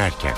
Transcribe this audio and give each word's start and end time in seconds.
dönerken. 0.00 0.34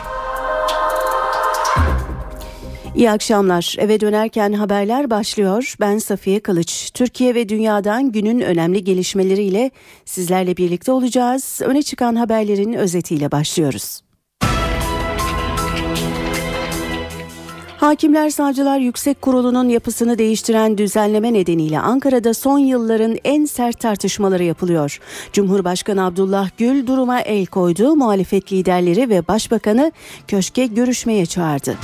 İyi 2.94 3.10
akşamlar. 3.10 3.76
Eve 3.78 4.00
dönerken 4.00 4.52
haberler 4.52 5.10
başlıyor. 5.10 5.74
Ben 5.80 5.98
Safiye 5.98 6.40
Kılıç. 6.40 6.90
Türkiye 6.94 7.34
ve 7.34 7.48
dünyadan 7.48 8.12
günün 8.12 8.40
önemli 8.40 8.84
gelişmeleriyle 8.84 9.70
sizlerle 10.04 10.56
birlikte 10.56 10.92
olacağız. 10.92 11.60
Öne 11.64 11.82
çıkan 11.82 12.16
haberlerin 12.16 12.72
özetiyle 12.72 13.32
başlıyoruz. 13.32 14.00
Hakimler 17.82 18.30
Savcılar 18.30 18.78
Yüksek 18.78 19.22
Kurulu'nun 19.22 19.68
yapısını 19.68 20.18
değiştiren 20.18 20.78
düzenleme 20.78 21.32
nedeniyle 21.32 21.80
Ankara'da 21.80 22.34
son 22.34 22.58
yılların 22.58 23.16
en 23.24 23.44
sert 23.44 23.80
tartışmaları 23.80 24.44
yapılıyor. 24.44 25.00
Cumhurbaşkanı 25.32 26.04
Abdullah 26.04 26.50
Gül 26.58 26.86
duruma 26.86 27.20
el 27.20 27.46
koydu, 27.46 27.96
muhalefet 27.96 28.52
liderleri 28.52 29.10
ve 29.10 29.28
başbakanı 29.28 29.92
köşke 30.28 30.66
görüşmeye 30.66 31.26
çağırdı. 31.26 31.76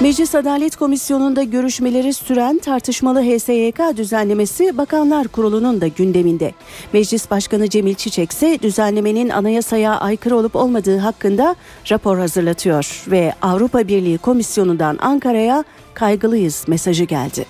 Meclis 0.00 0.34
Adalet 0.34 0.76
Komisyonu'nda 0.76 1.42
görüşmeleri 1.42 2.12
süren 2.14 2.58
tartışmalı 2.58 3.22
HSYK 3.22 3.96
düzenlemesi 3.96 4.78
Bakanlar 4.78 5.28
Kurulu'nun 5.28 5.80
da 5.80 5.86
gündeminde. 5.86 6.52
Meclis 6.92 7.30
Başkanı 7.30 7.68
Cemil 7.68 7.94
Çiçek 7.94 8.32
ise 8.32 8.58
düzenlemenin 8.62 9.28
anayasaya 9.28 10.00
aykırı 10.00 10.36
olup 10.36 10.56
olmadığı 10.56 10.98
hakkında 10.98 11.56
rapor 11.90 12.18
hazırlatıyor 12.18 13.04
ve 13.10 13.32
Avrupa 13.42 13.88
Birliği 13.88 14.18
Komisyonu'ndan 14.18 14.98
Ankara'ya 15.00 15.64
kaygılıyız 15.94 16.64
mesajı 16.68 17.04
geldi. 17.04 17.46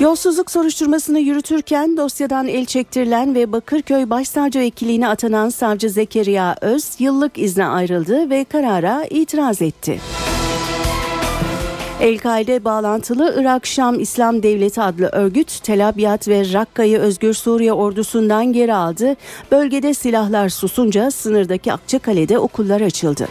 Yolsuzluk 0.00 0.50
soruşturmasını 0.50 1.20
yürütürken 1.20 1.96
dosyadan 1.96 2.48
el 2.48 2.66
çektirilen 2.66 3.34
ve 3.34 3.52
Bakırköy 3.52 4.10
Başsavcı 4.10 4.60
vekiliğine 4.60 5.08
atanan 5.08 5.48
savcı 5.48 5.90
Zekeriya 5.90 6.56
Öz 6.60 6.90
yıllık 6.98 7.38
izne 7.38 7.66
ayrıldı 7.66 8.30
ve 8.30 8.44
karara 8.44 9.04
itiraz 9.10 9.62
etti. 9.62 10.00
El-Kaide 12.00 12.64
bağlantılı 12.64 13.34
Irak 13.38 13.66
Şam 13.66 14.00
İslam 14.00 14.42
Devleti 14.42 14.82
adlı 14.82 15.06
örgüt 15.06 15.62
Tel 15.62 15.88
Abyad 15.88 16.28
ve 16.28 16.52
Rakka'yı 16.52 16.98
Özgür 16.98 17.34
Suriye 17.34 17.72
ordusundan 17.72 18.52
geri 18.52 18.74
aldı. 18.74 19.16
Bölgede 19.52 19.94
silahlar 19.94 20.48
susunca 20.48 21.10
sınırdaki 21.10 21.72
Akçakale'de 21.72 22.38
okullar 22.38 22.80
açıldı. 22.80 23.28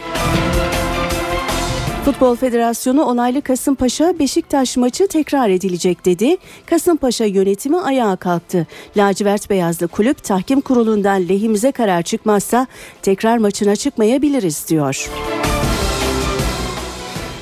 Futbol 2.06 2.36
Federasyonu 2.36 3.04
onaylı 3.04 3.42
Kasımpaşa 3.42 4.18
Beşiktaş 4.18 4.76
maçı 4.76 5.08
tekrar 5.08 5.50
edilecek 5.50 6.04
dedi. 6.04 6.36
Kasımpaşa 6.66 7.24
yönetimi 7.24 7.76
ayağa 7.76 8.16
kalktı. 8.16 8.66
Lacivert 8.96 9.50
beyazlı 9.50 9.88
kulüp 9.88 10.24
tahkim 10.24 10.60
kurulundan 10.60 11.28
lehimize 11.28 11.72
karar 11.72 12.02
çıkmazsa 12.02 12.66
tekrar 13.02 13.38
maçına 13.38 13.76
çıkmayabiliriz 13.76 14.68
diyor. 14.68 15.10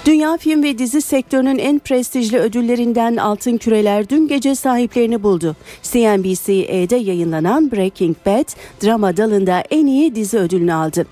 Dünya 0.07 0.37
film 0.37 0.63
ve 0.63 0.79
dizi 0.79 1.03
sektörünün 1.03 1.59
en 1.59 1.79
prestijli 1.79 2.39
ödüllerinden 2.39 3.17
Altın 3.17 3.57
Küreler 3.57 4.09
dün 4.09 4.29
gece 4.29 4.55
sahiplerini 4.55 5.23
buldu. 5.23 5.57
CNBC'de 5.83 6.97
yayınlanan 6.97 7.73
Breaking 7.73 8.17
Bad 8.27 8.49
drama 8.85 9.17
dalında 9.17 9.63
en 9.71 9.87
iyi 9.87 10.15
dizi 10.15 10.39
ödülünü 10.39 10.75
aldı. 10.75 11.07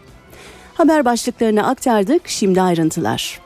Haber 0.75 1.05
başlıklarını 1.05 1.67
aktardık, 1.67 2.29
şimdi 2.29 2.63
ayrıntılar. 2.63 3.41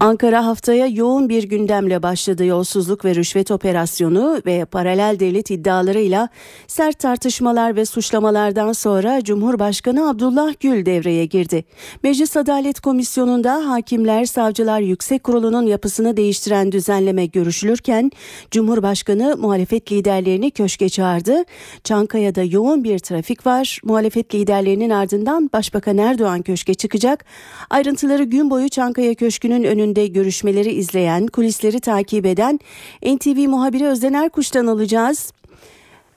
Ankara 0.00 0.46
haftaya 0.46 0.86
yoğun 0.86 1.28
bir 1.28 1.42
gündemle 1.42 2.02
başladı 2.02 2.44
yolsuzluk 2.44 3.04
ve 3.04 3.14
rüşvet 3.14 3.50
operasyonu 3.50 4.42
ve 4.46 4.64
paralel 4.64 5.16
devlet 5.20 5.50
iddialarıyla 5.50 6.28
sert 6.66 6.98
tartışmalar 6.98 7.76
ve 7.76 7.84
suçlamalardan 7.84 8.72
sonra 8.72 9.24
Cumhurbaşkanı 9.24 10.08
Abdullah 10.08 10.54
Gül 10.60 10.86
devreye 10.86 11.24
girdi. 11.26 11.64
Meclis 12.02 12.36
Adalet 12.36 12.80
Komisyonu'nda 12.80 13.70
Hakimler 13.70 14.24
Savcılar 14.24 14.80
Yüksek 14.80 15.24
Kurulu'nun 15.24 15.66
yapısını 15.66 16.16
değiştiren 16.16 16.72
düzenleme 16.72 17.26
görüşülürken 17.26 18.10
Cumhurbaşkanı 18.50 19.36
muhalefet 19.36 19.92
liderlerini 19.92 20.50
köşke 20.50 20.88
çağırdı. 20.88 21.44
Çankaya'da 21.84 22.42
yoğun 22.42 22.84
bir 22.84 22.98
trafik 22.98 23.46
var. 23.46 23.80
Muhalefet 23.84 24.34
liderlerinin 24.34 24.90
ardından 24.90 25.50
Başbakan 25.52 25.98
Erdoğan 25.98 26.42
köşke 26.42 26.74
çıkacak. 26.74 27.24
Ayrıntıları 27.70 28.24
gün 28.24 28.50
boyu 28.50 28.68
Çankaya 28.68 29.14
Köşkü'nün 29.14 29.64
önünde 29.64 29.89
önünde 29.90 30.06
görüşmeleri 30.06 30.72
izleyen, 30.72 31.26
kulisleri 31.26 31.80
takip 31.80 32.26
eden 32.26 32.58
NTV 33.02 33.48
muhabiri 33.48 33.86
Özden 33.86 34.12
Erkuş'tan 34.12 34.66
alacağız. 34.66 35.32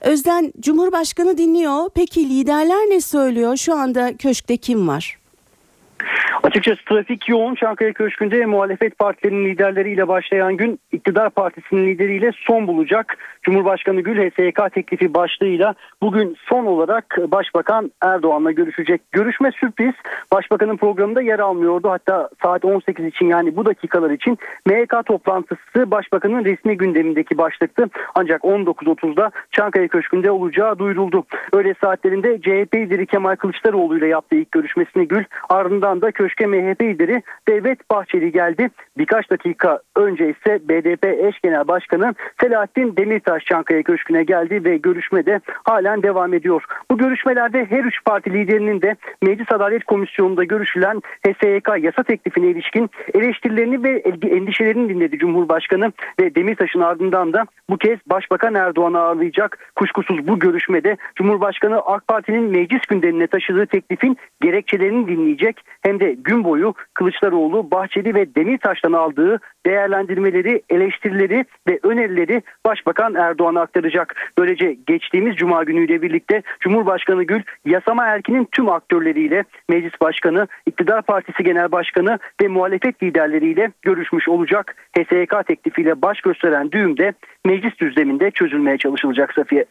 Özden, 0.02 0.54
Cumhurbaşkanı 0.60 1.38
dinliyor. 1.38 1.90
Peki 1.96 2.30
liderler 2.30 2.90
ne 2.90 3.02
söylüyor? 3.02 3.58
Şu 3.58 3.76
anda 3.76 4.18
köşkte 4.18 4.58
kim 4.58 4.88
var? 4.88 5.23
Açıkçası 6.44 6.86
trafik 6.86 7.30
yoğun 7.30 7.56
Çankaya 7.56 7.94
Köşkü'nde 7.94 8.46
muhalefet 8.46 8.98
partilerinin 8.98 9.46
liderleriyle 9.46 10.08
başlayan 10.08 10.58
gün 10.58 10.80
iktidar 10.92 11.30
partisinin 11.30 11.88
lideriyle 11.88 12.32
son 12.36 12.68
bulacak. 12.68 13.18
Cumhurbaşkanı 13.42 14.02
Gül 14.02 14.30
HSYK 14.30 14.74
teklifi 14.74 15.14
başlığıyla 15.14 15.76
bugün 16.02 16.38
son 16.50 16.66
olarak 16.66 17.18
Başbakan 17.28 17.92
Erdoğan'la 18.02 18.52
görüşecek. 18.52 19.02
Görüşme 19.12 19.52
sürpriz. 19.52 19.94
Başbakanın 20.32 20.78
programında 20.78 21.22
yer 21.22 21.40
almıyordu. 21.40 21.90
Hatta 21.90 22.30
saat 22.44 22.66
18 22.66 23.06
için 23.06 23.26
yani 23.26 23.56
bu 23.56 23.66
dakikalar 23.66 24.10
için 24.10 24.38
MHK 24.66 25.06
toplantısı 25.06 25.92
Başbakanın 25.92 26.46
resmi 26.46 26.78
gündemindeki 26.78 27.38
başlıktı. 27.38 27.90
Ancak 28.16 28.42
19.30'da 28.42 29.32
Çankaya 29.52 29.88
Köşkü'nde 29.88 30.32
olacağı 30.32 30.80
duyuruldu. 30.80 31.26
Öyle 31.54 31.74
saatlerinde 31.82 32.42
CHP 32.42 32.76
lideri 32.76 33.06
Kemal 33.06 33.36
Kılıçdaroğlu 33.36 33.98
ile 33.98 34.08
yaptığı 34.08 34.36
ilk 34.36 34.52
görüşmesini 34.52 35.08
Gül 35.08 35.24
ardından 35.50 36.02
da 36.02 36.12
köşke 36.24 36.48
MHP 36.48 36.82
lideri 36.82 37.24
Devlet 37.48 37.90
Bahçeli 37.92 38.32
geldi. 38.32 38.70
Birkaç 38.98 39.30
dakika 39.30 39.80
önce 39.96 40.30
ise 40.30 40.60
BDP 40.70 41.06
eş 41.06 41.40
genel 41.44 41.68
başkanı 41.68 42.16
Selahattin 42.42 42.98
Demirtaş 42.98 43.46
Çankaya 43.46 43.84
Köşkü'ne 43.84 44.24
geldi 44.24 44.64
ve 44.64 44.78
görüşme 44.78 45.26
de 45.26 45.40
halen 45.64 46.04
devam 46.04 46.34
ediyor. 46.34 46.64
Bu 46.92 46.98
görüşmelerde 46.98 47.66
her 47.70 47.84
üç 47.84 48.04
parti 48.06 48.34
liderinin 48.34 48.82
de 48.82 48.96
Meclis 49.22 49.52
Adalet 49.52 49.84
Komisyonu'nda 49.84 50.44
görüşülen 50.44 51.02
HSYK 51.28 51.70
yasa 51.80 52.04
teklifine 52.04 52.48
ilişkin 52.48 52.90
eleştirilerini 53.14 53.84
ve 53.84 54.04
endişelerini 54.30 54.90
dinledi 54.90 55.18
Cumhurbaşkanı 55.18 55.92
ve 56.20 56.36
Demirtaş'ın 56.36 56.82
ardından 56.82 57.34
da 57.34 57.46
bu 57.70 57.78
kez 57.78 58.00
Başbakan 58.06 58.56
Erdoğan'ı 58.56 59.00
ağırlayacak. 59.00 59.60
Kuşkusuz 59.76 60.28
bu 60.28 60.40
görüşmede 60.40 60.98
Cumhurbaşkanı 61.16 61.80
AK 61.80 62.08
Parti'nin 62.08 62.44
meclis 62.44 62.86
gündemine 62.90 63.28
taşıdığı 63.28 63.66
teklifin 63.66 64.18
gerekçelerini 64.42 65.08
dinleyecek 65.08 65.62
hem 65.82 66.00
de 66.00 66.13
gün 66.16 66.44
boyu 66.44 66.74
Kılıçdaroğlu, 66.94 67.72
Bahçeli 67.72 68.16
ve 68.16 68.36
Demirtaş'tan 68.36 68.94
aldığı 68.94 69.40
değerlendirmeleri, 69.66 70.62
eleştirileri 70.70 71.46
ve 71.68 71.80
önerileri 71.84 72.42
Başbakan 72.66 73.16
Erdoğan'a 73.16 73.62
aktaracak. 73.62 74.32
Böylece 74.38 74.78
geçtiğimiz 74.88 75.36
Cuma 75.36 75.64
günüyle 75.64 76.02
birlikte 76.02 76.42
Cumhurbaşkanı 76.60 77.24
Gül 77.24 77.42
yasama 77.66 78.06
erkinin 78.06 78.48
tüm 78.52 78.70
aktörleriyle 78.70 79.44
Meclis 79.70 80.02
Başkanı, 80.02 80.48
İktidar 80.66 81.02
Partisi 81.02 81.44
Genel 81.44 81.72
Başkanı 81.72 82.20
ve 82.42 82.48
muhalefet 82.48 83.04
liderleriyle 83.04 83.72
görüşmüş 83.82 84.30
olacak. 84.30 84.76
HSYK 84.98 85.48
teklifiyle 85.48 86.02
baş 86.02 86.22
gösteren 86.22 86.72
düğümde 86.72 87.14
meclis 87.46 87.80
düzleminde 87.80 88.32
çözülmeye 88.32 88.78
çalışılacak 88.78 89.34
Safiye. 89.34 89.66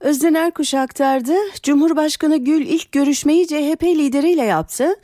Özden 0.00 0.34
Erkuş 0.34 0.74
aktardı. 0.74 1.32
Cumhurbaşkanı 1.62 2.36
Gül 2.36 2.66
ilk 2.66 2.92
görüşmeyi 2.92 3.46
CHP 3.46 3.82
lideriyle 3.82 4.42
yaptı. 4.42 4.94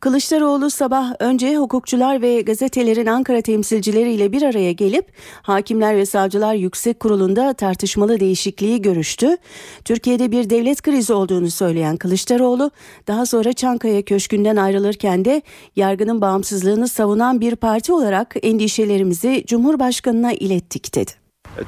Kılıçdaroğlu 0.00 0.70
sabah 0.70 1.12
önce 1.18 1.56
hukukçular 1.56 2.22
ve 2.22 2.40
gazetelerin 2.40 3.06
Ankara 3.06 3.40
temsilcileriyle 3.40 4.32
bir 4.32 4.42
araya 4.42 4.72
gelip 4.72 5.12
Hakimler 5.42 5.96
ve 5.96 6.06
Savcılar 6.06 6.54
Yüksek 6.54 7.00
Kurulu'nda 7.00 7.52
tartışmalı 7.52 8.20
değişikliği 8.20 8.82
görüştü. 8.82 9.36
Türkiye'de 9.84 10.30
bir 10.30 10.50
devlet 10.50 10.82
krizi 10.82 11.12
olduğunu 11.12 11.50
söyleyen 11.50 11.96
Kılıçdaroğlu 11.96 12.70
daha 13.06 13.26
sonra 13.26 13.52
Çankaya 13.52 14.02
Köşkü'nden 14.02 14.56
ayrılırken 14.56 15.24
de 15.24 15.42
yargının 15.76 16.20
bağımsızlığını 16.20 16.88
savunan 16.88 17.40
bir 17.40 17.56
parti 17.56 17.92
olarak 17.92 18.34
endişelerimizi 18.42 19.44
Cumhurbaşkanına 19.46 20.32
ilettik 20.32 20.94
dedi. 20.94 21.12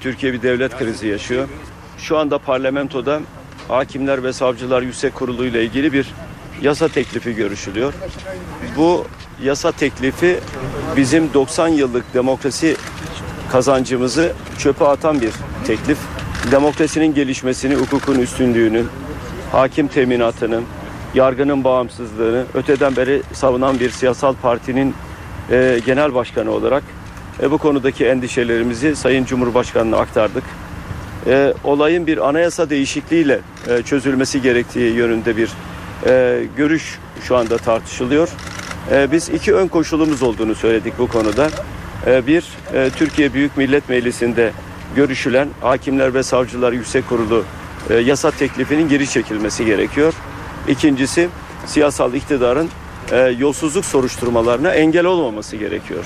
Türkiye 0.00 0.32
bir 0.32 0.42
devlet 0.42 0.78
krizi 0.78 1.06
yaşıyor. 1.06 1.48
Şu 1.98 2.18
anda 2.18 2.38
parlamentoda 2.38 3.20
Hakimler 3.68 4.24
ve 4.24 4.32
Savcılar 4.32 4.82
Yüksek 4.82 5.14
Kurulu 5.14 5.44
ile 5.44 5.64
ilgili 5.64 5.92
bir 5.92 6.14
yasa 6.62 6.88
teklifi 6.88 7.34
görüşülüyor. 7.34 7.94
Bu 8.76 9.06
yasa 9.42 9.72
teklifi 9.72 10.40
bizim 10.96 11.34
90 11.34 11.68
yıllık 11.68 12.14
demokrasi 12.14 12.76
kazancımızı 13.52 14.32
çöpe 14.58 14.84
atan 14.84 15.20
bir 15.20 15.32
teklif. 15.66 15.98
Demokrasinin 16.52 17.14
gelişmesini, 17.14 17.74
hukukun 17.74 18.18
üstünlüğünün, 18.18 18.88
hakim 19.52 19.88
teminatının, 19.88 20.64
yargının 21.14 21.64
bağımsızlığını 21.64 22.44
öteden 22.54 22.96
beri 22.96 23.22
savunan 23.32 23.80
bir 23.80 23.90
siyasal 23.90 24.34
partinin 24.34 24.94
e, 25.50 25.80
genel 25.86 26.14
başkanı 26.14 26.50
olarak 26.50 26.82
e, 27.42 27.50
bu 27.50 27.58
konudaki 27.58 28.06
endişelerimizi 28.06 28.96
Sayın 28.96 29.24
Cumhurbaşkanı'na 29.24 29.96
aktardık. 29.96 30.44
E, 31.26 31.54
olayın 31.64 32.06
bir 32.06 32.28
anayasa 32.28 32.70
değişikliğiyle 32.70 33.40
e, 33.68 33.82
çözülmesi 33.82 34.42
gerektiği 34.42 34.94
yönünde 34.94 35.36
bir 35.36 35.50
e, 36.06 36.42
görüş 36.56 36.98
şu 37.22 37.36
anda 37.36 37.58
tartışılıyor. 37.58 38.28
E, 38.92 39.12
biz 39.12 39.28
iki 39.28 39.54
ön 39.54 39.68
koşulumuz 39.68 40.22
olduğunu 40.22 40.54
söyledik 40.54 40.92
bu 40.98 41.08
konuda. 41.08 41.50
E, 42.06 42.26
bir, 42.26 42.44
e, 42.74 42.90
Türkiye 42.96 43.34
Büyük 43.34 43.56
Millet 43.56 43.88
Meclisi'nde 43.88 44.52
görüşülen 44.96 45.48
Hakimler 45.60 46.14
ve 46.14 46.22
Savcılar 46.22 46.72
Yüksek 46.72 47.08
Kurulu 47.08 47.44
e, 47.90 47.94
yasa 47.94 48.30
teklifinin 48.30 48.88
geri 48.88 49.06
çekilmesi 49.06 49.64
gerekiyor. 49.64 50.14
İkincisi, 50.68 51.28
siyasal 51.66 52.14
iktidarın 52.14 52.68
e, 53.12 53.16
yolsuzluk 53.38 53.84
soruşturmalarına 53.84 54.70
engel 54.70 55.05
olmaması 55.05 55.56
gerekiyor. 55.56 56.05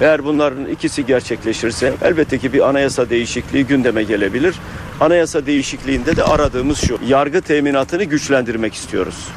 Eğer 0.00 0.24
bunların 0.24 0.66
ikisi 0.66 1.06
gerçekleşirse 1.06 1.94
elbette 2.02 2.38
ki 2.38 2.52
bir 2.52 2.68
anayasa 2.68 3.10
değişikliği 3.10 3.66
gündeme 3.66 4.02
gelebilir. 4.02 4.54
Anayasa 5.00 5.46
değişikliğinde 5.46 6.16
de 6.16 6.24
aradığımız 6.24 6.78
şu. 6.78 6.98
Yargı 7.06 7.40
teminatını 7.40 8.04
güçlendirmek 8.04 8.74
istiyoruz. 8.74 9.28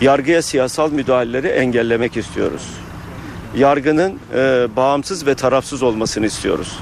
Yargıya 0.00 0.42
siyasal 0.42 0.92
müdahaleleri 0.92 1.46
engellemek 1.46 2.16
istiyoruz. 2.16 2.62
Yargının 3.56 4.18
e, 4.34 4.66
bağımsız 4.76 5.26
ve 5.26 5.34
tarafsız 5.34 5.82
olmasını 5.82 6.26
istiyoruz. 6.26 6.78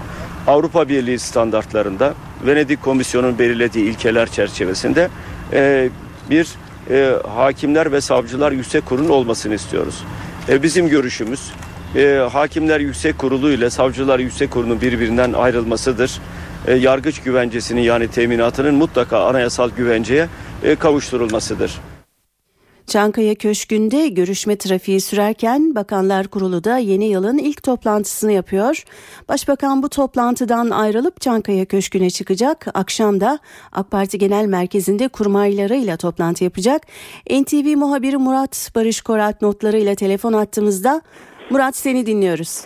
Avrupa 0.47 0.89
Birliği 0.89 1.19
standartlarında 1.19 2.15
Venedik 2.47 2.83
Komisyonu'nun 2.83 3.39
belirlediği 3.39 3.85
ilkeler 3.85 4.31
çerçevesinde 4.31 5.09
e, 5.53 5.89
bir 6.31 6.49
e, 6.91 7.15
hakimler 7.29 7.93
ve 7.93 8.01
savcılar 8.01 8.53
yüksek 8.53 8.87
kurulun 8.87 9.09
olmasını 9.09 9.55
istiyoruz. 9.55 10.05
E, 10.49 10.63
bizim 10.63 10.89
görüşümüz 10.89 11.53
e, 11.97 12.29
hakimler 12.33 12.81
yüksek 12.81 13.19
kurulu 13.19 13.51
ile 13.51 13.71
savcılar 13.71 14.19
yüksek 14.19 14.51
kurulunun 14.51 14.81
birbirinden 14.81 15.33
ayrılmasıdır. 15.33 16.21
E, 16.67 16.75
yargıç 16.75 17.23
güvencesinin 17.23 17.81
yani 17.81 18.09
teminatının 18.09 18.75
mutlaka 18.75 19.27
anayasal 19.27 19.71
güvenceye 19.71 20.29
e, 20.63 20.75
kavuşturulmasıdır. 20.77 21.81
Çankaya 22.87 23.35
Köşkü'nde 23.35 24.09
görüşme 24.09 24.57
trafiği 24.57 25.01
sürerken 25.01 25.75
Bakanlar 25.75 26.27
Kurulu 26.27 26.65
da 26.65 26.79
yeni 26.79 27.05
yılın 27.05 27.39
ilk 27.39 27.63
toplantısını 27.63 28.33
yapıyor. 28.33 28.83
Başbakan 29.29 29.83
bu 29.83 29.89
toplantıdan 29.89 30.71
ayrılıp 30.71 31.21
Çankaya 31.21 31.65
Köşkü'ne 31.65 32.11
çıkacak. 32.11 32.67
Akşam 32.75 33.21
da 33.21 33.39
AK 33.73 33.91
Parti 33.91 34.19
Genel 34.19 34.47
Merkezi'nde 34.47 35.09
kurmaylarıyla 35.09 35.97
toplantı 35.97 36.45
yapacak. 36.45 36.83
NTV 37.31 37.77
muhabiri 37.77 38.17
Murat 38.17 38.73
Barış 38.75 39.01
Korat 39.01 39.43
notlarıyla 39.43 39.95
telefon 39.95 40.33
attığımızda 40.33 41.03
Murat 41.51 41.77
seni 41.77 42.07
dinliyoruz. 42.07 42.65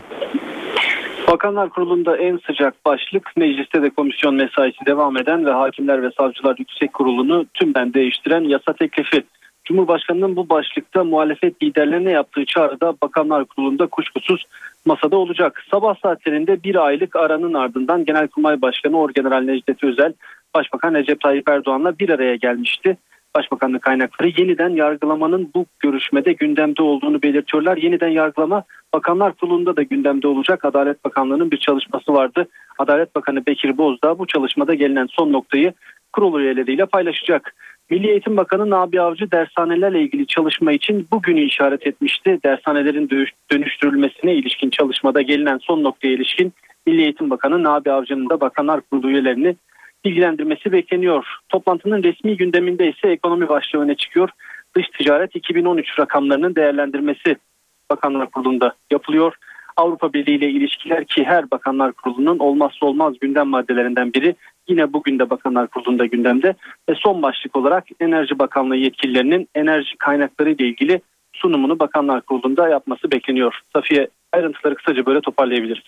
Bakanlar 1.33 1.71
Kurulu'nda 1.71 2.17
en 2.17 2.39
sıcak 2.47 2.85
başlık 2.85 3.37
mecliste 3.37 3.83
de 3.83 3.91
komisyon 3.91 4.35
mesaisi 4.35 4.87
devam 4.87 5.17
eden 5.17 5.47
ve 5.47 5.51
Hakimler 5.51 6.03
ve 6.03 6.11
Savcılar 6.19 6.57
Yüksek 6.59 6.93
Kurulu'nu 6.93 7.47
tümden 7.55 7.95
değiştiren 7.95 8.41
yasa 8.41 8.73
teklifi. 8.73 9.25
Cumhurbaşkanının 9.69 10.37
bu 10.37 10.49
başlıkta 10.49 11.05
muhalefet 11.05 11.63
liderlerine 11.63 12.11
yaptığı 12.11 12.45
çağrıda 12.45 12.95
Bakanlar 13.03 13.45
Kurulu'nda 13.45 13.87
kuşkusuz 13.87 14.47
masada 14.87 15.17
olacak. 15.17 15.63
Sabah 15.71 15.95
saatlerinde 16.03 16.63
bir 16.63 16.87
aylık 16.87 17.17
aranın 17.17 17.55
ardından 17.55 18.05
Genelkurmay 18.05 18.63
Başkanı 18.63 19.01
Orgeneral 19.01 19.41
Necdet 19.41 19.85
Özel, 19.85 20.13
Başbakan 20.55 20.95
Recep 20.95 21.21
Tayyip 21.21 21.49
Erdoğan'la 21.49 21.99
bir 21.99 22.09
araya 22.09 22.37
gelmişti. 22.37 22.97
Başbakanlık 23.37 23.83
kaynakları 23.83 24.29
yeniden 24.29 24.69
yargılamanın 24.69 25.51
bu 25.55 25.67
görüşmede 25.81 26.33
gündemde 26.33 26.83
olduğunu 26.83 27.23
belirtiyorlar. 27.23 27.77
Yeniden 27.77 28.09
yargılama 28.09 28.63
Bakanlar 28.95 29.33
Kurulu'nda 29.33 29.77
da 29.77 29.83
gündemde 29.83 30.29
olacak. 30.29 30.65
Adalet 30.65 31.05
Bakanlığı'nın 31.05 31.51
bir 31.51 31.57
çalışması 31.59 32.15
vardı. 32.15 32.49
Adalet 32.79 33.15
Bakanı 33.15 33.47
Bekir 33.47 33.79
Bozdağ 33.79 34.19
bu 34.19 34.27
çalışmada 34.27 34.75
gelinen 34.75 35.07
son 35.11 35.33
noktayı 35.33 35.73
kurul 36.13 36.41
üyeleriyle 36.41 36.87
paylaşacak. 36.87 37.55
Milli 37.91 38.11
Eğitim 38.11 38.37
Bakanı 38.37 38.71
Nabi 38.71 39.01
Avcı 39.01 39.31
dershanelerle 39.31 40.03
ilgili 40.03 40.27
çalışma 40.27 40.73
için 40.73 41.09
bugünü 41.13 41.41
işaret 41.41 41.87
etmişti. 41.87 42.39
Dershanelerin 42.45 43.29
dönüştürülmesine 43.53 44.35
ilişkin 44.35 44.71
çalışmada 44.71 45.23
gelinen 45.23 45.59
son 45.59 45.83
noktaya 45.83 46.13
ilişkin 46.13 46.53
Milli 46.87 47.03
Eğitim 47.03 47.31
Bakanı 47.31 47.63
Nabi 47.63 47.93
Avcı'nın 47.93 48.31
da 48.31 48.41
Bakanlar 48.41 48.81
Kurulu 48.81 49.11
üyelerini 49.11 49.57
bilgilendirmesi 50.05 50.73
bekleniyor. 50.73 51.27
Toplantının 51.49 52.03
resmi 52.03 52.37
gündeminde 52.37 52.89
ise 52.89 53.09
ekonomi 53.09 53.49
başlığı 53.49 53.81
öne 53.81 53.95
çıkıyor. 53.95 54.31
Dış 54.77 54.87
ticaret 54.89 55.37
2013 55.37 55.99
rakamlarının 55.99 56.55
değerlendirmesi 56.55 57.37
Bakanlar 57.91 58.31
Kurulu'nda 58.31 58.75
yapılıyor. 58.91 59.35
Avrupa 59.77 60.13
Birliği 60.13 60.37
ile 60.37 60.51
ilişkiler 60.51 61.05
ki 61.05 61.25
her 61.25 61.51
Bakanlar 61.51 61.93
Kurulu'nun 61.93 62.39
olmazsa 62.39 62.87
olmaz 62.87 63.15
gündem 63.21 63.49
maddelerinden 63.49 64.13
biri 64.13 64.35
yine 64.69 64.93
bugün 64.93 65.19
de 65.19 65.31
Bakanlar 65.31 65.67
Kurulu'nda 65.67 66.07
gündemde 66.07 66.55
ve 66.89 66.95
son 66.95 67.23
başlık 67.23 67.57
olarak 67.57 67.85
Enerji 68.01 68.39
Bakanlığı 68.39 68.77
yetkililerinin 68.77 69.49
enerji 69.55 69.97
kaynakları 69.99 70.51
ile 70.51 70.67
ilgili 70.67 71.01
sunumunu 71.33 71.79
Bakanlar 71.79 72.21
Kurulu'nda 72.21 72.69
yapması 72.69 73.11
bekleniyor. 73.11 73.61
Safiye 73.73 74.09
ayrıntıları 74.33 74.75
kısaca 74.75 75.07
böyle 75.07 75.21
toparlayabiliriz. 75.21 75.85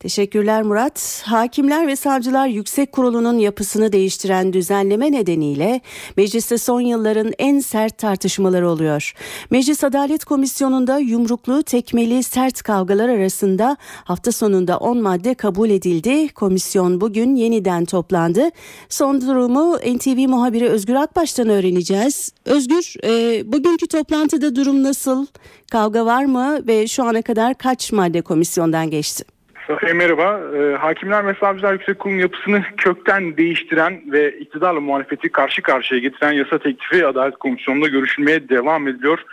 Teşekkürler 0.00 0.62
Murat. 0.62 1.22
Hakimler 1.26 1.86
ve 1.86 1.96
Savcılar 1.96 2.46
Yüksek 2.46 2.92
Kurulu'nun 2.92 3.38
yapısını 3.38 3.92
değiştiren 3.92 4.52
düzenleme 4.52 5.12
nedeniyle 5.12 5.80
mecliste 6.16 6.58
son 6.58 6.80
yılların 6.80 7.32
en 7.38 7.58
sert 7.58 7.98
tartışmaları 7.98 8.70
oluyor. 8.70 9.14
Meclis 9.50 9.84
Adalet 9.84 10.24
Komisyonu'nda 10.24 10.98
yumruklu, 10.98 11.62
tekmeli, 11.62 12.22
sert 12.22 12.62
kavgalar 12.62 13.08
arasında 13.08 13.76
hafta 14.04 14.32
sonunda 14.32 14.78
10 14.78 15.02
madde 15.02 15.34
kabul 15.34 15.70
edildi. 15.70 16.28
Komisyon 16.28 17.00
bugün 17.00 17.34
yeniden 17.36 17.84
toplandı. 17.84 18.50
Son 18.88 19.20
durumu 19.20 19.76
NTV 19.76 20.28
muhabiri 20.28 20.68
Özgür 20.68 20.94
Akbaş'tan 20.94 21.48
öğreneceğiz. 21.48 22.32
Özgür, 22.44 22.94
e, 23.04 23.42
bugünkü 23.52 23.86
toplantıda 23.86 24.56
durum 24.56 24.82
nasıl? 24.82 25.26
Kavga 25.70 26.06
var 26.06 26.24
mı 26.24 26.66
ve 26.66 26.86
şu 26.86 27.04
ana 27.04 27.22
kadar 27.22 27.58
kaç 27.58 27.92
madde 27.92 28.22
komisyondan 28.22 28.90
geçti? 28.90 29.37
Safiye 29.68 29.92
merhaba. 29.92 30.40
E, 30.56 30.76
Hakimler 30.76 31.26
ve 31.26 31.34
Savcılar 31.40 31.72
Yüksek 31.72 31.98
Kurulu'nun 31.98 32.20
yapısını 32.20 32.62
kökten 32.76 33.36
değiştiren 33.36 34.02
ve 34.06 34.38
iktidarla 34.38 34.80
muhalefeti 34.80 35.28
karşı 35.28 35.62
karşıya 35.62 36.00
getiren 36.00 36.32
yasa 36.32 36.58
teklifi 36.58 37.06
Adalet 37.06 37.36
Komisyonu'nda 37.36 37.88
görüşülmeye 37.88 38.48
devam 38.48 38.88
ediliyor. 38.88 39.24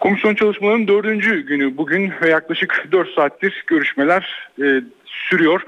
Komisyon 0.00 0.34
çalışmalarının 0.34 0.88
dördüncü 0.88 1.40
günü 1.40 1.76
bugün 1.76 2.12
ve 2.22 2.28
yaklaşık 2.28 2.88
dört 2.92 3.08
saattir 3.14 3.64
görüşmeler 3.66 4.50
e, 4.62 4.80
sürüyor. 5.06 5.62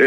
E, 0.00 0.06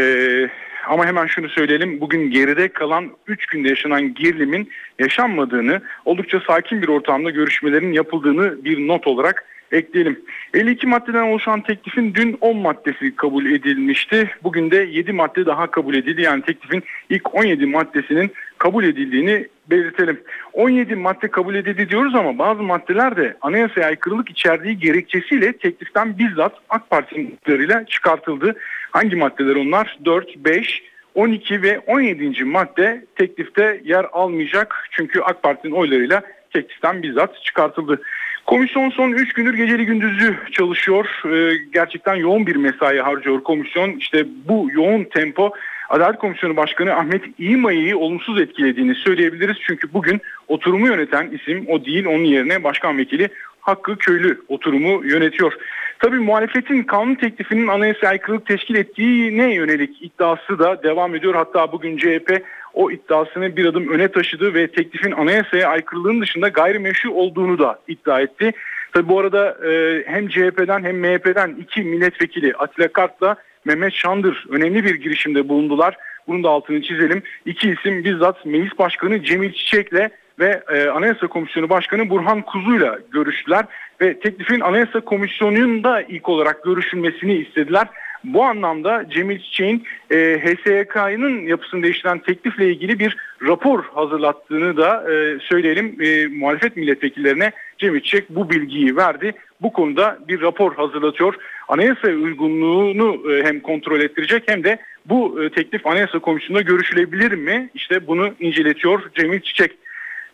ama 0.88 1.06
hemen 1.06 1.28
şunu 1.28 1.50
söyleyelim 1.50 2.02
bugün 2.02 2.32
geride 2.32 2.68
kalan 2.68 3.12
3 3.28 3.46
günde 3.46 3.70
yaşanan 3.70 4.14
gerilimin 4.14 4.70
yaşanmadığını 5.00 5.82
oldukça 6.06 6.40
sakin 6.48 6.82
bir 6.82 6.88
ortamda 6.88 7.30
görüşmelerin 7.30 7.94
yapıldığını 7.94 8.66
bir 8.66 8.88
not 8.88 9.08
olarak 9.08 9.46
ekleyelim. 9.74 10.20
52 10.54 10.88
maddeden 10.88 11.24
oluşan 11.24 11.62
teklifin 11.62 12.14
dün 12.14 12.38
10 12.42 12.58
maddesi 12.58 13.16
kabul 13.16 13.46
edilmişti. 13.46 14.30
Bugün 14.44 14.72
de 14.72 14.78
7 14.78 15.14
madde 15.14 15.46
daha 15.46 15.72
kabul 15.72 15.96
edildi. 15.96 16.22
Yani 16.22 16.42
teklifin 16.42 16.84
ilk 17.10 17.36
17 17.36 17.66
maddesinin 17.66 18.32
kabul 18.58 18.84
edildiğini 18.84 19.48
belirtelim. 19.70 20.22
17 20.54 20.96
madde 20.96 21.28
kabul 21.28 21.56
edildi 21.56 21.90
diyoruz 21.90 22.16
ama 22.16 22.38
bazı 22.38 22.64
maddeler 22.64 23.16
de 23.18 23.38
anayasaya 23.42 23.88
aykırılık 23.88 24.30
içerdiği 24.30 24.80
gerekçesiyle 24.80 25.54
tekliften 25.54 26.18
bizzat 26.18 26.54
AK 26.70 26.90
Parti'nin 26.90 27.38
çıkartıldı. 27.86 28.56
Hangi 28.92 29.16
maddeler 29.16 29.56
onlar? 29.56 29.98
4, 30.06 30.38
5, 30.38 30.84
12 31.16 31.62
ve 31.62 31.80
17. 31.80 32.44
madde 32.44 33.06
teklifte 33.16 33.82
yer 33.84 34.06
almayacak. 34.14 34.88
Çünkü 34.92 35.22
AK 35.22 35.44
Parti'nin 35.44 35.74
oylarıyla 35.74 36.22
tekliften 36.54 37.04
bizzat 37.04 37.44
çıkartıldı. 37.44 38.02
Komisyon 38.46 38.90
son 38.90 39.12
3 39.12 39.34
gündür 39.34 39.54
geceli 39.54 39.86
gündüzü 39.86 40.38
çalışıyor. 40.52 41.06
Ee, 41.26 41.58
gerçekten 41.74 42.16
yoğun 42.16 42.48
bir 42.48 42.56
mesai 42.56 43.00
harcıyor 43.00 43.44
komisyon. 43.44 43.92
İşte 43.92 44.26
bu 44.48 44.70
yoğun 44.74 45.04
tempo 45.04 45.52
Adalet 45.90 46.20
Komisyonu 46.20 46.58
Başkanı 46.58 46.94
Ahmet 46.94 47.24
İğmay'ı 47.40 47.98
olumsuz 47.98 48.42
etkilediğini 48.42 48.96
söyleyebiliriz. 48.96 49.58
Çünkü 49.68 49.94
bugün 49.94 50.22
oturumu 50.48 50.88
yöneten 50.88 51.32
isim 51.32 51.66
o 51.68 51.86
değil 51.86 52.06
onun 52.06 52.24
yerine 52.24 52.64
Başkan 52.64 52.98
Vekili 52.98 53.30
Hakkı 53.62 53.98
Köylü 53.98 54.42
oturumu 54.48 55.06
yönetiyor. 55.06 55.54
Tabi 56.00 56.20
muhalefetin 56.20 56.84
kanun 56.84 57.16
teklifinin 57.16 57.68
anayasa 57.68 58.08
aykırılık 58.08 58.46
teşkil 58.46 58.76
ettiğine 58.76 59.54
yönelik 59.54 60.02
iddiası 60.02 60.60
da 60.60 60.84
devam 60.84 61.16
ediyor. 61.16 61.36
Hatta 61.36 61.72
bugün 61.72 61.98
CHP 61.98 62.44
o 62.74 62.92
iddiasını 62.92 63.58
bir 63.58 63.66
adım 63.66 63.90
öne 63.90 64.08
taşıdı 64.08 64.54
ve 64.54 64.68
teklifin 64.68 65.12
anayasaya 65.12 65.70
aykırılığın 65.70 66.22
dışında 66.22 66.48
gayrimeşru 66.48 67.12
olduğunu 67.12 67.60
da 67.60 67.80
iddia 67.88 68.22
etti. 68.22 68.52
Tabi 68.94 69.08
bu 69.08 69.20
arada 69.20 69.58
e, 69.68 70.04
hem 70.06 70.28
CHP'den 70.28 70.84
hem 70.84 71.00
MHP'den 71.00 71.56
iki 71.60 71.82
milletvekili 71.84 72.54
Atilla 72.54 72.88
Kart'la 72.88 73.36
Mehmet 73.66 73.94
Şandır 73.94 74.46
önemli 74.50 74.84
bir 74.84 74.96
girişimde 74.96 75.50
bulundular. 75.50 75.98
Bunun 76.28 76.44
da 76.44 76.50
altını 76.50 76.82
çizelim. 76.82 77.24
İki 77.46 77.70
isim 77.70 78.04
bizzat 78.04 78.46
Meclis 78.46 78.80
Başkanı 78.80 79.24
Cemil 79.24 79.54
Çiçek'le 79.54 80.10
ve 80.40 80.64
e, 80.70 80.88
Anayasa 80.88 81.28
Komisyonu 81.28 81.70
Başkanı 81.70 82.10
Burhan 82.10 82.42
Kuzu'yla 82.42 83.00
görüştüler 83.12 83.66
ve 84.02 84.20
teklifin 84.20 84.60
Anayasa 84.60 85.00
Komisyonu'nda 85.00 86.02
ilk 86.02 86.30
olarak 86.30 86.64
görüşülmesini 86.64 87.34
istediler. 87.36 87.88
Bu 88.24 88.44
anlamda 88.44 89.10
Cemil 89.10 89.40
Çiçek'in 89.40 89.84
e, 90.12 90.16
HSYK'nın 90.44 91.48
yapısını 91.48 91.84
değiştiren 91.84 92.20
teklifle 92.20 92.70
ilgili 92.70 93.00
bir 93.00 93.18
rapor 93.42 93.84
hazırlattığını 93.84 94.78
da 94.78 95.12
e, 95.14 95.40
söyleyelim. 95.40 95.98
E, 96.02 96.28
muhalefet 96.28 96.78
milletvekillerine 96.78 97.52
Cemil 97.78 98.02
Çiçek 98.02 98.30
bu 98.30 98.50
bilgiyi 98.50 98.96
verdi. 98.96 99.34
Bu 99.62 99.74
konuda 99.74 100.18
bir 100.28 100.42
rapor 100.42 100.76
hazırlatıyor. 100.76 101.36
Anayasa 101.68 102.08
uygunluğunu 102.08 103.32
e, 103.32 103.44
hem 103.44 103.60
kontrol 103.60 104.02
ettirecek 104.02 104.44
hem 104.48 104.64
de 104.64 104.78
bu 105.06 105.44
e, 105.44 105.50
teklif 105.50 105.88
Anayasa 105.88 106.20
Komisyonu'nda 106.20 106.62
görüşülebilir 106.62 107.32
mi? 107.32 107.70
İşte 107.74 108.08
bunu 108.08 108.34
inceletiyor 108.40 109.02
Cemil 109.16 109.40
Çiçek. 109.40 109.72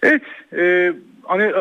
Evet, 0.04 0.24
e, 0.58 0.94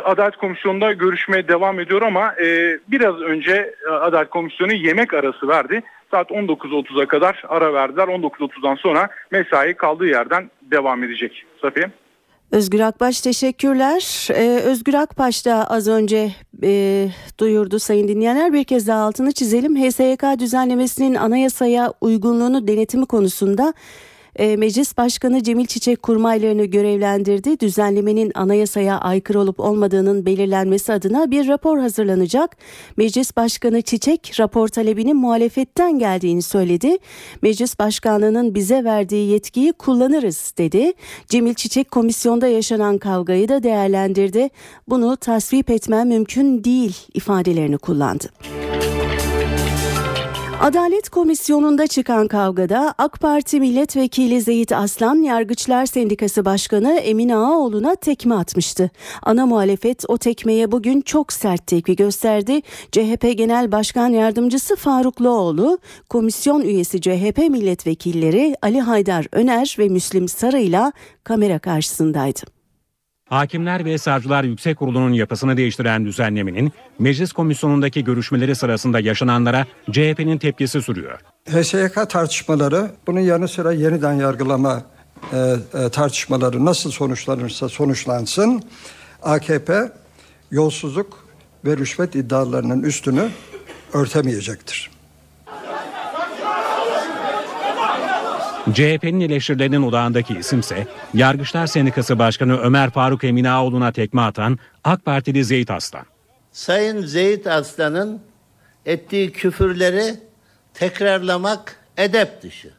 Adalet 0.04 0.36
Komisyonu'nda 0.36 0.92
görüşmeye 0.92 1.48
devam 1.48 1.80
ediyor 1.80 2.02
ama 2.02 2.34
e, 2.42 2.78
biraz 2.88 3.20
önce 3.20 3.74
Adalet 3.90 4.30
Komisyonu 4.30 4.72
yemek 4.72 5.14
arası 5.14 5.48
verdi. 5.48 5.82
Saat 6.10 6.30
19.30'a 6.30 7.06
kadar 7.06 7.42
ara 7.48 7.72
verdiler. 7.72 8.08
19.30'dan 8.08 8.74
sonra 8.74 9.08
mesai 9.30 9.74
kaldığı 9.74 10.06
yerden 10.06 10.50
devam 10.62 11.04
edecek. 11.04 11.44
Safiye. 11.62 11.90
Özgür 12.52 12.80
Akbaş 12.80 13.20
teşekkürler. 13.20 14.28
Ee, 14.30 14.60
Özgür 14.64 14.94
Akbaş 14.94 15.46
da 15.46 15.70
az 15.70 15.88
önce 15.88 16.30
e, 16.62 17.08
duyurdu 17.40 17.78
sayın 17.78 18.08
dinleyenler. 18.08 18.52
Bir 18.52 18.64
kez 18.64 18.88
daha 18.88 19.02
altını 19.02 19.32
çizelim. 19.32 19.76
HSYK 19.76 20.24
düzenlemesinin 20.38 21.14
anayasaya 21.14 21.92
uygunluğunu 22.00 22.68
denetimi 22.68 23.06
konusunda 23.06 23.74
e, 24.38 24.56
Meclis 24.56 24.96
Başkanı 24.96 25.42
Cemil 25.42 25.66
Çiçek 25.66 26.02
kurmaylarını 26.02 26.64
görevlendirdi. 26.64 27.60
Düzenlemenin 27.60 28.32
anayasaya 28.34 28.98
aykırı 28.98 29.40
olup 29.40 29.60
olmadığının 29.60 30.26
belirlenmesi 30.26 30.92
adına 30.92 31.30
bir 31.30 31.48
rapor 31.48 31.78
hazırlanacak. 31.78 32.56
Meclis 32.96 33.36
Başkanı 33.36 33.82
Çiçek 33.82 34.40
rapor 34.40 34.68
talebinin 34.68 35.16
muhalefetten 35.16 35.98
geldiğini 35.98 36.42
söyledi. 36.42 36.98
Meclis 37.42 37.78
Başkanlığı'nın 37.78 38.54
bize 38.54 38.84
verdiği 38.84 39.30
yetkiyi 39.30 39.72
kullanırız 39.72 40.54
dedi. 40.58 40.92
Cemil 41.28 41.54
Çiçek 41.54 41.90
komisyonda 41.90 42.48
yaşanan 42.48 42.98
kavgayı 42.98 43.48
da 43.48 43.62
değerlendirdi. 43.62 44.48
Bunu 44.88 45.16
tasvip 45.16 45.70
etmem 45.70 46.08
mümkün 46.08 46.64
değil 46.64 46.96
ifadelerini 47.14 47.78
kullandı. 47.78 48.28
Adalet 50.60 51.08
Komisyonu'nda 51.08 51.86
çıkan 51.86 52.28
kavgada 52.28 52.94
AK 52.98 53.20
Parti 53.20 53.60
Milletvekili 53.60 54.40
Zeyit 54.40 54.72
Aslan 54.72 55.22
Yargıçlar 55.22 55.86
Sendikası 55.86 56.44
Başkanı 56.44 56.92
Emin 56.92 57.28
Ağaoğlu'na 57.28 57.94
tekme 57.94 58.34
atmıştı. 58.34 58.90
Ana 59.22 59.46
muhalefet 59.46 60.04
o 60.08 60.18
tekmeye 60.18 60.72
bugün 60.72 61.00
çok 61.00 61.32
sert 61.32 61.66
tepki 61.66 61.96
gösterdi. 61.96 62.60
CHP 62.92 63.38
Genel 63.38 63.72
Başkan 63.72 64.08
Yardımcısı 64.08 64.76
Farukluoğlu, 64.76 65.78
komisyon 66.08 66.60
üyesi 66.60 67.00
CHP 67.00 67.38
milletvekilleri 67.38 68.56
Ali 68.62 68.80
Haydar 68.80 69.26
Öner 69.32 69.76
ve 69.78 69.88
Müslim 69.88 70.28
Sarı 70.28 70.58
ile 70.58 70.92
kamera 71.24 71.58
karşısındaydı. 71.58 72.57
Hakimler 73.28 73.84
ve 73.84 73.98
Savcılar 73.98 74.44
Yüksek 74.44 74.78
Kurulu'nun 74.78 75.12
yapısını 75.12 75.56
değiştiren 75.56 76.04
düzenlemenin 76.04 76.72
meclis 76.98 77.32
komisyonundaki 77.32 78.04
görüşmeleri 78.04 78.54
sırasında 78.54 79.00
yaşananlara 79.00 79.66
CHP'nin 79.90 80.38
tepkisi 80.38 80.82
sürüyor. 80.82 81.20
HSYK 81.50 82.10
tartışmaları 82.10 82.90
bunun 83.06 83.20
yanı 83.20 83.48
sıra 83.48 83.72
yeniden 83.72 84.12
yargılama 84.12 84.82
e, 85.32 85.56
e, 85.74 85.88
tartışmaları 85.88 86.64
nasıl 86.64 86.90
sonuçlanırsa 86.90 87.68
sonuçlansın 87.68 88.62
AKP 89.22 89.92
yolsuzluk 90.50 91.28
ve 91.64 91.76
rüşvet 91.76 92.14
iddialarının 92.14 92.82
üstünü 92.82 93.28
örtemeyecektir. 93.92 94.97
CHP'nin 98.72 99.20
eleştirilerinin 99.20 99.82
odağındaki 99.82 100.34
isimse 100.34 100.86
Yargıçlar 101.14 101.66
Sendikası 101.66 102.18
Başkanı 102.18 102.58
Ömer 102.58 102.90
Faruk 102.90 103.24
Eminaoğlu'na 103.24 103.92
tekme 103.92 104.20
atan 104.20 104.58
AK 104.84 105.04
Partili 105.04 105.44
Zeyt 105.44 105.70
Aslan. 105.70 106.04
Sayın 106.52 107.06
Zeyt 107.06 107.46
Aslan'ın 107.46 108.20
ettiği 108.86 109.32
küfürleri 109.32 110.14
tekrarlamak 110.74 111.76
edep 111.96 112.42
dışı. 112.42 112.70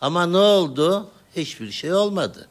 Ama 0.00 0.26
ne 0.26 0.36
oldu? 0.36 1.10
Hiçbir 1.36 1.70
şey 1.70 1.94
olmadı. 1.94 2.48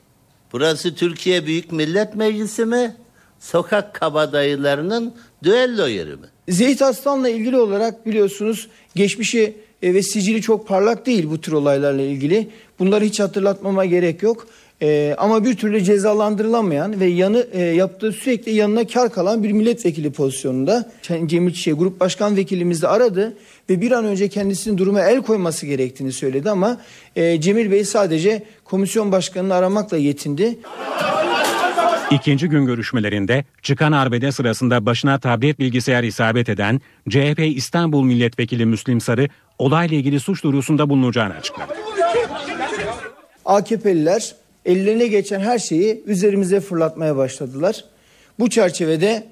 Burası 0.54 0.96
Türkiye 0.96 1.46
Büyük 1.46 1.72
Millet 1.72 2.16
Meclisi 2.16 2.66
mi? 2.66 2.96
Sokak 3.40 3.94
kabadayılarının 3.94 5.16
düello 5.44 5.88
yeri 5.88 6.16
mi? 6.16 6.28
Zeyt 6.50 6.82
Aslan'la 6.82 7.30
ilgili 7.30 7.58
olarak 7.58 8.06
biliyorsunuz 8.06 8.68
geçmişi 8.96 9.58
e, 9.82 9.94
ve 9.94 10.04
sicili 10.04 10.42
çok 10.42 10.68
parlak 10.68 11.06
değil 11.06 11.30
bu 11.30 11.42
tür 11.42 11.52
olaylarla 11.52 12.02
ilgili. 12.02 12.48
Bunları 12.80 13.06
hiç 13.06 13.20
hatırlatmama 13.20 13.86
gerek 13.86 14.24
yok. 14.24 14.48
E, 14.82 15.16
ama 15.18 15.46
bir 15.46 15.58
türlü 15.58 15.84
cezalandırılamayan 15.84 17.00
ve 17.00 17.06
yanı 17.06 17.48
e, 17.52 17.62
yaptığı 17.62 18.12
sürekli 18.12 18.52
yanına 18.52 18.88
kar 18.88 19.14
kalan 19.14 19.44
bir 19.44 19.52
milletvekili 19.52 20.12
pozisyonunda 20.12 20.92
Cemil 21.26 21.54
Çiçek 21.54 21.80
Grup 21.80 22.00
Başkan 22.00 22.38
Vekilimiz 22.38 22.84
aradı 22.84 23.34
ve 23.70 23.82
bir 23.82 23.92
an 23.92 24.06
önce 24.06 24.28
kendisinin 24.28 24.78
duruma 24.78 25.02
el 25.02 25.22
koyması 25.22 25.66
gerektiğini 25.66 26.12
söyledi 26.12 26.50
ama 26.50 26.82
e, 27.16 27.42
Cemil 27.42 27.72
Bey 27.72 27.86
sadece 27.86 28.44
komisyon 28.64 29.12
başkanını 29.12 29.54
aramakla 29.54 29.98
yetindi. 29.98 30.60
İkinci 32.12 32.50
gün 32.50 32.66
görüşmelerinde 32.66 33.44
çıkan 33.62 33.92
arbede 33.92 34.32
sırasında 34.32 34.86
başına 34.86 35.20
tablet 35.20 35.60
bilgisayar 35.60 36.04
isabet 36.04 36.50
eden 36.50 36.82
CHP 37.10 37.40
İstanbul 37.40 38.04
Milletvekili 38.04 38.66
Müslim 38.66 39.02
Sarı 39.02 39.28
olayla 39.58 39.98
ilgili 39.98 40.20
suç 40.20 40.44
duyurusunda 40.44 40.90
bulunacağını 40.90 41.34
açıkladı. 41.34 41.74
AKP'liler 43.46 44.36
ellerine 44.66 45.08
geçen 45.08 45.40
her 45.40 45.60
şeyi 45.60 46.04
üzerimize 46.06 46.60
fırlatmaya 46.60 47.18
başladılar. 47.18 47.86
Bu 48.40 48.50
çerçevede 48.50 49.28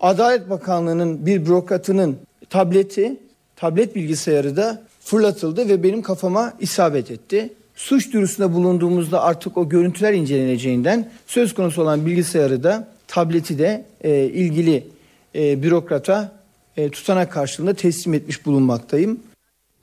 Adalet 0.00 0.50
Bakanlığı'nın 0.50 1.26
bir 1.26 1.46
bürokratının 1.46 2.18
tableti, 2.50 3.16
tablet 3.56 3.94
bilgisayarı 3.94 4.56
da 4.56 4.82
fırlatıldı 5.00 5.68
ve 5.68 5.82
benim 5.82 6.02
kafama 6.02 6.52
isabet 6.60 7.10
etti. 7.10 7.52
Suç 7.80 8.12
duyurusunda 8.12 8.52
bulunduğumuzda 8.52 9.22
artık 9.22 9.56
o 9.56 9.68
görüntüler 9.68 10.12
inceleneceğinden 10.12 11.10
söz 11.26 11.54
konusu 11.54 11.82
olan 11.82 12.06
bilgisayarı 12.06 12.62
da 12.62 12.88
tableti 13.08 13.58
de 13.58 13.84
e, 14.00 14.24
ilgili 14.24 14.86
e, 15.34 15.62
bürokrata 15.62 16.32
e, 16.76 16.90
tutanak 16.90 17.32
karşılığında 17.32 17.74
teslim 17.74 18.14
etmiş 18.14 18.46
bulunmaktayım. 18.46 19.20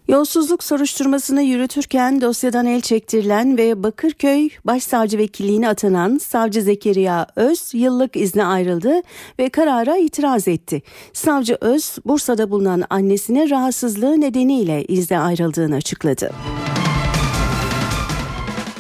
Yolsuzluk 0.07 0.63
soruşturmasını 0.63 1.41
yürütürken 1.41 2.21
dosyadan 2.21 2.65
el 2.65 2.81
çektirilen 2.81 3.57
ve 3.57 3.83
Bakırköy 3.83 4.49
Başsavcı 4.65 5.17
Vekilliğine 5.17 5.69
atanan 5.69 6.17
Savcı 6.17 6.61
Zekeriya 6.61 7.27
Öz 7.35 7.73
yıllık 7.73 8.15
izne 8.15 8.45
ayrıldı 8.45 9.01
ve 9.39 9.49
karara 9.49 9.97
itiraz 9.97 10.47
etti. 10.47 10.81
Savcı 11.13 11.57
Öz, 11.61 11.97
Bursa'da 12.05 12.51
bulunan 12.51 12.83
annesine 12.89 13.49
rahatsızlığı 13.49 14.21
nedeniyle 14.21 14.85
izne 14.85 15.19
ayrıldığını 15.19 15.75
açıkladı. 15.75 16.31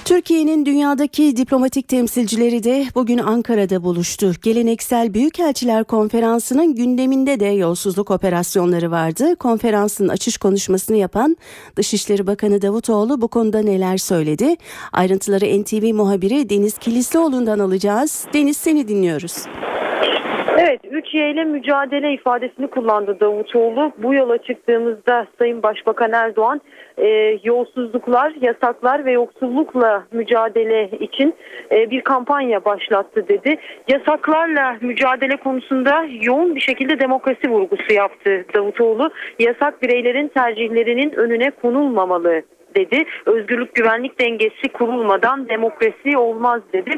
Türkiye'nin 0.07 0.65
dünyadaki 0.65 1.37
diplomatik 1.37 1.87
temsilcileri 1.87 2.63
de 2.63 2.85
bugün 2.95 3.17
Ankara'da 3.17 3.83
buluştu. 3.83 4.31
Geleneksel 4.41 5.13
Büyükelçiler 5.13 5.83
Konferansı'nın 5.83 6.75
gündeminde 6.75 7.39
de 7.39 7.45
yolsuzluk 7.45 8.11
operasyonları 8.11 8.91
vardı. 8.91 9.35
Konferansın 9.35 10.07
açış 10.07 10.37
konuşmasını 10.37 10.97
yapan 10.97 11.37
Dışişleri 11.75 12.27
Bakanı 12.27 12.61
Davutoğlu 12.61 13.21
bu 13.21 13.27
konuda 13.27 13.59
neler 13.59 13.97
söyledi? 13.97 14.55
Ayrıntıları 14.91 15.61
NTV 15.61 15.93
muhabiri 15.93 16.49
Deniz 16.49 16.77
Kilislioğlu'ndan 16.77 17.59
alacağız. 17.59 18.25
Deniz 18.33 18.57
seni 18.57 18.87
dinliyoruz. 18.87 19.33
Evet 20.67 20.83
3Y 20.83 21.31
ile 21.31 21.43
mücadele 21.43 22.13
ifadesini 22.13 22.67
kullandı 22.67 23.19
Davutoğlu. 23.19 23.91
Bu 23.97 24.13
yola 24.13 24.37
çıktığımızda 24.37 25.27
Sayın 25.39 25.63
Başbakan 25.63 26.13
Erdoğan 26.13 26.61
e, 26.97 27.07
yolsuzluklar, 27.43 28.33
yasaklar 28.41 29.05
ve 29.05 29.11
yoksullukla 29.11 30.03
mücadele 30.11 30.89
için 30.99 31.35
e, 31.71 31.89
bir 31.91 32.01
kampanya 32.01 32.65
başlattı 32.65 33.27
dedi. 33.27 33.57
Yasaklarla 33.87 34.77
mücadele 34.81 35.35
konusunda 35.35 36.05
yoğun 36.21 36.55
bir 36.55 36.61
şekilde 36.61 36.99
demokrasi 36.99 37.49
vurgusu 37.49 37.93
yaptı 37.93 38.45
Davutoğlu. 38.55 39.09
Yasak 39.39 39.81
bireylerin 39.81 40.27
tercihlerinin 40.27 41.11
önüne 41.11 41.49
konulmamalı 41.49 42.41
dedi. 42.75 43.05
Özgürlük 43.25 43.75
güvenlik 43.75 44.19
dengesi 44.19 44.69
kurulmadan 44.73 45.49
demokrasi 45.49 46.17
olmaz 46.17 46.61
dedi. 46.73 46.91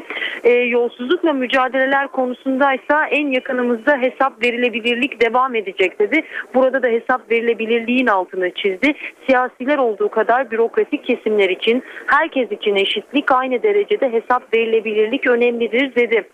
E, 0.44 0.50
yolsuzlukla 0.50 1.32
mücadeleler 1.32 2.08
konusunda 2.08 2.74
ise 2.74 2.94
en 3.10 3.28
yakınımızda 3.28 3.96
hesap 3.98 4.44
verilebilirlik 4.44 5.20
devam 5.20 5.54
edecek 5.54 5.98
dedi. 5.98 6.22
Burada 6.54 6.82
da 6.82 6.88
hesap 6.88 7.30
verilebilirliğin 7.30 8.06
altını 8.06 8.50
çizdi. 8.50 8.94
Siyasiler 9.26 9.78
olduğu 9.78 10.08
kadar 10.08 10.50
bürokratik 10.50 11.04
kesimler 11.04 11.50
için 11.50 11.82
herkes 12.06 12.52
için 12.52 12.76
eşitlik 12.76 13.32
aynı 13.32 13.62
derecede 13.62 14.12
hesap 14.12 14.54
verilebilirlik 14.54 15.26
önemlidir 15.26 15.94
dedi. 15.94 16.28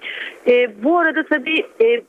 E, 0.48 0.84
bu 0.84 0.98
arada 0.98 1.24
tabii 1.26 1.66
e, 1.80 2.02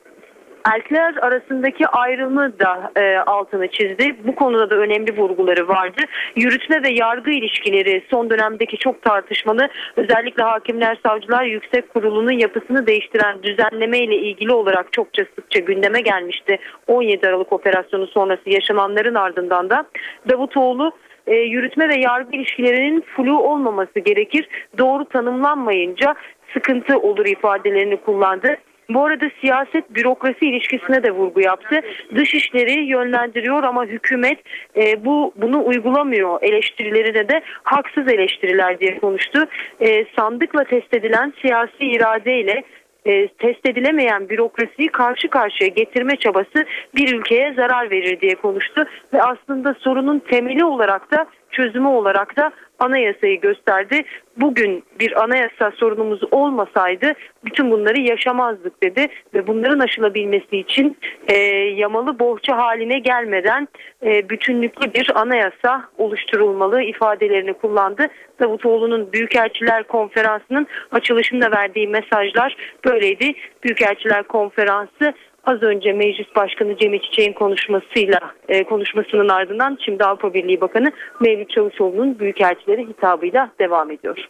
Erkekler 0.64 1.14
arasındaki 1.14 1.86
ayrımı 1.86 2.58
da 2.58 2.92
e, 2.96 3.18
altını 3.18 3.68
çizdi. 3.68 4.16
Bu 4.24 4.34
konuda 4.34 4.70
da 4.70 4.74
önemli 4.74 5.16
vurguları 5.16 5.68
vardı. 5.68 6.02
Yürütme 6.36 6.82
ve 6.82 6.88
yargı 6.88 7.30
ilişkileri 7.30 8.04
son 8.10 8.30
dönemdeki 8.30 8.78
çok 8.78 9.02
tartışmalı. 9.02 9.68
Özellikle 9.96 10.42
Hakimler 10.42 10.98
Savcılar 11.06 11.44
Yüksek 11.44 11.94
Kurulu'nun 11.94 12.32
yapısını 12.32 12.86
değiştiren 12.86 13.42
düzenleme 13.42 13.98
ile 13.98 14.16
ilgili 14.16 14.52
olarak 14.52 14.92
çokça 14.92 15.24
sıkça 15.34 15.60
gündeme 15.60 16.00
gelmişti. 16.00 16.58
17 16.86 17.28
Aralık 17.28 17.52
operasyonu 17.52 18.06
sonrası 18.06 18.50
yaşananların 18.50 19.14
ardından 19.14 19.70
da 19.70 19.84
Davutoğlu 20.30 20.92
e, 21.26 21.34
yürütme 21.34 21.88
ve 21.88 22.00
yargı 22.00 22.36
ilişkilerinin 22.36 23.04
flu 23.16 23.42
olmaması 23.42 23.98
gerekir. 23.98 24.48
Doğru 24.78 25.04
tanımlanmayınca 25.04 26.14
sıkıntı 26.52 26.98
olur 26.98 27.26
ifadelerini 27.26 27.96
kullandı. 27.96 28.56
Bu 28.90 29.04
arada 29.04 29.30
siyaset 29.40 29.94
bürokrasi 29.94 30.46
ilişkisine 30.46 31.02
de 31.02 31.10
vurgu 31.10 31.40
yaptı. 31.40 31.80
Dışişleri 32.14 32.84
yönlendiriyor 32.84 33.62
ama 33.62 33.84
hükümet 33.84 34.38
e, 34.76 35.04
bu 35.04 35.32
bunu 35.36 35.66
uygulamıyor 35.66 36.38
eleştirilerine 36.42 37.28
de 37.28 37.42
haksız 37.62 38.08
eleştiriler 38.08 38.80
diye 38.80 38.98
konuştu. 38.98 39.46
E, 39.80 40.04
sandıkla 40.18 40.64
test 40.64 40.94
edilen 40.94 41.32
siyasi 41.42 41.86
iradeyle 41.86 42.62
e, 43.04 43.28
test 43.28 43.66
edilemeyen 43.66 44.28
bürokrasiyi 44.28 44.88
karşı 44.88 45.28
karşıya 45.28 45.68
getirme 45.68 46.16
çabası 46.16 46.64
bir 46.96 47.14
ülkeye 47.14 47.52
zarar 47.52 47.90
verir 47.90 48.20
diye 48.20 48.34
konuştu 48.34 48.84
ve 49.12 49.22
aslında 49.22 49.74
sorunun 49.74 50.18
temeli 50.18 50.64
olarak 50.64 51.12
da 51.12 51.26
çözümü 51.50 51.88
olarak 51.88 52.36
da 52.36 52.52
anayasayı 52.78 53.40
gösterdi. 53.40 54.02
Bugün 54.36 54.84
bir 55.00 55.22
anayasa 55.22 55.70
sorunumuz 55.70 56.20
olmasaydı 56.30 57.12
bütün 57.44 57.70
bunları 57.70 58.00
yaşamazdık 58.00 58.82
dedi 58.82 59.06
ve 59.34 59.46
bunların 59.46 59.78
aşılabilmesi 59.78 60.56
için 60.56 60.96
e, 61.28 61.36
yamalı 61.76 62.18
bohça 62.18 62.56
haline 62.56 62.98
gelmeden 62.98 63.68
e, 64.02 64.28
bütünlüklü 64.28 64.94
bir 64.94 65.20
anayasa 65.20 65.84
oluşturulmalı 65.98 66.82
ifadelerini 66.82 67.52
kullandı. 67.52 68.06
Davutoğlu'nun 68.40 69.12
Büyükelçiler 69.12 69.82
Konferansı'nın 69.82 70.66
açılışında 70.90 71.50
verdiği 71.50 71.88
mesajlar 71.88 72.56
böyleydi. 72.84 73.34
Büyükelçiler 73.64 74.22
Konferansı 74.22 75.14
az 75.48 75.62
önce 75.62 75.92
Meclis 75.92 76.26
Başkanı 76.36 76.76
Cemil 76.76 77.00
Çiçek'in 77.00 77.32
konuşmasıyla 77.32 78.20
e, 78.48 78.64
konuşmasının 78.64 79.28
ardından 79.28 79.78
şimdi 79.84 80.04
Avrupa 80.04 80.34
Birliği 80.34 80.60
Bakanı 80.60 80.92
Mevlüt 81.20 81.50
Çavuşoğlu'nun 81.50 82.18
büyükelçilere 82.18 82.82
hitabıyla 82.82 83.50
devam 83.58 83.90
ediyor. 83.90 84.28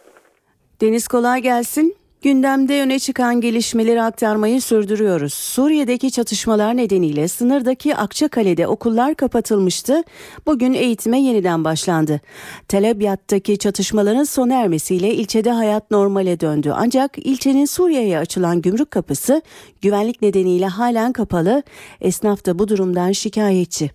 Deniz 0.81 1.09
kolay 1.09 1.43
gelsin. 1.43 1.97
Gündemde 2.23 2.83
öne 2.83 2.99
çıkan 2.99 3.41
gelişmeleri 3.41 4.03
aktarmayı 4.03 4.63
sürdürüyoruz. 4.63 5.35
Suriye'deki 5.35 6.11
çatışmalar 6.11 6.77
nedeniyle 6.77 7.29
sınırdaki 7.29 7.97
Akçakale'de 7.97 8.67
okullar 8.67 9.15
kapatılmıştı. 9.15 10.03
Bugün 10.47 10.73
eğitime 10.73 11.21
yeniden 11.21 11.65
başlandı. 11.65 12.21
Tel 12.69 12.91
Abyad'daki 12.91 13.59
çatışmaların 13.59 14.25
sona 14.25 14.55
ermesiyle 14.55 15.15
ilçede 15.15 15.51
hayat 15.51 15.91
normale 15.91 16.41
döndü. 16.41 16.73
Ancak 16.77 17.19
ilçenin 17.19 17.65
Suriye'ye 17.65 18.19
açılan 18.19 18.63
gümrük 18.63 18.91
kapısı 18.91 19.43
güvenlik 19.83 20.23
nedeniyle 20.23 20.67
halen 20.67 21.13
kapalı. 21.13 21.63
Esnaf 22.01 22.47
da 22.47 22.59
bu 22.59 22.69
durumdan 22.69 23.13
şikayetçi. 23.13 23.91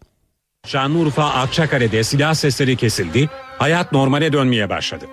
Şanlıurfa 0.68 1.24
Akçakale'de 1.24 2.04
silah 2.04 2.34
sesleri 2.34 2.76
kesildi, 2.76 3.30
hayat 3.58 3.92
normale 3.92 4.34
dönmeye 4.34 4.70
başladı. 4.70 5.06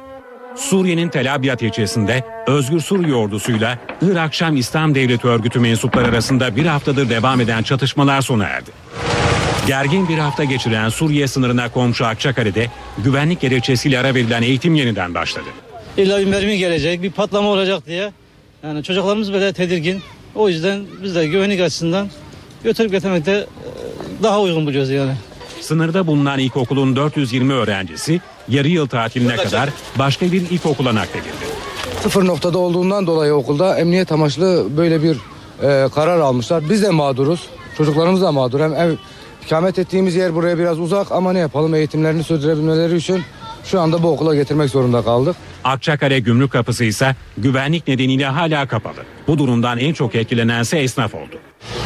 Suriye'nin 0.57 1.09
Tel 1.09 1.35
Abyad 1.35 1.61
ilçesinde 1.61 2.25
Özgür 2.47 2.81
Suriye 2.81 3.15
ordusuyla 3.15 3.79
Irak 4.03 4.35
Şam 4.35 4.57
İslam 4.57 4.95
Devleti 4.95 5.27
örgütü 5.27 5.61
mensupları 5.61 6.09
arasında 6.09 6.57
bir 6.57 6.67
haftadır 6.67 7.11
devam 7.11 7.41
eden 7.41 7.63
çatışmalar 7.63 8.23
sona 8.23 8.45
erdi. 8.45 8.71
Gergin 9.67 10.09
bir 10.09 10.19
hafta 10.19 10.45
geçiren 10.45 10.89
Suriye 10.89 11.27
sınırına 11.29 11.69
komşu 11.69 12.07
Akçakale'de 12.07 12.67
güvenlik 12.99 13.41
gerekçesiyle 13.41 13.99
ara 13.99 14.15
verilen 14.15 14.43
eğitim 14.43 14.75
yeniden 14.75 15.15
başladı. 15.15 15.49
İlla 15.97 16.19
bir 16.21 16.27
mermi 16.27 16.59
gelecek, 16.59 17.03
bir 17.03 17.11
patlama 17.11 17.49
olacak 17.49 17.87
diye. 17.87 18.13
Yani 18.63 18.83
çocuklarımız 18.83 19.33
böyle 19.33 19.53
tedirgin. 19.53 20.03
O 20.35 20.49
yüzden 20.49 20.85
biz 21.03 21.15
de 21.15 21.27
güvenlik 21.27 21.61
açısından 21.61 22.09
götürüp 22.65 22.91
getirmekte 22.91 23.33
e, 23.33 23.47
daha 24.23 24.41
uygun 24.41 24.67
buluyoruz 24.67 24.91
yani. 24.91 25.13
Sınırda 25.61 26.07
bulunan 26.07 26.39
ilkokulun 26.39 26.97
420 26.97 27.53
öğrencisi 27.53 28.21
yarı 28.51 28.69
yıl 28.69 28.87
tatiline 28.87 29.37
kadar 29.37 29.71
başka 29.99 30.33
bir 30.33 30.51
ilkokula 30.51 30.95
nakledildi. 30.95 31.45
Sıfır 32.03 32.27
noktada 32.27 32.59
olduğundan 32.59 33.07
dolayı 33.07 33.35
okulda 33.35 33.79
emniyet 33.79 34.13
amaçlı 34.13 34.67
böyle 34.77 35.03
bir 35.03 35.17
e, 35.63 35.89
karar 35.95 36.19
almışlar. 36.19 36.71
Biz 36.71 36.83
de 36.83 36.91
mağduruz. 36.91 37.49
Çocuklarımız 37.77 38.23
da 38.23 38.33
mağdur. 38.33 38.61
Hem 38.61 38.75
ev, 38.75 38.95
ikamet 39.47 39.79
ettiğimiz 39.79 40.17
yer 40.17 40.35
buraya 40.35 40.59
biraz 40.59 40.79
uzak 40.81 41.13
ama 41.13 41.33
ne 41.33 41.39
yapalım 41.39 41.75
eğitimlerini 41.75 42.25
sürdürebilmeleri 42.25 42.97
için 42.97 43.23
şu 43.65 43.81
anda 43.81 44.03
bu 44.03 44.09
okula 44.09 44.35
getirmek 44.35 44.71
zorunda 44.71 45.03
kaldık. 45.03 45.37
Akçakale 45.65 46.19
gümrük 46.19 46.53
kapısı 46.53 46.85
ise 46.85 47.17
güvenlik 47.39 47.89
nedeniyle 47.89 48.27
hala 48.27 48.67
kapalı. 48.69 49.05
Bu 49.27 49.39
durumdan 49.39 49.79
en 49.79 49.93
çok 49.93 50.15
etkilenense 50.15 50.79
esnaf 50.79 51.15
oldu. 51.15 51.39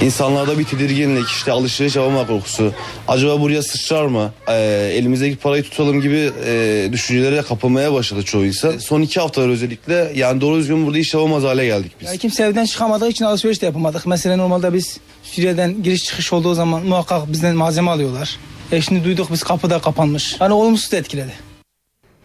İnsanlarda 0.03 0.59
bir 0.59 0.65
tedirginlik, 0.65 1.29
işte 1.29 1.53
alışveriş 1.53 1.97
yapama 1.97 2.27
korkusu. 2.27 2.73
Acaba 3.09 3.41
buraya 3.41 3.63
sıçrar 3.63 4.07
mı? 4.07 4.33
Ee, 4.49 4.91
elimizdeki 4.95 5.37
parayı 5.37 5.63
tutalım 5.63 6.01
gibi 6.01 6.31
e, 6.47 6.89
düşüncelere 6.93 7.43
kapılmaya 7.43 7.93
başladı 7.93 8.23
çoğu 8.23 8.45
insan. 8.45 8.79
Son 8.79 9.03
iki 9.03 9.21
haftalar 9.21 9.49
özellikle 9.49 10.13
yani 10.15 10.41
doğru 10.41 10.57
düzgün 10.59 10.87
burada 10.87 10.99
iş 10.99 11.15
yapamaz 11.15 11.43
hale 11.43 11.67
geldik 11.67 11.93
biz. 12.01 12.09
Yani 12.09 12.19
kimse 12.19 12.45
evden 12.45 12.65
çıkamadığı 12.65 13.09
için 13.09 13.25
alışveriş 13.25 13.63
de 13.63 13.67
yapamadık. 13.67 14.07
Mesela 14.07 14.37
normalde 14.37 14.75
biz 14.75 14.99
Suriye'den 15.23 15.83
giriş 15.83 16.05
çıkış 16.05 16.33
olduğu 16.33 16.55
zaman 16.55 16.87
muhakkak 16.87 17.33
bizden 17.33 17.57
malzeme 17.57 17.91
alıyorlar. 17.91 18.37
E 18.73 18.81
şimdi 18.81 19.05
duyduk 19.05 19.33
biz 19.33 19.43
kapıda 19.43 19.79
kapanmış. 19.79 20.37
Hani 20.39 20.53
olumsuz 20.53 20.95
etkiledi. 20.95 21.33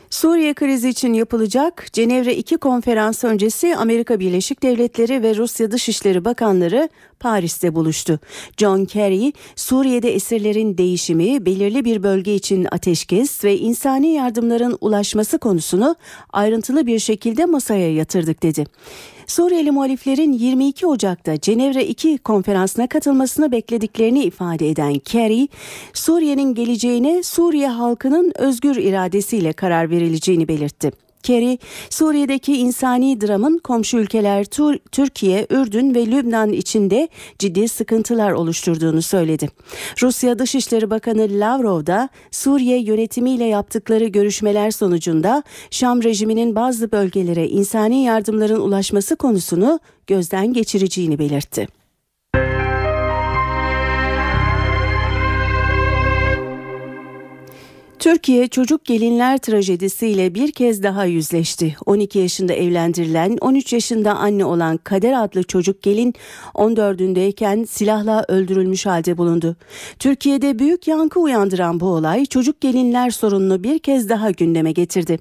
Suriye 0.09 0.53
krizi 0.53 0.89
için 0.89 1.13
yapılacak 1.13 1.87
Cenevre 1.93 2.35
2 2.35 2.57
konferansı 2.57 3.27
öncesi 3.27 3.75
Amerika 3.75 4.19
Birleşik 4.19 4.63
Devletleri 4.63 5.23
ve 5.23 5.35
Rusya 5.35 5.71
Dışişleri 5.71 6.25
Bakanları 6.25 6.89
Paris'te 7.19 7.75
buluştu. 7.75 8.19
John 8.57 8.85
Kerry, 8.85 9.33
Suriye'de 9.55 10.13
esirlerin 10.15 10.77
değişimi, 10.77 11.45
belirli 11.45 11.85
bir 11.85 12.03
bölge 12.03 12.35
için 12.35 12.67
ateşkes 12.71 13.43
ve 13.43 13.57
insani 13.57 14.13
yardımların 14.13 14.77
ulaşması 14.81 15.39
konusunu 15.39 15.95
ayrıntılı 16.33 16.87
bir 16.87 16.99
şekilde 16.99 17.45
masaya 17.45 17.93
yatırdık 17.93 18.43
dedi. 18.43 18.65
Suriyeli 19.29 19.71
muhaliflerin 19.71 20.33
22 20.33 20.87
Ocak'ta 20.87 21.39
Cenevre 21.39 21.85
2 21.85 22.17
konferansına 22.17 22.87
katılmasını 22.87 23.51
beklediklerini 23.51 24.23
ifade 24.23 24.69
eden 24.69 24.99
Kerry, 24.99 25.47
Suriye'nin 25.93 26.53
geleceğine 26.53 27.23
Suriye 27.23 27.67
halkının 27.67 28.31
özgür 28.35 28.75
iradesiyle 28.75 29.53
karar 29.53 29.89
verileceğini 29.89 30.47
belirtti. 30.47 31.08
Kerry, 31.23 31.57
Suriye'deki 31.89 32.57
insani 32.57 33.21
dramın 33.21 33.57
komşu 33.57 33.97
ülkeler 33.97 34.45
Türkiye, 34.91 35.47
Ürdün 35.49 35.95
ve 35.95 36.05
Lübnan 36.05 36.51
içinde 36.51 37.09
ciddi 37.39 37.67
sıkıntılar 37.67 38.31
oluşturduğunu 38.31 39.01
söyledi. 39.01 39.49
Rusya 40.01 40.39
Dışişleri 40.39 40.89
Bakanı 40.89 41.27
Lavrov 41.31 41.85
da 41.85 42.09
Suriye 42.31 42.79
yönetimiyle 42.79 43.45
yaptıkları 43.45 44.05
görüşmeler 44.05 44.71
sonucunda 44.71 45.43
Şam 45.71 46.03
rejiminin 46.03 46.55
bazı 46.55 46.91
bölgelere 46.91 47.47
insani 47.47 48.03
yardımların 48.03 48.59
ulaşması 48.59 49.15
konusunu 49.15 49.79
gözden 50.07 50.53
geçireceğini 50.53 51.19
belirtti. 51.19 51.78
Türkiye 57.99 58.47
çocuk 58.47 58.85
gelinler 58.85 59.37
trajedisiyle 59.37 60.35
bir 60.35 60.51
kez 60.51 60.83
daha 60.83 61.05
yüzleşti. 61.05 61.75
12 61.85 62.19
yaşında 62.19 62.53
evlendirilen, 62.53 63.37
13 63.41 63.73
yaşında 63.73 64.15
anne 64.15 64.45
olan 64.45 64.77
Kader 64.77 65.23
adlı 65.23 65.43
çocuk 65.43 65.81
gelin 65.81 66.13
14'ündeyken 66.55 67.65
silahla 67.65 68.25
öldürülmüş 68.27 68.85
halde 68.85 69.17
bulundu. 69.17 69.55
Türkiye'de 69.99 70.59
büyük 70.59 70.87
yankı 70.87 71.19
uyandıran 71.19 71.79
bu 71.79 71.85
olay 71.85 72.25
çocuk 72.25 72.61
gelinler 72.61 73.09
sorununu 73.09 73.63
bir 73.63 73.79
kez 73.79 74.09
daha 74.09 74.31
gündeme 74.31 74.71
getirdi. 74.71 75.19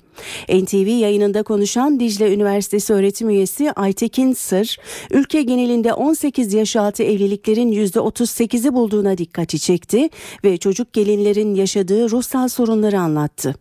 NTV 0.49 0.89
yayınında 0.89 1.43
konuşan 1.43 2.01
Dicle 2.01 2.35
Üniversitesi 2.35 2.93
öğretim 2.93 3.31
üyesi 3.31 3.73
Aytekin 3.73 4.33
Sır, 4.33 4.77
ülke 5.11 5.43
genelinde 5.43 5.93
18 5.93 6.55
yaş 6.55 6.77
altı 6.77 7.03
evliliklerin 7.03 7.73
%38'i 7.73 8.75
bulduğuna 8.75 9.19
dikkati 9.19 9.59
çekti 9.59 10.11
ve 10.45 10.57
çocuk 10.57 10.93
gelinlerin 10.93 11.55
yaşadığı 11.55 12.11
ruhsal 12.11 12.49
sorun 12.49 12.68
sorunları 12.69 13.01
anlattı. 13.01 13.55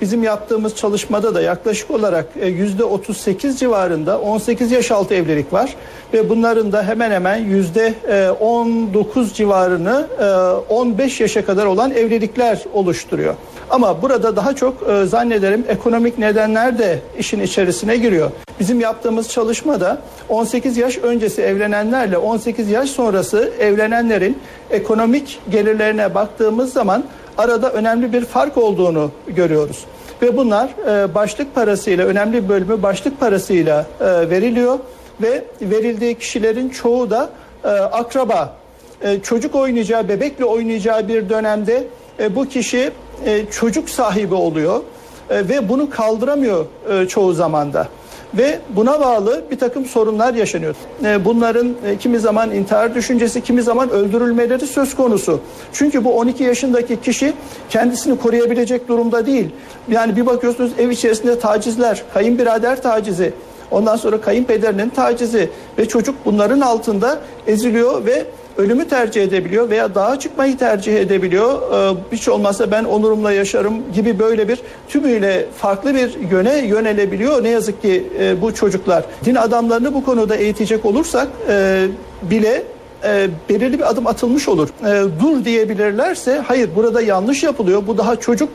Bizim 0.00 0.22
yaptığımız 0.22 0.76
çalışmada 0.76 1.34
da 1.34 1.40
yaklaşık 1.40 1.90
olarak 1.90 2.26
yüzde 2.46 2.84
38 2.84 3.60
civarında 3.60 4.20
18 4.20 4.72
yaş 4.72 4.90
altı 4.90 5.14
evlilik 5.14 5.52
var 5.52 5.76
ve 6.12 6.28
bunların 6.28 6.72
da 6.72 6.82
hemen 6.82 7.10
hemen 7.10 7.36
yüzde 7.36 7.94
19 8.40 9.34
civarını 9.34 10.06
15 10.68 11.20
yaşa 11.20 11.44
kadar 11.44 11.66
olan 11.66 11.90
evlilikler 11.90 12.64
oluşturuyor. 12.74 13.34
Ama 13.70 14.02
burada 14.02 14.36
daha 14.36 14.54
çok 14.54 14.88
e, 14.88 15.06
zannederim 15.06 15.64
ekonomik 15.68 16.18
nedenler 16.18 16.78
de 16.78 16.98
işin 17.18 17.40
içerisine 17.40 17.96
giriyor. 17.96 18.30
Bizim 18.60 18.80
yaptığımız 18.80 19.28
çalışmada 19.28 19.98
18 20.28 20.76
yaş 20.76 20.98
öncesi 20.98 21.42
evlenenlerle 21.42 22.18
18 22.18 22.70
yaş 22.70 22.90
sonrası 22.90 23.52
evlenenlerin 23.60 24.38
ekonomik 24.70 25.40
gelirlerine 25.50 26.14
baktığımız 26.14 26.72
zaman 26.72 27.04
arada 27.38 27.72
önemli 27.72 28.12
bir 28.12 28.24
fark 28.24 28.56
olduğunu 28.56 29.10
görüyoruz. 29.26 29.84
Ve 30.22 30.36
bunlar 30.36 30.68
e, 30.88 31.14
başlık 31.14 31.54
parasıyla 31.54 32.06
önemli 32.06 32.48
bölümü 32.48 32.82
başlık 32.82 33.20
parasıyla 33.20 33.86
e, 34.00 34.30
veriliyor 34.30 34.78
ve 35.22 35.44
verildiği 35.62 36.14
kişilerin 36.14 36.68
çoğu 36.68 37.10
da 37.10 37.30
e, 37.64 37.68
akraba. 37.68 38.54
E, 39.02 39.20
çocuk 39.20 39.54
oynayacağı, 39.54 40.08
bebekle 40.08 40.44
oynayacağı 40.44 41.08
bir 41.08 41.28
dönemde 41.28 41.84
e, 42.18 42.36
bu 42.36 42.48
kişi 42.48 42.90
e, 43.26 43.50
çocuk 43.50 43.90
sahibi 43.90 44.34
oluyor 44.34 44.80
e, 45.30 45.48
ve 45.48 45.68
bunu 45.68 45.90
kaldıramıyor 45.90 46.66
e, 46.90 47.08
çoğu 47.08 47.32
zamanda 47.32 47.88
ve 48.34 48.60
buna 48.68 49.00
bağlı 49.00 49.44
bir 49.50 49.58
takım 49.58 49.86
sorunlar 49.86 50.34
yaşanıyor. 50.34 50.74
E, 51.04 51.24
bunların 51.24 51.74
e, 51.86 51.96
kimi 51.98 52.18
zaman 52.18 52.50
intihar 52.50 52.94
düşüncesi, 52.94 53.40
kimi 53.40 53.62
zaman 53.62 53.90
öldürülmeleri 53.90 54.66
söz 54.66 54.96
konusu. 54.96 55.40
Çünkü 55.72 56.04
bu 56.04 56.18
12 56.18 56.44
yaşındaki 56.44 57.00
kişi 57.00 57.32
kendisini 57.70 58.18
koruyabilecek 58.18 58.88
durumda 58.88 59.26
değil. 59.26 59.50
Yani 59.88 60.16
bir 60.16 60.26
bakıyorsunuz 60.26 60.72
ev 60.78 60.90
içerisinde 60.90 61.38
tacizler, 61.38 62.02
kayınbirader 62.14 62.82
tacizi, 62.82 63.32
ondan 63.70 63.96
sonra 63.96 64.20
kayınpederinin 64.20 64.88
tacizi 64.88 65.50
ve 65.78 65.88
çocuk 65.88 66.14
bunların 66.24 66.60
altında 66.60 67.20
eziliyor 67.46 68.06
ve 68.06 68.24
ölümü 68.58 68.88
tercih 68.88 69.22
edebiliyor 69.22 69.70
veya 69.70 69.94
dağa 69.94 70.18
çıkmayı 70.18 70.58
tercih 70.58 70.96
edebiliyor. 70.96 71.62
Ee, 71.72 71.96
hiç 72.12 72.28
olmazsa 72.28 72.70
ben 72.70 72.84
onurumla 72.84 73.32
yaşarım 73.32 73.92
gibi 73.92 74.18
böyle 74.18 74.48
bir 74.48 74.60
tümüyle 74.88 75.46
farklı 75.56 75.94
bir 75.94 76.30
yöne 76.30 76.66
yönelebiliyor. 76.66 77.44
Ne 77.44 77.48
yazık 77.48 77.82
ki 77.82 78.06
e, 78.20 78.42
bu 78.42 78.54
çocuklar. 78.54 79.04
Din 79.24 79.34
adamlarını 79.34 79.94
bu 79.94 80.04
konuda 80.04 80.36
eğitecek 80.36 80.84
olursak 80.84 81.28
e, 81.48 81.86
bile 82.22 82.62
e, 83.04 83.28
belirli 83.48 83.78
bir 83.78 83.90
adım 83.90 84.06
atılmış 84.06 84.48
olur. 84.48 84.68
Dur 85.22 85.44
diyebilirlerse 85.44 86.42
hayır 86.46 86.70
burada 86.76 87.02
yanlış 87.02 87.42
yapılıyor. 87.42 87.86
Bu 87.86 87.98
daha 87.98 88.16
çocuk 88.16 88.48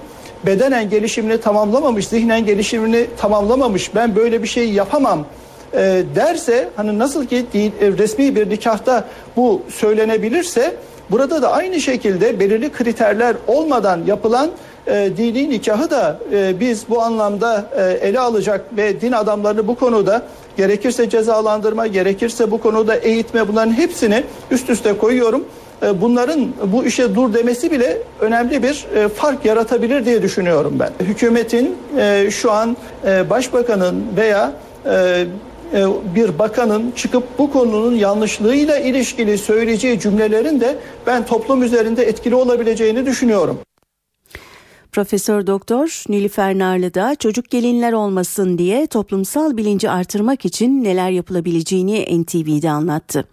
bedenen 0.45 0.89
gelişimini 0.89 1.41
tamamlamamış, 1.41 2.07
zihnen 2.07 2.45
gelişimini 2.45 3.07
tamamlamamış. 3.17 3.95
Ben 3.95 4.15
böyle 4.15 4.43
bir 4.43 4.47
şey 4.47 4.69
yapamam 4.69 5.25
e, 5.73 6.03
derse 6.15 6.69
hani 6.75 6.99
nasıl 6.99 7.25
ki 7.25 7.45
değil, 7.53 7.71
resmi 7.97 8.35
bir 8.35 8.49
nikahta 8.49 9.05
bu 9.35 9.61
söylenebilirse 9.69 10.75
burada 11.11 11.41
da 11.41 11.51
aynı 11.51 11.79
şekilde 11.79 12.39
belirli 12.39 12.71
kriterler 12.71 13.35
olmadan 13.47 14.01
yapılan 14.07 14.49
e, 14.87 15.09
dini 15.17 15.49
nikahı 15.49 15.89
da 15.89 16.19
e, 16.33 16.59
biz 16.59 16.89
bu 16.89 17.01
anlamda 17.01 17.65
e, 17.77 18.07
ele 18.07 18.19
alacak 18.19 18.77
ve 18.77 19.01
din 19.01 19.11
adamlarını 19.11 19.67
bu 19.67 19.75
konuda 19.75 20.21
gerekirse 20.57 21.09
cezalandırma, 21.09 21.87
gerekirse 21.87 22.51
bu 22.51 22.57
konuda 22.61 22.95
eğitme 22.95 23.47
bunların 23.47 23.73
hepsini 23.73 24.23
üst 24.51 24.69
üste 24.69 24.97
koyuyorum. 24.97 25.45
E, 25.83 26.01
bunların 26.01 26.47
bu 26.65 26.85
işe 26.85 27.15
dur 27.15 27.33
demesi 27.33 27.71
bile 27.71 27.97
önemli 28.19 28.63
bir 28.63 28.85
e, 28.95 29.07
fark 29.07 29.45
yaratabilir 29.45 30.05
diye 30.05 30.21
düşünüyorum 30.21 30.73
ben. 30.79 30.91
Hükümetin 31.05 31.75
e, 31.97 32.31
şu 32.31 32.51
an 32.51 32.77
başbakanın 33.29 34.03
veya 34.17 34.51
bir 36.15 36.39
bakanın 36.39 36.91
çıkıp 36.91 37.39
bu 37.39 37.51
konunun 37.51 37.95
yanlışlığıyla 37.95 38.77
ilişkili 38.77 39.37
söyleyeceği 39.37 39.99
cümlelerin 39.99 40.61
de 40.61 40.75
ben 41.07 41.25
toplum 41.25 41.63
üzerinde 41.63 42.03
etkili 42.03 42.35
olabileceğini 42.35 43.05
düşünüyorum. 43.05 43.59
Profesör 44.91 45.47
Doktor 45.47 46.03
Nilüfer 46.09 46.59
Narlı 46.59 46.93
da 46.93 47.15
çocuk 47.15 47.49
gelinler 47.49 47.93
olmasın 47.93 48.57
diye 48.57 48.87
toplumsal 48.87 49.57
bilinci 49.57 49.89
artırmak 49.89 50.45
için 50.45 50.83
neler 50.83 51.09
yapılabileceğini 51.09 52.23
NTV'de 52.23 52.69
anlattı 52.69 53.27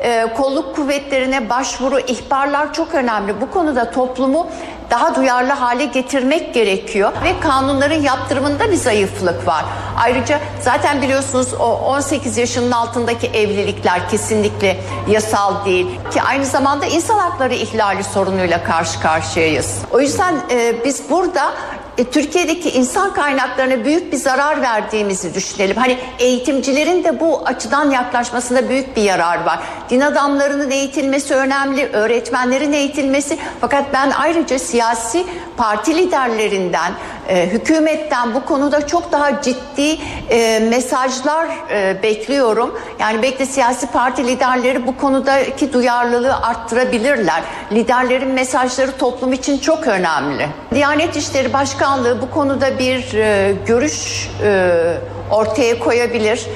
e, 0.00 0.26
kolluk 0.36 0.76
kuvvetlerine 0.76 1.50
başvuru, 1.50 1.98
ihbarlar 1.98 2.72
çok 2.72 2.94
önemli. 2.94 3.40
Bu 3.40 3.50
konuda 3.50 3.90
toplumu 3.90 4.46
daha 4.90 5.14
duyarlı 5.14 5.52
hale 5.52 5.84
getirmek 5.84 6.54
gerekiyor 6.54 7.12
ve 7.24 7.40
kanunların 7.40 8.02
yaptırımında 8.02 8.70
bir 8.70 8.76
zayıflık 8.76 9.46
var. 9.46 9.64
Ayrıca 9.96 10.40
zaten 10.60 11.02
biliyorsunuz 11.02 11.54
o 11.54 11.64
18 11.64 12.36
yaşının 12.36 12.70
altındaki 12.70 13.26
evlilikler 13.26 14.08
kesinlikle 14.08 14.80
yasal 15.08 15.64
değil 15.64 15.86
ki 16.12 16.22
aynı 16.22 16.44
zamanda 16.44 16.86
insan 16.86 17.18
hakları 17.18 17.54
ihlali 17.54 18.04
sorunuyla 18.04 18.64
karşı 18.64 19.00
karşıyayız. 19.00 19.78
O 19.92 20.00
yüzden 20.00 20.34
e, 20.50 20.84
biz 20.84 21.10
burada 21.10 21.52
e, 21.98 22.04
Türkiye'deki 22.04 22.70
insan 22.70 23.14
kaynaklarına 23.14 23.84
büyük 23.84 24.12
bir 24.12 24.16
zarar 24.16 24.62
verdiğimizi 24.62 25.34
düşünelim. 25.34 25.76
Hani 25.76 25.98
eğitimcilerin 26.18 27.04
de 27.04 27.20
bu 27.20 27.42
açıdan 27.46 27.90
yaklaşmasında 27.90 28.68
büyük 28.68 28.96
bir 28.96 29.02
yarar 29.02 29.44
var. 29.44 29.58
Din 29.90 30.00
adamlarının 30.00 30.70
eğitilmesi 30.70 31.34
önemli, 31.34 31.86
öğretmenlerin 31.86 32.72
eğitilmesi. 32.72 33.38
Fakat 33.60 33.84
ben 33.92 34.10
ayrıca 34.10 34.58
siyasi 34.58 35.26
parti 35.56 35.96
liderlerinden, 35.96 36.92
e, 37.28 37.46
hükümetten 37.46 38.34
bu 38.34 38.44
konuda 38.44 38.86
çok 38.86 39.12
daha 39.12 39.42
ciddi 39.42 39.98
e, 40.30 40.58
mesajlar 40.58 41.48
e, 41.70 42.02
bekliyorum. 42.02 42.78
Yani 43.00 43.22
belki 43.22 43.46
siyasi 43.46 43.86
parti 43.86 44.26
liderleri 44.26 44.86
bu 44.86 44.96
konudaki 44.96 45.72
duyarlılığı 45.72 46.36
arttırabilirler. 46.36 47.42
Liderlerin 47.72 48.28
mesajları 48.28 48.96
toplum 48.96 49.32
için 49.32 49.58
çok 49.58 49.86
önemli. 49.86 50.48
Diyanet 50.74 51.16
İşleri 51.16 51.52
Başkanlığı 51.52 52.22
bu 52.22 52.30
konuda 52.30 52.78
bir 52.78 53.14
e, 53.14 53.54
görüş 53.66 54.30
ortaya 55.30 55.78
koyabilir. 55.78 56.46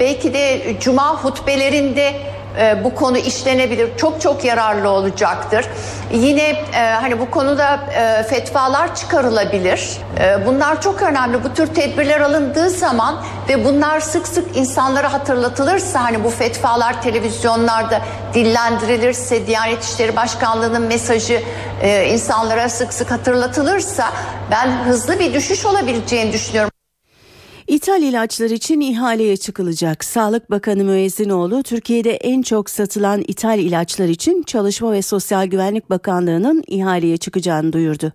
Belki 0.00 0.34
de 0.34 0.60
cuma 0.80 1.24
hutbelerinde 1.24 2.12
e, 2.58 2.84
bu 2.84 2.94
konu 2.94 3.18
işlenebilir. 3.18 3.96
Çok 3.96 4.20
çok 4.20 4.44
yararlı 4.44 4.88
olacaktır. 4.88 5.66
Yine 6.12 6.42
e, 6.42 6.94
hani 7.00 7.20
bu 7.20 7.30
konuda 7.30 7.80
e, 7.94 8.22
fetvalar 8.22 8.96
çıkarılabilir. 8.96 9.98
E, 10.20 10.46
bunlar 10.46 10.80
çok 10.80 11.02
önemli. 11.02 11.44
Bu 11.44 11.54
tür 11.54 11.66
tedbirler 11.66 12.20
alındığı 12.20 12.70
zaman 12.70 13.24
ve 13.48 13.64
bunlar 13.64 14.00
sık 14.00 14.28
sık 14.28 14.56
insanlara 14.56 15.12
hatırlatılırsa 15.12 16.04
hani 16.04 16.24
bu 16.24 16.30
fetvalar 16.30 17.02
televizyonlarda 17.02 18.00
dillendirilirse 18.34 19.46
Diyanet 19.46 19.84
İşleri 19.84 20.16
Başkanlığı'nın 20.16 20.82
mesajı 20.82 21.42
e, 21.82 22.06
insanlara 22.08 22.68
sık 22.68 22.94
sık 22.94 23.10
hatırlatılırsa 23.10 24.10
ben 24.50 24.68
hızlı 24.68 25.18
bir 25.18 25.34
düşüş 25.34 25.66
olabileceğini 25.66 26.32
düşünüyorum. 26.32 26.73
İthal 27.66 28.02
ilaçlar 28.02 28.50
için 28.50 28.80
ihaleye 28.80 29.36
çıkılacak. 29.36 30.04
Sağlık 30.04 30.50
Bakanı 30.50 30.84
Müezzinoğlu 30.84 31.62
Türkiye'de 31.62 32.10
en 32.10 32.42
çok 32.42 32.70
satılan 32.70 33.24
ithal 33.28 33.58
ilaçlar 33.58 34.08
için 34.08 34.42
Çalışma 34.42 34.92
ve 34.92 35.02
Sosyal 35.02 35.46
Güvenlik 35.46 35.90
Bakanlığı'nın 35.90 36.64
ihaleye 36.66 37.16
çıkacağını 37.16 37.72
duyurdu. 37.72 38.12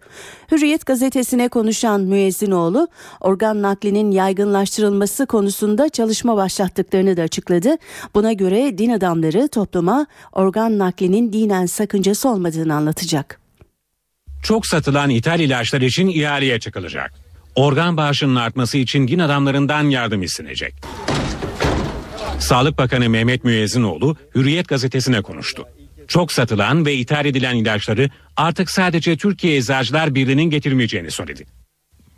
Hürriyet 0.51 0.85
gazetesine 0.85 1.47
konuşan 1.47 2.01
Müezzinoğlu 2.01 2.87
organ 3.21 3.61
naklinin 3.61 4.11
yaygınlaştırılması 4.11 5.25
konusunda 5.25 5.89
çalışma 5.89 6.37
başlattıklarını 6.37 7.17
da 7.17 7.21
açıkladı. 7.21 7.75
Buna 8.15 8.33
göre 8.33 8.77
din 8.77 8.89
adamları 8.89 9.47
topluma 9.47 10.07
organ 10.31 10.77
naklinin 10.77 11.33
dinen 11.33 11.65
sakıncası 11.65 12.29
olmadığını 12.29 12.75
anlatacak. 12.75 13.41
Çok 14.43 14.65
satılan 14.65 15.09
ithal 15.09 15.39
ilaçlar 15.39 15.81
için 15.81 16.07
ihaleye 16.07 16.59
çıkılacak 16.59 17.28
organ 17.59 17.97
bağışının 17.97 18.35
artması 18.35 18.77
için 18.77 19.07
din 19.07 19.19
adamlarından 19.19 19.83
yardım 19.89 20.23
istenecek. 20.23 20.73
Sağlık 22.39 22.77
Bakanı 22.77 23.09
Mehmet 23.09 23.43
Müezzinoğlu 23.43 24.15
Hürriyet 24.35 24.67
gazetesine 24.67 25.21
konuştu. 25.21 25.65
Çok 26.07 26.31
satılan 26.31 26.85
ve 26.85 26.95
ithal 26.95 27.25
edilen 27.25 27.55
ilaçları 27.55 28.09
artık 28.37 28.71
sadece 28.71 29.17
Türkiye 29.17 29.57
Eczacılar 29.57 30.15
Birliği'nin 30.15 30.49
getirmeyeceğini 30.49 31.11
söyledi. 31.11 31.45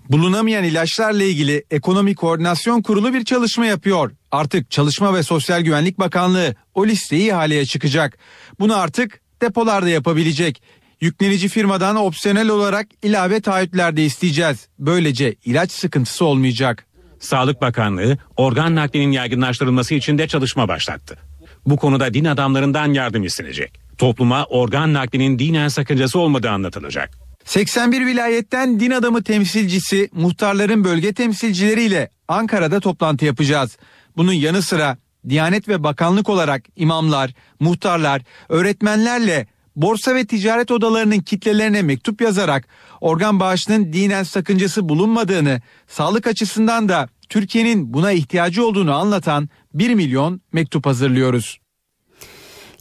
Bulunamayan 0.10 0.64
ilaçlarla 0.64 1.24
ilgili 1.24 1.64
Ekonomi 1.72 2.16
Koordinasyon 2.16 2.82
Kurulu 2.82 3.14
bir 3.14 3.26
çalışma 3.26 3.66
yapıyor. 3.66 4.12
Artık 4.32 4.72
Çalışma 4.72 5.14
ve 5.14 5.24
Sosyal 5.24 5.62
Güvenlik 5.62 6.00
Bakanlığı 6.00 6.56
o 6.74 6.86
listeyi 6.86 7.28
ihaleye 7.30 7.66
çıkacak. 7.66 8.18
Bunu 8.60 8.78
artık 8.78 9.22
depolarda 9.42 9.90
yapabilecek 9.90 10.62
yüklenici 11.02 11.48
firmadan 11.48 11.96
opsiyonel 11.96 12.50
olarak 12.50 12.88
ilave 13.04 13.42
taahhütler 13.42 13.98
de 13.98 14.06
isteyeceğiz. 14.06 14.68
Böylece 14.80 15.36
ilaç 15.46 15.72
sıkıntısı 15.72 16.26
olmayacak. 16.26 16.86
Sağlık 17.20 17.62
Bakanlığı 17.62 18.18
organ 18.38 18.76
naklinin 18.76 19.12
yaygınlaştırılması 19.12 19.96
için 19.96 20.18
de 20.18 20.28
çalışma 20.28 20.68
başlattı. 20.68 21.18
Bu 21.66 21.78
konuda 21.78 22.14
din 22.14 22.26
adamlarından 22.26 22.94
yardım 22.94 23.24
istenecek. 23.24 23.82
Topluma 23.98 24.46
organ 24.46 24.94
naklinin 24.94 25.40
dinen 25.40 25.68
sakıncası 25.68 26.20
olmadığı 26.20 26.50
anlatılacak. 26.50 27.10
81 27.46 28.06
vilayetten 28.06 28.80
din 28.80 28.92
adamı 28.92 29.24
temsilcisi, 29.24 30.10
muhtarların 30.14 30.84
bölge 30.84 31.14
temsilcileriyle 31.14 32.10
Ankara'da 32.28 32.80
toplantı 32.80 33.26
yapacağız. 33.26 33.78
Bunun 34.18 34.34
yanı 34.34 34.62
sıra 34.62 34.98
Diyanet 35.30 35.68
ve 35.68 35.84
Bakanlık 35.84 36.30
olarak 36.30 36.64
imamlar, 36.76 37.32
muhtarlar, 37.60 38.22
öğretmenlerle 38.50 39.48
borsa 39.76 40.16
ve 40.16 40.26
ticaret 40.26 40.72
odalarının 40.72 41.20
kitlelerine 41.20 41.82
mektup 41.82 42.22
yazarak 42.22 42.68
organ 43.02 43.40
bağışının 43.40 43.94
dinen 43.94 44.24
sakıncası 44.24 44.90
bulunmadığını, 44.90 45.62
sağlık 45.88 46.28
açısından 46.28 46.90
da 46.90 47.10
Türkiye'nin 47.30 47.94
buna 47.94 48.12
ihtiyacı 48.12 48.66
olduğunu 48.66 48.94
anlatan 48.94 49.50
1 49.74 49.94
milyon 49.94 50.42
mektup 50.54 50.86
hazırlıyoruz. 50.86 51.58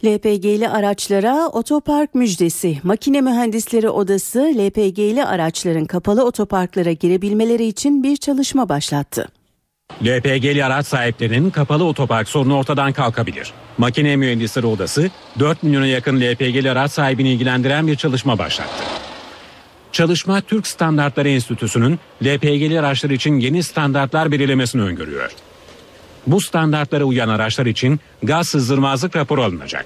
LPG'li 0.05 0.69
araçlara 0.69 1.47
otopark 1.47 2.15
müjdesi. 2.15 2.77
Makine 2.83 3.21
Mühendisleri 3.21 3.89
Odası 3.89 4.39
LPG'li 4.39 5.25
araçların 5.25 5.85
kapalı 5.85 6.25
otoparklara 6.25 6.91
girebilmeleri 6.91 7.65
için 7.65 8.03
bir 8.03 8.17
çalışma 8.17 8.69
başlattı. 8.69 9.27
LPG'li 10.05 10.65
araç 10.65 10.87
sahiplerinin 10.87 11.49
kapalı 11.49 11.83
otopark 11.83 12.29
sorunu 12.29 12.57
ortadan 12.57 12.93
kalkabilir. 12.93 13.53
Makine 13.77 14.15
Mühendisleri 14.15 14.65
Odası 14.65 15.09
4 15.39 15.63
milyona 15.63 15.87
yakın 15.87 16.21
LPG'li 16.21 16.71
araç 16.71 16.91
sahibini 16.91 17.29
ilgilendiren 17.31 17.87
bir 17.87 17.95
çalışma 17.95 18.37
başlattı. 18.37 18.83
Çalışma 19.91 20.41
Türk 20.41 20.67
Standartları 20.67 21.29
Enstitüsü'nün 21.29 21.99
LPG'li 22.23 22.79
araçlar 22.79 23.09
için 23.09 23.39
yeni 23.39 23.63
standartlar 23.63 24.31
belirlemesini 24.31 24.81
öngörüyor. 24.81 25.31
Bu 26.27 26.41
standartlara 26.41 27.03
uyan 27.03 27.29
araçlar 27.29 27.65
için 27.65 27.99
gaz 28.23 28.47
sızdırmazlık 28.47 29.15
raporu 29.15 29.43
alınacak. 29.43 29.85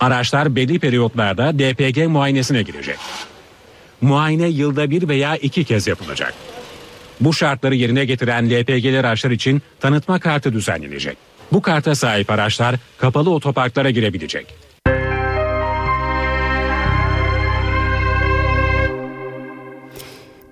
Araçlar 0.00 0.56
belli 0.56 0.78
periyotlarda 0.78 1.58
DPG 1.58 2.06
muayenesine 2.06 2.62
girecek. 2.62 2.96
Muayene 4.00 4.48
yılda 4.48 4.90
bir 4.90 5.08
veya 5.08 5.36
iki 5.36 5.64
kez 5.64 5.86
yapılacak. 5.86 6.34
Bu 7.20 7.34
şartları 7.34 7.74
yerine 7.74 8.04
getiren 8.04 8.50
LPG'li 8.50 8.98
araçlar 9.00 9.30
için 9.30 9.62
tanıtma 9.80 10.20
kartı 10.20 10.52
düzenlenecek. 10.52 11.16
Bu 11.52 11.62
karta 11.62 11.94
sahip 11.94 12.30
araçlar 12.30 12.76
kapalı 12.98 13.30
otoparklara 13.30 13.90
girebilecek. 13.90 14.46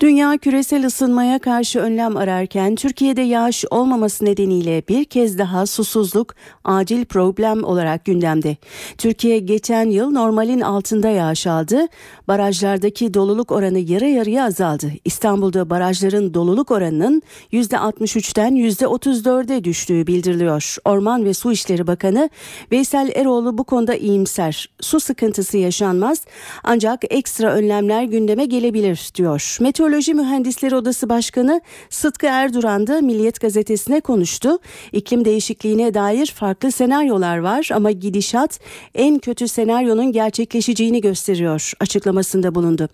Dünya 0.02 0.38
küresel 0.38 0.86
ısınmaya 0.86 1.38
karşı 1.38 1.80
önlem 1.80 2.16
ararken 2.16 2.74
Türkiye'de 2.74 3.20
yağış 3.22 3.64
olmaması 3.70 4.24
nedeniyle 4.24 4.82
bir 4.88 5.04
kez 5.04 5.38
daha 5.38 5.66
susuzluk 5.66 6.34
acil 6.64 7.04
problem 7.04 7.64
olarak 7.64 8.04
gündemde. 8.04 8.56
Türkiye 8.98 9.38
geçen 9.38 9.90
yıl 9.90 10.10
normalin 10.10 10.60
altında 10.60 11.08
yağış 11.08 11.46
aldı. 11.46 11.86
Barajlardaki 12.28 13.14
doluluk 13.14 13.52
oranı 13.52 13.78
yarı 13.78 14.08
yarıya 14.08 14.44
azaldı. 14.44 14.90
İstanbul'da 15.04 15.70
barajların 15.70 16.34
doluluk 16.34 16.70
oranının 16.70 17.22
%63'ten 17.52 18.54
%34'e 18.54 19.64
düştüğü 19.64 20.06
bildiriliyor. 20.06 20.76
Orman 20.84 21.24
ve 21.24 21.34
Su 21.34 21.52
İşleri 21.52 21.86
Bakanı 21.86 22.30
Veysel 22.72 23.12
Eroğlu 23.14 23.58
bu 23.58 23.64
konuda 23.64 23.94
iyimser. 23.94 24.70
Su 24.80 25.00
sıkıntısı 25.00 25.58
yaşanmaz 25.58 26.24
ancak 26.64 27.00
ekstra 27.10 27.52
önlemler 27.52 28.02
gündeme 28.02 28.44
gelebilir 28.44 29.10
diyor. 29.14 29.56
Meteoroloji 29.60 29.91
Meteoroloji 29.92 30.14
Mühendisleri 30.14 30.76
Odası 30.76 31.08
Başkanı 31.08 31.60
Sıtkı 31.90 32.26
Erduran 32.26 32.86
da 32.86 33.00
Milliyet 33.00 33.40
Gazetesi'ne 33.40 34.00
konuştu. 34.00 34.58
İklim 34.92 35.24
değişikliğine 35.24 35.94
dair 35.94 36.26
farklı 36.26 36.72
senaryolar 36.72 37.38
var 37.38 37.68
ama 37.74 37.90
gidişat 37.90 38.60
en 38.94 39.18
kötü 39.18 39.48
senaryonun 39.48 40.12
gerçekleşeceğini 40.12 41.00
gösteriyor 41.00 41.72
açıklamasında 41.80 42.54
bulundu. 42.54 42.88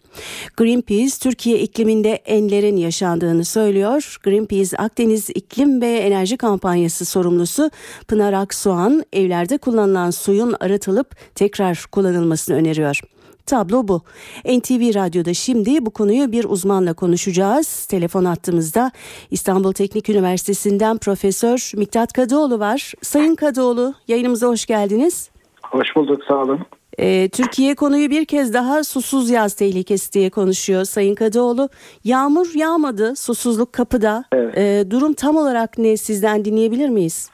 Greenpeace 0.56 1.14
Türkiye 1.20 1.58
ikliminde 1.58 2.10
enlerin 2.10 2.76
yaşandığını 2.76 3.44
söylüyor. 3.44 4.16
Greenpeace 4.22 4.76
Akdeniz 4.76 5.30
İklim 5.30 5.80
ve 5.80 5.96
Enerji 5.96 6.36
Kampanyası 6.36 7.04
sorumlusu 7.04 7.70
Pınar 8.08 8.32
Aksoğan 8.32 9.04
evlerde 9.12 9.58
kullanılan 9.58 10.10
suyun 10.10 10.54
arıtılıp 10.60 11.16
tekrar 11.34 11.86
kullanılmasını 11.92 12.56
öneriyor. 12.56 13.00
Tablo 13.48 13.88
bu. 13.88 14.02
NTV 14.44 14.94
Radyo'da 14.94 15.34
şimdi 15.34 15.86
bu 15.86 15.90
konuyu 15.90 16.32
bir 16.32 16.44
uzmanla 16.44 16.94
konuşacağız. 16.94 17.86
Telefon 17.86 18.24
attığımızda 18.24 18.90
İstanbul 19.30 19.72
Teknik 19.72 20.08
Üniversitesi'nden 20.08 20.98
Profesör 20.98 21.72
Miktat 21.76 22.12
Kadıoğlu 22.12 22.60
var. 22.60 22.92
Sayın 23.02 23.34
Kadıoğlu 23.34 23.94
yayınımıza 24.08 24.46
hoş 24.46 24.66
geldiniz. 24.66 25.30
Hoş 25.62 25.96
bulduk 25.96 26.24
sağ 26.28 26.34
olun. 26.34 26.60
Ee, 26.98 27.28
Türkiye 27.28 27.74
konuyu 27.74 28.10
bir 28.10 28.24
kez 28.24 28.54
daha 28.54 28.84
susuz 28.84 29.30
yaz 29.30 29.54
tehlikesi 29.54 30.12
diye 30.12 30.30
konuşuyor 30.30 30.84
Sayın 30.84 31.14
Kadıoğlu. 31.14 31.68
Yağmur 32.04 32.54
yağmadı, 32.54 33.16
susuzluk 33.16 33.72
kapıda. 33.72 34.24
Evet. 34.32 34.58
Ee, 34.58 34.90
durum 34.90 35.12
tam 35.12 35.36
olarak 35.36 35.78
ne 35.78 35.96
sizden 35.96 36.44
dinleyebilir 36.44 36.88
miyiz? 36.88 37.30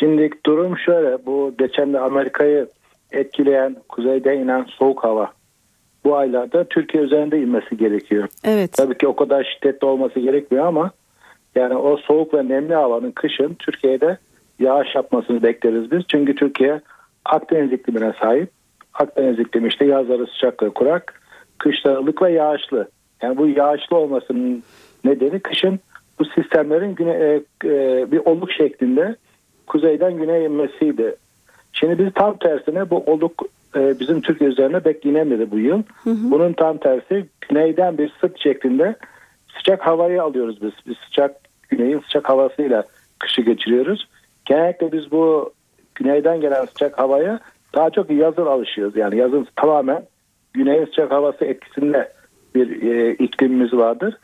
Şimdi 0.00 0.30
durum 0.46 0.78
şöyle 0.78 1.26
bu 1.26 1.54
geçen 1.58 1.92
de 1.92 1.98
Amerika'yı 1.98 2.68
etkileyen 3.14 3.76
kuzeyde 3.88 4.36
inen 4.36 4.66
soğuk 4.78 5.04
hava 5.04 5.32
bu 6.04 6.16
aylarda 6.16 6.64
Türkiye 6.64 7.02
üzerinde 7.02 7.40
inmesi 7.40 7.76
gerekiyor. 7.76 8.28
Evet. 8.44 8.72
Tabii 8.72 8.98
ki 8.98 9.08
o 9.08 9.16
kadar 9.16 9.44
şiddetli 9.54 9.86
olması 9.86 10.20
gerekmiyor 10.20 10.66
ama 10.66 10.90
yani 11.54 11.76
o 11.76 11.96
soğuk 11.96 12.34
ve 12.34 12.48
nemli 12.48 12.74
havanın 12.74 13.10
kışın 13.10 13.54
Türkiye'de 13.58 14.18
yağış 14.58 14.94
yapmasını 14.94 15.42
bekleriz 15.42 15.90
biz. 15.90 16.02
Çünkü 16.08 16.34
Türkiye 16.34 16.80
Akdeniz 17.24 17.72
iklimine 17.72 18.12
sahip. 18.20 18.50
Akdeniz 18.94 19.38
iklimi 19.38 19.68
işte 19.68 19.84
yazları 19.84 20.26
sıcak 20.26 20.62
ve 20.62 20.70
kurak, 20.70 21.20
kışları 21.58 21.98
ılık 21.98 22.22
ve 22.22 22.32
yağışlı. 22.32 22.88
Yani 23.22 23.36
bu 23.36 23.48
yağışlı 23.48 23.96
olmasının 23.96 24.62
nedeni 25.04 25.40
kışın 25.40 25.80
bu 26.18 26.24
sistemlerin 26.24 26.94
güne, 26.94 27.12
e, 27.12 27.42
e, 27.64 28.12
bir 28.12 28.18
oluk 28.18 28.52
şeklinde 28.52 29.16
kuzeyden 29.66 30.16
güneye 30.16 30.44
inmesiydi. 30.44 31.16
Şimdi 31.74 31.98
biz 31.98 32.12
tam 32.14 32.36
tersine 32.36 32.90
bu 32.90 32.96
oluk 32.96 33.42
e, 33.76 34.00
bizim 34.00 34.20
Türkiye 34.20 34.50
üzerine 34.50 34.84
beklenemedi 34.84 35.50
bu 35.50 35.58
yıl. 35.58 35.82
Hı 36.04 36.10
hı. 36.10 36.30
Bunun 36.30 36.52
tam 36.52 36.78
tersi 36.78 37.26
güneyden 37.48 37.98
bir 37.98 38.12
sırt 38.20 38.40
şeklinde 38.40 38.96
sıcak 39.58 39.86
havayı 39.86 40.22
alıyoruz 40.22 40.62
biz. 40.62 40.72
Biz 40.86 40.96
sıcak 41.06 41.36
güneyin 41.68 42.00
sıcak 42.00 42.28
havasıyla 42.28 42.84
kışı 43.18 43.42
geçiriyoruz. 43.42 44.08
Genellikle 44.44 44.92
biz 44.92 45.10
bu 45.10 45.52
güneyden 45.94 46.40
gelen 46.40 46.64
sıcak 46.64 46.98
havaya 46.98 47.40
daha 47.74 47.90
çok 47.90 48.10
yazın 48.10 48.46
alışıyoruz. 48.46 48.96
Yani 48.96 49.16
yazın 49.16 49.46
tamamen 49.56 50.02
güneyin 50.52 50.84
sıcak 50.84 51.10
havası 51.10 51.44
etkisinde 51.44 52.08
bir 52.54 52.82
e, 52.82 53.12
iklimimiz 53.12 53.72
vardır. 53.72 54.16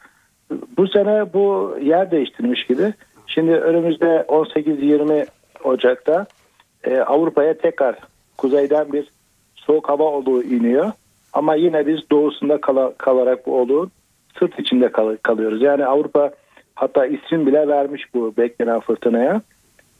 Bu 0.76 0.88
sene 0.88 1.32
bu 1.32 1.76
yer 1.82 2.10
değiştirmiş 2.10 2.66
gibi. 2.66 2.94
Şimdi 3.26 3.52
önümüzde 3.52 4.24
18-20 4.28 5.26
Ocak'ta 5.64 6.26
e, 6.84 6.98
Avrupa'ya 6.98 7.58
tekrar 7.58 7.96
kuzeyden 8.38 8.92
bir 8.92 9.08
soğuk 9.56 9.88
hava 9.88 10.04
olduğu 10.04 10.42
iniyor. 10.42 10.92
Ama 11.32 11.54
yine 11.54 11.86
biz 11.86 12.10
doğusunda 12.10 12.60
kal- 12.60 12.92
kalarak 12.98 13.46
bu 13.46 13.60
oluğun 13.60 13.90
sırt 14.38 14.58
içinde 14.58 14.92
kal- 14.92 15.16
kalıyoruz. 15.22 15.62
Yani 15.62 15.86
Avrupa 15.86 16.30
hatta 16.74 17.06
isim 17.06 17.46
bile 17.46 17.68
vermiş 17.68 18.14
bu 18.14 18.34
beklenen 18.36 18.80
fırtınaya. 18.80 19.42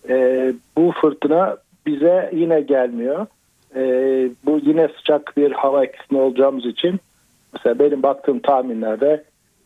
E, 0.09 0.53
bu 0.77 0.93
fırtına 1.01 1.57
bize 1.87 2.31
yine 2.35 2.61
gelmiyor. 2.61 3.27
E, 3.77 3.83
bu 4.45 4.61
yine 4.62 4.88
sıcak 4.88 5.37
bir 5.37 5.53
hava 5.53 5.85
etkisinde 5.85 6.21
olacağımız 6.21 6.66
için 6.66 7.01
mesela 7.53 7.79
benim 7.79 8.03
baktığım 8.03 8.38
tahminlerde 8.38 9.25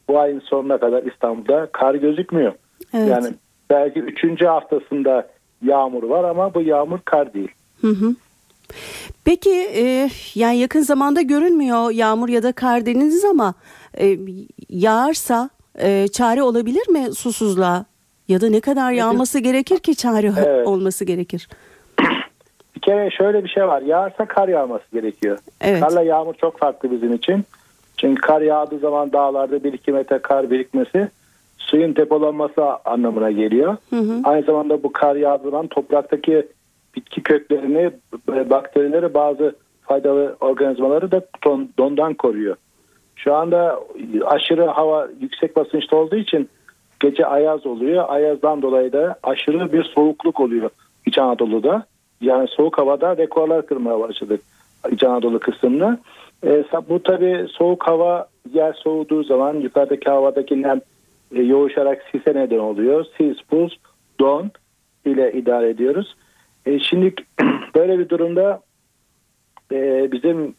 bu 0.08 0.18
ayın 0.18 0.40
sonuna 0.40 0.78
kadar 0.78 1.02
İstanbul'da 1.02 1.68
kar 1.72 1.94
gözükmüyor. 1.94 2.52
Evet. 2.94 3.08
Yani 3.08 3.26
belki 3.70 4.00
üçüncü 4.00 4.46
haftasında 4.46 5.28
yağmur 5.62 6.02
var 6.02 6.24
ama 6.24 6.54
bu 6.54 6.62
yağmur 6.62 6.98
kar 7.04 7.34
değil. 7.34 7.50
Hı 7.80 7.88
hı. 7.88 8.14
Peki 9.24 9.50
e, 9.74 10.10
yani 10.34 10.56
yakın 10.56 10.80
zamanda 10.80 11.22
görünmüyor 11.22 11.90
yağmur 11.90 12.28
ya 12.28 12.42
da 12.42 12.52
kar 12.52 12.86
dediniz 12.86 13.24
ama 13.24 13.54
e, 14.00 14.18
yağarsa 14.68 15.50
e, 15.78 16.08
çare 16.08 16.42
olabilir 16.42 16.88
mi 16.88 17.14
susuzluğa? 17.14 17.84
Ya 18.28 18.40
da 18.40 18.48
ne 18.48 18.60
kadar 18.60 18.92
yağması 18.92 19.38
gerekir 19.38 19.78
ki 19.78 19.96
çare 19.96 20.32
evet. 20.38 20.66
olması 20.66 21.04
gerekir? 21.04 21.48
Bir 22.76 22.80
kere 22.80 23.10
şöyle 23.10 23.44
bir 23.44 23.48
şey 23.48 23.66
var. 23.66 23.82
Yağarsa 23.82 24.26
kar 24.26 24.48
yağması 24.48 24.84
gerekiyor. 24.92 25.38
Evet. 25.60 25.80
Karla 25.80 26.02
yağmur 26.02 26.34
çok 26.34 26.58
farklı 26.58 26.90
bizim 26.90 27.12
için. 27.12 27.44
Çünkü 27.96 28.20
kar 28.20 28.40
yağdığı 28.40 28.78
zaman 28.78 29.12
dağlarda 29.12 29.56
1-2 29.56 29.92
metre 29.92 30.18
kar 30.18 30.50
birikmesi 30.50 31.08
suyun 31.66 31.96
depolanması 31.96 32.62
anlamına 32.84 33.30
geliyor. 33.30 33.76
Hı 33.90 33.96
hı. 33.96 34.20
Aynı 34.24 34.44
zamanda 34.44 34.82
bu 34.82 34.92
kar 34.92 35.16
yağdığı 35.16 35.50
zaman 35.50 35.66
topraktaki 35.66 36.46
bitki 36.96 37.22
köklerini, 37.22 37.90
e, 38.32 38.50
bakterileri 38.50 39.14
bazı 39.14 39.54
faydalı 39.82 40.36
organizmaları 40.40 41.12
da 41.12 41.22
don, 41.44 41.68
dondan 41.78 42.14
koruyor. 42.14 42.56
Şu 43.16 43.34
anda 43.34 43.80
aşırı 44.24 44.66
hava 44.66 45.08
yüksek 45.20 45.56
basınçta 45.56 45.96
olduğu 45.96 46.16
için 46.16 46.48
gece 47.00 47.26
ayaz 47.26 47.66
oluyor. 47.66 48.04
Ayazdan 48.08 48.62
dolayı 48.62 48.92
da 48.92 49.16
aşırı 49.22 49.72
bir 49.72 49.84
soğukluk 49.84 50.40
oluyor 50.40 50.70
İç 51.06 51.18
Anadolu'da. 51.18 51.86
Yani 52.20 52.48
soğuk 52.48 52.78
havada 52.78 53.16
rekorlar 53.16 53.66
kırmaya 53.66 54.00
başladık 54.00 54.40
İç 54.90 55.02
Anadolu 55.02 55.38
kısmında. 55.38 55.98
E, 56.46 56.64
bu 56.88 57.02
tabi 57.02 57.46
soğuk 57.50 57.86
hava 57.86 58.26
yer 58.52 58.72
soğuduğu 58.72 59.24
zaman 59.24 59.54
yukarıdaki 59.54 60.10
havadaki 60.10 60.62
nem 60.62 60.80
e, 61.34 61.42
yoğuşarak 61.42 62.02
sise 62.12 62.34
neden 62.34 62.58
oluyor. 62.58 63.06
Sis, 63.18 63.36
buz, 63.50 63.78
don 64.20 64.50
ile 65.04 65.32
idare 65.32 65.70
ediyoruz. 65.70 66.16
E, 66.66 66.78
şimdi 66.78 67.14
böyle 67.74 67.98
bir 67.98 68.08
durumda 68.08 68.60
e, 69.72 70.12
bizim 70.12 70.54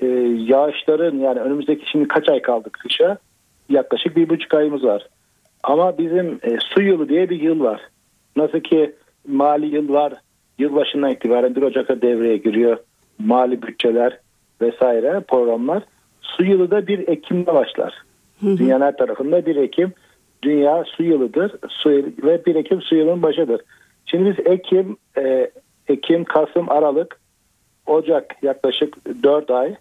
e, 0.00 0.06
yağışların 0.46 1.18
yani 1.18 1.40
önümüzdeki 1.40 1.90
şimdi 1.90 2.08
kaç 2.08 2.28
ay 2.28 2.42
kaldı 2.42 2.70
kışa? 2.70 3.18
Yaklaşık 3.68 4.16
bir 4.16 4.28
buçuk 4.28 4.54
ayımız 4.54 4.84
var. 4.84 5.08
Ama 5.62 5.98
bizim 5.98 6.38
e, 6.42 6.58
su 6.74 6.82
yılı 6.82 7.08
diye 7.08 7.30
bir 7.30 7.40
yıl 7.40 7.60
var. 7.60 7.80
Nasıl 8.36 8.60
ki 8.60 8.94
mali 9.28 9.74
yıl 9.74 9.92
var. 9.92 10.12
Yılbaşından 10.58 11.10
itibaren 11.10 11.56
1 11.56 11.62
Ocak'a 11.62 12.02
devreye 12.02 12.36
giriyor. 12.36 12.78
Mali 13.18 13.62
bütçeler 13.62 14.18
vesaire 14.60 15.20
programlar. 15.28 15.82
Su 16.20 16.44
yılı 16.44 16.70
da 16.70 16.86
1 16.86 17.08
Ekim'de 17.08 17.54
başlar. 17.54 18.05
Dünyanın 18.42 18.84
her 18.84 18.96
tarafında 18.96 19.46
1 19.46 19.56
Ekim 19.56 19.92
dünya 20.42 20.84
su 20.84 21.02
yılıdır. 21.02 21.52
Su 21.68 21.90
ve 22.22 22.46
1 22.46 22.54
Ekim 22.54 22.82
su 22.82 22.94
yılının 22.94 23.22
başıdır. 23.22 23.60
Şimdi 24.06 24.30
biz 24.30 24.46
Ekim, 24.46 24.96
e, 25.18 25.50
Ekim, 25.88 26.24
Kasım, 26.24 26.70
Aralık, 26.70 27.20
Ocak 27.86 28.42
yaklaşık 28.42 29.22
4 29.22 29.50
ay 29.50 29.76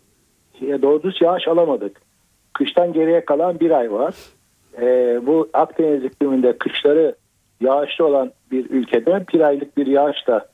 e, 0.62 0.82
doğru 0.82 1.04
düz 1.04 1.22
yağış 1.22 1.48
alamadık. 1.48 2.02
Kıştan 2.54 2.94
geriye 2.94 3.26
kalan 3.26 3.60
bir 3.60 3.72
ay 3.72 3.92
var. 3.92 4.16
E, 4.82 5.20
bu 5.26 5.50
Akdeniz 5.54 6.04
ikliminde 6.04 6.58
kışları 6.58 7.16
yağışlı 7.62 8.06
olan 8.06 8.32
bir 8.52 8.70
ülkede 8.70 9.26
bir 9.34 9.40
aylık 9.40 9.78
bir 9.78 9.88
yağışla 9.88 10.46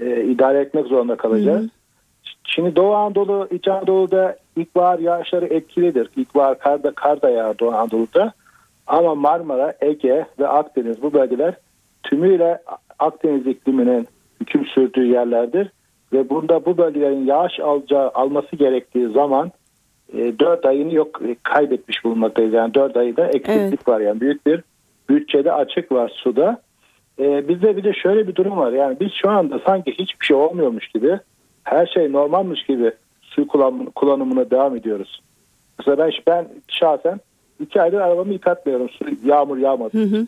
e, 0.00 0.24
idare 0.24 0.60
etmek 0.60 0.86
zorunda 0.86 1.16
kalacağız. 1.16 1.62
Hı 1.62 1.66
hı. 1.66 1.70
Şimdi 2.44 2.76
Doğu 2.76 2.94
Anadolu, 2.94 3.48
İç 3.50 3.68
Anadolu'da 3.68 4.36
ilkbahar 4.56 4.98
yağışları 4.98 5.46
etkilidir. 5.46 6.08
İlkbahar 6.16 6.58
karda 6.58 6.90
kar 6.90 7.22
da 7.22 7.30
yağar 7.30 7.58
Doğu 7.58 7.72
Anadolu'da. 7.72 8.32
Ama 8.86 9.14
Marmara, 9.14 9.74
Ege 9.80 10.26
ve 10.38 10.48
Akdeniz 10.48 11.02
bu 11.02 11.12
bölgeler 11.12 11.54
tümüyle 12.02 12.58
Akdeniz 12.98 13.46
ikliminin 13.46 14.06
hüküm 14.40 14.66
sürdüğü 14.66 15.06
yerlerdir. 15.06 15.70
Ve 16.12 16.30
bunda 16.30 16.64
bu 16.64 16.78
bölgelerin 16.78 17.26
yağış 17.26 17.60
alacağı, 17.60 18.10
alması 18.14 18.56
gerektiği 18.56 19.08
zaman 19.08 19.52
e, 20.12 20.38
4 20.38 20.66
ayını 20.66 20.94
yok 20.94 21.20
e, 21.28 21.36
kaybetmiş 21.42 22.04
bulunmaktayız. 22.04 22.52
Yani 22.52 22.74
4 22.74 22.96
ayda 22.96 23.26
eksiklik 23.26 23.58
evet. 23.58 23.88
var. 23.88 24.00
Yani 24.00 24.20
büyük 24.20 24.46
bir 24.46 24.62
bütçede 25.08 25.52
açık 25.52 25.92
var 25.92 26.12
suda. 26.14 26.62
E, 27.18 27.48
bizde 27.48 27.76
bir 27.76 27.84
de 27.84 27.92
şöyle 27.92 28.28
bir 28.28 28.34
durum 28.34 28.56
var. 28.56 28.72
Yani 28.72 28.96
biz 29.00 29.12
şu 29.12 29.30
anda 29.30 29.60
sanki 29.66 29.92
hiçbir 29.92 30.26
şey 30.26 30.36
olmuyormuş 30.36 30.88
gibi 30.88 31.18
her 31.64 31.86
şey 31.86 32.12
normalmiş 32.12 32.62
gibi 32.64 32.92
su 33.34 33.46
kullan, 33.46 33.84
kullanımına 33.94 34.50
devam 34.50 34.76
ediyoruz. 34.76 35.22
Mesela 35.78 35.96
ben, 35.96 36.12
ben 36.26 36.48
şahsen 36.68 37.20
iki 37.60 37.82
aydır 37.82 38.00
arabamı 38.00 38.32
yıkatmıyorum. 38.32 38.88
Su, 38.88 39.04
yağmur 39.24 39.58
yağmadı. 39.58 39.98
Hı 39.98 40.16
hı. 40.16 40.26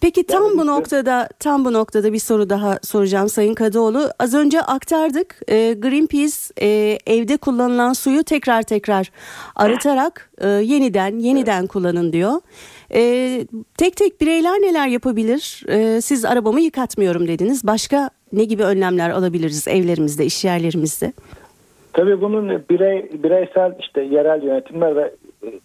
Peki 0.00 0.26
tam 0.26 0.42
yani 0.42 0.52
bu 0.52 0.56
işte, 0.56 0.66
noktada 0.66 1.28
tam 1.38 1.64
bu 1.64 1.72
noktada 1.72 2.12
bir 2.12 2.18
soru 2.18 2.50
daha 2.50 2.78
soracağım 2.82 3.28
Sayın 3.28 3.54
Kadıoğlu. 3.54 4.10
Az 4.18 4.34
önce 4.34 4.60
aktardık. 4.60 5.40
E, 5.48 5.72
Greenpeace 5.72 6.36
e, 6.60 6.98
evde 7.06 7.36
kullanılan 7.36 7.92
suyu 7.92 8.24
tekrar 8.24 8.62
tekrar 8.62 9.10
arıtarak 9.56 10.30
e, 10.38 10.48
yeniden 10.48 11.18
yeniden 11.18 11.66
kullanın 11.66 12.12
diyor. 12.12 12.32
E, 12.94 13.00
tek 13.78 13.96
tek 13.96 14.20
bireyler 14.20 14.52
neler 14.52 14.88
yapabilir? 14.88 15.64
E, 15.68 16.00
siz 16.00 16.24
arabamı 16.24 16.60
yıkatmıyorum 16.60 17.28
dediniz. 17.28 17.66
Başka 17.66 18.10
ne 18.32 18.44
gibi 18.44 18.62
önlemler 18.62 19.10
alabiliriz 19.10 19.68
evlerimizde, 19.68 20.24
iş 20.26 20.44
yerlerimizde? 20.44 21.12
Tabii 21.96 22.20
bunun 22.20 22.48
birey 22.70 23.10
bireysel 23.22 23.74
işte 23.80 24.02
yerel 24.02 24.42
yönetimler 24.42 24.96
ve 24.96 25.12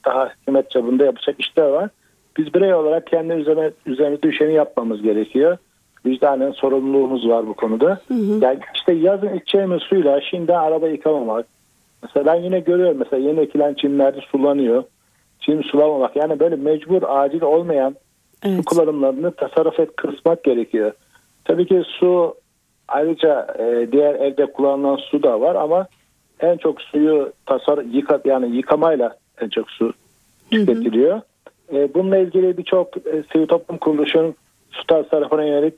daha 0.05 0.29
hükümet 0.29 0.71
çapında 0.71 1.05
yapacak 1.05 1.35
işler 1.39 1.67
var. 1.67 1.89
Biz 2.37 2.53
birey 2.53 2.73
olarak 2.73 3.07
kendi 3.07 3.33
üzerine, 3.33 3.71
üzerine 3.85 4.21
düşeni 4.21 4.53
yapmamız 4.53 5.01
gerekiyor. 5.01 5.57
Vicdanen 6.05 6.51
sorumluluğumuz 6.51 7.29
var 7.29 7.47
bu 7.47 7.53
konuda. 7.53 7.99
Hı 8.07 8.13
hı. 8.13 8.39
Yani 8.41 8.59
işte 8.75 8.93
yazın 8.93 9.33
içeceğimiz 9.33 9.81
suyla 9.81 10.21
şimdi 10.21 10.55
araba 10.55 10.87
yıkamamak. 10.87 11.45
Mesela 12.03 12.25
ben 12.25 12.35
yine 12.35 12.59
görüyorum 12.59 12.97
mesela 12.97 13.27
yeni 13.27 13.39
ekilen 13.39 13.73
çimlerde 13.73 14.19
sulanıyor. 14.21 14.83
Çim 15.39 15.63
sulamamak 15.63 16.15
yani 16.15 16.39
böyle 16.39 16.55
mecbur 16.55 17.01
acil 17.07 17.41
olmayan 17.41 17.95
evet. 18.43 18.57
su 18.57 18.63
kullanımlarını 18.65 19.31
tasarruf 19.31 19.79
et 19.79 19.95
kısmak 19.95 20.43
gerekiyor. 20.43 20.91
Tabii 21.45 21.65
ki 21.65 21.83
su 21.85 22.35
ayrıca 22.87 23.47
e, 23.59 23.91
diğer 23.91 24.15
evde 24.15 24.45
kullanılan 24.45 24.95
su 24.95 25.23
da 25.23 25.41
var 25.41 25.55
ama 25.55 25.87
en 26.41 26.57
çok 26.57 26.81
suyu 26.81 27.33
tasar 27.45 27.77
yıka 27.77 28.21
yani 28.25 28.55
yıkamayla 28.55 29.17
en 29.41 29.49
çok 29.49 29.71
su 29.71 29.93
tüketiliyor. 30.51 31.21
E, 31.73 31.93
bununla 31.93 32.17
ilgili 32.17 32.57
birçok 32.57 32.97
e, 32.97 33.23
sivil 33.31 33.47
toplum 33.47 33.77
kuruluşunun 33.77 34.35
su 34.71 34.87
tasarrufuna 34.87 35.43
yönelik 35.43 35.73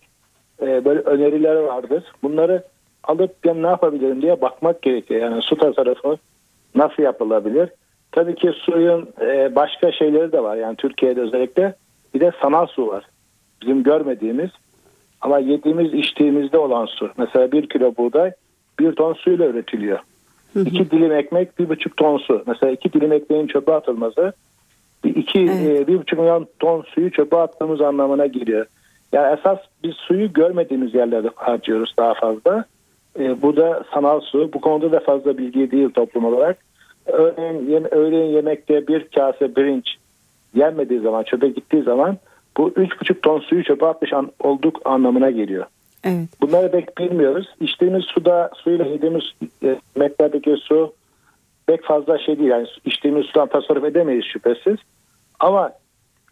e, 0.62 0.86
böyle 0.86 1.00
önerileri 1.00 1.64
vardır. 1.64 2.04
Bunları 2.24 2.64
alıp 3.04 3.44
ben 3.46 3.64
ne 3.64 3.68
yapabilirim 3.68 4.22
diye 4.22 4.42
bakmak 4.42 4.82
gerekiyor. 4.82 5.22
Yani 5.22 5.42
su 5.42 5.56
tasarrufu 5.56 6.18
nasıl 6.76 7.04
yapılabilir? 7.04 7.70
Tabii 8.12 8.36
ki 8.36 8.52
suyun 8.54 9.10
e, 9.22 9.56
başka 9.56 9.92
şeyleri 9.92 10.32
de 10.32 10.44
var. 10.44 10.56
Yani 10.56 10.76
Türkiye'de 10.76 11.22
özellikle 11.22 11.76
bir 12.14 12.20
de 12.20 12.32
sanal 12.42 12.66
su 12.66 12.88
var. 12.88 13.06
Bizim 13.62 13.84
görmediğimiz 13.84 14.50
ama 15.22 15.40
yediğimiz 15.40 15.94
içtiğimizde 15.94 16.58
olan 16.58 16.86
su. 16.86 17.10
Mesela 17.18 17.52
bir 17.52 17.70
kilo 17.70 17.96
buğday 17.98 18.32
bir 18.80 18.92
ton 18.92 19.14
suyla 19.14 19.46
üretiliyor. 19.46 20.00
Hı 20.54 20.60
hı. 20.60 20.64
İki 20.64 20.92
dilim 20.92 21.12
ekmek 21.12 21.60
bir 21.60 21.70
buçuk 21.70 21.98
ton 21.98 22.18
su. 22.18 22.44
Mesela 22.48 22.72
iki 22.72 22.94
dilim 22.94 23.12
ekmeğin 23.12 23.48
çöpe 23.48 23.74
atılması 23.74 24.34
bir 25.04 25.16
iki 25.16 25.40
evet. 25.40 25.82
e, 25.82 25.88
bir 25.88 26.00
buçuk 26.00 26.20
milyon 26.20 26.48
ton 26.60 26.82
suyu 26.82 27.12
çöpe 27.12 27.38
attığımız 27.38 27.82
anlamına 27.82 28.26
geliyor. 28.26 28.66
Yani 29.14 29.38
esas 29.40 29.60
biz 29.84 29.96
suyu 29.96 30.34
görmediğimiz 30.34 30.94
yerlerde 30.94 31.30
harcıyoruz 31.36 31.94
daha 31.98 32.14
fazla. 32.14 32.66
E, 33.20 33.42
bu 33.42 33.58
da 33.58 33.84
sanal 33.94 34.20
su. 34.22 34.54
Bu 34.54 34.62
konuda 34.62 34.92
da 34.92 35.00
fazla 35.00 35.38
bilgi 35.38 35.72
değil 35.72 35.90
toplum 35.90 36.26
olarak. 36.26 36.58
Örneğin 37.06 37.70
yem, 37.70 37.86
öğleyin 37.92 38.36
yemekte 38.36 38.88
bir 38.88 39.08
kase 39.08 39.54
pirinç 39.54 39.96
yenmediği 40.56 41.00
zaman 41.00 41.24
çöpe 41.24 41.48
gittiği 41.48 41.84
zaman 41.84 42.18
bu 42.58 42.74
üç 42.76 43.02
buçuk 43.02 43.22
ton 43.22 43.40
suyu 43.40 43.64
çöpe 43.64 43.86
atmış 43.86 44.14
an, 44.14 44.32
olduk 44.40 44.82
anlamına 44.86 45.32
geliyor. 45.32 45.66
Evet. 46.04 46.30
Bunları 46.42 46.72
pek 46.72 46.98
bilmiyoruz. 46.98 47.48
İçtiğimiz 47.60 48.04
suda 48.06 48.52
suyla 48.56 48.86
yediğimiz 48.86 49.24
e, 49.64 49.76
yemeklerdeki 49.96 50.56
su 50.58 50.94
pek 51.68 51.84
fazla 51.84 52.18
şey 52.18 52.40
değil. 52.40 52.50
Yani 52.50 52.68
içtiğimiz 52.86 53.26
sudan 53.26 53.48
tasarruf 53.48 53.84
edemeyiz 53.84 54.26
şüphesiz. 54.26 54.78
Ama 55.40 55.72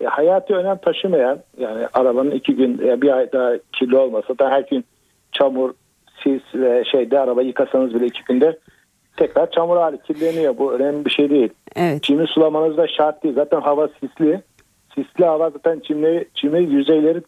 e, 0.01 0.05
hayati 0.05 0.55
önem 0.55 0.77
taşımayan 0.77 1.39
yani 1.57 1.87
arabanın 1.93 2.31
iki 2.31 2.55
gün 2.55 2.87
e, 2.87 3.01
bir 3.01 3.09
ay 3.17 3.31
daha 3.31 3.51
kirli 3.73 3.97
olmasa 3.97 4.39
da 4.39 4.49
her 4.49 4.61
gün 4.61 4.85
çamur, 5.31 5.73
sis 6.23 6.41
ve 6.55 6.83
şeyde 6.91 7.19
araba 7.19 7.41
yıkasanız 7.41 7.93
bile 7.93 8.05
iki 8.05 8.23
günde 8.23 8.59
tekrar 9.17 9.51
çamur 9.51 9.77
hali 9.77 10.01
kirleniyor. 10.01 10.57
Bu 10.57 10.73
önemli 10.73 11.05
bir 11.05 11.11
şey 11.11 11.29
değil. 11.29 11.49
Evet. 11.75 12.03
Çimi 12.03 12.27
sulamanız 12.27 12.77
da 12.77 12.87
şart 12.87 13.23
değil. 13.23 13.35
Zaten 13.35 13.61
hava 13.61 13.87
sisli. 13.87 14.41
Sisli 14.95 15.25
hava 15.25 15.49
zaten 15.49 15.79
çimleri, 15.79 16.27
çimi 16.33 16.63
yüzeyleri 16.63 17.21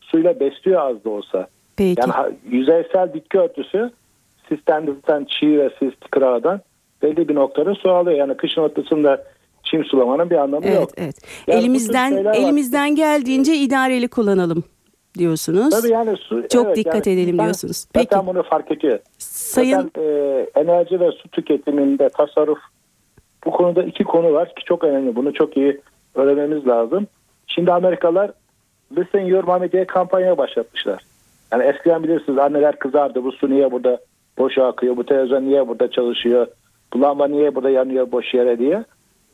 suyla 0.00 0.40
besliyor 0.40 0.80
az 0.80 1.04
da 1.04 1.10
olsa. 1.10 1.48
Peki. 1.80 2.00
Yani 2.00 2.34
yüzeysel 2.50 3.14
bitki 3.14 3.38
örtüsü 3.38 3.90
sisten 4.48 4.86
zaten 4.86 5.24
çiğ 5.24 5.58
ve 5.58 5.70
sis 5.78 5.94
kıradan 6.10 6.60
belli 7.02 7.28
bir 7.28 7.34
noktada 7.34 7.74
su 7.74 7.90
alıyor. 7.90 8.18
Yani 8.18 8.36
kışın 8.36 8.60
ortasında 8.60 9.24
çim 9.62 9.84
sulamanın 9.84 10.30
bir 10.30 10.36
anlamı 10.36 10.66
evet, 10.66 10.80
yok. 10.80 10.90
Evet. 10.96 11.16
Yani 11.46 11.60
elimizden 11.60 12.12
elimizden 12.34 12.90
var. 12.90 12.96
geldiğince 12.96 13.54
idareli 13.54 14.08
kullanalım 14.08 14.64
diyorsunuz. 15.18 15.70
Tabii 15.70 15.92
yani 15.92 16.16
su, 16.16 16.48
çok 16.48 16.66
evet, 16.66 16.76
dikkat 16.76 17.06
yani 17.06 17.20
edelim 17.20 17.38
diyorsunuz. 17.38 17.86
Peki. 17.92 18.08
Zaten 18.12 18.26
bunu 18.26 18.42
fark 18.42 18.70
ediyor. 18.70 18.98
Sayın 19.18 19.80
zaten, 19.80 20.02
e, 20.02 20.46
enerji 20.54 21.00
ve 21.00 21.10
su 21.12 21.28
tüketiminde 21.28 22.08
tasarruf 22.08 22.58
bu 23.44 23.50
konuda 23.50 23.82
iki 23.82 24.04
konu 24.04 24.32
var 24.32 24.54
ki 24.54 24.64
çok 24.64 24.84
önemli. 24.84 25.16
Bunu 25.16 25.34
çok 25.34 25.56
iyi 25.56 25.80
öğrenmemiz 26.14 26.66
lazım. 26.66 27.06
Şimdi 27.46 27.72
Amerikalılar 27.72 28.30
Listen 28.96 29.26
Your 29.26 29.44
Mommy 29.44 29.72
diye 29.72 29.84
kampanya 29.86 30.38
başlatmışlar. 30.38 31.09
Yani 31.52 31.64
eskiden 31.64 32.02
bilirsiniz 32.02 32.38
anneler 32.38 32.78
kızardı. 32.78 33.24
Bu 33.24 33.32
su 33.32 33.50
niye 33.50 33.72
burada 33.72 34.00
boş 34.38 34.58
akıyor? 34.58 34.96
Bu 34.96 35.06
televizyon 35.06 35.44
niye 35.44 35.68
burada 35.68 35.90
çalışıyor? 35.90 36.46
Bu 36.92 37.00
lamba 37.00 37.28
niye 37.28 37.54
burada 37.54 37.70
yanıyor 37.70 38.12
boş 38.12 38.34
yere 38.34 38.58
diye. 38.58 38.84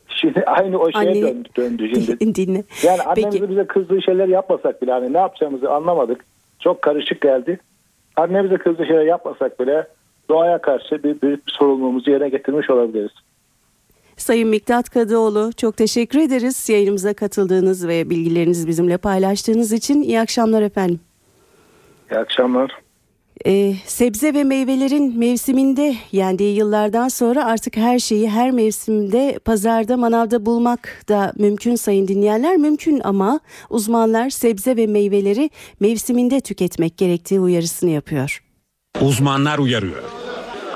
Şimdi 0.07 0.43
aynı 0.45 0.79
o 0.79 0.91
şeye 0.91 1.09
Anne, 1.09 1.21
döndü, 1.21 1.49
döndü 1.57 1.89
şimdi. 1.93 2.35
Dinle. 2.35 2.63
Yani 2.83 3.01
annemizin 3.01 3.39
Peki. 3.39 3.51
bize 3.51 3.67
kızdığı 3.67 4.01
şeyler 4.01 4.27
yapmasak 4.27 4.81
bile 4.81 4.91
hani 4.91 5.13
ne 5.13 5.17
yapacağımızı 5.17 5.71
anlamadık. 5.71 6.25
Çok 6.59 6.81
karışık 6.81 7.21
geldi. 7.21 7.59
Annemize 8.15 8.57
kızdığı 8.57 8.85
şeyler 8.85 9.05
yapmasak 9.05 9.59
bile 9.59 9.87
doğaya 10.29 10.57
karşı 10.61 11.03
bir 11.03 11.21
büyük 11.21 11.47
bir 11.47 11.53
sorumluluğumuzu 11.53 12.11
yerine 12.11 12.29
getirmiş 12.29 12.69
olabiliriz. 12.69 13.11
Sayın 14.17 14.49
Miktat 14.49 14.89
Kadıoğlu 14.89 15.53
çok 15.53 15.77
teşekkür 15.77 16.19
ederiz 16.19 16.69
yayınımıza 16.69 17.13
katıldığınız 17.13 17.87
ve 17.87 18.09
bilgilerinizi 18.09 18.67
bizimle 18.67 18.97
paylaştığınız 18.97 19.73
için. 19.73 20.01
İyi 20.01 20.19
akşamlar 20.19 20.61
efendim. 20.61 20.99
İyi 22.11 22.17
akşamlar. 22.19 22.71
Ee, 23.45 23.73
sebze 23.85 24.33
ve 24.33 24.43
meyvelerin 24.43 25.19
mevsiminde 25.19 25.95
yendiği 26.11 26.57
yıllardan 26.57 27.07
sonra 27.07 27.45
artık 27.45 27.77
her 27.77 27.99
şeyi 27.99 28.29
her 28.29 28.51
mevsimde 28.51 29.39
pazarda 29.45 29.97
manavda 29.97 30.45
bulmak 30.45 31.03
da 31.09 31.33
mümkün 31.37 31.75
sayın 31.75 32.07
dinleyenler 32.07 32.57
mümkün 32.57 33.01
ama 33.03 33.39
uzmanlar 33.69 34.29
sebze 34.29 34.77
ve 34.77 34.87
meyveleri 34.87 35.49
mevsiminde 35.79 36.41
tüketmek 36.41 36.97
gerektiği 36.97 37.39
uyarısını 37.39 37.89
yapıyor. 37.89 38.43
Uzmanlar 39.01 39.57
uyarıyor. 39.57 40.03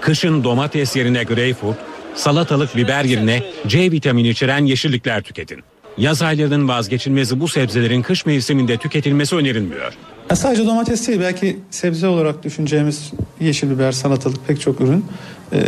Kışın 0.02 0.44
domates 0.44 0.96
yerine 0.96 1.24
greyfurt, 1.24 1.78
Salatalık, 2.16 2.76
biber 2.76 3.04
yerine 3.04 3.44
C 3.68 3.92
vitamini 3.92 4.30
içeren 4.30 4.66
yeşillikler 4.66 5.22
tüketin. 5.22 5.60
Yaz 5.98 6.22
aylarının 6.22 6.68
vazgeçilmezi 6.68 7.40
bu 7.40 7.48
sebzelerin 7.48 8.02
kış 8.02 8.26
mevsiminde 8.26 8.78
tüketilmesi 8.78 9.36
önerilmiyor. 9.36 9.98
Ya 10.32 10.36
sadece 10.36 10.66
domates 10.66 11.08
değil 11.08 11.20
belki 11.20 11.60
sebze 11.72 12.08
olarak 12.08 12.44
düşüneceğimiz 12.44 13.12
yeşil 13.40 13.70
biber, 13.70 13.92
salatalık 13.92 14.48
pek 14.48 14.62
çok 14.62 14.82
ürün 14.82 15.06
e, 15.54 15.60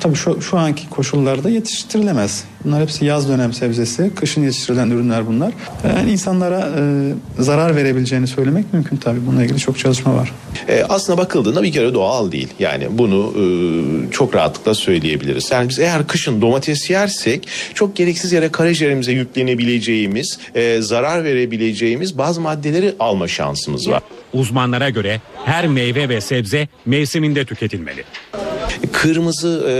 tabii 0.00 0.14
şu, 0.14 0.42
şu 0.42 0.58
anki 0.58 0.88
koşullarda 0.90 1.50
yetiştirilemez. 1.50 2.44
Bunlar 2.64 2.82
hepsi 2.82 3.04
yaz 3.04 3.28
dönem 3.28 3.52
sebzesi, 3.52 4.10
kışın 4.14 4.42
yetiştirilen 4.42 4.90
ürünler 4.90 5.26
bunlar. 5.26 5.52
Yani 5.84 6.10
insanlara 6.12 6.68
e, 6.78 7.12
zarar 7.42 7.76
verebileceğini 7.76 8.26
söylemek 8.26 8.72
mümkün 8.72 8.96
tabii. 8.96 9.26
Bununla 9.26 9.44
ilgili 9.44 9.58
çok 9.58 9.78
çalışma 9.78 10.14
var. 10.14 10.32
E, 10.68 10.82
aslına 10.82 11.18
bakıldığında 11.18 11.62
bir 11.62 11.72
kere 11.72 11.94
doğal 11.94 12.32
değil. 12.32 12.48
Yani 12.58 12.86
bunu 12.90 13.34
e, 13.36 14.10
çok 14.10 14.34
rahatlıkla 14.34 14.74
söyleyebiliriz. 14.74 15.50
Yani 15.50 15.68
biz 15.68 15.78
eğer 15.78 16.06
kışın 16.06 16.42
domates 16.42 16.90
yersek 16.90 17.48
çok 17.74 17.96
gereksiz 17.96 18.32
yere 18.32 18.48
karaciğerimize 18.48 19.12
yüklenebileceğimiz, 19.12 20.38
e, 20.54 20.80
zarar 20.80 21.24
verebileceğimiz 21.24 22.18
bazı 22.18 22.40
maddeleri 22.40 22.94
alma 22.98 23.28
şansımız 23.28 23.88
var. 23.88 24.02
Uzmanlara 24.32 24.90
göre 24.90 25.20
her 25.44 25.66
meyve 25.66 26.08
ve 26.08 26.20
sebze 26.20 26.68
mevsiminde 26.86 27.44
tüketilmeli. 27.44 28.04
Kırmızı 28.92 29.64
e, 29.66 29.72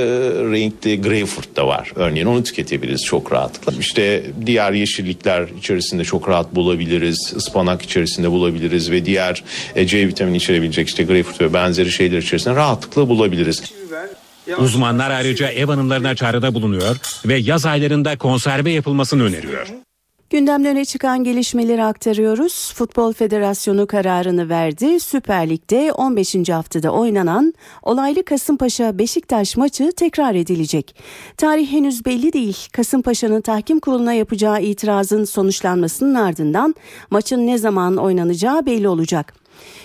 renkli 0.53 1.03
greyfurt 1.03 1.57
da 1.57 1.67
var. 1.67 1.93
Örneğin 1.97 2.27
onu 2.27 2.45
tüketebiliriz 2.45 3.05
çok 3.05 3.33
rahatlıkla. 3.33 3.73
İşte 3.81 4.25
diğer 4.47 4.73
yeşillikler 4.73 5.49
içerisinde 5.59 6.05
çok 6.05 6.29
rahat 6.29 6.55
bulabiliriz. 6.55 7.33
Ispanak 7.37 7.83
içerisinde 7.83 8.31
bulabiliriz 8.31 8.91
ve 8.91 9.05
diğer 9.05 9.45
e, 9.77 9.87
C 9.87 10.09
vitamini 10.09 10.37
içerebilecek 10.37 10.89
işte 10.89 11.03
greyfurt 11.03 11.41
ve 11.41 11.53
benzeri 11.53 11.91
şeyler 11.93 12.19
içerisinde 12.19 12.55
rahatlıkla 12.55 13.09
bulabiliriz. 13.09 13.63
Uzmanlar 14.59 15.11
ayrıca 15.11 15.49
ev 15.49 15.67
hanımlarına 15.67 16.15
çağrıda 16.15 16.55
bulunuyor 16.55 16.97
ve 17.27 17.37
yaz 17.37 17.67
aylarında 17.67 18.19
konserve 18.19 18.71
yapılmasını 18.71 19.23
öneriyor. 19.25 19.67
Gündemde 20.31 20.69
öne 20.69 20.85
çıkan 20.85 21.25
gelişmeleri 21.25 21.85
aktarıyoruz. 21.85 22.73
Futbol 22.75 23.13
Federasyonu 23.13 23.87
kararını 23.87 24.49
verdi. 24.49 25.01
Süper 25.01 25.51
Lig'de 25.51 25.93
15. 25.93 26.49
haftada 26.49 26.91
oynanan 26.91 27.55
olaylı 27.83 28.25
Kasımpaşa 28.25 28.99
Beşiktaş 28.99 29.57
maçı 29.57 29.93
tekrar 29.93 30.35
edilecek. 30.35 30.97
Tarih 31.37 31.73
henüz 31.73 32.05
belli 32.05 32.33
değil. 32.33 32.57
Kasımpaşa'nın 32.73 33.41
tahkim 33.41 33.81
kuruluna 33.81 34.13
yapacağı 34.13 34.63
itirazın 34.63 35.25
sonuçlanmasının 35.25 36.15
ardından 36.15 36.75
maçın 37.11 37.47
ne 37.47 37.59
zaman 37.59 37.97
oynanacağı 37.97 38.67
belli 38.67 38.89
olacak. 38.89 39.40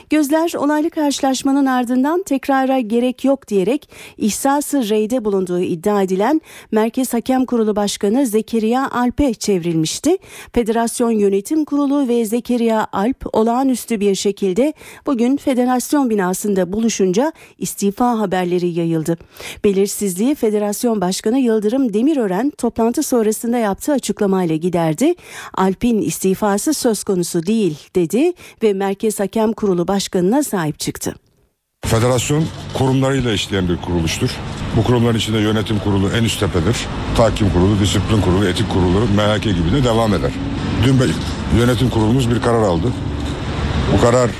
Gözler 0.10 0.54
olaylı 0.54 0.90
karşılaşmanın 0.90 1.66
ardından 1.66 2.24
tekrara 2.24 2.80
gerek 2.80 3.26
yok 3.26 3.48
diyerek 3.48 3.90
ihsası 4.18 4.90
reyde 4.90 5.26
bulunduğu 5.26 5.60
iddia 5.60 6.02
edilen 6.02 6.42
Merkez 6.72 7.14
Hakem 7.14 7.46
Kurulu 7.46 7.76
Başkanı 7.76 8.26
Zekeriya 8.26 8.90
Alp'e 8.92 9.34
çevrilmişti. 9.34 10.18
Federasyon 10.54 11.12
Yönetim 11.12 11.66
Kurulu 11.66 12.08
ve 12.08 12.26
Zekeriya 12.26 12.88
Alp 12.92 13.26
olağanüstü 13.34 14.00
bir 14.00 14.16
şekilde 14.16 14.74
bugün 15.06 15.38
federasyon 15.38 16.10
binasında 16.10 16.74
buluşunca 16.74 17.34
istifa 17.58 18.20
haberleri 18.20 18.68
yayıldı. 18.68 19.18
Belirsizliği 19.64 20.36
Federasyon 20.36 21.02
Başkanı 21.02 21.40
Yıldırım 21.40 21.94
Demirören 21.94 22.50
toplantı 22.50 23.04
sonrasında 23.04 23.58
yaptığı 23.58 23.92
açıklamayla 23.92 24.56
giderdi. 24.56 25.16
Alp'in 25.54 26.02
istifası 26.02 26.74
söz 26.74 27.04
konusu 27.04 27.46
değil 27.46 27.78
dedi 27.96 28.34
ve 28.64 28.74
Merkez 28.74 29.20
Hakem 29.20 29.54
Kurulu 29.54 29.65
Başkanı'na 29.88 30.44
sahip 30.44 30.80
çıktı. 30.80 31.16
Federasyon 31.86 32.46
kurumlarıyla 32.74 33.34
işleyen 33.34 33.70
bir 33.70 33.78
kuruluştur. 33.78 34.30
Bu 34.78 34.84
kurumların 34.84 35.18
içinde 35.18 35.38
yönetim 35.38 35.80
kurulu 35.80 36.10
en 36.10 36.24
üst 36.24 36.40
tepedir. 36.40 36.78
Tahkim 37.18 37.50
kurulu, 37.50 37.80
disiplin 37.80 38.22
kurulu, 38.22 38.46
etik 38.46 38.70
kurulu, 38.70 39.00
MHK 39.00 39.44
gibi 39.44 39.72
de 39.72 39.84
devam 39.84 40.14
eder. 40.14 40.32
Dün 40.86 41.00
yönetim 41.60 41.90
kurulumuz 41.90 42.32
bir 42.32 42.42
karar 42.42 42.62
aldı. 42.62 42.88
Bu 43.94 44.02
karar 44.02 44.32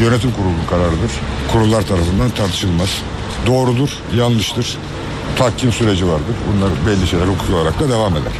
yönetim 0.00 0.32
kurulunun 0.32 0.66
kararıdır. 0.70 1.10
Kurullar 1.52 1.82
tarafından 1.82 2.30
tartışılmaz. 2.30 3.02
Doğrudur, 3.46 3.90
yanlıştır. 4.16 4.78
Tahkim 5.36 5.72
süreci 5.72 6.06
vardır. 6.08 6.36
Bunlar 6.48 6.70
belli 6.86 7.06
şeyler 7.06 7.26
hukuki 7.26 7.54
olarak 7.54 7.80
da 7.80 7.88
devam 7.88 8.12
eder. 8.12 8.32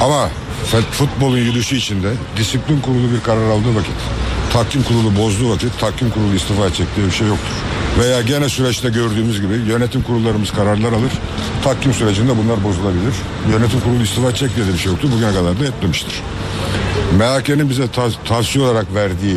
Ama 0.00 0.28
futbolun 0.76 1.36
yürüyüşü 1.36 1.76
içinde 1.76 2.12
disiplin 2.36 2.80
kurulu 2.80 3.12
bir 3.12 3.20
karar 3.20 3.50
aldığı 3.50 3.74
vakit 3.74 3.94
tahkim 4.52 4.82
kurulu 4.82 5.16
bozduğu 5.16 5.50
vakit 5.50 5.80
tahkim 5.80 6.10
kurulu 6.10 6.34
istifa 6.34 6.66
edecek 6.66 6.86
diye 6.96 7.06
bir 7.06 7.12
şey 7.12 7.26
yoktur. 7.26 7.52
Veya 7.98 8.22
gene 8.22 8.48
süreçte 8.48 8.88
gördüğümüz 8.88 9.40
gibi 9.40 9.54
yönetim 9.54 10.02
kurullarımız 10.02 10.50
kararlar 10.52 10.92
alır. 10.92 11.12
Tahkim 11.64 11.92
sürecinde 11.92 12.32
bunlar 12.44 12.64
bozulabilir. 12.64 13.14
Yönetim 13.52 13.80
kurulu 13.80 14.02
istifa 14.02 14.28
edecek 14.28 14.56
diye 14.56 14.66
bir 14.72 14.78
şey 14.78 14.92
yoktur. 14.92 15.08
Bugüne 15.12 15.32
kadar 15.32 15.60
da 15.60 15.64
etmemiştir. 15.64 16.22
MHK'nin 17.18 17.70
bize 17.70 17.82
tav- 17.84 18.24
tavsiye 18.28 18.64
olarak 18.64 18.94
verdiği 18.94 19.36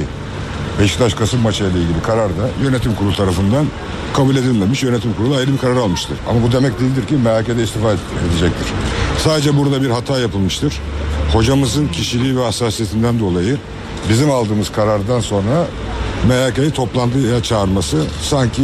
Beşiktaş 0.80 1.14
Kasım 1.14 1.42
maçı 1.42 1.64
ile 1.64 1.70
ilgili 1.80 2.02
karar 2.04 2.30
da 2.30 2.50
yönetim 2.64 2.96
kurulu 2.96 3.16
tarafından 3.16 3.66
kabul 4.14 4.36
edilmemiş. 4.36 4.84
Yönetim 4.84 5.14
kurulu 5.14 5.36
ayrı 5.36 5.54
bir 5.54 5.58
karar 5.58 5.76
almıştır. 5.76 6.18
Ama 6.30 6.44
bu 6.44 6.52
demek 6.52 6.80
değildir 6.80 7.08
ki 7.08 7.14
MHK'de 7.16 7.64
istifa 7.64 7.92
edecektir. 7.92 8.68
Sadece 9.24 9.58
burada 9.58 9.82
bir 9.82 9.90
hata 9.90 10.20
yapılmıştır. 10.20 10.74
Hocamızın 11.34 11.88
kişiliği 11.88 12.38
ve 12.38 12.44
hassasiyetinden 12.44 13.20
dolayı 13.20 13.58
bizim 14.10 14.32
aldığımız 14.32 14.72
karardan 14.72 15.20
sonra 15.20 15.68
MHK'yi 16.28 16.72
toplantıya 16.72 17.44
çağırması 17.44 18.06
sanki 18.22 18.62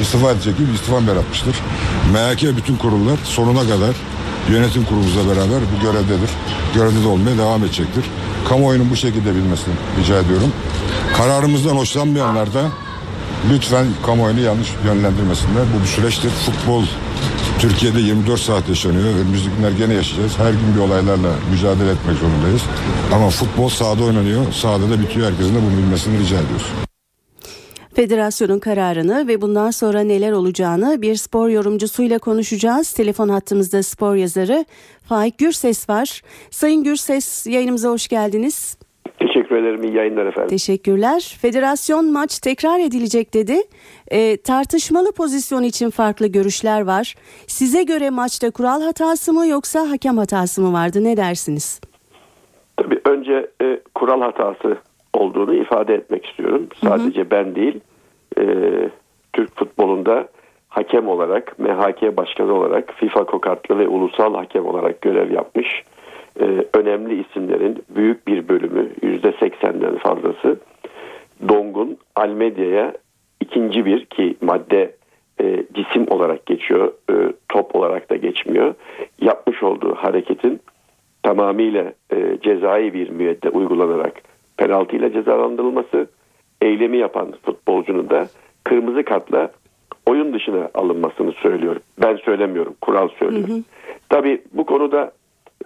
istifa 0.00 0.30
edecek 0.30 0.58
gibi 0.58 0.72
istifa 0.74 1.00
yaratmıştır. 1.00 1.56
MHK 2.12 2.56
bütün 2.56 2.76
kurullar 2.76 3.18
sonuna 3.24 3.60
kadar 3.60 3.96
yönetim 4.50 4.84
kurulumuzla 4.84 5.26
beraber 5.26 5.60
bu 5.76 5.82
görevdedir. 5.82 6.30
Görevde 6.74 7.02
de 7.02 7.06
olmaya 7.08 7.38
devam 7.38 7.64
edecektir. 7.64 8.04
Kamuoyunun 8.48 8.90
bu 8.90 8.96
şekilde 8.96 9.34
bilmesini 9.34 9.74
rica 10.00 10.18
ediyorum. 10.18 10.52
Kararımızdan 11.16 11.76
hoşlanmayanlar 11.76 12.54
da 12.54 12.62
lütfen 13.52 13.86
kamuoyunu 14.06 14.40
yanlış 14.40 14.68
yönlendirmesinler. 14.86 15.62
Bu 15.76 15.82
bir 15.82 15.88
süreçtir. 15.88 16.30
Futbol 16.30 16.84
Türkiye'de 17.60 18.00
24 18.00 18.40
saat 18.40 18.68
yaşanıyor. 18.68 19.04
Önümüzdeki 19.04 19.56
günler 19.56 19.70
gene 19.70 19.94
yaşayacağız. 19.94 20.38
Her 20.38 20.50
gün 20.50 20.74
bir 20.76 20.80
olaylarla 20.80 21.34
mücadele 21.50 21.90
etmek 21.90 22.16
zorundayız. 22.16 22.62
Ama 23.14 23.30
futbol 23.30 23.68
sahada 23.68 24.04
oynanıyor. 24.04 24.52
Sahada 24.52 24.90
da 24.90 25.00
bitiyor. 25.00 25.30
Herkesin 25.30 25.54
de 25.54 25.58
bunu 25.62 25.78
bilmesini 25.78 26.18
rica 26.18 26.36
ediyoruz. 26.36 26.66
Federasyonun 27.94 28.58
kararını 28.58 29.28
ve 29.28 29.42
bundan 29.42 29.70
sonra 29.70 30.00
neler 30.00 30.32
olacağını 30.32 31.02
bir 31.02 31.16
spor 31.16 31.48
yorumcusuyla 31.48 32.18
konuşacağız. 32.18 32.92
Telefon 32.92 33.28
hattımızda 33.28 33.82
spor 33.82 34.14
yazarı 34.14 34.64
Faik 35.08 35.38
Gürses 35.38 35.88
var. 35.88 36.22
Sayın 36.50 36.84
Gürses 36.84 37.46
yayınımıza 37.46 37.88
hoş 37.88 38.08
geldiniz. 38.08 38.76
Teşekkür 39.18 39.56
ederim. 39.56 39.82
İyi 39.82 39.94
yayınlar 39.94 40.26
efendim. 40.26 40.48
Teşekkürler. 40.48 41.36
Federasyon 41.40 42.12
maç 42.12 42.38
tekrar 42.38 42.80
edilecek 42.80 43.34
dedi. 43.34 43.56
E, 44.10 44.36
tartışmalı 44.36 45.12
pozisyon 45.12 45.62
için 45.62 45.90
farklı 45.90 46.26
görüşler 46.26 46.80
var. 46.80 47.14
Size 47.46 47.82
göre 47.82 48.10
maçta 48.10 48.50
kural 48.50 48.82
hatası 48.82 49.32
mı 49.32 49.46
yoksa 49.46 49.90
hakem 49.90 50.18
hatası 50.18 50.62
mı 50.62 50.72
vardı? 50.72 51.04
Ne 51.04 51.16
dersiniz? 51.16 51.80
Tabii 52.76 53.00
önce 53.04 53.50
e, 53.62 53.80
kural 53.94 54.20
hatası 54.20 54.76
olduğunu 55.14 55.54
ifade 55.54 55.94
etmek 55.94 56.26
istiyorum. 56.26 56.68
Sadece 56.84 57.20
hı 57.20 57.24
hı. 57.24 57.30
ben 57.30 57.54
değil, 57.54 57.80
e, 58.38 58.44
Türk 59.32 59.56
futbolunda 59.56 60.28
hakem 60.68 61.08
olarak, 61.08 61.58
MHK 61.58 62.16
başkanı 62.16 62.54
olarak, 62.54 62.92
FIFA 62.92 63.24
kokatlı 63.24 63.78
ve 63.78 63.88
ulusal 63.88 64.34
hakem 64.34 64.66
olarak 64.66 65.00
görev 65.00 65.30
yapmış 65.30 65.84
e, 66.40 66.78
önemli 66.78 67.20
isimlerin 67.20 67.82
büyük 67.88 68.28
bir 68.28 68.48
bölümü, 68.48 68.90
yüzde 69.02 69.32
seksenden 69.40 69.96
fazlası 69.96 70.60
Dong'un 71.48 71.98
Almedya'ya 72.16 72.92
ikinci 73.40 73.84
bir 73.84 74.04
ki 74.04 74.36
madde 74.40 74.94
e, 75.40 75.64
cisim 75.74 76.06
olarak 76.10 76.46
geçiyor, 76.46 76.92
e, 77.10 77.14
top 77.48 77.76
olarak 77.76 78.10
da 78.10 78.16
geçmiyor. 78.16 78.74
Yapmış 79.20 79.62
olduğu 79.62 79.94
hareketin 79.94 80.60
tamamıyla 81.22 81.92
e, 82.12 82.38
cezai 82.42 82.94
bir 82.94 83.10
müeddde 83.10 83.50
uygulanarak 83.50 84.22
penaltı 84.56 84.96
ile 84.96 85.12
cezalandırılması, 85.12 86.06
eylemi 86.62 86.98
yapan 86.98 87.34
futbolcunun 87.42 88.10
da 88.10 88.26
kırmızı 88.64 89.02
kartla 89.04 89.50
oyun 90.06 90.34
dışına 90.34 90.70
alınmasını 90.74 91.32
söylüyor. 91.32 91.76
Ben 92.02 92.16
söylemiyorum, 92.16 92.74
kural 92.80 93.08
söylüyor. 93.08 93.48
Hı 93.48 93.52
hı. 93.52 93.62
Tabii 94.08 94.42
bu 94.52 94.66
konuda 94.66 95.12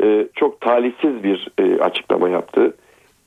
e, 0.02 0.28
çok 0.34 0.60
talihsiz 0.60 1.24
bir 1.24 1.48
e, 1.58 1.78
açıklama 1.78 2.28
yaptı. 2.28 2.76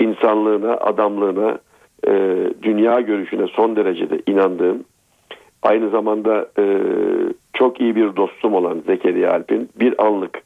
İnsanlığına, 0.01 0.73
adamlığına, 0.73 1.59
e, 2.07 2.13
dünya 2.63 3.01
görüşüne 3.01 3.47
son 3.47 3.75
derecede 3.75 4.19
inandığım, 4.27 4.83
aynı 5.63 5.89
zamanda 5.89 6.47
çok 7.53 7.81
iyi 7.81 7.95
bir 7.95 8.15
dostum 8.15 8.53
olan 8.53 8.83
Zekeriya 8.87 9.31
Alp'in 9.31 9.69
bir 9.79 10.05
anlık 10.05 10.41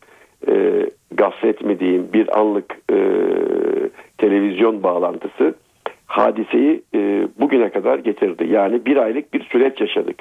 e, 0.48 0.86
bir 2.14 2.40
anlık 2.40 2.78
televizyon 4.18 4.84
bağlantısı 4.84 5.54
hadiseyi 6.06 6.84
bugüne 7.40 7.70
kadar 7.70 8.00
getirdi. 8.00 8.48
Yani 8.50 8.86
bir 8.86 8.98
aylık 8.98 9.34
bir 9.34 9.44
süreç 9.44 9.82
yaşadık. 9.82 10.16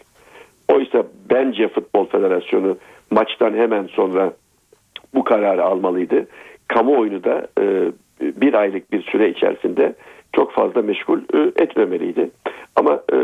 Oysa 0.68 1.03
bence 1.30 1.68
Futbol 1.68 2.07
Federasyonu 2.07 2.76
maçtan 3.11 3.55
hemen 3.55 3.86
sonra 3.86 4.32
bu 5.14 5.24
kararı 5.24 5.64
almalıydı. 5.64 6.26
Kamuoyunu 6.68 7.24
da 7.24 7.46
e, 7.61 7.92
bir 8.20 8.54
aylık 8.54 8.92
bir 8.92 9.02
süre 9.02 9.28
içerisinde 9.28 9.94
çok 10.32 10.52
fazla 10.52 10.82
meşgul 10.82 11.20
e, 11.34 11.62
etmemeliydi. 11.62 12.30
Ama 12.76 13.00
e, 13.12 13.18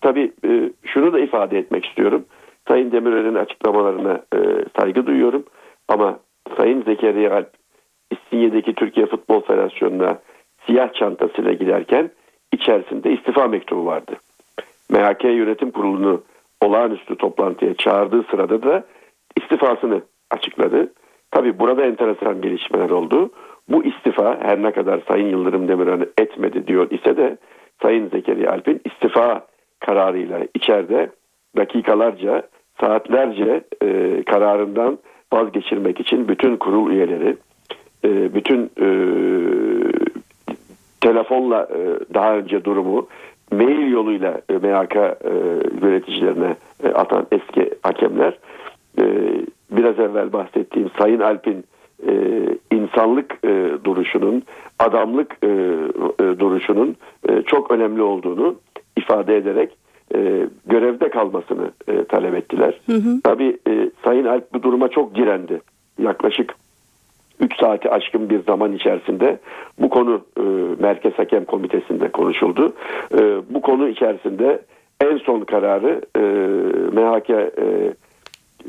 tabii 0.00 0.32
e, 0.48 0.70
şunu 0.84 1.12
da 1.12 1.20
ifade 1.20 1.58
etmek 1.58 1.86
istiyorum. 1.86 2.24
Sayın 2.68 2.92
Demirel'in 2.92 3.34
açıklamalarına 3.34 4.20
e, 4.34 4.38
saygı 4.80 5.06
duyuyorum. 5.06 5.44
Ama 5.88 6.18
Sayın 6.56 6.82
Zekeriya 6.82 7.34
Alp 7.34 7.50
İstinye'deki 8.10 8.74
Türkiye 8.74 9.06
Futbol 9.06 9.40
Federasyonu'na 9.40 10.18
siyah 10.66 10.92
çantasıyla 10.92 11.52
giderken 11.52 12.10
içerisinde 12.52 13.12
istifa 13.12 13.48
mektubu 13.48 13.86
vardı. 13.86 14.12
MHK 14.90 15.24
Yönetim 15.24 15.70
Kurulu'nu 15.70 16.22
olağanüstü 16.60 17.16
toplantıya 17.16 17.74
çağırdığı 17.74 18.22
sırada 18.22 18.62
da 18.62 18.84
istifasını 19.36 20.00
açıkladı. 20.30 20.92
Tabi 21.30 21.58
burada 21.58 21.84
enteresan 21.84 22.40
gelişmeler 22.40 22.90
oldu. 22.90 23.30
Bu 23.68 23.84
istifa 23.84 24.38
her 24.42 24.62
ne 24.62 24.72
kadar 24.72 25.00
Sayın 25.08 25.28
Yıldırım 25.28 25.68
Demirören 25.68 26.06
etmedi 26.18 26.66
diyor 26.66 26.90
ise 26.90 27.16
de 27.16 27.36
Sayın 27.82 28.08
Zekeriya 28.08 28.52
Alp'in 28.52 28.80
istifa 28.84 29.46
kararıyla 29.80 30.40
içeride 30.54 31.10
dakikalarca, 31.56 32.42
saatlerce 32.80 33.64
e, 33.82 34.22
kararından 34.22 34.98
vazgeçirmek 35.32 36.00
için 36.00 36.28
bütün 36.28 36.56
kurul 36.56 36.90
üyeleri, 36.90 37.36
e, 38.04 38.34
bütün 38.34 38.70
e, 38.80 38.88
telefonla 41.00 41.68
e, 41.70 42.14
daha 42.14 42.36
önce 42.36 42.64
durumu 42.64 43.08
mail 43.52 43.92
yoluyla 43.92 44.40
e, 44.50 44.52
MHK 44.52 44.96
e, 44.96 45.14
yöneticilerine 45.82 46.56
e, 46.84 46.88
atan 46.88 47.26
eski 47.32 47.70
hakemler 47.82 48.38
e, 49.00 49.04
biraz 49.70 49.98
evvel 49.98 50.32
bahsettiğim 50.32 50.90
Sayın 50.98 51.20
Alp'in 51.20 51.64
e, 52.08 52.12
insanlık 52.72 53.38
e, 53.44 53.70
duruşunun, 53.84 54.42
adamlık 54.78 55.36
e, 55.42 55.46
e, 55.46 56.38
duruşunun 56.38 56.96
e, 57.28 57.42
çok 57.42 57.70
önemli 57.70 58.02
olduğunu 58.02 58.56
ifade 58.96 59.36
ederek 59.36 59.76
e, 60.14 60.46
görevde 60.66 61.10
kalmasını 61.10 61.70
e, 61.88 62.04
talep 62.04 62.34
ettiler. 62.34 62.80
Hı 62.86 62.96
hı. 62.96 63.20
Tabii 63.24 63.58
e, 63.68 63.90
Sayın 64.04 64.24
Alp 64.24 64.54
bu 64.54 64.62
duruma 64.62 64.88
çok 64.88 65.14
direndi. 65.14 65.60
Yaklaşık 65.98 66.54
3 67.40 67.56
saati 67.60 67.90
aşkın 67.90 68.30
bir 68.30 68.42
zaman 68.42 68.72
içerisinde 68.72 69.38
bu 69.78 69.88
konu 69.88 70.20
e, 70.38 70.42
Merkez 70.82 71.14
Hakem 71.14 71.44
Komitesi'nde 71.44 72.08
konuşuldu. 72.08 72.72
E, 73.14 73.18
bu 73.50 73.60
konu 73.60 73.88
içerisinde 73.88 74.62
en 75.00 75.16
son 75.16 75.40
kararı 75.40 76.00
e, 76.16 76.20
MHK 76.92 77.30
e, 77.30 77.94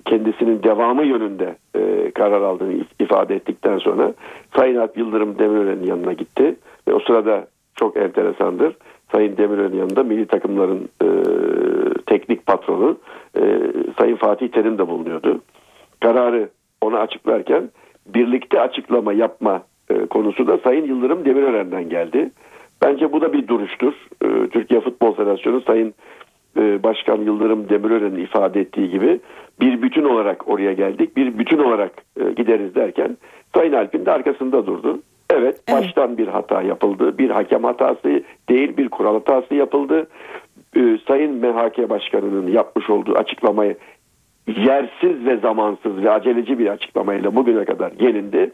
kendisinin 0.05 0.63
devamı 0.63 1.05
yönünde 1.05 1.55
e, 1.75 2.11
karar 2.11 2.41
aldığını 2.41 2.73
ifade 2.99 3.35
ettikten 3.35 3.77
sonra 3.77 4.13
Sayın 4.55 4.75
Alp 4.75 4.97
Yıldırım 4.97 5.39
Demirören'in 5.39 5.85
yanına 5.85 6.13
gitti. 6.13 6.55
Ve 6.87 6.93
o 6.93 6.99
sırada 6.99 7.47
çok 7.75 7.97
enteresandır. 7.97 8.75
Sayın 9.11 9.37
Demirören'in 9.37 9.77
yanında 9.77 10.03
milli 10.03 10.25
takımların 10.25 10.89
e, 11.03 11.07
teknik 12.05 12.45
patronu 12.45 12.97
e, 13.37 13.41
Sayın 13.99 14.15
Fatih 14.15 14.47
Terim 14.47 14.77
de 14.77 14.87
bulunuyordu. 14.87 15.41
Kararı 15.99 16.49
ona 16.81 16.99
açıklarken 16.99 17.69
birlikte 18.05 18.61
açıklama 18.61 19.13
yapma 19.13 19.63
e, 19.89 20.05
konusu 20.05 20.47
da 20.47 20.57
Sayın 20.57 20.85
Yıldırım 20.85 21.25
Demirören'den 21.25 21.89
geldi. 21.89 22.31
Bence 22.81 23.13
bu 23.13 23.21
da 23.21 23.33
bir 23.33 23.47
duruştur. 23.47 23.93
E, 24.25 24.47
Türkiye 24.47 24.81
Futbol 24.81 25.15
Federasyonu 25.15 25.61
Sayın 25.61 25.93
Başkan 26.83 27.21
Yıldırım 27.21 27.69
Demirören'in 27.69 28.23
ifade 28.23 28.61
ettiği 28.61 28.89
gibi 28.89 29.19
bir 29.61 29.81
bütün 29.81 30.03
olarak 30.03 30.47
oraya 30.47 30.73
geldik. 30.73 31.17
Bir 31.17 31.37
bütün 31.37 31.59
olarak 31.59 31.91
e, 32.19 32.31
gideriz 32.31 32.75
derken 32.75 33.17
Sayın 33.55 33.73
Alp'in 33.73 34.05
de 34.05 34.11
arkasında 34.11 34.67
durdu. 34.67 34.99
Evet, 35.29 35.61
evet 35.67 35.81
baştan 35.81 36.17
bir 36.17 36.27
hata 36.27 36.61
yapıldı. 36.61 37.17
Bir 37.17 37.29
hakem 37.29 37.63
hatası 37.63 38.23
değil 38.49 38.77
bir 38.77 38.89
kural 38.89 39.13
hatası 39.13 39.55
yapıldı. 39.55 40.07
E, 40.75 40.97
Sayın 41.07 41.35
MHK 41.35 41.89
Başkanı'nın 41.89 42.47
yapmış 42.47 42.89
olduğu 42.89 43.15
açıklamayı 43.15 43.77
yersiz 44.47 45.25
ve 45.25 45.37
zamansız 45.37 46.03
ve 46.03 46.11
aceleci 46.11 46.59
bir 46.59 46.67
açıklamayla 46.67 47.35
bugüne 47.35 47.65
kadar 47.65 47.91
gelindi. 47.91 48.51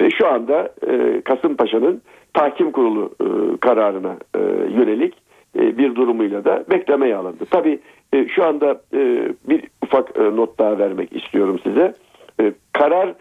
Ve 0.00 0.10
şu 0.10 0.28
anda 0.28 0.68
e, 0.88 1.20
Kasımpaşa'nın 1.20 2.02
tahkim 2.34 2.72
kurulu 2.72 3.10
e, 3.20 3.56
kararına 3.56 4.16
e, 4.34 4.40
yönelik 4.70 5.14
e, 5.14 5.25
bir 5.54 5.94
durumuyla 5.94 6.44
da 6.44 6.64
beklemeye 6.70 7.16
alındı. 7.16 7.44
Tabii 7.50 7.78
e, 8.12 8.28
şu 8.28 8.44
anda 8.44 8.80
e, 8.94 9.28
bir 9.48 9.64
ufak 9.82 10.18
e, 10.18 10.22
not 10.22 10.58
daha 10.58 10.78
vermek 10.78 11.16
istiyorum 11.16 11.60
size. 11.62 11.94
E, 12.40 12.52
karar 12.72 13.14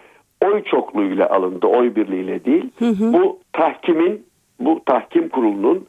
oy 0.45 0.63
çokluğuyla 0.63 1.29
alındı, 1.29 1.67
oy 1.67 1.95
birliğiyle 1.95 2.45
değil. 2.45 2.69
Hı 2.79 2.85
hı. 2.85 3.13
Bu 3.13 3.39
tahkimin, 3.53 4.25
bu 4.59 4.81
tahkim 4.85 5.29
kurulunun 5.29 5.85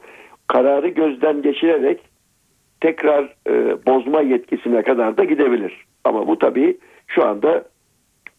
kararı 0.46 0.88
gözden 0.88 1.42
geçirerek 1.42 2.00
tekrar 2.80 3.34
e, 3.48 3.76
bozma 3.86 4.20
yetkisine 4.20 4.82
kadar 4.82 5.16
da 5.16 5.24
gidebilir. 5.24 5.86
Ama 6.04 6.26
bu 6.26 6.38
tabii 6.38 6.76
şu 7.06 7.26
anda 7.26 7.64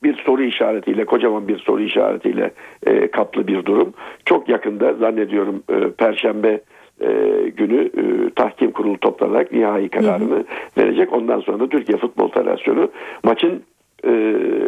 bir 0.03 0.15
soru 0.17 0.43
işaretiyle, 0.43 1.05
kocaman 1.05 1.47
bir 1.47 1.57
soru 1.57 1.81
işaretiyle 1.81 2.51
e, 2.85 3.11
kaplı 3.11 3.47
bir 3.47 3.65
durum. 3.65 3.93
Çok 4.25 4.49
yakında 4.49 4.93
zannediyorum 4.93 5.63
e, 5.69 5.91
Perşembe 5.91 6.61
e, 7.01 7.07
günü 7.49 7.81
e, 7.85 8.29
tahkim 8.29 8.71
kurulu 8.71 8.97
toplanarak 8.97 9.51
nihai 9.51 9.89
kararını 9.89 10.35
hı 10.35 10.39
hı. 10.39 10.45
verecek. 10.77 11.13
Ondan 11.13 11.39
sonra 11.39 11.59
da 11.59 11.69
Türkiye 11.69 11.97
Futbol 11.97 12.31
Federasyonu 12.31 12.91
maçın 13.23 13.63
e, 14.05 14.11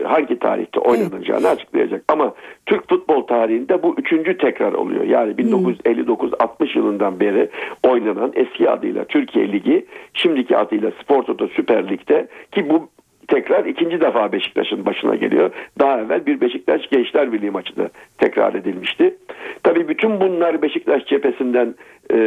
hangi 0.03 0.39
tarihte 0.39 0.79
oynanacağını 0.79 1.47
evet. 1.47 1.57
açıklayacak. 1.57 2.03
Ama 2.07 2.33
Türk 2.65 2.89
futbol 2.89 3.21
tarihinde 3.21 3.83
bu 3.83 3.95
üçüncü 3.97 4.37
tekrar 4.37 4.73
oluyor. 4.73 5.03
Yani 5.03 5.31
1959-60 5.31 6.77
yılından 6.77 7.19
beri 7.19 7.49
oynanan 7.83 8.31
eski 8.35 8.69
adıyla 8.69 9.05
Türkiye 9.05 9.51
Ligi, 9.51 9.85
şimdiki 10.13 10.57
adıyla 10.57 10.91
Spor 11.03 11.23
Toto 11.23 11.47
Süper 11.47 11.89
Lig'de 11.89 12.27
ki 12.51 12.69
bu 12.69 12.89
tekrar 13.29 13.65
ikinci 13.65 14.01
defa 14.01 14.31
Beşiktaş'ın 14.31 14.85
başına 14.85 15.15
geliyor. 15.15 15.51
Daha 15.79 16.01
evvel 16.01 16.25
bir 16.25 16.41
Beşiktaş 16.41 16.89
Gençler 16.89 17.33
Birliği 17.33 17.51
maçı 17.51 17.77
da 17.77 17.89
tekrar 18.17 18.53
edilmişti. 18.53 19.15
Tabii 19.63 19.87
bütün 19.87 20.19
bunlar 20.21 20.61
Beşiktaş 20.61 21.05
cephesinden 21.05 21.75
e, 22.13 22.17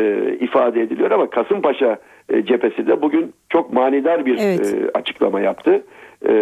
ifade 0.40 0.80
ediliyor 0.82 1.11
ama 1.11 1.30
Kasımpaşa 1.30 1.98
e, 2.28 2.44
cephesi 2.44 2.86
de 2.86 3.03
bugün 3.03 3.32
çok 3.48 3.72
manidar 3.72 4.26
bir 4.26 4.38
evet. 4.38 4.74
e, 4.74 4.98
açıklama 4.98 5.40
yaptı. 5.40 5.82
E, 6.28 6.32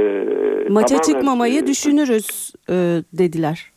Maça 0.68 0.86
tamamen, 0.86 1.02
çıkmamayı 1.02 1.62
e, 1.62 1.66
düşünürüz 1.66 2.52
e, 2.68 2.74
dediler. 3.12 3.70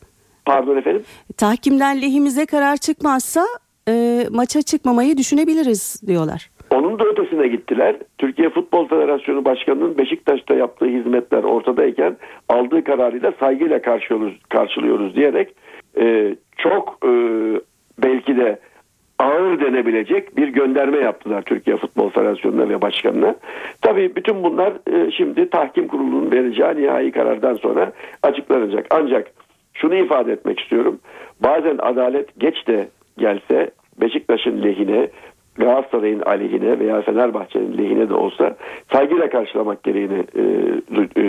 Pardon 0.45 0.77
efendim? 0.77 1.03
Tahkimden 1.37 2.01
lehimize 2.01 2.45
karar 2.45 2.77
çıkmazsa 2.77 3.45
e, 3.87 4.23
maça 4.31 4.61
çıkmamayı 4.61 5.17
düşünebiliriz 5.17 6.01
diyorlar. 6.07 6.49
Onun 6.73 6.99
da 6.99 7.05
ötesine 7.05 7.47
gittiler. 7.47 7.95
Türkiye 8.17 8.49
Futbol 8.49 8.87
Federasyonu 8.87 9.45
Başkanı'nın 9.45 9.97
Beşiktaş'ta 9.97 10.55
yaptığı 10.55 10.85
hizmetler 10.85 11.43
ortadayken 11.43 12.17
aldığı 12.49 12.83
kararıyla 12.83 13.33
saygıyla 13.39 13.81
karşılıyoruz, 13.81 14.39
karşılıyoruz 14.49 15.15
diyerek 15.15 15.55
e, 15.99 16.35
çok 16.57 16.97
e, 17.05 17.11
belki 18.03 18.37
de 18.37 18.59
ağır 19.19 19.61
denebilecek 19.61 20.37
bir 20.37 20.47
gönderme 20.47 20.97
yaptılar 20.97 21.41
Türkiye 21.41 21.77
Futbol 21.77 22.09
Federasyonu'na 22.09 22.69
ve 22.69 22.81
başkanına. 22.81 23.35
Tabii 23.81 24.15
bütün 24.15 24.43
bunlar 24.43 24.73
e, 24.93 25.11
şimdi 25.11 25.49
tahkim 25.49 25.87
kurulunun 25.87 26.31
vereceği 26.31 26.75
nihai 26.75 27.11
karardan 27.11 27.55
sonra 27.55 27.91
açıklanacak. 28.23 28.85
Ancak 28.89 29.31
şunu 29.73 29.95
ifade 29.95 30.31
etmek 30.31 30.59
istiyorum. 30.59 30.99
Bazen 31.39 31.77
adalet 31.77 32.39
geç 32.39 32.67
de 32.67 32.87
gelse 33.17 33.71
Beşiktaş'ın 34.01 34.63
lehine 34.63 35.09
Galatasaray'ın 35.57 36.19
aleyhine 36.19 36.79
veya 36.79 37.01
Fenerbahçe'nin 37.01 37.77
lehine 37.77 38.09
de 38.09 38.13
olsa 38.13 38.55
saygıyla 38.91 39.29
karşılamak 39.29 39.83
gereğini 39.83 40.23
e, 40.35 40.41
e, 41.21 41.25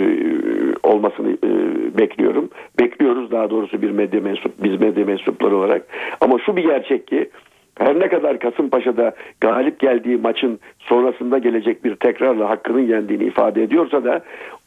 olmasını 0.83 1.31
e, 1.31 1.49
bekliyorum. 1.97 2.49
Bekliyoruz 2.79 3.31
daha 3.31 3.49
doğrusu 3.49 3.81
bir 3.81 3.91
medya 3.91 4.21
mensup, 4.21 4.63
biz 4.63 4.81
medya 4.81 5.05
mensupları 5.05 5.57
olarak. 5.57 5.81
Ama 6.21 6.39
şu 6.39 6.55
bir 6.55 6.63
gerçek 6.63 7.07
ki 7.07 7.29
her 7.77 7.99
ne 7.99 8.07
kadar 8.07 8.39
Kasımpaşa'da 8.39 9.13
galip 9.41 9.79
geldiği 9.79 10.17
maçın 10.17 10.59
sonrasında 10.79 11.37
gelecek 11.37 11.83
bir 11.83 11.95
tekrarla 11.95 12.49
hakkının 12.49 12.87
yendiğini 12.87 13.23
ifade 13.23 13.63
ediyorsa 13.63 14.03
da 14.03 14.21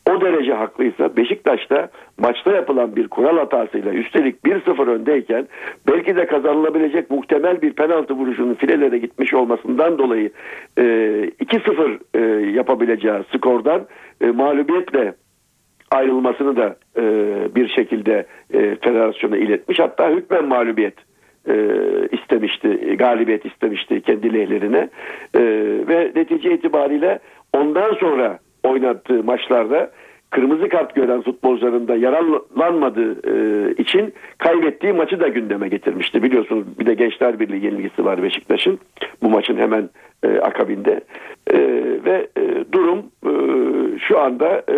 o 0.08 0.20
derece 0.20 0.52
haklıysa 0.52 1.16
Beşiktaş'ta 1.16 1.88
maçta 2.18 2.52
yapılan 2.52 2.96
bir 2.96 3.08
kural 3.08 3.38
hatasıyla 3.38 3.92
üstelik 3.92 4.44
1-0 4.44 4.90
öndeyken 4.90 5.48
belki 5.88 6.16
de 6.16 6.26
kazanılabilecek 6.26 7.10
muhtemel 7.10 7.62
bir 7.62 7.72
penaltı 7.72 8.14
vuruşunun 8.14 8.54
filelere 8.54 8.98
gitmiş 8.98 9.34
olmasından 9.34 9.98
dolayı 9.98 10.30
e, 10.78 10.82
2-0 10.82 11.98
e, 12.14 12.50
yapabileceği 12.50 13.22
skordan 13.36 13.86
e, 14.20 14.26
mağlubiyetle 14.26 15.14
ayrılmasını 15.90 16.56
da 16.56 16.76
e, 16.96 17.02
bir 17.54 17.68
şekilde 17.68 18.26
federasyona 18.80 19.36
iletmiş. 19.36 19.78
Hatta 19.78 20.10
hükmen 20.10 20.44
mağlubiyet 20.44 20.94
istemişti, 22.12 22.96
galibiyet 22.98 23.46
istemişti 23.46 24.00
kendi 24.00 24.34
lehlerine 24.34 24.88
ve 25.88 26.12
netice 26.16 26.54
itibariyle 26.54 27.18
ondan 27.52 27.94
sonra 27.94 28.38
oynattığı 28.62 29.24
maçlarda 29.24 29.90
kırmızı 30.30 30.68
kart 30.68 30.94
gören 30.94 31.22
futbolcuların 31.22 31.88
da 31.88 31.96
yararlanmadığı 31.96 33.12
e, 33.12 33.72
için 33.72 34.14
kaybettiği 34.38 34.92
maçı 34.92 35.20
da 35.20 35.28
gündeme 35.28 35.68
getirmişti. 35.68 36.22
Biliyorsunuz 36.22 36.64
bir 36.78 36.86
de 36.86 36.94
Gençler 36.94 37.40
Birliği 37.40 37.64
yenilgisi 37.64 38.04
var 38.04 38.22
Beşiktaş'ın 38.22 38.78
bu 39.22 39.30
maçın 39.30 39.56
hemen 39.56 39.90
e, 40.22 40.28
akabinde. 40.38 41.00
E, 41.52 41.58
ve 42.04 42.26
e, 42.38 42.64
durum 42.72 42.98
e, 43.26 43.32
şu 43.98 44.18
anda 44.18 44.62
e, 44.70 44.76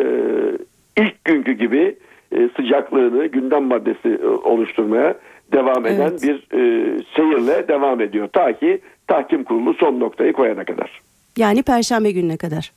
ilk 0.99 1.25
günkü 1.25 1.53
gibi 1.53 1.97
e, 2.37 2.49
sıcaklığını 2.57 3.27
gündem 3.27 3.65
maddesi 3.65 4.09
e, 4.23 4.27
oluşturmaya 4.27 5.15
devam 5.53 5.87
eden 5.87 6.11
Evet. 6.11 6.23
bir 6.23 6.59
e, 6.59 6.99
seyirle 7.17 7.69
devam 7.69 8.01
ediyor. 8.01 8.29
Ta 8.29 8.53
ki 8.53 8.81
tahkim 9.07 9.45
kurulu 9.45 9.75
son 9.75 10.01
noktayı 10.01 10.33
koyana 10.33 10.65
kadar. 10.65 11.01
Yani 11.37 11.63
perşembe 11.63 12.11
gününe 12.11 12.37
kadar. 12.37 12.73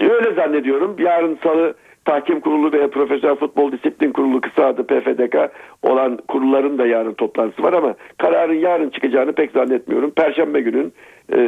Öyle 0.00 0.34
zannediyorum. 0.34 0.96
Yarın 0.98 1.38
salı 1.42 1.74
tahkim 2.04 2.40
kurulu 2.40 2.72
veya 2.72 2.90
Profesyonel 2.90 3.36
Futbol 3.36 3.72
Disiplin 3.72 4.12
Kurulu 4.12 4.40
kısa 4.40 4.66
adı 4.66 4.86
PFDK 4.86 5.36
olan 5.82 6.18
kurulların 6.28 6.78
da 6.78 6.86
yarın 6.86 7.14
toplantısı 7.14 7.62
var 7.62 7.72
ama 7.72 7.94
kararın 8.18 8.54
yarın 8.54 8.90
çıkacağını 8.90 9.32
pek 9.32 9.50
zannetmiyorum. 9.50 10.10
Perşembe 10.10 10.60
günün 10.60 10.92
e, 11.32 11.38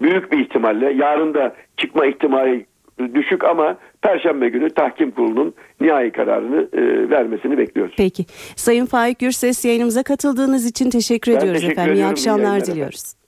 büyük 0.00 0.32
bir 0.32 0.38
ihtimalle 0.38 0.92
yarın 0.92 1.34
da 1.34 1.54
çıkma 1.76 2.06
ihtimali 2.06 2.66
düşük 3.14 3.44
ama 3.44 3.76
Perşembe 4.02 4.48
günü 4.48 4.70
tahkim 4.70 5.10
kurulunun 5.10 5.54
nihai 5.80 6.12
kararını 6.12 6.68
e, 6.72 7.10
vermesini 7.10 7.58
bekliyoruz. 7.58 7.94
Peki. 7.96 8.24
Sayın 8.56 8.86
Faik 8.86 9.18
Gürses 9.18 9.64
yayınımıza 9.64 10.02
katıldığınız 10.02 10.66
için 10.66 10.90
teşekkür 10.90 11.32
Ben 11.32 11.38
ediyoruz 11.38 11.60
teşekkür 11.60 11.80
efendim. 11.82 11.94
İyi 11.94 12.06
akşamlar 12.06 12.66
diliyoruz. 12.66 13.21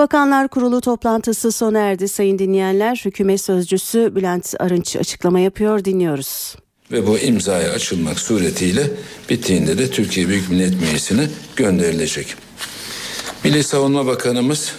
Bakanlar 0.00 0.48
Kurulu 0.48 0.80
toplantısı 0.80 1.52
sona 1.52 1.78
erdi 1.78 2.08
sayın 2.08 2.38
dinleyenler. 2.38 3.02
Hükümet 3.04 3.40
sözcüsü 3.40 4.14
Bülent 4.14 4.54
Arınç 4.58 4.96
açıklama 4.96 5.40
yapıyor 5.40 5.84
dinliyoruz. 5.84 6.56
ve 6.92 7.06
bu 7.06 7.18
imzaya 7.18 7.72
açılmak 7.72 8.18
suretiyle 8.18 8.90
bittiğinde 9.30 9.78
de 9.78 9.90
Türkiye 9.90 10.28
Büyük 10.28 10.50
Millet 10.50 10.80
Meclisi'ne 10.80 11.28
gönderilecek. 11.56 12.34
Milli 13.44 13.64
Savunma 13.64 14.06
Bakanımız 14.06 14.72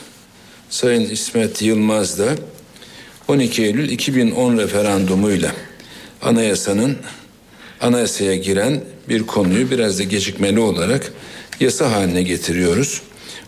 Sayın 0.70 1.10
İsmet 1.10 1.62
Yılmaz 1.62 2.20
da 2.20 2.30
12 3.28 3.64
Eylül 3.64 3.90
2010 3.90 4.58
referandumuyla 4.58 5.52
anayasanın 6.22 6.98
anayasaya 7.82 8.36
giren 8.36 8.84
bir 9.10 9.24
konuyu 9.24 9.72
biraz 9.72 10.00
da 10.00 10.04
gecikmeli 10.04 10.60
olarak 10.60 11.14
yasa 11.60 11.92
haline 11.92 12.24
getiriyoruz. 12.24 13.02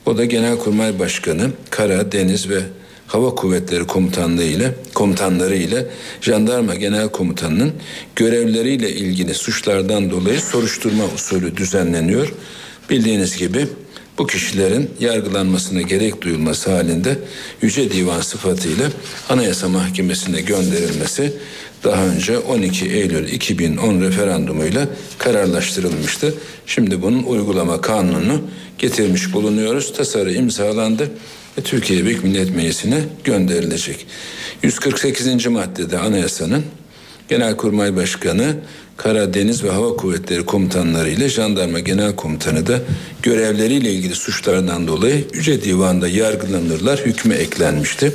O 0.05 0.17
da 0.17 0.25
Genelkurmay 0.25 0.99
Başkanı, 0.99 1.51
Kara, 1.69 2.11
Deniz 2.11 2.49
ve 2.49 2.59
Hava 3.07 3.35
Kuvvetleri 3.35 3.87
Komutanlığı 3.87 4.43
ile 4.43 4.73
komutanları 4.93 5.55
ile 5.55 5.85
Jandarma 6.21 6.75
Genel 6.75 7.09
Komutanı'nın 7.09 7.73
görevleriyle 8.15 8.91
ilgili 8.91 9.33
suçlardan 9.33 10.11
dolayı 10.11 10.41
soruşturma 10.41 11.03
usulü 11.15 11.57
düzenleniyor. 11.57 12.33
Bildiğiniz 12.89 13.37
gibi 13.37 13.67
bu 14.17 14.27
kişilerin 14.27 14.89
yargılanmasına 14.99 15.81
gerek 15.81 16.21
duyulması 16.21 16.71
halinde 16.71 17.17
Yüce 17.61 17.91
Divan 17.91 18.21
sıfatıyla 18.21 18.89
Anayasa 19.29 19.69
Mahkemesi'ne 19.69 20.41
gönderilmesi 20.41 21.33
daha 21.83 22.05
önce 22.05 22.39
12 22.39 22.85
Eylül 22.85 23.29
2010 23.31 24.01
referandumuyla 24.01 24.87
kararlaştırılmıştı. 25.17 26.33
Şimdi 26.65 27.01
bunun 27.01 27.23
uygulama 27.23 27.81
kanununu 27.81 28.41
getirmiş 28.77 29.33
bulunuyoruz. 29.33 29.93
Tasarı 29.93 30.33
imzalandı 30.33 31.11
ve 31.57 31.61
Türkiye 31.61 32.05
Büyük 32.05 32.23
Millet 32.23 32.55
Meclisi'ne 32.55 33.01
gönderilecek. 33.23 34.05
148. 34.63 35.47
maddede 35.47 35.99
anayasanın 35.99 36.63
Genelkurmay 37.29 37.95
Başkanı, 37.95 38.55
Kara, 38.97 39.33
Deniz 39.33 39.63
ve 39.63 39.69
Hava 39.69 39.95
Kuvvetleri 39.95 40.45
Komutanları 40.45 41.09
ile 41.09 41.29
Jandarma 41.29 41.79
Genel 41.79 42.15
Komutanı 42.15 42.67
da 42.67 42.79
görevleriyle 43.23 43.91
ilgili 43.91 44.15
suçlardan 44.15 44.87
dolayı 44.87 45.25
Yüce 45.33 45.63
Divan'da 45.63 46.07
yargılanırlar 46.07 46.99
hükmü 46.99 47.33
eklenmişti. 47.33 48.13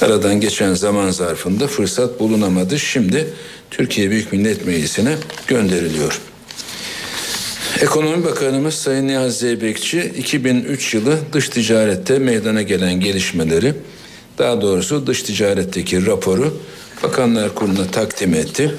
Aradan 0.00 0.40
geçen 0.40 0.74
zaman 0.74 1.10
zarfında 1.10 1.66
fırsat 1.66 2.20
bulunamadı. 2.20 2.78
Şimdi 2.78 3.26
Türkiye 3.70 4.10
Büyük 4.10 4.32
Millet 4.32 4.66
Meclisi'ne 4.66 5.16
gönderiliyor. 5.46 6.20
Ekonomi 7.80 8.24
Bakanımız 8.24 8.74
Sayın 8.74 9.08
Nihat 9.08 9.32
Zeybekçi 9.32 10.12
2003 10.18 10.94
yılı 10.94 11.18
dış 11.32 11.48
ticarette 11.48 12.18
meydana 12.18 12.62
gelen 12.62 13.00
gelişmeleri 13.00 13.74
daha 14.38 14.60
doğrusu 14.60 15.06
dış 15.06 15.22
ticaretteki 15.22 16.06
raporu 16.06 16.60
Bakanlar 17.02 17.54
Kurulu'na 17.54 17.86
takdim 17.86 18.34
etti. 18.34 18.74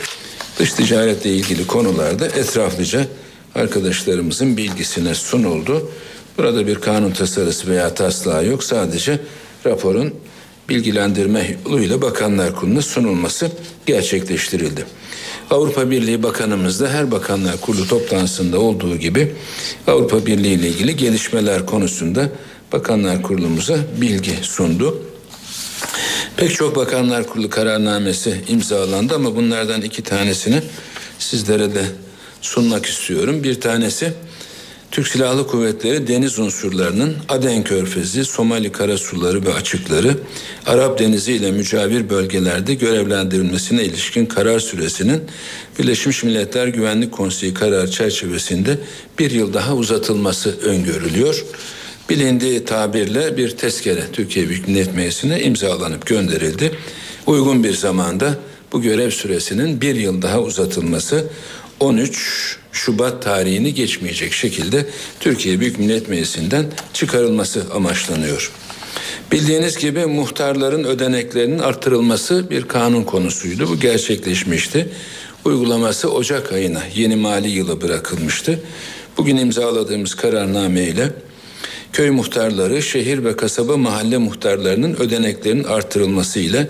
Dış 0.59 0.73
ticaretle 0.73 1.29
ilgili 1.29 1.67
konularda 1.67 2.25
etraflıca 2.27 3.07
arkadaşlarımızın 3.55 4.57
bilgisine 4.57 5.15
sunuldu. 5.15 5.91
Burada 6.37 6.67
bir 6.67 6.75
kanun 6.75 7.11
tasarısı 7.11 7.67
veya 7.67 7.93
taslağı 7.93 8.45
yok. 8.45 8.63
Sadece 8.63 9.19
raporun 9.65 10.13
bilgilendirme 10.69 11.57
yoluyla 11.65 12.01
Bakanlar 12.01 12.55
Kurulu'na 12.55 12.81
sunulması 12.81 13.51
gerçekleştirildi. 13.85 14.85
Avrupa 15.49 15.89
Birliği 15.91 16.23
Bakanımız 16.23 16.81
da 16.81 16.89
her 16.89 17.11
Bakanlar 17.11 17.61
Kurulu 17.61 17.87
toplantısında 17.87 18.59
olduğu 18.59 18.95
gibi 18.95 19.31
Avrupa 19.87 20.25
Birliği 20.25 20.53
ile 20.53 20.67
ilgili 20.67 20.95
gelişmeler 20.95 21.65
konusunda 21.65 22.29
Bakanlar 22.73 23.21
Kurulumuza 23.21 23.77
bilgi 24.01 24.33
sundu. 24.41 25.01
Pek 26.37 26.55
çok 26.55 26.75
Bakanlar 26.75 27.27
Kurulu 27.27 27.49
kararnamesi 27.49 28.43
imzalandı 28.47 29.15
ama 29.15 29.35
bunlardan 29.35 29.81
iki 29.81 30.03
tanesini 30.03 30.61
sizlere 31.19 31.75
de 31.75 31.85
sunmak 32.41 32.85
istiyorum. 32.85 33.43
Bir 33.43 33.61
tanesi 33.61 34.13
Türk 34.91 35.07
Silahlı 35.07 35.47
Kuvvetleri 35.47 36.07
deniz 36.07 36.39
unsurlarının 36.39 37.15
Aden 37.29 37.63
Körfezi, 37.63 38.25
Somali 38.25 38.71
karasuları 38.71 39.45
ve 39.45 39.53
açıkları, 39.53 40.17
Arap 40.65 40.99
Denizi 40.99 41.33
ile 41.33 41.51
mücavir 41.51 42.09
bölgelerde 42.09 42.73
görevlendirilmesine 42.73 43.83
ilişkin 43.83 44.25
karar 44.25 44.59
süresinin 44.59 45.23
Birleşmiş 45.79 46.23
Milletler 46.23 46.67
Güvenlik 46.67 47.11
Konseyi 47.11 47.53
kararı 47.53 47.91
çerçevesinde 47.91 48.77
bir 49.19 49.31
yıl 49.31 49.53
daha 49.53 49.75
uzatılması 49.75 50.59
öngörülüyor. 50.61 51.45
Bilindiği 52.09 52.65
tabirle 52.65 53.37
bir 53.37 53.57
tezkere 53.57 54.03
Türkiye 54.13 54.49
Büyük 54.49 54.67
Millet 54.67 54.95
Meclisi'ne 54.95 55.41
imzalanıp 55.41 56.05
gönderildi. 56.05 56.71
Uygun 57.25 57.63
bir 57.63 57.73
zamanda 57.73 58.37
bu 58.71 58.81
görev 58.81 59.09
süresinin 59.09 59.81
bir 59.81 59.95
yıl 59.95 60.21
daha 60.21 60.41
uzatılması 60.41 61.27
13 61.79 62.57
Şubat 62.71 63.23
tarihini 63.23 63.73
geçmeyecek 63.73 64.33
şekilde 64.33 64.85
Türkiye 65.19 65.59
Büyük 65.59 65.79
Millet 65.79 66.09
Meclisi'nden 66.09 66.65
çıkarılması 66.93 67.63
amaçlanıyor. 67.73 68.51
Bildiğiniz 69.31 69.77
gibi 69.77 70.05
muhtarların 70.05 70.83
ödeneklerinin 70.83 71.59
artırılması 71.59 72.49
bir 72.49 72.67
kanun 72.67 73.03
konusuydu. 73.03 73.67
Bu 73.69 73.79
gerçekleşmişti. 73.79 74.89
Uygulaması 75.45 76.11
Ocak 76.11 76.51
ayına 76.51 76.81
yeni 76.95 77.15
mali 77.15 77.49
yılı 77.49 77.81
bırakılmıştı. 77.81 78.59
Bugün 79.17 79.37
imzaladığımız 79.37 80.15
kararname 80.15 80.83
ile 80.83 81.11
köy 81.95 82.09
muhtarları, 82.09 82.81
şehir 82.81 83.23
ve 83.23 83.35
kasaba 83.35 83.77
mahalle 83.77 84.17
muhtarlarının 84.17 84.95
ödeneklerinin 84.95 85.63
artırılması 85.63 86.39
ile 86.39 86.67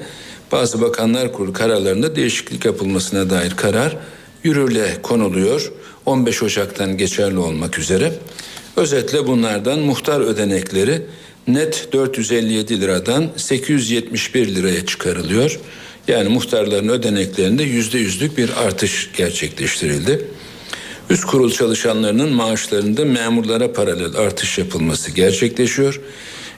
bazı 0.52 0.82
bakanlar 0.82 1.34
kurulu 1.34 1.54
kararlarında 1.54 2.16
değişiklik 2.16 2.66
yapılmasına 2.66 3.30
dair 3.30 3.52
karar 3.52 3.98
yürürlüğe 4.44 5.02
konuluyor. 5.04 5.72
15 6.06 6.44
Ocak'tan 6.44 6.98
geçerli 6.98 7.38
olmak 7.38 7.80
üzere. 7.80 8.14
Özetle 8.76 9.28
bunlardan 9.28 9.80
muhtar 9.80 10.22
ödenekleri 10.22 11.02
net 11.48 11.88
457 11.94 12.82
liradan 12.82 13.30
871 13.36 14.56
liraya 14.56 14.86
çıkarılıyor. 14.86 15.60
Yani 16.08 16.30
muhtarların 16.30 16.90
ödeneklerinde 16.90 17.64
yüzde 17.64 17.98
yüzlük 17.98 18.38
bir 18.38 18.50
artış 18.66 19.10
gerçekleştirildi. 19.18 20.28
Üst 21.10 21.26
kurul 21.26 21.52
çalışanlarının 21.52 22.34
maaşlarında 22.34 23.06
memurlara 23.06 23.74
paralel 23.74 24.16
artış 24.16 24.58
yapılması 24.58 25.12
gerçekleşiyor. 25.12 26.02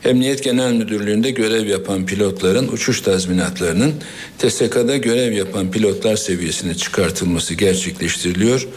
Emniyet 0.06 0.44
Genel 0.44 0.74
Müdürlüğü'nde 0.74 1.32
görev 1.32 1.66
yapan 1.66 2.06
pilotların 2.06 2.68
uçuş 2.68 3.02
tazminatlarının 3.02 3.94
TSK'da 4.38 4.98
görev 4.98 5.32
yapan 5.32 5.72
pilotlar 5.72 6.16
seviyesine 6.16 6.76
çıkartılması 6.76 7.54
gerçekleştiriliyor. 7.54 8.68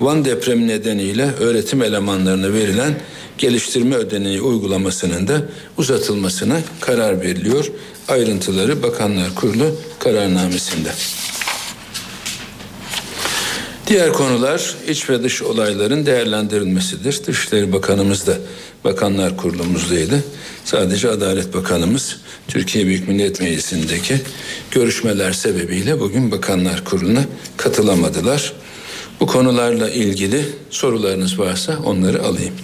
Van 0.00 0.24
depremi 0.24 0.68
nedeniyle 0.68 1.30
öğretim 1.40 1.82
elemanlarına 1.82 2.52
verilen 2.52 2.94
geliştirme 3.38 3.96
ödeneği 3.96 4.40
uygulamasının 4.40 5.28
da 5.28 5.42
uzatılmasına 5.78 6.60
karar 6.80 7.20
veriliyor. 7.20 7.70
Ayrıntıları 8.08 8.82
Bakanlar 8.82 9.34
Kurulu 9.34 9.76
kararnamesinde. 9.98 10.88
Diğer 13.92 14.12
konular 14.12 14.74
iç 14.88 15.10
ve 15.10 15.22
dış 15.22 15.42
olayların 15.42 16.06
değerlendirilmesidir. 16.06 17.26
Dışişleri 17.26 17.72
Bakanımız 17.72 18.26
da 18.26 18.36
Bakanlar 18.84 19.36
Kurulumuzdaydı. 19.36 20.24
Sadece 20.64 21.10
Adalet 21.10 21.54
Bakanımız 21.54 22.16
Türkiye 22.48 22.86
Büyük 22.86 23.08
Millet 23.08 23.40
Meclisi'ndeki 23.40 24.20
görüşmeler 24.70 25.32
sebebiyle 25.32 26.00
bugün 26.00 26.30
Bakanlar 26.30 26.84
Kurulu'na 26.84 27.24
katılamadılar. 27.56 28.52
Bu 29.20 29.26
konularla 29.26 29.90
ilgili 29.90 30.44
sorularınız 30.70 31.38
varsa 31.38 31.78
onları 31.84 32.22
alayım. 32.22 32.54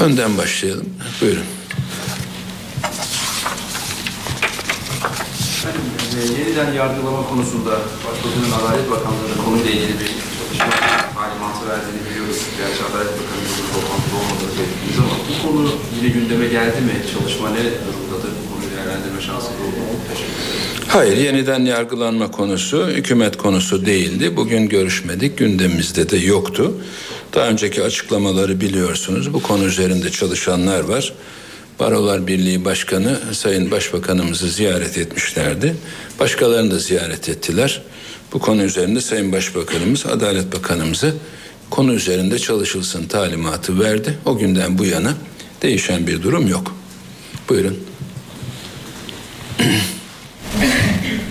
Önden 0.00 0.38
başlayalım. 0.38 0.86
Buyurun. 1.20 1.61
Ee, 6.16 6.40
yeniden 6.40 6.72
yargılama 6.72 7.28
konusunda 7.28 7.70
Başbakanın 8.06 8.52
Adalet 8.58 8.90
Bakanlığı'nın 8.90 9.44
konuyla 9.44 9.70
ilgili 9.70 9.94
bir 10.00 10.10
çalışma 10.58 10.96
talimatı 11.16 11.62
verdiğini 11.70 12.00
biliyoruz. 12.06 12.38
Gerçi 12.58 12.80
Adalet 12.88 13.12
Bakanı'nın 13.20 13.56
toplantıda 13.74 14.16
olmadığını 14.20 14.54
belirttiniz 14.58 14.98
ama 15.04 15.14
bu 15.28 15.34
konu 15.42 15.70
yine 15.96 16.08
gündeme 16.16 16.46
geldi 16.46 16.80
mi? 16.88 16.94
Çalışma 17.12 17.50
ne 17.50 17.64
durumdadır? 17.84 18.32
Bu 18.38 18.44
konuyu 18.54 18.70
değerlendirme 18.76 19.20
şansınız 19.28 19.60
oldu 19.66 19.78
mu? 19.86 19.92
Teşekkür 20.08 20.32
ederim. 20.32 20.88
Hayır, 20.88 21.16
yeniden 21.16 21.64
yargılanma 21.64 22.30
konusu 22.30 22.86
hükümet 22.88 23.36
konusu 23.36 23.86
değildi. 23.86 24.36
Bugün 24.36 24.68
görüşmedik, 24.68 25.38
gündemimizde 25.38 26.10
de 26.10 26.16
yoktu. 26.16 26.74
Daha 27.34 27.46
önceki 27.48 27.82
açıklamaları 27.82 28.60
biliyorsunuz. 28.60 29.32
Bu 29.34 29.42
konu 29.42 29.64
üzerinde 29.64 30.10
çalışanlar 30.10 30.80
var. 30.84 31.12
Barolar 31.80 32.26
Birliği 32.26 32.64
Başkanı 32.64 33.18
Sayın 33.32 33.70
Başbakanımızı 33.70 34.48
ziyaret 34.48 34.98
etmişlerdi. 34.98 35.76
Başkalarını 36.20 36.70
da 36.70 36.78
ziyaret 36.78 37.28
ettiler. 37.28 37.82
Bu 38.32 38.38
konu 38.38 38.62
üzerinde 38.62 39.00
Sayın 39.00 39.32
Başbakanımız 39.32 40.06
Adalet 40.06 40.52
Bakanımızı 40.52 41.14
konu 41.70 41.94
üzerinde 41.94 42.38
çalışılsın 42.38 43.04
talimatı 43.04 43.80
verdi. 43.80 44.18
O 44.24 44.38
günden 44.38 44.78
bu 44.78 44.84
yana 44.84 45.14
değişen 45.62 46.06
bir 46.06 46.22
durum 46.22 46.48
yok. 46.48 46.76
Buyurun. 47.48 47.78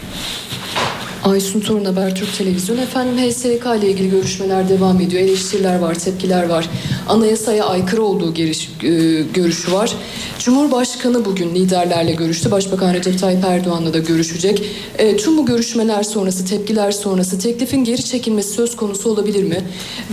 Aysun 1.24 1.60
Torun 1.60 1.86
Habertürk 1.86 2.38
Televizyon. 2.38 2.78
Efendim 2.78 3.18
HSK 3.18 3.66
ile 3.80 3.90
ilgili 3.90 4.10
görüşmeler 4.10 4.70
devam 4.70 5.02
ediyor. 5.02 5.24
Eleştiriler 5.24 5.80
var, 5.80 5.96
tepkiler 5.96 6.50
var. 6.50 6.70
Anayasaya 7.10 7.66
aykırı 7.66 8.04
olduğu 8.04 8.34
giriş, 8.34 8.70
e, 8.84 8.88
görüşü 9.34 9.72
var. 9.72 9.96
Cumhurbaşkanı 10.40 11.26
bugün 11.26 11.56
liderlerle 11.56 12.12
görüştü. 12.12 12.52
Başbakan 12.52 12.94
Recep 12.94 13.20
Tayyip 13.20 13.46
Erdoğan'la 13.46 13.94
da 13.94 13.98
görüşecek. 14.00 14.64
E, 14.98 15.18
tüm 15.18 15.38
bu 15.38 15.46
görüşmeler 15.46 16.04
sonrası, 16.04 16.46
tepkiler 16.46 16.92
sonrası 16.92 17.40
teklifin 17.40 17.84
geri 17.84 18.06
çekilmesi 18.06 18.50
söz 18.50 18.76
konusu 18.76 19.10
olabilir 19.10 19.44
mi? 19.44 19.58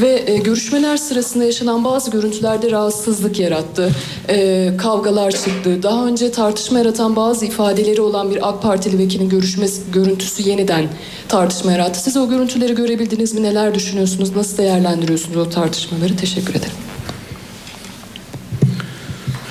Ve 0.01 0.23
e, 0.27 0.37
görüşmeler 0.37 0.97
sırasında 0.97 1.45
yaşanan 1.45 1.85
bazı 1.85 2.11
görüntülerde 2.11 2.71
rahatsızlık 2.71 3.39
yarattı. 3.41 3.91
E, 4.29 4.71
kavgalar 4.79 5.31
çıktı. 5.31 5.83
Daha 5.83 6.07
önce 6.07 6.31
tartışma 6.31 6.79
yaratan 6.79 7.17
bazı 7.17 7.47
ifadeleri 7.47 8.01
olan 8.01 8.31
bir 8.31 8.49
AK 8.49 8.63
Partili 8.63 8.99
vekilin 8.99 9.29
görüşmesi 9.29 9.83
görüntüsü 9.93 10.49
yeniden 10.49 10.89
tartışma 11.29 11.73
yarattı. 11.73 12.01
Siz 12.01 12.17
o 12.17 12.31
görüntüleri 12.31 12.75
görebildiniz 12.75 13.35
mi? 13.35 13.43
Neler 13.43 13.75
düşünüyorsunuz? 13.75 14.37
Nasıl 14.37 14.59
değerlendiriyorsunuz 14.59 15.37
o 15.37 15.51
tartışmaları? 15.51 16.17
Teşekkür 16.17 16.55
ederim. 16.55 16.77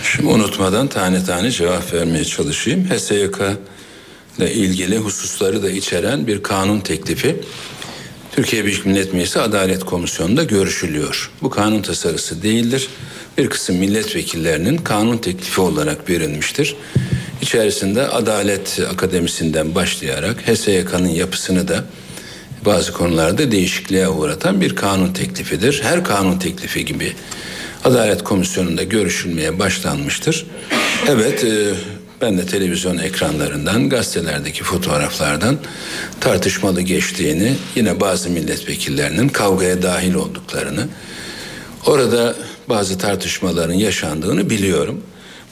Şimdi 0.04 0.28
unutmadan 0.28 0.88
tane 0.88 1.24
tane 1.24 1.52
cevap 1.52 1.94
vermeye 1.94 2.26
çalışayım. 2.26 2.90
HSYK 2.90 3.38
ile 4.38 4.54
ilgili 4.54 4.98
hususları 4.98 5.64
da 5.64 5.70
içeren 5.70 6.28
bir 6.28 6.44
kanun 6.44 6.80
teklifi 6.80 7.36
Türkiye 8.32 8.66
Büyük 8.66 8.86
Millet 8.86 9.14
Meclisi 9.14 9.40
Adalet 9.40 9.84
Komisyonu'nda 9.84 10.44
görüşülüyor. 10.44 11.32
Bu 11.42 11.50
kanun 11.50 11.82
tasarısı 11.82 12.42
değildir. 12.42 12.90
Bir 13.38 13.50
kısım 13.50 13.76
milletvekillerinin 13.76 14.78
kanun 14.78 15.18
teklifi 15.18 15.62
olarak 15.62 16.10
verilmiştir. 16.10 16.76
İçerisinde 17.42 18.08
Adalet 18.08 18.80
Akademisi'nden 18.92 19.76
başlayarak 19.76 20.48
HSYK'nın 20.48 21.08
yapısını 21.08 21.68
da 21.68 21.84
bazı 22.66 22.94
konularda 22.94 23.52
değişikliğe 23.52 24.08
uğratan 24.08 24.62
bir 24.62 24.76
kanun 24.76 25.14
teklifidir. 25.14 25.80
Her 25.84 26.04
kanun 26.04 26.40
teklifi 26.40 26.86
gibi 26.86 27.14
Adalet 27.84 28.24
Komisyonu'nda 28.24 28.84
görüşülmeye 28.84 29.60
başlanmıştır. 29.60 30.46
Evet, 31.08 31.44
e, 31.44 31.74
ben 32.22 32.38
de 32.38 32.46
televizyon 32.46 32.98
ekranlarından, 32.98 33.90
gazetelerdeki 33.90 34.64
fotoğraflardan 34.64 35.58
tartışmalı 36.20 36.82
geçtiğini, 36.82 37.56
yine 37.76 38.00
bazı 38.00 38.30
milletvekillerinin 38.30 39.30
kavgaya 39.30 39.82
dahil 39.82 40.14
olduklarını, 40.14 40.88
orada 41.86 42.36
bazı 42.70 42.98
tartışmaların 42.98 43.74
yaşandığını 43.74 44.50
biliyorum. 44.50 45.02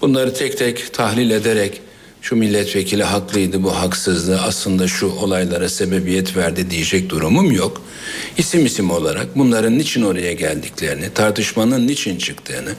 Bunları 0.01 0.33
tek 0.33 0.57
tek 0.57 0.93
tahlil 0.93 1.29
ederek 1.29 1.81
şu 2.21 2.35
milletvekili 2.35 3.03
haklıydı, 3.03 3.63
bu 3.63 3.75
haksızdı, 3.75 4.39
aslında 4.39 4.87
şu 4.87 5.07
olaylara 5.07 5.69
sebebiyet 5.69 6.37
verdi 6.37 6.69
diyecek 6.69 7.09
durumum 7.09 7.51
yok. 7.51 7.81
İsim 8.37 8.65
isim 8.65 8.91
olarak 8.91 9.35
bunların 9.35 9.77
niçin 9.77 10.01
oraya 10.01 10.33
geldiklerini, 10.33 11.09
tartışmanın 11.13 11.87
niçin 11.87 12.17
çıktığını, 12.17 12.69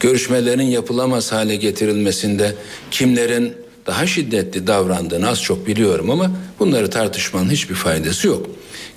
görüşmelerin 0.00 0.62
yapılamaz 0.62 1.32
hale 1.32 1.56
getirilmesinde 1.56 2.54
kimlerin 2.90 3.52
daha 3.86 4.06
şiddetli 4.06 4.66
davrandığını 4.66 5.28
az 5.28 5.42
çok 5.42 5.66
biliyorum 5.66 6.10
ama 6.10 6.30
bunları 6.58 6.90
tartışmanın 6.90 7.50
hiçbir 7.50 7.74
faydası 7.74 8.26
yok. 8.26 8.46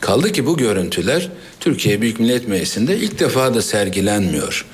Kaldı 0.03 0.31
ki 0.31 0.45
bu 0.45 0.57
görüntüler 0.57 1.29
Türkiye 1.59 2.01
Büyük 2.01 2.19
Millet 2.19 2.47
Meclisi'nde 2.47 2.97
ilk 2.97 3.19
defa 3.19 3.53
da 3.53 3.61
sergilenmiyor. 3.61 4.65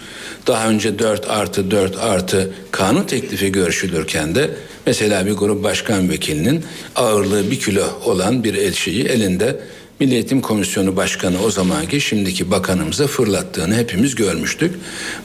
Daha 0.47 0.69
önce 0.69 0.99
4 0.99 1.29
artı 1.29 1.71
4 1.71 1.97
artı 1.97 2.51
kanun 2.71 3.03
teklifi 3.03 3.51
görüşülürken 3.51 4.35
de 4.35 4.49
mesela 4.85 5.25
bir 5.25 5.31
grup 5.31 5.63
başkan 5.63 6.09
vekilinin 6.09 6.63
ağırlığı 6.95 7.51
bir 7.51 7.59
kilo 7.59 7.83
olan 8.05 8.43
bir 8.43 8.53
el 8.53 8.73
şeyi 8.73 9.05
elinde 9.05 9.59
Milli 9.99 10.13
Eğitim 10.13 10.41
Komisyonu 10.41 10.95
Başkanı 10.95 11.43
o 11.43 11.51
zamanki 11.51 12.01
şimdiki 12.01 12.51
bakanımıza 12.51 13.07
fırlattığını 13.07 13.75
hepimiz 13.75 14.15
görmüştük. 14.15 14.75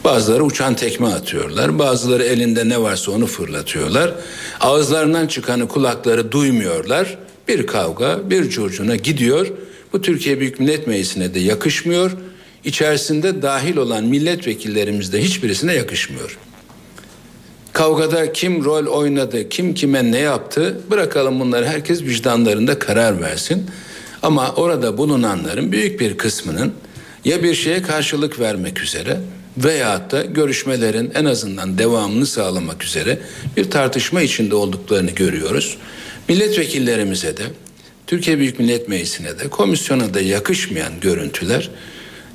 Bazıları 0.05 0.45
uçan 0.45 0.75
tekme 0.75 1.07
atıyorlar. 1.07 1.79
Bazıları 1.79 2.25
elinde 2.25 2.69
ne 2.69 2.83
varsa 2.83 3.13
onu 3.13 3.27
fırlatıyorlar. 3.27 4.15
Ağızlarından 4.61 5.27
çıkanı 5.27 5.69
kulakları 5.69 6.33
duymuyorlar. 6.33 7.19
Bir 7.49 7.67
kavga 7.67 8.31
bir 8.31 8.51
curcuna 8.51 8.97
gidiyor. 8.97 9.47
Bu 9.95 10.03
Türkiye 10.03 10.41
Büyük 10.41 10.61
Millet 10.61 10.87
Meclisi'ne 10.87 11.35
de 11.35 11.41
yakışmıyor. 11.41 12.11
İçerisinde 12.65 13.43
dahil 13.43 13.77
olan 13.77 14.05
milletvekillerimiz 14.05 15.13
de 15.13 15.23
hiçbirisine 15.23 15.75
yakışmıyor. 15.75 16.39
Kavgada 17.73 18.33
kim 18.33 18.65
rol 18.65 18.87
oynadı, 18.87 19.49
kim 19.49 19.75
kime 19.75 20.13
ne 20.13 20.19
yaptı 20.19 20.81
bırakalım 20.91 21.41
bunları 21.41 21.67
herkes 21.67 22.03
vicdanlarında 22.03 22.79
karar 22.79 23.21
versin. 23.21 23.71
Ama 24.23 24.55
orada 24.55 24.99
bulunanların 24.99 25.73
büyük 25.73 26.01
bir 26.01 26.17
kısmının 26.17 26.73
ya 27.25 27.43
bir 27.43 27.55
şeye 27.55 27.83
karşılık 27.83 28.41
vermek 28.41 28.81
üzere 28.81 29.21
veyahut 29.59 30.13
da 30.13 30.25
görüşmelerin 30.25 31.13
en 31.15 31.25
azından 31.25 31.79
devamını 31.79 32.27
sağlamak 32.27 32.85
üzere 32.85 33.19
bir 33.57 33.71
tartışma 33.71 34.23
içinde 34.23 34.55
olduklarını 34.55 35.11
görüyoruz. 35.11 35.79
Milletvekillerimize 36.29 37.37
de 37.37 37.43
Türkiye 38.07 38.39
Büyük 38.39 38.59
Millet 38.59 38.89
Meclisi'ne 38.89 39.39
de 39.39 39.49
komisyona 39.49 40.15
da 40.15 40.21
yakışmayan 40.21 40.93
görüntüler 41.01 41.71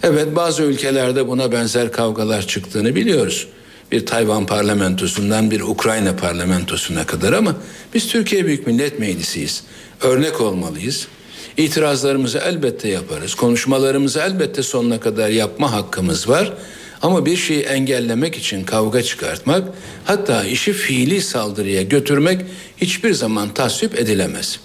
evet 0.03 0.36
bazı 0.36 0.63
ülkelerde 0.63 1.28
buna 1.28 1.51
benzer 1.51 1.91
kavgalar 1.91 2.47
çıktığını 2.47 2.95
biliyoruz. 2.95 3.47
Bir 3.91 4.05
Tayvan 4.05 4.45
parlamentosundan 4.45 5.51
bir 5.51 5.61
Ukrayna 5.61 6.15
parlamentosuna 6.15 7.05
kadar 7.05 7.34
ama 7.34 7.55
biz 7.93 8.07
Türkiye 8.07 8.45
Büyük 8.45 8.67
Millet 8.67 8.99
Meclisi'yiz. 8.99 9.63
Örnek 10.01 10.41
olmalıyız. 10.41 11.07
İtirazlarımızı 11.57 12.38
elbette 12.38 12.89
yaparız. 12.89 13.36
Konuşmalarımızı 13.36 14.20
elbette 14.20 14.63
sonuna 14.63 14.99
kadar 14.99 15.30
yapma 15.30 15.72
hakkımız 15.72 16.30
var. 16.30 16.53
Ama 17.01 17.26
bir 17.26 17.36
şeyi 17.38 17.61
engellemek 17.61 18.36
için 18.38 18.63
kavga 18.63 19.03
çıkartmak, 19.03 19.63
hatta 20.05 20.43
işi 20.43 20.74
fiili 20.74 21.22
saldırıya 21.22 21.82
götürmek 21.82 22.41
hiçbir 22.78 23.13
zaman 23.13 23.53
tasvip 23.53 23.99
edilemez. 23.99 24.59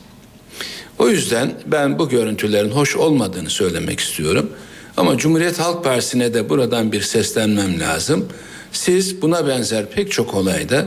O 0.99 1.09
yüzden 1.09 1.53
ben 1.67 1.99
bu 1.99 2.09
görüntülerin 2.09 2.71
hoş 2.71 2.97
olmadığını 2.97 3.51
söylemek 3.51 4.01
istiyorum. 4.01 4.51
Ama 4.97 5.19
Cumhuriyet 5.19 5.59
Halk 5.59 5.85
Partisi'ne 5.85 6.35
de 6.35 6.49
buradan 6.49 6.93
bir 6.93 7.03
seslenmem 7.03 7.81
lazım. 7.81 8.29
Siz 8.73 9.23
buna 9.23 9.47
benzer 9.47 9.91
pek 9.91 10.13
çok 10.13 10.35
olayda 10.35 10.87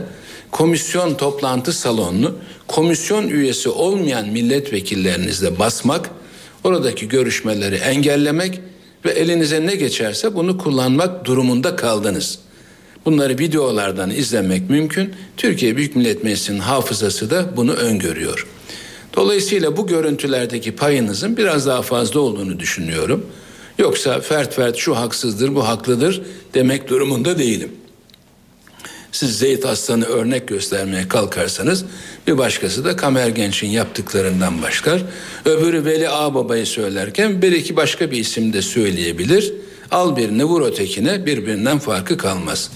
komisyon 0.50 1.14
toplantı 1.14 1.72
salonunu 1.72 2.34
komisyon 2.66 3.28
üyesi 3.28 3.68
olmayan 3.68 4.28
milletvekillerinizle 4.28 5.58
basmak, 5.58 6.10
oradaki 6.64 7.08
görüşmeleri 7.08 7.74
engellemek 7.74 8.60
ve 9.04 9.10
elinize 9.10 9.66
ne 9.66 9.74
geçerse 9.74 10.34
bunu 10.34 10.58
kullanmak 10.58 11.24
durumunda 11.24 11.76
kaldınız. 11.76 12.38
Bunları 13.04 13.38
videolardan 13.38 14.10
izlemek 14.10 14.70
mümkün. 14.70 15.14
Türkiye 15.36 15.76
Büyük 15.76 15.96
Millet 15.96 16.24
Meclisi'nin 16.24 16.58
hafızası 16.58 17.30
da 17.30 17.56
bunu 17.56 17.72
öngörüyor. 17.72 18.46
Dolayısıyla 19.14 19.76
bu 19.76 19.86
görüntülerdeki 19.86 20.76
payınızın 20.76 21.36
biraz 21.36 21.66
daha 21.66 21.82
fazla 21.82 22.20
olduğunu 22.20 22.60
düşünüyorum. 22.60 23.26
Yoksa 23.78 24.20
fert 24.20 24.54
fert 24.54 24.76
şu 24.76 24.96
haksızdır 24.96 25.54
bu 25.54 25.68
haklıdır 25.68 26.22
demek 26.54 26.88
durumunda 26.88 27.38
değilim. 27.38 27.72
Siz 29.12 29.38
Zeyt 29.38 29.66
Aslan'ı 29.66 30.04
örnek 30.04 30.48
göstermeye 30.48 31.08
kalkarsanız 31.08 31.84
bir 32.26 32.38
başkası 32.38 32.84
da 32.84 32.96
Kamer 32.96 33.28
Genç'in 33.28 33.68
yaptıklarından 33.68 34.62
başlar. 34.62 35.02
Öbürü 35.44 35.84
Veli 35.84 36.08
Ağbaba'yı 36.08 36.66
söylerken 36.66 37.42
bir 37.42 37.52
iki 37.52 37.76
başka 37.76 38.10
bir 38.10 38.18
isim 38.18 38.52
de 38.52 38.62
söyleyebilir. 38.62 39.52
Al 39.90 40.16
birini 40.16 40.44
vur 40.44 40.62
ötekine 40.62 41.26
birbirinden 41.26 41.78
farkı 41.78 42.16
kalmaz. 42.16 42.70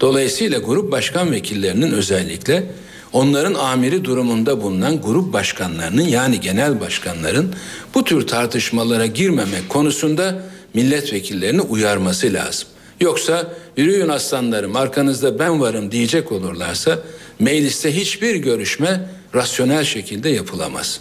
Dolayısıyla 0.00 0.58
grup 0.58 0.92
başkan 0.92 1.32
vekillerinin 1.32 1.92
özellikle 1.92 2.66
onların 3.14 3.54
amiri 3.54 4.04
durumunda 4.04 4.62
bulunan 4.62 5.00
grup 5.00 5.32
başkanlarının 5.32 6.02
yani 6.02 6.40
genel 6.40 6.80
başkanların 6.80 7.54
bu 7.94 8.04
tür 8.04 8.26
tartışmalara 8.26 9.06
girmemek 9.06 9.68
konusunda 9.68 10.42
milletvekillerini 10.74 11.60
uyarması 11.60 12.32
lazım. 12.32 12.68
Yoksa 13.00 13.54
yürüyün 13.76 14.08
aslanlarım 14.08 14.76
arkanızda 14.76 15.38
ben 15.38 15.60
varım 15.60 15.92
diyecek 15.92 16.32
olurlarsa 16.32 16.98
mecliste 17.38 17.96
hiçbir 17.96 18.34
görüşme 18.34 19.08
rasyonel 19.34 19.84
şekilde 19.84 20.28
yapılamaz. 20.28 21.00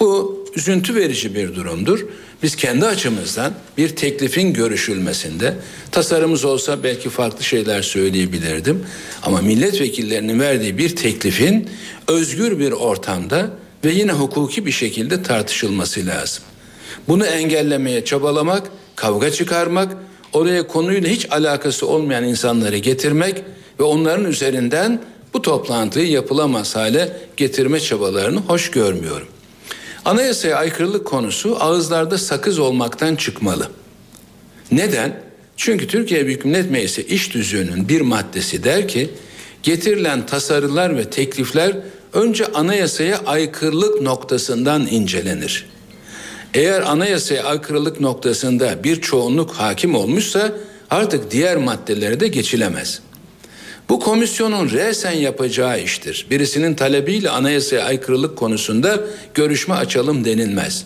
Bu 0.00 0.44
üzüntü 0.56 0.94
verici 0.94 1.34
bir 1.34 1.54
durumdur. 1.54 2.06
Biz 2.42 2.56
kendi 2.56 2.86
açımızdan 2.86 3.52
bir 3.78 3.88
teklifin 3.88 4.52
görüşülmesinde 4.52 5.54
tasarımız 5.90 6.44
olsa 6.44 6.82
belki 6.82 7.10
farklı 7.10 7.44
şeyler 7.44 7.82
söyleyebilirdim. 7.82 8.86
Ama 9.22 9.40
milletvekillerinin 9.40 10.40
verdiği 10.40 10.78
bir 10.78 10.96
teklifin 10.96 11.70
özgür 12.08 12.58
bir 12.58 12.72
ortamda 12.72 13.50
ve 13.84 13.90
yine 13.90 14.12
hukuki 14.12 14.66
bir 14.66 14.72
şekilde 14.72 15.22
tartışılması 15.22 16.06
lazım. 16.06 16.44
Bunu 17.08 17.26
engellemeye 17.26 18.04
çabalamak, 18.04 18.70
kavga 18.96 19.30
çıkarmak, 19.30 19.96
oraya 20.32 20.66
konuyla 20.66 21.10
hiç 21.10 21.32
alakası 21.32 21.86
olmayan 21.86 22.24
insanları 22.24 22.76
getirmek 22.76 23.42
ve 23.80 23.84
onların 23.84 24.24
üzerinden 24.24 25.00
bu 25.34 25.42
toplantıyı 25.42 26.10
yapılamaz 26.10 26.76
hale 26.76 27.16
getirme 27.36 27.80
çabalarını 27.80 28.38
hoş 28.40 28.70
görmüyorum. 28.70 29.28
Anayasaya 30.04 30.56
aykırılık 30.56 31.06
konusu 31.06 31.56
ağızlarda 31.60 32.18
sakız 32.18 32.58
olmaktan 32.58 33.16
çıkmalı. 33.16 33.68
Neden? 34.72 35.22
Çünkü 35.56 35.86
Türkiye 35.86 36.26
Büyük 36.26 36.44
Millet 36.44 36.70
Meclisi 36.70 37.02
iş 37.02 37.28
tüzüğünün 37.28 37.88
bir 37.88 38.00
maddesi 38.00 38.64
der 38.64 38.88
ki 38.88 39.10
getirilen 39.62 40.26
tasarılar 40.26 40.96
ve 40.96 41.10
teklifler 41.10 41.76
önce 42.12 42.46
anayasaya 42.46 43.18
aykırılık 43.26 44.02
noktasından 44.02 44.86
incelenir. 44.86 45.66
Eğer 46.54 46.82
anayasaya 46.82 47.44
aykırılık 47.44 48.00
noktasında 48.00 48.84
bir 48.84 49.00
çoğunluk 49.00 49.50
hakim 49.50 49.94
olmuşsa 49.94 50.52
artık 50.90 51.30
diğer 51.30 51.56
maddelere 51.56 52.20
de 52.20 52.28
geçilemez. 52.28 53.00
Bu 53.92 54.00
komisyonun 54.00 54.70
resen 54.70 55.12
yapacağı 55.12 55.80
iştir. 55.80 56.26
Birisinin 56.30 56.74
talebiyle 56.74 57.30
anayasaya 57.30 57.84
aykırılık 57.84 58.38
konusunda 58.38 59.00
görüşme 59.34 59.74
açalım 59.74 60.24
denilmez. 60.24 60.84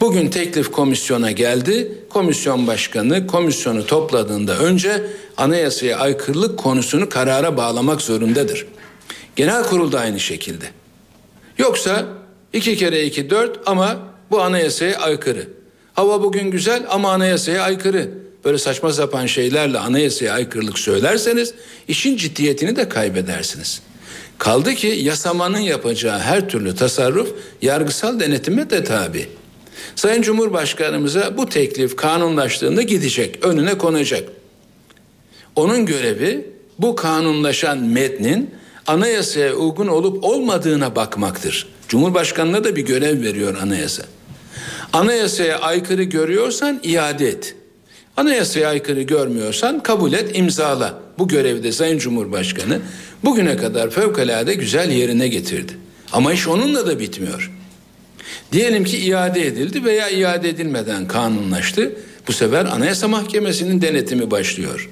Bugün 0.00 0.28
teklif 0.28 0.72
komisyona 0.72 1.30
geldi. 1.30 1.98
Komisyon 2.10 2.66
başkanı 2.66 3.26
komisyonu 3.26 3.86
topladığında 3.86 4.58
önce 4.58 5.06
anayasaya 5.36 5.98
aykırılık 5.98 6.58
konusunu 6.58 7.08
karara 7.08 7.56
bağlamak 7.56 8.00
zorundadır. 8.00 8.66
Genel 9.36 9.62
kurul 9.62 9.92
da 9.92 10.00
aynı 10.00 10.20
şekilde. 10.20 10.64
Yoksa 11.58 12.04
iki 12.52 12.76
kere 12.76 13.04
iki 13.04 13.30
dört 13.30 13.60
ama 13.66 13.96
bu 14.30 14.42
anayasaya 14.42 14.98
aykırı. 14.98 15.48
Hava 15.94 16.22
bugün 16.22 16.50
güzel 16.50 16.86
ama 16.90 17.12
anayasaya 17.12 17.62
aykırı. 17.62 18.21
Böyle 18.44 18.58
saçma 18.58 18.92
sapan 18.92 19.26
şeylerle 19.26 19.78
anayasaya 19.78 20.32
aykırılık 20.32 20.78
söylerseniz 20.78 21.54
işin 21.88 22.16
ciddiyetini 22.16 22.76
de 22.76 22.88
kaybedersiniz. 22.88 23.82
Kaldı 24.38 24.74
ki 24.74 24.86
yasamanın 24.86 25.58
yapacağı 25.58 26.18
her 26.18 26.48
türlü 26.48 26.74
tasarruf 26.74 27.34
yargısal 27.62 28.20
denetime 28.20 28.70
de 28.70 28.84
tabi. 28.84 29.28
Sayın 29.96 30.22
Cumhurbaşkanımıza 30.22 31.36
bu 31.36 31.48
teklif 31.48 31.96
kanunlaştığında 31.96 32.82
gidecek, 32.82 33.44
önüne 33.44 33.78
konacak. 33.78 34.28
Onun 35.56 35.86
görevi 35.86 36.50
bu 36.78 36.96
kanunlaşan 36.96 37.78
metnin 37.78 38.50
anayasaya 38.86 39.54
uygun 39.54 39.86
olup 39.86 40.24
olmadığına 40.24 40.96
bakmaktır. 40.96 41.66
Cumhurbaşkanına 41.88 42.64
da 42.64 42.76
bir 42.76 42.86
görev 42.86 43.22
veriyor 43.22 43.56
anayasa. 43.62 44.02
Anayasaya 44.92 45.60
aykırı 45.60 46.02
görüyorsan 46.02 46.80
iade 46.82 47.28
et. 47.28 47.54
Anayasaya 48.16 48.68
aykırı 48.68 49.02
görmüyorsan 49.02 49.82
kabul 49.82 50.12
et, 50.12 50.38
imzala. 50.38 50.98
Bu 51.18 51.28
görevde 51.28 51.72
Sayın 51.72 51.98
Cumhurbaşkanı 51.98 52.80
bugüne 53.24 53.56
kadar 53.56 53.90
fevkalade 53.90 54.54
güzel 54.54 54.90
yerine 54.90 55.28
getirdi. 55.28 55.72
Ama 56.12 56.32
iş 56.32 56.48
onunla 56.48 56.86
da 56.86 56.98
bitmiyor. 56.98 57.50
Diyelim 58.52 58.84
ki 58.84 58.98
iade 58.98 59.46
edildi 59.46 59.84
veya 59.84 60.10
iade 60.10 60.48
edilmeden 60.48 61.08
kanunlaştı. 61.08 61.92
Bu 62.28 62.32
sefer 62.32 62.64
Anayasa 62.64 63.08
Mahkemesi'nin 63.08 63.82
denetimi 63.82 64.30
başlıyor. 64.30 64.90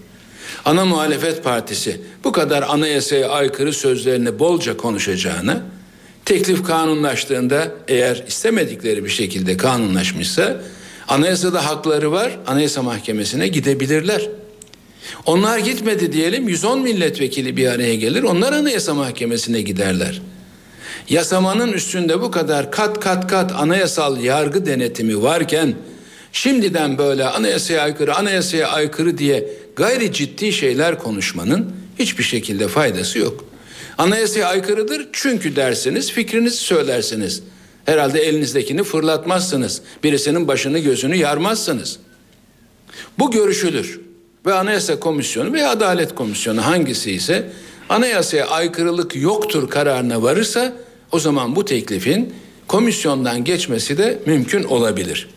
Ana 0.64 0.84
muhalefet 0.84 1.44
partisi 1.44 2.00
bu 2.24 2.32
kadar 2.32 2.62
anayasaya 2.62 3.28
aykırı 3.28 3.72
sözlerini 3.72 4.38
bolca 4.38 4.76
konuşacağına 4.76 5.62
teklif 6.24 6.64
kanunlaştığında 6.64 7.68
eğer 7.88 8.24
istemedikleri 8.28 9.04
bir 9.04 9.10
şekilde 9.10 9.56
kanunlaşmışsa 9.56 10.60
anayasada 11.10 11.66
hakları 11.66 12.12
var 12.12 12.38
Anayasa 12.46 12.82
Mahkemesi'ne 12.82 13.48
gidebilirler. 13.48 14.28
Onlar 15.26 15.58
gitmedi 15.58 16.12
diyelim 16.12 16.48
110 16.48 16.82
milletvekili 16.82 17.56
bir 17.56 17.68
araya 17.68 17.94
gelir 17.94 18.22
onlar 18.22 18.52
Anayasa 18.52 18.94
Mahkemesi'ne 18.94 19.60
giderler. 19.60 20.22
Yasamanın 21.08 21.72
üstünde 21.72 22.20
bu 22.20 22.30
kadar 22.30 22.70
kat 22.72 23.00
kat 23.00 23.26
kat 23.26 23.52
anayasal 23.52 24.20
yargı 24.20 24.66
denetimi 24.66 25.22
varken 25.22 25.74
şimdiden 26.32 26.98
böyle 26.98 27.24
anayasaya 27.24 27.82
aykırı 27.82 28.14
anayasaya 28.14 28.68
aykırı 28.68 29.18
diye 29.18 29.48
gayri 29.76 30.12
ciddi 30.12 30.52
şeyler 30.52 30.98
konuşmanın 30.98 31.72
hiçbir 31.98 32.24
şekilde 32.24 32.68
faydası 32.68 33.18
yok. 33.18 33.44
Anayasaya 33.98 34.48
aykırıdır 34.48 35.08
çünkü 35.12 35.56
dersiniz 35.56 36.12
fikrinizi 36.12 36.56
söylersiniz. 36.56 37.42
Herhalde 37.84 38.20
elinizdekini 38.20 38.82
fırlatmazsınız. 38.82 39.82
Birisinin 40.04 40.48
başını 40.48 40.78
gözünü 40.78 41.16
yarmazsınız. 41.16 41.98
Bu 43.18 43.30
görüşülür. 43.30 44.00
Ve 44.46 44.54
Anayasa 44.54 45.00
Komisyonu 45.00 45.52
veya 45.52 45.70
Adalet 45.70 46.14
Komisyonu 46.14 46.66
hangisi 46.66 47.12
ise 47.12 47.50
anayasaya 47.88 48.46
aykırılık 48.46 49.16
yoktur 49.16 49.70
kararına 49.70 50.22
varırsa 50.22 50.72
o 51.12 51.18
zaman 51.18 51.56
bu 51.56 51.64
teklifin 51.64 52.34
komisyondan 52.68 53.44
geçmesi 53.44 53.98
de 53.98 54.18
mümkün 54.26 54.64
olabilir. 54.64 55.28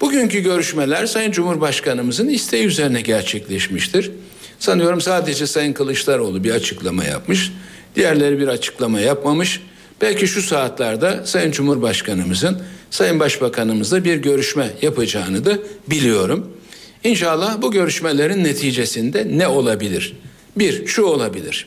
Bugünkü 0.00 0.40
görüşmeler 0.40 1.06
Sayın 1.06 1.32
Cumhurbaşkanımızın 1.32 2.28
isteği 2.28 2.64
üzerine 2.64 3.00
gerçekleşmiştir. 3.00 4.10
Sanıyorum 4.58 5.00
sadece 5.00 5.46
Sayın 5.46 5.72
Kılıçdaroğlu 5.72 6.44
bir 6.44 6.50
açıklama 6.50 7.04
yapmış. 7.04 7.52
Diğerleri 7.96 8.38
bir 8.38 8.48
açıklama 8.48 9.00
yapmamış. 9.00 9.60
Belki 10.00 10.26
şu 10.26 10.42
saatlerde 10.42 11.20
Sayın 11.24 11.50
Cumhurbaşkanımızın 11.50 12.62
Sayın 12.90 13.20
Başbakanımızla 13.20 14.04
bir 14.04 14.16
görüşme 14.16 14.70
yapacağını 14.82 15.44
da 15.44 15.58
biliyorum. 15.86 16.52
İnşallah 17.04 17.62
bu 17.62 17.72
görüşmelerin 17.72 18.44
neticesinde 18.44 19.26
ne 19.38 19.48
olabilir? 19.48 20.16
Bir, 20.56 20.86
şu 20.86 21.02
olabilir. 21.02 21.66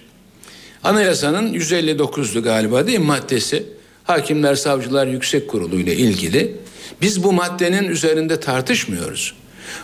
Anayasanın 0.83 1.53
159'lu 1.53 2.43
galiba 2.43 2.87
değil 2.87 2.99
maddesi 2.99 3.63
Hakimler 4.03 4.55
Savcılar 4.55 5.07
Yüksek 5.07 5.47
Kurulu 5.47 5.79
ile 5.79 5.95
ilgili 5.95 6.55
biz 7.01 7.23
bu 7.23 7.33
maddenin 7.33 7.89
üzerinde 7.89 8.39
tartışmıyoruz. 8.39 9.33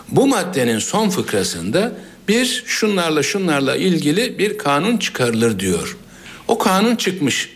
Bu 0.08 0.26
maddenin 0.26 0.78
son 0.78 1.10
fıkrasında 1.10 1.92
bir 2.28 2.64
şunlarla 2.66 3.22
şunlarla 3.22 3.76
ilgili 3.76 4.38
bir 4.38 4.58
kanun 4.58 4.96
çıkarılır 4.96 5.58
diyor. 5.58 5.96
O 6.48 6.58
kanun 6.58 6.96
çıkmış. 6.96 7.55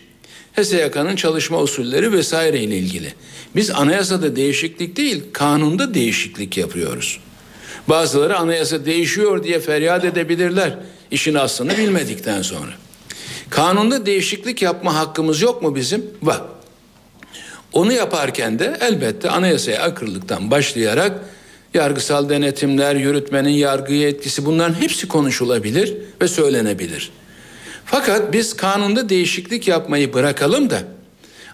HSYK'nın 0.55 1.15
çalışma 1.15 1.61
usulleri 1.61 2.11
vesaire 2.11 2.59
ile 2.59 2.77
ilgili. 2.77 3.13
Biz 3.55 3.69
anayasada 3.69 4.35
değişiklik 4.35 4.97
değil, 4.97 5.23
kanunda 5.33 5.93
değişiklik 5.93 6.57
yapıyoruz. 6.57 7.19
Bazıları 7.87 8.37
anayasa 8.37 8.85
değişiyor 8.85 9.43
diye 9.43 9.59
feryat 9.59 10.05
edebilirler. 10.05 10.77
İşin 11.11 11.33
aslını 11.33 11.77
bilmedikten 11.77 12.41
sonra. 12.41 12.71
Kanunda 13.49 14.05
değişiklik 14.05 14.61
yapma 14.61 14.95
hakkımız 14.95 15.41
yok 15.41 15.61
mu 15.61 15.75
bizim? 15.75 16.05
Var. 16.23 16.41
Onu 17.73 17.93
yaparken 17.93 18.59
de 18.59 18.77
elbette 18.81 19.29
anayasaya 19.29 19.81
aykırılıktan 19.81 20.51
başlayarak 20.51 21.19
yargısal 21.73 22.29
denetimler, 22.29 22.95
yürütmenin 22.95 23.49
yargıya 23.49 24.09
etkisi 24.09 24.45
bunların 24.45 24.81
hepsi 24.81 25.07
konuşulabilir 25.07 25.97
ve 26.21 26.27
söylenebilir. 26.27 27.11
Fakat 27.91 28.33
biz 28.33 28.53
kanunda 28.53 29.09
değişiklik 29.09 29.67
yapmayı 29.67 30.13
bırakalım 30.13 30.69
da 30.69 30.83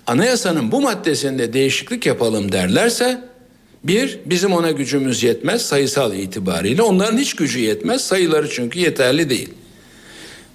anayasanın 0.08 0.72
bu 0.72 0.82
maddesinde 0.82 1.54
değişiklik 1.54 2.06
yapalım 2.06 2.52
derlerse 2.52 3.22
Bir, 3.84 4.20
bizim 4.26 4.54
ona 4.54 4.72
gücümüz 4.72 5.24
yetmez 5.24 5.62
sayısal 5.62 6.14
itibariyle. 6.14 6.82
Onların 6.82 7.18
hiç 7.18 7.34
gücü 7.34 7.60
yetmez. 7.60 8.02
Sayıları 8.02 8.50
çünkü 8.50 8.80
yeterli 8.80 9.30
değil. 9.30 9.50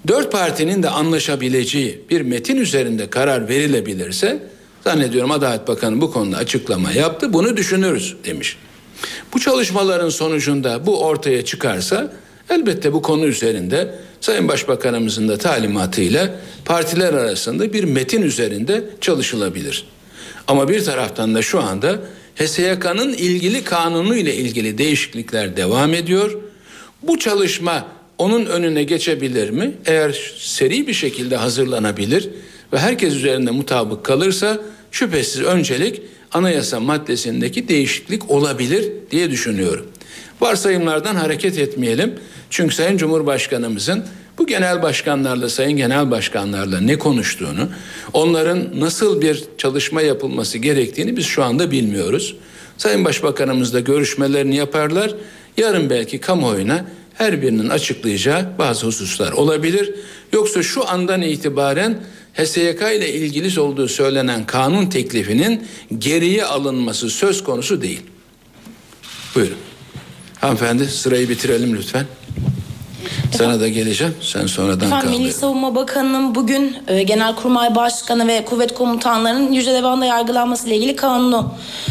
Dört 0.09 0.33
partinin 0.33 0.83
de 0.83 0.89
anlaşabileceği 0.89 2.01
bir 2.11 2.20
metin 2.20 2.57
üzerinde 2.57 3.11
karar 3.11 3.49
verilebilirse 3.49 4.39
zannediyorum 4.85 5.30
Adalet 5.30 5.68
Bakanı 5.68 6.01
bu 6.01 6.12
konuda 6.12 6.37
açıklama 6.37 6.93
yaptı. 6.93 7.33
Bunu 7.33 7.57
düşünürüz 7.57 8.16
demiş. 8.24 8.57
Bu 9.35 9.41
çalışmaların 9.41 10.09
sonucunda 10.09 10.87
bu 10.87 11.05
ortaya 11.05 11.45
çıkarsa 11.45 12.12
elbette 12.51 12.93
bu 12.93 13.03
konu 13.03 13.26
üzerinde 13.26 13.95
Sayın 14.20 14.49
Başbakanımızın 14.49 15.28
da 15.28 15.38
talimatıyla 15.38 16.30
partiler 16.64 17.14
arasında 17.14 17.72
bir 17.72 17.84
metin 17.84 18.22
üzerinde 18.22 18.84
çalışılabilir. 19.01 19.86
Ama 20.47 20.68
bir 20.68 20.84
taraftan 20.84 21.34
da 21.34 21.43
şu 21.43 21.61
anda 21.61 21.99
HSYK'nın 22.36 23.12
ilgili 23.12 23.64
kanunu 23.64 24.16
ile 24.16 24.34
ilgili 24.34 24.78
değişiklikler 24.78 25.57
devam 25.57 25.95
ediyor. 25.95 26.38
Bu 27.03 27.18
çalışma 27.18 27.86
onun 28.18 28.47
önüne 28.47 28.84
geçebilir 28.84 29.51
mi? 29.51 29.72
Eğer 29.86 30.34
seri 30.38 30.86
bir 30.86 30.93
şekilde 30.93 31.36
hazırlanabilir 31.36 32.28
ve 32.72 32.78
herkes 32.78 33.14
üzerinde 33.14 33.51
mutabık 33.51 34.05
kalırsa 34.05 34.59
şüphesiz 34.90 35.43
öncelik 35.43 36.03
anayasa 36.32 36.80
maddesindeki 36.80 37.68
değişiklik 37.68 38.30
olabilir 38.30 38.93
diye 39.11 39.30
düşünüyorum. 39.30 39.86
Varsayımlardan 40.43 41.14
hareket 41.16 41.59
etmeyelim. 41.59 42.14
Çünkü 42.51 42.74
Sayın 42.74 42.97
Cumhurbaşkanımızın 42.97 44.05
bu 44.38 44.47
genel 44.47 44.82
başkanlarla, 44.82 45.49
sayın 45.49 45.76
genel 45.76 46.11
başkanlarla 46.11 46.80
ne 46.80 46.99
konuştuğunu, 46.99 47.68
onların 48.12 48.68
nasıl 48.80 49.20
bir 49.20 49.45
çalışma 49.59 50.03
yapılması 50.03 50.59
gerektiğini 50.59 51.16
biz 51.16 51.26
şu 51.26 51.45
anda 51.45 51.70
bilmiyoruz. 51.70 52.36
Sayın 52.78 53.05
Başbakanımız 53.05 53.74
da 53.74 53.80
görüşmelerini 53.80 54.57
yaparlar. 54.57 55.14
Yarın 55.57 55.90
belki 55.90 56.18
kamuoyuna 56.18 56.86
her 57.14 57.43
birinin 57.43 57.68
açıklayacağı 57.68 58.47
bazı 58.59 58.86
hususlar 58.86 59.32
olabilir. 59.32 59.95
Yoksa 60.32 60.62
şu 60.62 60.88
andan 60.88 61.22
itibaren 61.22 61.99
HSYK 62.34 62.80
ile 62.80 63.12
ilgili 63.12 63.61
olduğu 63.61 63.88
söylenen 63.88 64.47
kanun 64.47 64.86
teklifinin 64.86 65.66
geriye 65.99 66.45
alınması 66.45 67.11
söz 67.11 67.45
konusu 67.45 67.82
değil. 67.82 68.01
Buyurun. 69.34 69.72
Hanımefendi 70.43 70.86
sırayı 70.86 71.28
bitirelim 71.28 71.76
lütfen. 71.76 72.07
Sana 73.38 73.61
da 73.61 73.68
geleceğim. 73.68 74.14
Sen 74.20 74.46
sonradan 74.46 74.86
Efendim 74.86 75.11
kal. 75.11 75.18
Milli 75.18 75.32
Savunma 75.32 75.74
Bakanı'nın 75.74 76.34
bugün 76.34 76.76
e, 76.88 77.03
Genelkurmay 77.03 77.74
Başkanı 77.74 78.26
ve 78.28 78.44
kuvvet 78.44 78.74
komutanlarının 78.74 79.53
Yüce 79.53 79.74
Divan'da 79.74 80.05
yargılanması 80.05 80.66
ile 80.68 80.76
ilgili 80.76 80.96
kanunu 80.96 81.48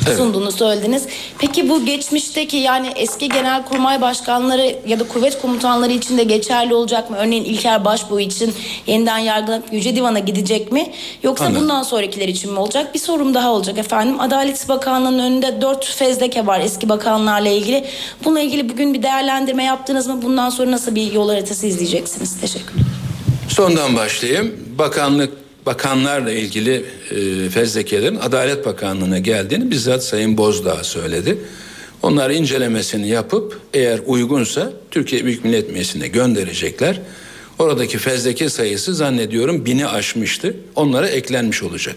Evet. 0.08 0.18
sunduğunu 0.18 0.52
söylediniz. 0.52 1.06
Peki 1.40 1.70
bu 1.70 1.86
geçmişteki 1.86 2.58
yani 2.58 2.88
eski 2.96 3.30
Genelkurmay 3.30 4.02
Başkanları 4.02 4.76
ya 4.88 5.00
da 5.00 5.08
kuvvet 5.08 5.42
komutanları 5.42 5.92
için 5.92 6.18
de 6.18 6.24
geçerli 6.24 6.74
olacak 6.76 7.10
mı? 7.10 7.18
Örneğin 7.20 7.44
İlker 7.44 7.86
Başbuğ 7.86 8.20
için 8.20 8.54
yeniden 8.88 9.18
yargılanıp 9.18 9.74
Yüce 9.74 9.96
Divan'a 9.96 10.20
gidecek 10.20 10.72
mi? 10.72 10.92
Yoksa 11.24 11.46
Anladım. 11.46 11.62
bundan 11.64 11.84
sonrakiler 11.84 12.28
için 12.28 12.52
mi 12.54 12.60
olacak? 12.60 12.94
Bir 12.94 13.00
sorum 13.00 13.34
daha 13.34 13.52
olacak 13.52 13.78
efendim. 13.78 14.20
Adalet 14.20 14.70
Bakanlığı'nın 14.70 15.20
önünde 15.20 15.62
dört 15.62 15.86
fezleke 15.86 16.48
var 16.48 16.60
eski 16.60 16.90
bakanlarla 16.90 17.50
ilgili. 17.50 17.86
Bununla 18.26 18.40
ilgili 18.40 18.70
bugün 18.70 18.94
bir 18.94 19.04
değerlendirme 19.04 19.64
yaptınız 19.64 20.08
mı? 20.08 20.22
Bundan 20.22 20.50
sonra 20.50 20.72
nasıl 20.72 20.96
bir 20.96 21.01
yol 21.04 21.30
haritası 21.30 21.68
izleyeceksiniz? 21.68 22.40
Teşekkürler. 22.42 22.86
Sondan 23.48 23.96
başlayayım. 23.96 24.56
Bakanlık 24.78 25.34
bakanlarla 25.66 26.32
ilgili 26.32 26.86
e, 27.12 27.50
fezlekelerin 27.50 28.16
Adalet 28.16 28.66
Bakanlığı'na 28.66 29.20
geldiğini 29.20 29.72
bizzat 29.72 30.04
Sayın 30.04 30.38
Bozdağ 30.38 30.84
söyledi. 30.84 31.38
Onlar 32.02 32.30
incelemesini 32.30 33.08
yapıp 33.08 33.60
eğer 33.74 34.00
uygunsa 34.06 34.74
Türkiye 34.92 35.26
Büyük 35.26 35.46
Millet 35.46 35.72
Meclisi'ne 35.72 36.08
gönderecekler. 36.08 37.02
Oradaki 37.60 37.98
fezleke 37.98 38.50
sayısı 38.50 38.96
zannediyorum 38.96 39.66
bini 39.66 39.88
aşmıştı. 39.88 40.56
Onlara 40.76 41.08
eklenmiş 41.08 41.64
olacak. 41.64 41.96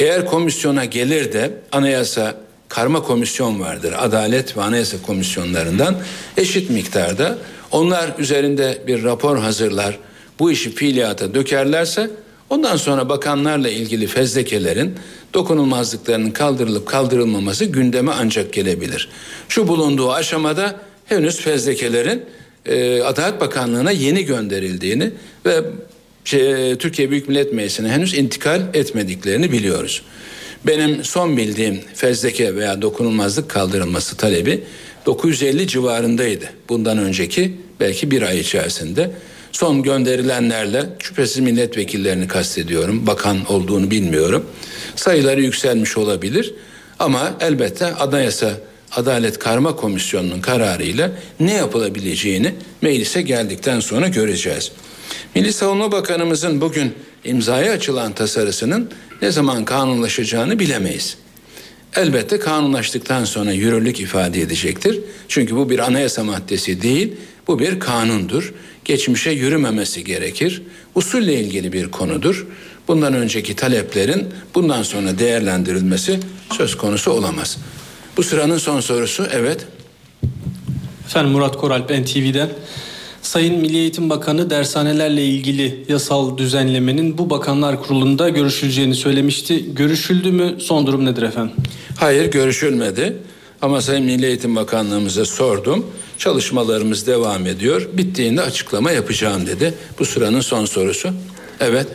Eğer 0.00 0.26
komisyona 0.26 0.84
gelir 0.84 1.32
de 1.32 1.50
anayasa 1.72 2.36
karma 2.74 3.02
komisyon 3.02 3.60
vardır. 3.60 3.94
Adalet 3.98 4.56
ve 4.56 4.62
anayasa 4.62 5.02
komisyonlarından 5.02 5.96
eşit 6.36 6.70
miktarda 6.70 7.38
onlar 7.70 8.10
üzerinde 8.18 8.78
bir 8.86 9.04
rapor 9.04 9.38
hazırlar. 9.38 9.98
Bu 10.38 10.50
işi 10.50 10.74
fiiliyata 10.74 11.34
dökerlerse 11.34 12.10
ondan 12.50 12.76
sonra 12.76 13.08
bakanlarla 13.08 13.68
ilgili 13.68 14.06
fezlekelerin 14.06 14.94
dokunulmazlıklarının 15.34 16.30
kaldırılıp 16.30 16.86
kaldırılmaması 16.86 17.64
gündeme 17.64 18.12
ancak 18.20 18.52
gelebilir. 18.52 19.08
Şu 19.48 19.68
bulunduğu 19.68 20.12
aşamada 20.12 20.80
henüz 21.04 21.40
fezlekelerin 21.40 22.22
e, 22.66 23.02
Adalet 23.02 23.40
Bakanlığı'na 23.40 23.90
yeni 23.90 24.24
gönderildiğini 24.24 25.10
ve 25.46 25.60
şey, 26.24 26.76
Türkiye 26.76 27.10
Büyük 27.10 27.28
Millet 27.28 27.52
Meclisi'ne 27.52 27.88
henüz 27.88 28.14
intikal 28.14 28.62
etmediklerini 28.74 29.52
biliyoruz. 29.52 30.02
Benim 30.66 31.04
son 31.04 31.36
bildiğim 31.36 31.80
fezleke 31.94 32.56
veya 32.56 32.82
dokunulmazlık 32.82 33.48
kaldırılması 33.48 34.16
talebi 34.16 34.64
950 35.06 35.68
civarındaydı. 35.68 36.44
Bundan 36.68 36.98
önceki 36.98 37.56
belki 37.80 38.10
bir 38.10 38.22
ay 38.22 38.40
içerisinde. 38.40 39.10
Son 39.52 39.82
gönderilenlerle 39.82 40.84
şüphesiz 40.98 41.38
milletvekillerini 41.38 42.28
kastediyorum. 42.28 43.06
Bakan 43.06 43.52
olduğunu 43.52 43.90
bilmiyorum. 43.90 44.46
Sayıları 44.96 45.42
yükselmiş 45.42 45.96
olabilir. 45.96 46.54
Ama 46.98 47.36
elbette 47.40 47.94
Anayasa 47.94 48.50
Adalet 48.92 49.38
Karma 49.38 49.76
Komisyonu'nun 49.76 50.40
kararıyla 50.40 51.10
ne 51.40 51.52
yapılabileceğini 51.54 52.54
meclise 52.82 53.22
geldikten 53.22 53.80
sonra 53.80 54.08
göreceğiz. 54.08 54.72
Milli 55.34 55.52
Savunma 55.52 55.92
Bakanımızın 55.92 56.60
bugün 56.60 56.94
imzaya 57.24 57.72
açılan 57.72 58.12
tasarısının 58.12 58.90
ne 59.22 59.30
zaman 59.30 59.64
kanunlaşacağını 59.64 60.58
bilemeyiz. 60.58 61.16
Elbette 61.96 62.38
kanunlaştıktan 62.38 63.24
sonra 63.24 63.52
yürürlük 63.52 64.00
ifade 64.00 64.40
edecektir. 64.40 65.00
Çünkü 65.28 65.56
bu 65.56 65.70
bir 65.70 65.78
anayasa 65.78 66.24
maddesi 66.24 66.82
değil, 66.82 67.12
bu 67.46 67.58
bir 67.58 67.80
kanundur. 67.80 68.54
Geçmişe 68.84 69.30
yürümemesi 69.30 70.04
gerekir. 70.04 70.62
Usulle 70.94 71.34
ilgili 71.34 71.72
bir 71.72 71.90
konudur. 71.90 72.46
Bundan 72.88 73.14
önceki 73.14 73.56
taleplerin 73.56 74.28
bundan 74.54 74.82
sonra 74.82 75.18
değerlendirilmesi 75.18 76.20
söz 76.52 76.76
konusu 76.76 77.10
olamaz. 77.10 77.58
Bu 78.16 78.22
sıranın 78.22 78.58
son 78.58 78.80
sorusu 78.80 79.26
evet. 79.32 79.66
Efendim 81.06 81.32
Murat 81.32 81.56
Koralp 81.56 81.90
NTV'den. 81.90 82.48
Sayın 83.24 83.60
Milli 83.60 83.76
Eğitim 83.76 84.10
Bakanı 84.10 84.50
dershanelerle 84.50 85.24
ilgili 85.24 85.84
yasal 85.88 86.38
düzenlemenin 86.38 87.18
bu 87.18 87.30
bakanlar 87.30 87.82
kurulunda 87.82 88.28
görüşüleceğini 88.28 88.94
söylemişti. 88.94 89.74
Görüşüldü 89.74 90.32
mü? 90.32 90.54
Son 90.58 90.86
durum 90.86 91.04
nedir 91.04 91.22
efendim? 91.22 91.54
Hayır 91.96 92.30
görüşülmedi. 92.30 93.16
Ama 93.62 93.80
Sayın 93.80 94.04
Milli 94.04 94.26
Eğitim 94.26 94.56
Bakanlığımıza 94.56 95.24
sordum. 95.24 95.86
Çalışmalarımız 96.18 97.06
devam 97.06 97.46
ediyor. 97.46 97.88
Bittiğinde 97.92 98.42
açıklama 98.42 98.90
yapacağım 98.90 99.46
dedi. 99.46 99.74
Bu 99.98 100.04
sıranın 100.04 100.40
son 100.40 100.64
sorusu. 100.64 101.08
Evet. 101.60 101.86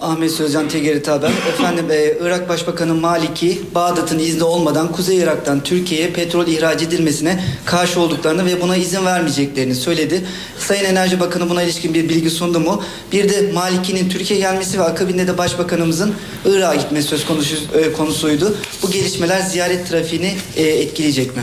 Ahmet 0.00 0.30
Sözcan 0.30 0.68
Tegerit 0.68 1.08
Haber. 1.08 1.30
Efendim 1.48 1.90
e, 1.90 2.16
Irak 2.22 2.48
Başbakanı 2.48 2.94
Maliki, 2.94 3.60
Bağdat'ın 3.74 4.18
izni 4.18 4.44
olmadan 4.44 4.92
Kuzey 4.92 5.18
Irak'tan 5.18 5.62
Türkiye'ye 5.62 6.10
petrol 6.10 6.46
ihraç 6.46 6.82
edilmesine 6.82 7.44
karşı 7.64 8.00
olduklarını 8.00 8.46
ve 8.46 8.60
buna 8.60 8.76
izin 8.76 9.06
vermeyeceklerini 9.06 9.74
söyledi. 9.74 10.24
Sayın 10.58 10.84
Enerji 10.84 11.20
Bakanı 11.20 11.50
buna 11.50 11.62
ilişkin 11.62 11.94
bir 11.94 12.08
bilgi 12.08 12.30
sundu 12.30 12.60
mu? 12.60 12.82
Bir 13.12 13.28
de 13.28 13.52
Maliki'nin 13.52 14.08
Türkiye 14.08 14.40
gelmesi 14.40 14.78
ve 14.78 14.82
akabinde 14.82 15.26
de 15.26 15.38
Başbakanımızın 15.38 16.14
Irak'a 16.44 16.74
gitmesi 16.74 17.08
söz 17.08 17.26
konusu, 17.26 17.56
e, 17.78 17.92
konusuydu. 17.92 18.56
Bu 18.82 18.90
gelişmeler 18.90 19.40
ziyaret 19.40 19.88
trafiğini 19.88 20.34
e, 20.56 20.62
etkileyecek 20.62 21.36
mi? 21.36 21.42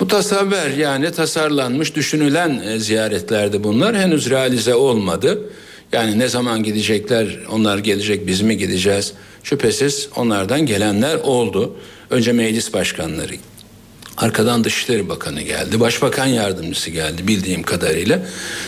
Bu 0.00 0.08
tasavver 0.08 0.70
yani 0.70 1.12
tasarlanmış 1.12 1.94
düşünülen 1.94 2.62
e, 2.66 2.78
ziyaretlerdi 2.78 3.64
bunlar. 3.64 3.96
Henüz 3.96 4.30
realize 4.30 4.74
olmadı. 4.74 5.38
Yani 5.92 6.18
ne 6.18 6.28
zaman 6.28 6.62
gidecekler, 6.62 7.38
onlar 7.50 7.78
gelecek, 7.78 8.26
biz 8.26 8.40
mi 8.40 8.56
gideceğiz? 8.56 9.12
Şüphesiz 9.44 10.08
onlardan 10.16 10.66
gelenler 10.66 11.14
oldu. 11.14 11.76
Önce 12.10 12.32
meclis 12.32 12.72
başkanları, 12.72 13.32
arkadan 14.16 14.64
Dışişleri 14.64 15.08
Bakanı 15.08 15.42
geldi, 15.42 15.80
Başbakan 15.80 16.26
Yardımcısı 16.26 16.90
geldi 16.90 17.28
bildiğim 17.28 17.62
kadarıyla. 17.62 18.22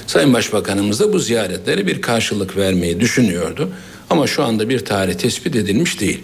Sayın 0.06 0.34
Başbakanımız 0.34 1.00
da 1.00 1.12
bu 1.12 1.18
ziyaretlere 1.18 1.86
bir 1.86 2.02
karşılık 2.02 2.56
vermeyi 2.56 3.00
düşünüyordu. 3.00 3.70
Ama 4.10 4.26
şu 4.26 4.42
anda 4.42 4.68
bir 4.68 4.84
tarih 4.84 5.14
tespit 5.14 5.56
edilmiş 5.56 6.00
değil. 6.00 6.20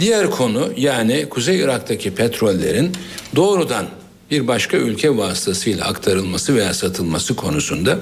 Diğer 0.00 0.30
konu 0.30 0.72
yani 0.76 1.26
Kuzey 1.30 1.60
Irak'taki 1.60 2.14
petrollerin 2.14 2.92
doğrudan 3.36 3.86
bir 4.30 4.46
başka 4.46 4.76
ülke 4.76 5.16
vasıtasıyla 5.16 5.84
aktarılması 5.84 6.54
veya 6.54 6.74
satılması 6.74 7.36
konusunda 7.36 7.98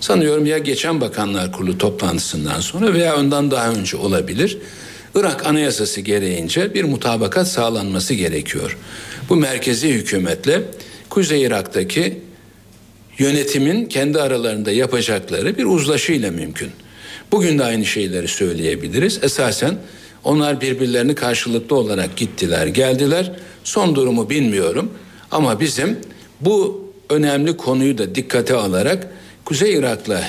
sanıyorum 0.00 0.46
ya 0.46 0.58
geçen 0.58 1.00
Bakanlar 1.00 1.52
Kurulu 1.52 1.78
toplantısından 1.78 2.60
sonra 2.60 2.94
veya 2.94 3.16
ondan 3.16 3.50
daha 3.50 3.70
önce 3.70 3.96
olabilir. 3.96 4.58
Irak 5.14 5.46
Anayasası 5.46 6.00
gereğince 6.00 6.74
bir 6.74 6.84
mutabakat 6.84 7.48
sağlanması 7.48 8.14
gerekiyor. 8.14 8.78
Bu 9.28 9.36
merkezi 9.36 9.88
hükümetle 9.88 10.62
Kuzey 11.08 11.42
Irak'taki 11.42 12.20
yönetimin 13.18 13.86
kendi 13.86 14.20
aralarında 14.20 14.72
yapacakları 14.72 15.58
bir 15.58 15.64
uzlaşıyla 15.64 16.30
mümkün. 16.30 16.70
Bugün 17.32 17.58
de 17.58 17.64
aynı 17.64 17.86
şeyleri 17.86 18.28
söyleyebiliriz. 18.28 19.18
Esasen 19.22 19.78
onlar 20.24 20.60
birbirlerini 20.60 21.14
karşılıklı 21.14 21.76
olarak 21.76 22.16
gittiler, 22.16 22.66
geldiler. 22.66 23.32
Son 23.64 23.94
durumu 23.94 24.30
bilmiyorum 24.30 24.90
ama 25.30 25.60
bizim 25.60 25.98
bu 26.40 26.84
önemli 27.10 27.56
konuyu 27.56 27.98
da 27.98 28.14
dikkate 28.14 28.54
alarak 28.54 29.06
Kuzey 29.50 29.74
Irak'la 29.74 30.24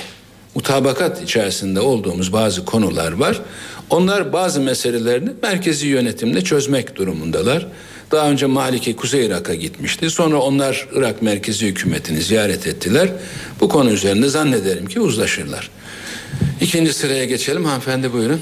mutabakat 0.56 1.24
içerisinde 1.24 1.80
olduğumuz 1.80 2.34
bazı 2.34 2.66
konular 2.66 3.12
var. 3.12 3.42
Onlar 3.90 4.34
bazı 4.34 4.62
meselelerini 4.62 5.30
merkezi 5.42 5.88
yönetimle 5.88 6.44
çözmek 6.44 6.96
durumundalar. 6.96 7.68
Daha 8.12 8.30
önce 8.30 8.46
Maliki 8.46 8.96
Kuzey 8.96 9.26
Irak'a 9.26 9.56
gitmişti. 9.56 10.10
Sonra 10.10 10.38
onlar 10.38 10.88
Irak 10.96 11.22
merkezi 11.22 11.68
hükümetini 11.68 12.22
ziyaret 12.22 12.68
ettiler. 12.68 13.10
Bu 13.60 13.70
konu 13.70 13.92
üzerinde 13.92 14.30
zannederim 14.30 14.86
ki 14.86 15.00
uzlaşırlar. 15.00 15.70
İkinci 16.62 16.94
sıraya 16.94 17.26
geçelim. 17.26 17.66
Hanımefendi 17.66 18.14
buyurun. 18.14 18.42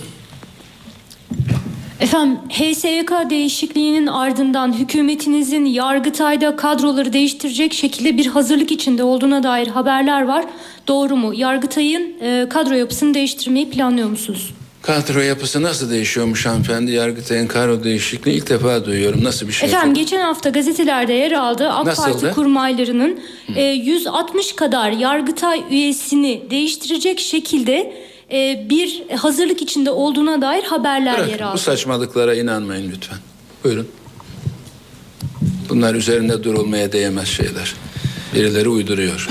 Efendim 2.00 2.38
HSYK 2.50 3.12
değişikliğinin 3.30 4.08
ardından 4.08 4.74
hükümetinizin 4.74 5.66
Yargıtay'da 5.66 6.56
kadroları 6.56 7.14
değiştirecek 7.14 7.74
şekilde 7.74 8.18
bir 8.18 8.26
hazırlık 8.26 8.72
içinde 8.72 9.04
olduğuna 9.04 9.44
dair 9.44 9.68
haberler 9.68 10.22
var. 10.22 10.46
Doğru 10.88 11.16
mu? 11.16 11.34
Yargıtay'ın 11.36 12.14
e, 12.22 12.50
kadro 12.50 12.74
yapısını 12.74 13.14
değiştirmeyi 13.14 13.70
planlıyor 13.70 14.10
musunuz? 14.10 14.54
Kadro 14.82 15.20
yapısı 15.20 15.62
nasıl 15.62 15.90
değişiyormuş 15.92 16.46
hanımefendi? 16.46 16.92
Yargıtay'ın 16.92 17.48
kadro 17.48 17.84
değişikliğini 17.84 18.38
ilk 18.38 18.50
defa 18.50 18.86
duyuyorum. 18.86 19.24
Nasıl 19.24 19.48
bir 19.48 19.54
şey? 19.54 19.70
Efendim 19.70 19.94
geçen 19.94 20.20
hafta 20.20 20.50
gazetelerde 20.50 21.14
yer 21.14 21.32
aldı. 21.32 21.70
AK 21.70 21.86
Nasıldı? 21.86 22.22
Parti 22.22 22.36
kurmaylarının 22.36 23.20
e, 23.56 23.64
160 23.64 24.54
kadar 24.56 24.92
Yargıtay 24.92 25.64
üyesini 25.72 26.42
değiştirecek 26.50 27.20
şekilde 27.20 27.94
e, 28.32 28.66
bir 28.70 29.04
hazırlık 29.18 29.62
içinde 29.62 29.92
olduğuna 29.92 30.42
dair 30.42 30.64
haberler 30.64 31.18
yer 31.18 31.28
Bırakın, 31.28 31.44
aldı. 31.44 31.54
bu 31.54 31.58
saçmalıklara 31.58 32.36
inanmayın 32.36 32.92
lütfen. 32.92 33.18
Buyurun. 33.64 33.88
Bunlar 35.70 35.96
üzerinde 35.96 36.44
durulmaya 36.44 36.92
değmez 36.92 37.28
şeyler. 37.28 37.76
Birileri 38.34 38.70
uyduruyor. 38.70 39.30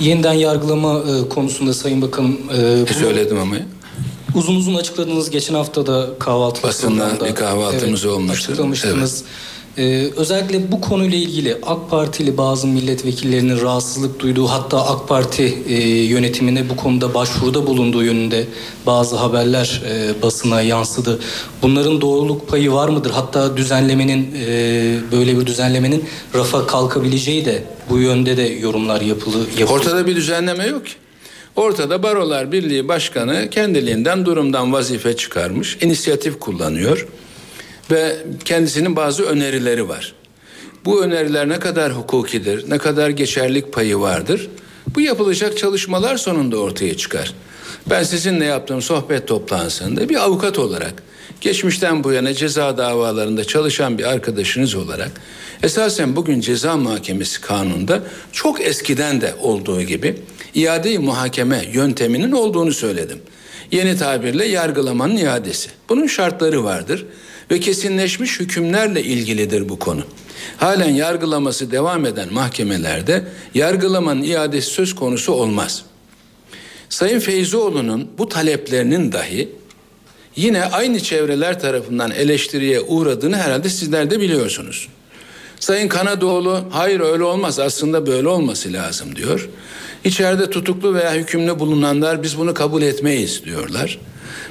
Yeniden 0.00 0.32
yargılama 0.32 0.98
e, 0.98 1.28
konusunda 1.28 1.74
Sayın 1.74 2.02
Bakanım... 2.02 2.38
E, 2.54 2.76
bunu 2.80 2.98
Söyledim 2.98 3.38
ama 3.38 3.56
ya. 3.56 3.66
Uzun 4.34 4.56
uzun 4.56 4.74
açıkladınız. 4.74 5.30
Geçen 5.30 5.54
hafta 5.54 5.86
da 5.86 6.08
kahvaltı 6.18 6.62
Basınla 6.62 7.10
bir 7.24 7.34
kahvaltımız 7.34 8.04
evet, 8.04 8.14
olmuştu. 8.16 8.52
Açıklamıştınız. 8.52 9.24
E, 9.78 10.08
özellikle 10.16 10.72
bu 10.72 10.80
konuyla 10.80 11.18
ilgili 11.18 11.56
AK 11.66 11.90
Partili 11.90 12.36
bazı 12.36 12.66
milletvekillerinin 12.66 13.60
rahatsızlık 13.60 14.20
duyduğu 14.20 14.46
hatta 14.46 14.86
AK 14.86 15.08
Parti 15.08 15.58
e, 15.68 15.74
yönetimine 16.04 16.68
bu 16.68 16.76
konuda 16.76 17.14
başvuruda 17.14 17.66
bulunduğu 17.66 18.04
yönünde 18.04 18.46
bazı 18.86 19.16
haberler 19.16 19.82
e, 19.88 20.22
basına 20.22 20.62
yansıdı. 20.62 21.18
Bunların 21.62 22.00
doğruluk 22.00 22.48
payı 22.48 22.72
var 22.72 22.88
mıdır? 22.88 23.10
Hatta 23.10 23.56
düzenlemenin 23.56 24.34
e, 24.46 24.96
böyle 25.12 25.38
bir 25.38 25.46
düzenlemenin 25.46 26.04
rafa 26.34 26.66
kalkabileceği 26.66 27.44
de 27.44 27.64
bu 27.90 27.98
yönde 27.98 28.36
de 28.36 28.42
yorumlar 28.42 29.00
yapılı. 29.00 29.38
yapıldı. 29.38 29.64
Ortada 29.72 30.06
bir 30.06 30.16
düzenleme 30.16 30.66
yok 30.66 30.86
ki. 30.86 30.92
Ortada 31.56 32.02
Barolar 32.02 32.52
Birliği 32.52 32.88
Başkanı 32.88 33.50
kendiliğinden 33.50 34.26
durumdan 34.26 34.72
vazife 34.72 35.16
çıkarmış, 35.16 35.78
inisiyatif 35.80 36.40
kullanıyor 36.40 37.06
ve 37.90 38.16
kendisinin 38.44 38.96
bazı 38.96 39.22
önerileri 39.22 39.88
var. 39.88 40.14
Bu 40.84 41.04
öneriler 41.04 41.48
ne 41.48 41.58
kadar 41.58 41.92
hukukidir, 41.92 42.70
ne 42.70 42.78
kadar 42.78 43.10
geçerlik 43.10 43.72
payı 43.72 43.98
vardır? 43.98 44.48
Bu 44.94 45.00
yapılacak 45.00 45.58
çalışmalar 45.58 46.16
sonunda 46.16 46.56
ortaya 46.56 46.96
çıkar. 46.96 47.34
Ben 47.90 48.02
sizinle 48.02 48.44
yaptığım 48.44 48.82
sohbet 48.82 49.28
toplantısında 49.28 50.08
bir 50.08 50.24
avukat 50.24 50.58
olarak, 50.58 51.02
geçmişten 51.40 52.04
bu 52.04 52.12
yana 52.12 52.34
ceza 52.34 52.78
davalarında 52.78 53.44
çalışan 53.44 53.98
bir 53.98 54.04
arkadaşınız 54.04 54.74
olarak, 54.74 55.10
esasen 55.62 56.16
bugün 56.16 56.40
ceza 56.40 56.76
muhakemesi 56.76 57.40
kanununda 57.40 58.00
çok 58.32 58.60
eskiden 58.60 59.20
de 59.20 59.34
olduğu 59.40 59.82
gibi 59.82 60.16
iade-i 60.54 60.98
muhakeme 60.98 61.64
yönteminin 61.72 62.32
olduğunu 62.32 62.72
söyledim. 62.72 63.18
Yeni 63.70 63.96
tabirle 63.96 64.46
yargılamanın 64.46 65.16
iadesi. 65.16 65.70
Bunun 65.88 66.06
şartları 66.06 66.64
vardır 66.64 67.06
ve 67.50 67.60
kesinleşmiş 67.60 68.40
hükümlerle 68.40 69.02
ilgilidir 69.02 69.68
bu 69.68 69.78
konu. 69.78 70.02
Halen 70.56 70.90
yargılaması 70.90 71.70
devam 71.70 72.06
eden 72.06 72.32
mahkemelerde 72.32 73.24
yargılamanın 73.54 74.22
iadesi 74.22 74.70
söz 74.70 74.94
konusu 74.94 75.32
olmaz. 75.32 75.82
Sayın 76.88 77.20
Feyzoğlu'nun 77.20 78.10
bu 78.18 78.28
taleplerinin 78.28 79.12
dahi 79.12 79.48
yine 80.36 80.64
aynı 80.64 81.00
çevreler 81.00 81.60
tarafından 81.60 82.10
eleştiriye 82.10 82.80
uğradığını 82.80 83.36
herhalde 83.36 83.68
sizler 83.68 84.10
de 84.10 84.20
biliyorsunuz. 84.20 84.88
Sayın 85.60 85.88
Kanadoğlu 85.88 86.64
hayır 86.70 87.00
öyle 87.00 87.24
olmaz 87.24 87.58
aslında 87.58 88.06
böyle 88.06 88.28
olması 88.28 88.72
lazım 88.72 89.16
diyor. 89.16 89.48
İçeride 90.04 90.50
tutuklu 90.50 90.94
veya 90.94 91.14
hükümlü 91.14 91.58
bulunanlar 91.58 92.22
biz 92.22 92.38
bunu 92.38 92.54
kabul 92.54 92.82
etmeyiz 92.82 93.44
diyorlar. 93.44 93.98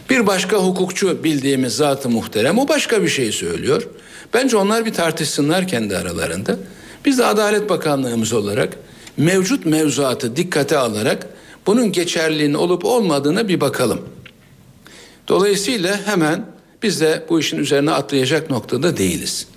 Bir 0.10 0.28
başka 0.28 0.58
hukukçu 0.58 1.24
bildiğimiz 1.24 1.76
zatı 1.76 2.10
muhterem 2.10 2.60
o 2.60 2.68
başka 2.68 3.04
bir 3.04 3.10
şey 3.10 3.32
söylüyor. 3.32 3.88
Bence 4.34 4.58
onlar 4.58 4.86
bir 4.86 4.94
tartışsınlar 4.94 5.68
kendi 5.68 5.98
aralarında. 5.98 6.58
Biz 7.06 7.18
de 7.18 7.26
Adalet 7.26 7.70
Bakanlığımız 7.70 8.34
olarak 8.34 8.78
mevcut 9.18 9.66
mevzuatı 9.66 10.36
dikkate 10.36 10.78
alarak 10.78 11.28
bunun 11.68 11.92
geçerliliğinin 11.92 12.54
olup 12.54 12.86
olmadığına 12.86 13.48
bir 13.48 13.62
bakalım. 13.62 14.02
Dolayısıyla 15.28 16.08
hemen 16.08 16.46
biz 16.84 17.02
de 17.02 17.26
bu 17.30 17.40
işin 17.40 17.58
üzerine 17.58 17.92
atlayacak 17.92 18.50
noktada 18.50 18.98
değiliz. 18.98 19.48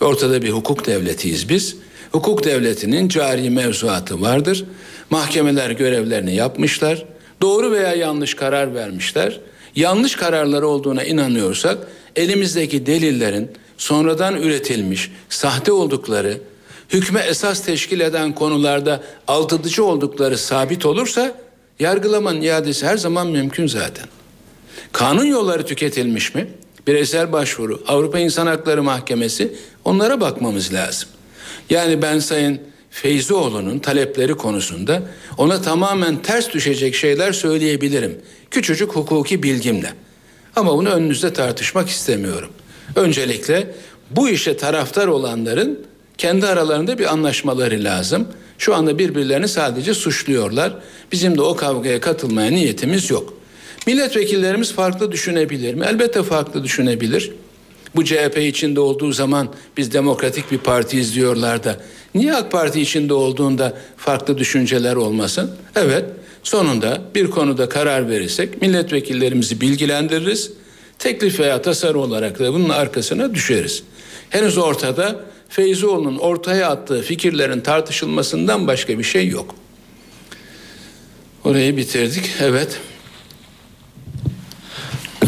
Ortada 0.00 0.42
bir 0.42 0.50
hukuk 0.50 0.86
devletiyiz 0.86 1.48
biz. 1.48 1.76
Hukuk 2.12 2.44
devletinin 2.44 3.08
cari 3.08 3.50
mevzuatı 3.50 4.20
vardır. 4.20 4.64
Mahkemeler 5.10 5.70
görevlerini 5.70 6.34
yapmışlar. 6.34 7.04
Doğru 7.42 7.70
veya 7.72 7.94
yanlış 7.94 8.34
karar 8.34 8.74
vermişler. 8.74 9.40
Yanlış 9.76 10.16
kararları 10.16 10.68
olduğuna 10.68 11.04
inanıyorsak 11.04 11.78
elimizdeki 12.16 12.86
delillerin 12.86 13.50
sonradan 13.78 14.42
üretilmiş, 14.42 15.10
sahte 15.28 15.72
oldukları, 15.72 16.38
hükme 16.90 17.20
esas 17.20 17.64
teşkil 17.64 18.00
eden 18.00 18.34
konularda 18.34 19.02
aldatıcı 19.28 19.84
oldukları 19.84 20.38
sabit 20.38 20.86
olursa 20.86 21.34
yargılamanın 21.78 22.40
iadesi 22.40 22.86
her 22.86 22.96
zaman 22.96 23.26
mümkün 23.26 23.66
zaten. 23.66 24.06
Kanun 24.92 25.24
yolları 25.24 25.66
tüketilmiş 25.66 26.34
mi? 26.34 26.48
Bireysel 26.86 27.32
başvuru, 27.32 27.82
Avrupa 27.88 28.18
İnsan 28.18 28.46
Hakları 28.46 28.82
Mahkemesi 28.82 29.52
onlara 29.84 30.20
bakmamız 30.20 30.72
lazım. 30.72 31.08
Yani 31.70 32.02
ben 32.02 32.18
Sayın 32.18 32.60
Feyzioğlu'nun 32.90 33.78
talepleri 33.78 34.34
konusunda 34.34 35.02
ona 35.38 35.62
tamamen 35.62 36.22
ters 36.22 36.50
düşecek 36.52 36.94
şeyler 36.94 37.32
söyleyebilirim. 37.32 38.18
Küçücük 38.50 38.90
hukuki 38.90 39.42
bilgimle. 39.42 39.92
Ama 40.56 40.76
bunu 40.76 40.88
önünüzde 40.88 41.32
tartışmak 41.32 41.88
istemiyorum. 41.88 42.50
Öncelikle 42.96 43.74
bu 44.10 44.28
işe 44.28 44.56
taraftar 44.56 45.06
olanların 45.06 45.86
kendi 46.18 46.46
aralarında 46.46 46.98
bir 46.98 47.12
anlaşmaları 47.12 47.84
lazım. 47.84 48.28
Şu 48.58 48.74
anda 48.74 48.98
birbirlerini 48.98 49.48
sadece 49.48 49.94
suçluyorlar. 49.94 50.74
Bizim 51.12 51.36
de 51.36 51.42
o 51.42 51.56
kavgaya 51.56 52.00
katılmaya 52.00 52.50
niyetimiz 52.50 53.10
yok. 53.10 53.34
Milletvekillerimiz 53.86 54.72
farklı 54.72 55.12
düşünebilir 55.12 55.74
mi? 55.74 55.86
Elbette 55.88 56.22
farklı 56.22 56.64
düşünebilir. 56.64 57.32
Bu 57.96 58.04
CHP 58.04 58.38
içinde 58.38 58.80
olduğu 58.80 59.12
zaman 59.12 59.54
biz 59.76 59.92
demokratik 59.92 60.52
bir 60.52 60.58
partiyiz 60.58 61.14
diyorlar 61.14 61.64
da 61.64 61.76
niye 62.14 62.34
AK 62.34 62.52
Parti 62.52 62.80
içinde 62.80 63.14
olduğunda 63.14 63.76
farklı 63.96 64.38
düşünceler 64.38 64.96
olmasın? 64.96 65.50
Evet 65.76 66.04
sonunda 66.42 67.02
bir 67.14 67.30
konuda 67.30 67.68
karar 67.68 68.08
verirsek 68.08 68.62
milletvekillerimizi 68.62 69.60
bilgilendiririz. 69.60 70.52
Teklif 70.98 71.40
veya 71.40 71.62
tasarı 71.62 71.98
olarak 71.98 72.38
da 72.38 72.52
bunun 72.52 72.68
arkasına 72.68 73.34
düşeriz. 73.34 73.82
Henüz 74.30 74.58
ortada 74.58 75.20
Feyzioğlu'nun 75.48 76.18
ortaya 76.18 76.70
attığı 76.70 77.02
fikirlerin 77.02 77.60
tartışılmasından 77.60 78.66
başka 78.66 78.98
bir 78.98 79.04
şey 79.04 79.28
yok. 79.28 79.54
Orayı 81.44 81.76
bitirdik. 81.76 82.30
Evet. 82.40 82.80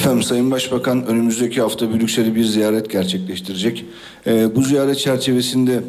Efendim 0.02 0.22
Sayın 0.22 0.50
Başbakan 0.50 1.06
önümüzdeki 1.06 1.60
hafta 1.60 1.94
Brüksel'e 1.94 2.34
bir 2.34 2.44
ziyaret 2.44 2.90
gerçekleştirecek. 2.90 3.84
Ee, 4.26 4.56
bu 4.56 4.62
ziyaret 4.62 4.98
çerçevesinde 4.98 5.80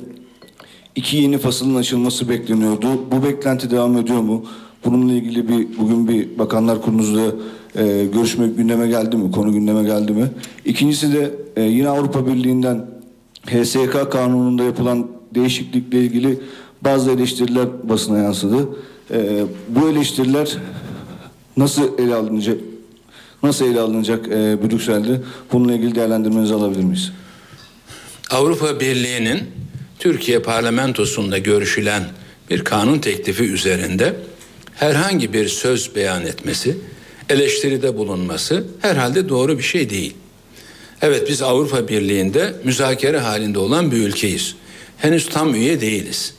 iki 0.96 1.18
yeni 1.18 1.38
fasılın 1.38 1.76
açılması 1.76 2.30
bekleniyordu. 2.30 2.88
Bu 3.12 3.24
beklenti 3.24 3.72
devam 3.72 3.98
ediyor 3.98 4.20
mu? 4.20 4.46
Bununla 4.86 5.14
ilgili 5.14 5.48
bir 5.48 5.68
bugün 5.80 6.08
bir 6.08 6.40
bakanlar 6.40 6.82
kurulunuzda 6.82 7.36
e, 7.76 8.06
görüşme 8.14 8.48
gündeme 8.48 8.88
geldi 8.88 9.18
mi? 9.18 9.32
Konu 9.32 9.54
gündeme 9.54 9.84
geldi 9.84 10.12
mi? 10.12 10.30
İkincisi 10.66 11.14
de 11.14 11.32
e, 11.56 11.64
yine 11.64 11.90
Avrupa 11.90 12.28
Birliği'nden 12.28 12.86
HSK 13.46 14.12
kanununda 14.12 14.64
yapılan 14.64 15.08
değişiklikle 15.36 16.00
ilgili 16.00 16.40
bazı 16.82 17.12
eleştiriler 17.12 17.90
basına 17.90 18.18
yansıdı. 18.18 18.70
E, 19.12 19.44
bu 19.70 19.90
eleştiriler 19.90 20.58
nasıl 21.58 21.98
ele 21.98 22.16
alınacak? 22.16 22.73
Nasıl 23.44 23.66
ele 23.66 23.80
alınacak 23.80 24.28
e, 24.28 24.32
Brüksel'de? 24.64 25.22
Bununla 25.52 25.74
ilgili 25.74 25.96
değerlendirmenizi 25.96 26.54
alabilir 26.54 26.84
miyiz? 26.84 27.12
Avrupa 28.30 28.80
Birliği'nin 28.80 29.44
Türkiye 30.00 30.40
parlamentosunda 30.40 31.38
görüşülen 31.38 32.04
bir 32.50 32.64
kanun 32.64 33.00
teklifi 33.00 33.44
üzerinde 33.44 34.16
herhangi 34.76 35.34
bir 35.34 35.48
söz 35.48 35.96
beyan 35.96 36.26
etmesi, 36.26 36.78
eleştiride 37.30 37.98
bulunması 37.98 38.68
herhalde 38.82 39.30
doğru 39.30 39.58
bir 39.58 39.64
şey 39.64 39.90
değil. 39.90 40.14
Evet 41.02 41.30
biz 41.30 41.42
Avrupa 41.42 41.88
Birliği'nde 41.88 42.54
müzakere 42.64 43.20
halinde 43.20 43.60
olan 43.60 43.92
bir 43.92 43.98
ülkeyiz. 43.98 44.56
Henüz 44.98 45.30
tam 45.30 45.56
üye 45.56 45.82
değiliz. 45.82 46.34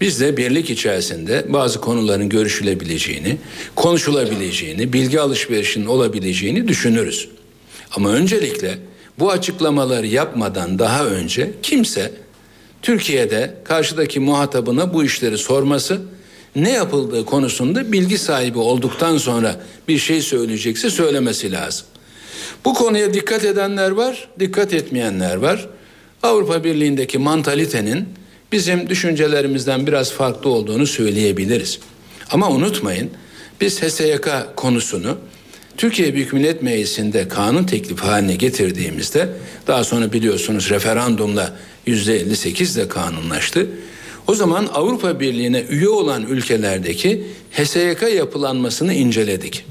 Biz 0.00 0.20
de 0.20 0.36
birlik 0.36 0.70
içerisinde 0.70 1.44
bazı 1.48 1.80
konuların 1.80 2.28
görüşülebileceğini, 2.28 3.36
konuşulabileceğini, 3.76 4.92
bilgi 4.92 5.20
alışverişinin 5.20 5.86
olabileceğini 5.86 6.68
düşünürüz. 6.68 7.28
Ama 7.90 8.10
öncelikle 8.10 8.78
bu 9.18 9.30
açıklamaları 9.30 10.06
yapmadan 10.06 10.78
daha 10.78 11.06
önce 11.06 11.50
kimse 11.62 12.12
Türkiye'de 12.82 13.54
karşıdaki 13.64 14.20
muhatabına 14.20 14.94
bu 14.94 15.04
işleri 15.04 15.38
sorması, 15.38 16.00
ne 16.56 16.70
yapıldığı 16.70 17.24
konusunda 17.24 17.92
bilgi 17.92 18.18
sahibi 18.18 18.58
olduktan 18.58 19.18
sonra 19.18 19.60
bir 19.88 19.98
şey 19.98 20.20
söyleyecekse 20.20 20.90
söylemesi 20.90 21.52
lazım. 21.52 21.86
Bu 22.64 22.74
konuya 22.74 23.14
dikkat 23.14 23.44
edenler 23.44 23.90
var, 23.90 24.28
dikkat 24.40 24.74
etmeyenler 24.74 25.36
var. 25.36 25.68
Avrupa 26.22 26.64
Birliği'ndeki 26.64 27.18
mantalitenin 27.18 28.08
bizim 28.52 28.88
düşüncelerimizden 28.88 29.86
biraz 29.86 30.12
farklı 30.12 30.50
olduğunu 30.50 30.86
söyleyebiliriz. 30.86 31.78
Ama 32.30 32.50
unutmayın 32.50 33.10
biz 33.60 33.82
HSYK 33.82 34.28
konusunu 34.56 35.18
Türkiye 35.76 36.14
Büyük 36.14 36.32
Millet 36.32 36.62
Meclisi'nde 36.62 37.28
kanun 37.28 37.64
teklifi 37.64 38.02
haline 38.02 38.36
getirdiğimizde 38.36 39.28
daha 39.66 39.84
sonra 39.84 40.12
biliyorsunuz 40.12 40.70
referandumla 40.70 41.56
yüzde 41.86 42.20
58 42.20 42.76
de 42.76 42.88
kanunlaştı. 42.88 43.68
O 44.26 44.34
zaman 44.34 44.68
Avrupa 44.74 45.20
Birliği'ne 45.20 45.60
üye 45.60 45.88
olan 45.88 46.26
ülkelerdeki 46.26 47.26
HSYK 47.52 48.02
yapılanmasını 48.02 48.94
inceledik. 48.94 49.64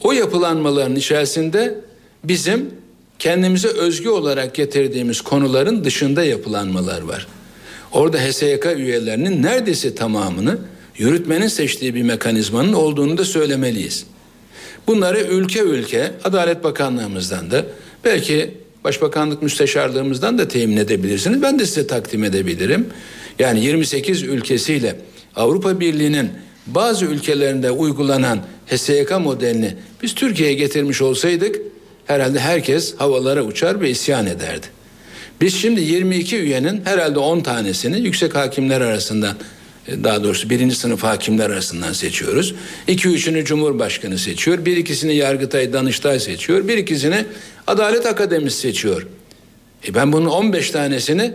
O 0.00 0.12
yapılanmaların 0.12 0.96
içerisinde 0.96 1.80
bizim 2.24 2.70
kendimize 3.18 3.68
özgü 3.68 4.08
olarak 4.08 4.54
getirdiğimiz 4.54 5.20
konuların 5.20 5.84
dışında 5.84 6.24
yapılanmalar 6.24 7.02
var. 7.02 7.26
Orada 7.92 8.18
HSYK 8.18 8.66
üyelerinin 8.76 9.42
neredeyse 9.42 9.94
tamamını 9.94 10.58
yürütmenin 10.98 11.48
seçtiği 11.48 11.94
bir 11.94 12.02
mekanizmanın 12.02 12.72
olduğunu 12.72 13.18
da 13.18 13.24
söylemeliyiz. 13.24 14.06
Bunları 14.86 15.20
ülke 15.20 15.60
ülke 15.60 16.12
Adalet 16.24 16.64
Bakanlığımızdan 16.64 17.50
da 17.50 17.66
belki 18.04 18.54
Başbakanlık 18.84 19.42
Müsteşarlığımızdan 19.42 20.38
da 20.38 20.48
temin 20.48 20.76
edebilirsiniz. 20.76 21.42
Ben 21.42 21.58
de 21.58 21.66
size 21.66 21.86
takdim 21.86 22.24
edebilirim. 22.24 22.86
Yani 23.38 23.64
28 23.64 24.22
ülkesiyle 24.22 24.96
Avrupa 25.36 25.80
Birliği'nin 25.80 26.30
bazı 26.66 27.04
ülkelerinde 27.04 27.70
uygulanan 27.70 28.38
HSYK 28.66 29.10
modelini 29.20 29.74
biz 30.02 30.14
Türkiye'ye 30.14 30.54
getirmiş 30.54 31.02
olsaydık 31.02 31.60
herhalde 32.06 32.40
herkes 32.40 32.94
havalara 32.96 33.42
uçar 33.42 33.80
ve 33.80 33.90
isyan 33.90 34.26
ederdi. 34.26 34.66
Biz 35.40 35.54
şimdi 35.54 35.80
22 35.80 36.36
üyenin 36.36 36.84
herhalde 36.84 37.18
10 37.18 37.40
tanesini 37.40 38.00
yüksek 38.00 38.34
hakimler 38.34 38.80
arasından 38.80 39.36
e, 39.88 40.04
daha 40.04 40.24
doğrusu 40.24 40.50
birinci 40.50 40.76
sınıf 40.76 41.02
hakimler 41.02 41.50
arasından 41.50 41.92
seçiyoruz. 41.92 42.54
İki 42.88 43.08
üçünü 43.08 43.44
Cumhurbaşkanı 43.44 44.18
seçiyor. 44.18 44.64
Bir 44.64 44.76
ikisini 44.76 45.14
Yargıtay, 45.16 45.72
Danıştay 45.72 46.20
seçiyor. 46.20 46.68
Bir 46.68 46.78
ikisini 46.78 47.24
Adalet 47.66 48.06
Akademisi 48.06 48.58
seçiyor. 48.58 49.06
E 49.88 49.94
ben 49.94 50.12
bunun 50.12 50.26
15 50.26 50.70
tanesini 50.70 51.32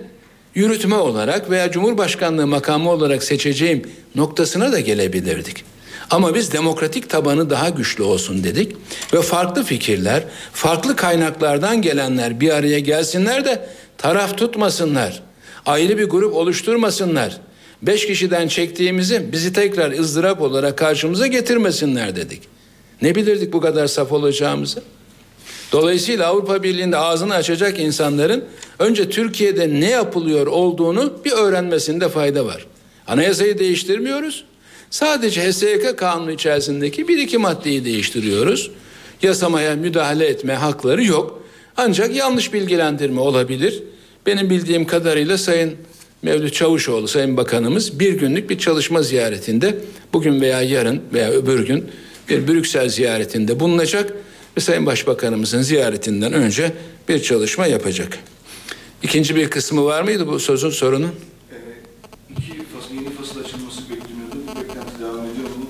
yürütme 0.55 0.95
olarak 0.95 1.49
veya 1.49 1.71
Cumhurbaşkanlığı 1.71 2.47
makamı 2.47 2.91
olarak 2.91 3.23
seçeceğim 3.23 3.81
noktasına 4.15 4.71
da 4.71 4.79
gelebilirdik. 4.79 5.70
Ama 6.11 6.35
biz 6.35 6.51
demokratik 6.51 7.09
tabanı 7.09 7.49
daha 7.49 7.69
güçlü 7.69 8.03
olsun 8.03 8.43
dedik 8.43 8.75
ve 9.13 9.21
farklı 9.21 9.63
fikirler, 9.63 10.23
farklı 10.53 10.95
kaynaklardan 10.95 11.81
gelenler 11.81 12.39
bir 12.39 12.49
araya 12.49 12.79
gelsinler 12.79 13.45
de 13.45 13.69
taraf 13.97 14.37
tutmasınlar. 14.37 15.23
Ayrı 15.65 15.97
bir 15.97 16.09
grup 16.09 16.33
oluşturmasınlar. 16.33 17.37
Beş 17.81 18.07
kişiden 18.07 18.47
çektiğimizi 18.47 19.31
bizi 19.31 19.53
tekrar 19.53 19.91
ızdırap 19.91 20.41
olarak 20.41 20.77
karşımıza 20.77 21.27
getirmesinler 21.27 22.15
dedik. 22.15 22.41
Ne 23.01 23.15
bilirdik 23.15 23.53
bu 23.53 23.61
kadar 23.61 23.87
saf 23.87 24.11
olacağımızı? 24.11 24.83
Dolayısıyla 25.71 26.27
Avrupa 26.27 26.63
Birliği'nde 26.63 26.97
ağzını 26.97 27.33
açacak 27.33 27.79
insanların 27.79 28.45
önce 28.79 29.09
Türkiye'de 29.09 29.69
ne 29.69 29.89
yapılıyor 29.89 30.47
olduğunu 30.47 31.13
bir 31.25 31.31
öğrenmesinde 31.31 32.09
fayda 32.09 32.45
var. 32.45 32.65
Anayasayı 33.07 33.59
değiştirmiyoruz. 33.59 34.45
Sadece 34.91 35.51
HSYK 35.51 35.97
kanunu 35.97 36.31
içerisindeki 36.31 37.07
bir 37.07 37.17
iki 37.17 37.37
maddeyi 37.37 37.85
değiştiriyoruz. 37.85 38.71
Yasamaya 39.21 39.75
müdahale 39.75 40.25
etme 40.25 40.53
hakları 40.53 41.03
yok. 41.03 41.43
Ancak 41.77 42.15
yanlış 42.15 42.53
bilgilendirme 42.53 43.21
olabilir. 43.21 43.83
Benim 44.25 44.49
bildiğim 44.49 44.87
kadarıyla 44.87 45.37
Sayın 45.37 45.75
Mevlüt 46.21 46.53
Çavuşoğlu 46.53 47.07
Sayın 47.07 47.37
Bakanımız 47.37 47.99
bir 47.99 48.13
günlük 48.13 48.49
bir 48.49 48.57
çalışma 48.57 49.01
ziyaretinde 49.01 49.77
bugün 50.13 50.41
veya 50.41 50.61
yarın 50.61 51.01
veya 51.13 51.31
öbür 51.31 51.67
gün 51.67 51.85
bir 52.29 52.47
Brüksel 52.47 52.89
ziyaretinde 52.89 53.59
bulunacak 53.59 54.13
ve 54.57 54.61
Sayın 54.61 54.85
Başbakanımızın 54.85 55.61
ziyaretinden 55.61 56.33
önce 56.33 56.71
bir 57.09 57.21
çalışma 57.21 57.67
yapacak. 57.67 58.19
İkinci 59.03 59.35
bir 59.35 59.49
kısmı 59.49 59.85
var 59.85 60.01
mıydı 60.01 60.27
bu 60.27 60.39
sözün 60.39 60.69
sorunun? 60.69 61.11
İki 62.29 62.43
fasıl, 62.43 62.93
yeni 62.95 63.09
fasıl 63.09 63.39
açılması 63.39 63.81
bekleniyordu. 63.81 64.35
Bu 64.47 64.59
beklenti 64.59 64.99
devam 64.99 65.25
ediyor 65.25 65.49
mu? 65.49 65.65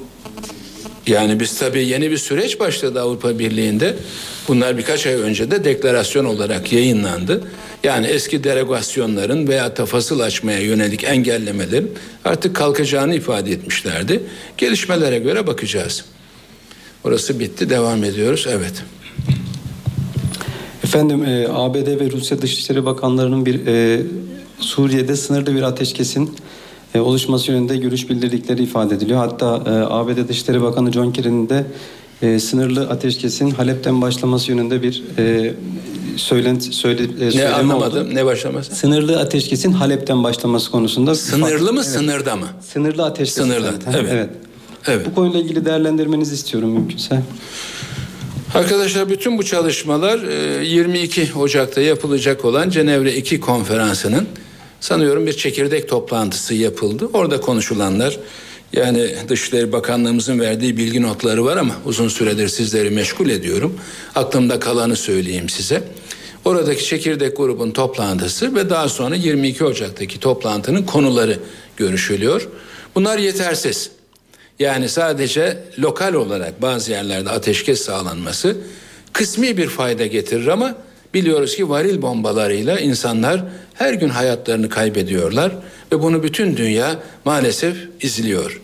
Yani 1.12 1.40
biz 1.40 1.60
tabii 1.60 1.88
yeni 1.88 2.12
bir 2.12 2.18
süreç 2.18 2.60
başladı 2.60 3.02
Avrupa 3.02 3.40
Birliği'nde. 3.40 3.96
Bunlar 4.48 4.78
birkaç 4.78 5.08
ay 5.08 5.14
önce 5.14 5.52
de 5.52 5.64
deklarasyon 5.64 6.26
olarak 6.26 6.74
yayınlandı. 6.74 7.44
Yani 7.84 8.08
eski 8.08 8.44
derogasyonların 8.44 9.48
veya 9.48 9.74
tafasıl 9.74 10.20
açmaya 10.20 10.60
yönelik 10.60 11.04
engellemelerin 11.04 11.92
artık 12.26 12.56
kalkacağını 12.56 13.16
ifade 13.16 13.52
etmişlerdi. 13.52 14.24
Gelişmelere 14.58 15.20
göre 15.20 15.48
bakacağız. 15.48 16.06
Orası 17.04 17.40
bitti, 17.40 17.70
devam 17.70 18.04
ediyoruz. 18.04 18.48
Evet. 18.50 18.84
Efendim 20.84 21.26
e, 21.26 21.48
ABD 21.50 22.00
ve 22.00 22.12
Rusya 22.12 22.42
Dışişleri 22.42 22.86
Bakanlarının 22.86 23.46
bir 23.46 23.68
e, 23.68 24.02
Suriye'de 24.60 25.16
sınırlı 25.16 25.56
bir 25.56 25.62
ateşkesin 25.62 26.36
e, 26.96 27.00
oluşması 27.00 27.52
yönünde 27.52 27.78
görüş 27.78 28.10
bildirdikleri 28.10 28.64
ifade 28.64 28.96
ediliyor. 28.96 29.20
Hatta 29.20 29.64
e, 29.66 29.70
ABD 29.94 30.28
Dışişleri 30.30 30.62
Bakanı 30.62 30.92
John 30.92 31.12
Kerry'nin 31.12 31.50
de 31.50 31.66
e, 32.22 32.40
sınırlı 32.40 32.90
ateşkesin 32.90 33.52
Halep'ten 33.52 34.02
başlaması 34.02 34.52
yönünde 34.52 34.82
bir 34.82 35.04
e, 35.18 35.54
söylenti 36.16 36.74
söyle, 36.74 37.04
e, 37.22 37.38
Ne 37.38 37.50
anlamadım, 37.50 38.08
oldu. 38.08 38.16
ne 38.16 38.26
başlaması? 38.26 38.76
Sınırlı 38.76 39.20
ateşkesin 39.20 39.72
Halep'ten 39.72 40.24
başlaması 40.24 40.72
konusunda 40.72 41.16
Sınırlı 41.16 41.74
mı, 41.74 41.82
Evet. 41.84 41.94
sınırda 41.94 42.36
mı? 42.36 42.48
Sınırlı 42.74 43.06
ateşkes. 43.06 43.36
Sınırlı, 43.36 43.74
evet. 43.94 44.08
evet. 44.12 44.30
evet. 44.88 45.06
Bu 45.06 45.16
konuyla 45.16 45.40
ilgili 45.40 45.66
değerlendirmenizi 45.66 46.34
istiyorum 46.34 46.70
mümkünse. 46.72 47.22
Arkadaşlar 48.56 49.10
bütün 49.10 49.38
bu 49.38 49.44
çalışmalar 49.44 50.20
e, 50.60 50.66
22 50.66 51.28
Ocak'ta 51.40 51.82
yapılacak 51.82 52.46
olan 52.46 52.70
Cenevre 52.70 53.16
2 53.16 53.40
konferansının 53.40 54.28
sanıyorum 54.82 55.28
bir 55.28 55.34
çekirdek 55.34 55.90
toplantısı 55.90 56.54
yapıldı. 56.54 57.10
Orada 57.14 57.42
konuşulanlar 57.42 58.20
yani 58.74 59.16
Dışişleri 59.30 59.72
Bakanlığımızın 59.72 60.40
verdiği 60.40 60.78
bilgi 60.78 61.02
notları 61.02 61.46
var 61.46 61.58
ama 61.58 61.76
uzun 61.86 62.08
süredir 62.08 62.48
sizleri 62.48 62.90
meşgul 62.90 63.30
ediyorum. 63.30 63.80
Aklımda 64.16 64.60
kalanı 64.60 64.96
söyleyeyim 64.96 65.50
size. 65.50 65.84
Oradaki 66.46 66.86
çekirdek 66.86 67.38
grubun 67.38 67.72
toplantısı 67.72 68.56
ve 68.56 68.70
daha 68.70 68.90
sonra 68.90 69.16
22 69.16 69.66
Ocak'taki 69.66 70.20
toplantının 70.20 70.84
konuları 70.84 71.40
görüşülüyor. 71.78 72.50
Bunlar 72.96 73.18
yetersiz. 73.18 73.92
Yani 74.60 74.90
sadece 74.90 75.64
lokal 75.80 76.14
olarak 76.14 76.62
bazı 76.62 76.92
yerlerde 76.92 77.30
ateşkes 77.30 77.82
sağlanması 77.82 78.58
kısmi 79.14 79.58
bir 79.58 79.68
fayda 79.68 80.06
getirir 80.06 80.48
ama 80.48 80.76
biliyoruz 81.14 81.56
ki 81.56 81.70
varil 81.70 82.02
bombalarıyla 82.02 82.80
insanlar 82.80 83.44
her 83.74 83.94
gün 83.94 84.10
hayatlarını 84.10 84.70
kaybediyorlar 84.70 85.52
ve 85.92 86.02
bunu 86.02 86.24
bütün 86.24 86.58
dünya 86.58 87.00
maalesef 87.26 87.76
izliyor. 88.02 88.62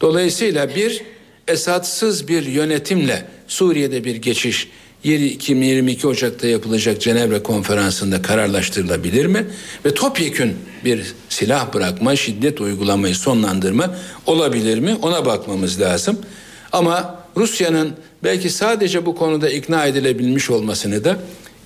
Dolayısıyla 0.00 0.74
bir 0.74 1.02
Esadsız 1.48 2.28
bir 2.28 2.46
yönetimle 2.46 3.26
Suriye'de 3.48 4.04
bir 4.04 4.16
geçiş 4.16 4.68
22 5.04 6.06
Ocak'ta 6.06 6.46
yapılacak 6.46 7.00
Cenevre 7.00 7.42
konferansında 7.42 8.22
kararlaştırılabilir 8.22 9.26
mi? 9.26 9.46
Ve 9.84 9.94
topyekün 9.94 10.56
bir 10.84 11.14
silah 11.28 11.74
bırakma, 11.74 12.16
şiddet 12.16 12.60
uygulamayı 12.60 13.14
sonlandırma 13.14 13.94
olabilir 14.26 14.78
mi? 14.78 14.96
Ona 15.02 15.26
bakmamız 15.26 15.80
lazım. 15.80 16.18
Ama 16.72 17.24
Rusya'nın 17.36 17.92
belki 18.24 18.50
sadece 18.50 19.06
bu 19.06 19.16
konuda 19.16 19.48
ikna 19.48 19.86
edilebilmiş 19.86 20.50
olmasını 20.50 21.04
da 21.04 21.16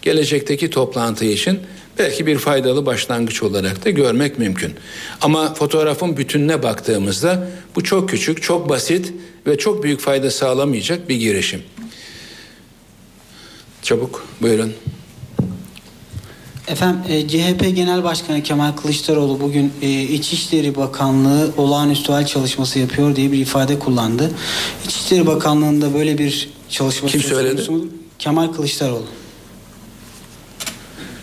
gelecekteki 0.02 0.70
toplantı 0.70 1.24
için 1.24 1.60
belki 1.98 2.26
bir 2.26 2.38
faydalı 2.38 2.86
başlangıç 2.86 3.42
olarak 3.42 3.84
da 3.84 3.90
görmek 3.90 4.38
mümkün. 4.38 4.74
Ama 5.20 5.54
fotoğrafın 5.54 6.16
bütününe 6.16 6.62
baktığımızda 6.62 7.48
bu 7.76 7.84
çok 7.84 8.08
küçük, 8.08 8.42
çok 8.42 8.68
basit 8.68 9.12
ve 9.46 9.58
çok 9.58 9.82
büyük 9.82 10.00
fayda 10.00 10.30
sağlamayacak 10.30 11.08
bir 11.08 11.16
girişim. 11.16 11.62
Çabuk 13.82 14.26
buyurun. 14.42 14.72
Efendim 16.68 17.00
e, 17.08 17.28
CHP 17.28 17.76
Genel 17.76 18.04
Başkanı 18.04 18.42
Kemal 18.42 18.72
Kılıçdaroğlu 18.72 19.40
bugün 19.40 19.72
e, 19.82 20.02
İçişleri 20.02 20.76
Bakanlığı 20.76 21.50
olağanüstü 21.56 22.12
hal 22.12 22.26
çalışması 22.26 22.78
yapıyor 22.78 23.16
diye 23.16 23.32
bir 23.32 23.38
ifade 23.38 23.78
kullandı. 23.78 24.30
İçişleri 24.84 25.26
Bakanlığı'nda 25.26 25.94
böyle 25.94 26.18
bir 26.18 26.50
çalışma 26.68 27.08
Kim 27.08 27.20
söyledi? 27.20 27.62
Kemal 28.18 28.52
Kılıçdaroğlu. 28.52 29.06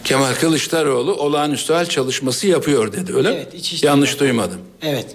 Kemal 0.06 0.34
Kılıçdaroğlu 0.34 1.14
olağanüstü 1.15 1.73
hal 1.73 1.86
çalışması 1.86 2.48
yapıyor 2.48 2.94
dedi 2.94 3.15
öyle 3.15 3.30
mi? 3.30 3.36
Evet, 3.36 3.53
İçişleri 3.53 3.86
Yanlış 3.86 4.19
duymadım. 4.19 4.60
Evet. 4.82 5.06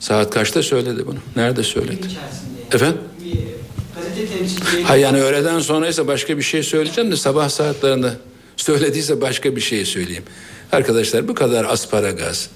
Saat 0.00 0.34
kaçta 0.34 0.62
söyledi 0.62 1.06
bunu? 1.06 1.18
Nerede 1.36 1.62
söyledi? 1.62 2.06
Efendim? 2.72 2.98
Temsilcileri 4.38 4.82
Ha 4.84 4.96
yani 4.96 5.22
öğleden 5.22 5.58
sonraysa 5.58 6.06
başka 6.06 6.36
bir 6.38 6.42
şey 6.42 6.62
söyleyeceğim 6.62 7.12
de 7.12 7.16
sabah 7.16 7.48
saatlerinde 7.48 8.12
söylediyse 8.56 9.20
başka 9.20 9.56
bir 9.56 9.60
şey 9.60 9.84
söyleyeyim. 9.84 10.24
Arkadaşlar 10.72 11.28
bu 11.28 11.34
kadar 11.34 11.64
asparagas, 11.64 12.48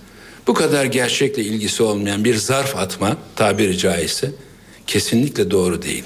bu 0.46 0.54
kadar 0.54 0.84
gerçekle 0.84 1.42
ilgisi 1.42 1.82
olmayan 1.82 2.24
bir 2.24 2.36
zarf 2.36 2.76
atma 2.76 3.16
tabiri 3.36 3.78
caizse 3.78 4.30
kesinlikle 4.86 5.50
doğru 5.50 5.82
değil. 5.82 6.04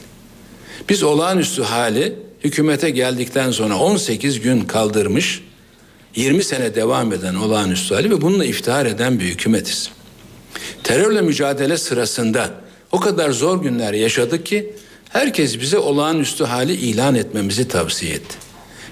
Biz 0.89 1.03
olağanüstü 1.03 1.63
hali 1.63 2.15
hükümete 2.45 2.91
geldikten 2.91 3.51
sonra 3.51 3.79
18 3.79 4.41
gün 4.41 4.61
kaldırmış, 4.61 5.43
20 6.17 6.45
sene 6.45 6.75
devam 6.75 7.13
eden 7.13 7.35
olağanüstü 7.35 7.95
hali 7.95 8.11
ve 8.11 8.21
bununla 8.21 8.45
iftihar 8.45 8.87
eden 8.87 9.21
bir 9.21 9.25
hükümetiz. 9.25 9.91
Terörle 10.83 11.21
mücadele 11.21 11.79
sırasında 11.79 12.51
o 12.93 13.01
kadar 13.01 13.31
zor 13.31 13.63
günler 13.63 13.93
yaşadık 13.93 14.47
ki 14.47 14.73
herkes 15.09 15.61
bize 15.61 15.79
olağanüstü 15.79 16.45
hali 16.45 16.73
ilan 16.73 17.15
etmemizi 17.15 17.69
tavsiye 17.69 18.15
etti. 18.15 18.37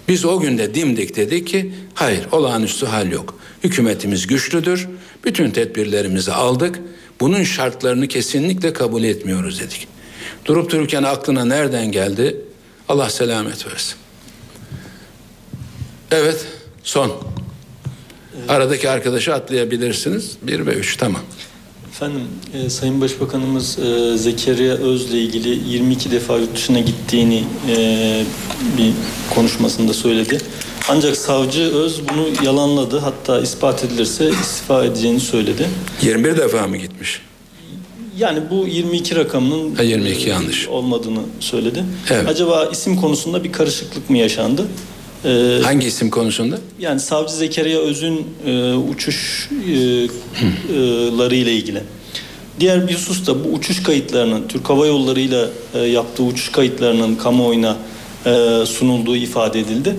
Biz 0.09 0.25
o 0.25 0.41
günde 0.41 0.75
dimdik 0.75 1.17
dedik 1.17 1.47
ki 1.47 1.73
hayır 1.95 2.27
olağanüstü 2.33 2.87
hal 2.87 3.13
yok. 3.13 3.39
Hükümetimiz 3.65 4.27
güçlüdür. 4.27 4.89
Bütün 5.25 5.51
tedbirlerimizi 5.51 6.33
aldık. 6.33 6.81
Bunun 7.21 7.43
şartlarını 7.43 8.09
kesinlikle 8.09 8.73
kabul 8.73 9.05
etmiyoruz 9.05 9.61
dedik. 9.61 9.89
Durup 10.45 10.71
dururken 10.71 11.03
aklına 11.03 11.45
nereden 11.45 11.93
geldi? 11.93 12.37
Allah 12.89 13.11
selamet 13.11 13.67
versin. 13.67 13.95
Evet 16.11 16.47
son. 16.83 17.13
Aradaki 18.49 18.91
arkadaşı 18.91 19.35
atlayabilirsiniz. 19.35 20.37
Bir 20.43 20.67
ve 20.67 20.75
üç 20.75 20.97
tamam. 20.97 21.23
Efendim 21.91 22.23
e, 22.55 22.71
Sayın 22.71 23.01
Başbakanımız 23.01 23.79
e, 23.79 24.19
Zekeriya 24.19 24.75
Öz'le 24.75 25.11
ilgili 25.15 25.49
22 25.49 26.11
defa 26.11 26.39
yurt 26.39 26.57
dışına 26.57 26.81
gittiğini 26.81 27.45
e, 27.69 28.25
bir 28.79 28.93
konuşmasında 29.35 29.93
söyledi. 29.95 30.39
Ancak 30.89 31.17
savcı 31.17 31.63
Öz 31.63 32.09
bunu 32.09 32.45
yalanladı. 32.45 32.99
Hatta 32.99 33.41
ispat 33.41 33.85
edilirse 33.85 34.31
istifa 34.31 34.85
edeceğini 34.85 35.21
söyledi. 35.21 35.69
21 36.03 36.37
defa 36.37 36.67
mı 36.67 36.77
gitmiş? 36.77 37.23
Yani 38.19 38.39
bu 38.51 38.67
22 38.69 39.17
rakamının 39.17 39.75
Ha, 39.75 39.83
22 39.83 40.29
yanlış. 40.29 40.69
olmadığını 40.69 41.19
söyledi. 41.41 41.85
Evet. 42.11 42.29
Acaba 42.29 42.69
isim 42.73 42.97
konusunda 42.97 43.45
bir 43.45 43.53
karışıklık 43.53 44.11
mı 44.11 44.19
yaşandı? 44.19 44.67
E, 45.25 45.59
Hangi 45.63 45.87
isim 45.87 46.11
konusunda? 46.11 46.59
Yani 46.81 47.01
Savcı 47.01 47.35
Zekeriya 47.35 47.79
Öz'ün 47.81 48.27
e, 48.47 48.75
uçuşları 48.75 50.09
ile 51.35 51.53
ilgili. 51.53 51.81
Diğer 52.61 52.89
bir 52.89 52.95
husus 52.95 53.27
da 53.27 53.45
bu 53.45 53.49
uçuş 53.49 53.83
kayıtlarının 53.83 54.49
Türk 54.49 54.71
Hava 54.71 54.87
Yolları 54.87 55.21
ile 55.21 55.45
e, 55.75 55.79
yaptığı 55.79 56.23
uçuş 56.23 56.49
kayıtlarının 56.53 57.15
kamuoyuna 57.15 57.77
e, 58.27 58.63
sunulduğu 58.67 59.17
ifade 59.17 59.61
edildi. 59.61 59.97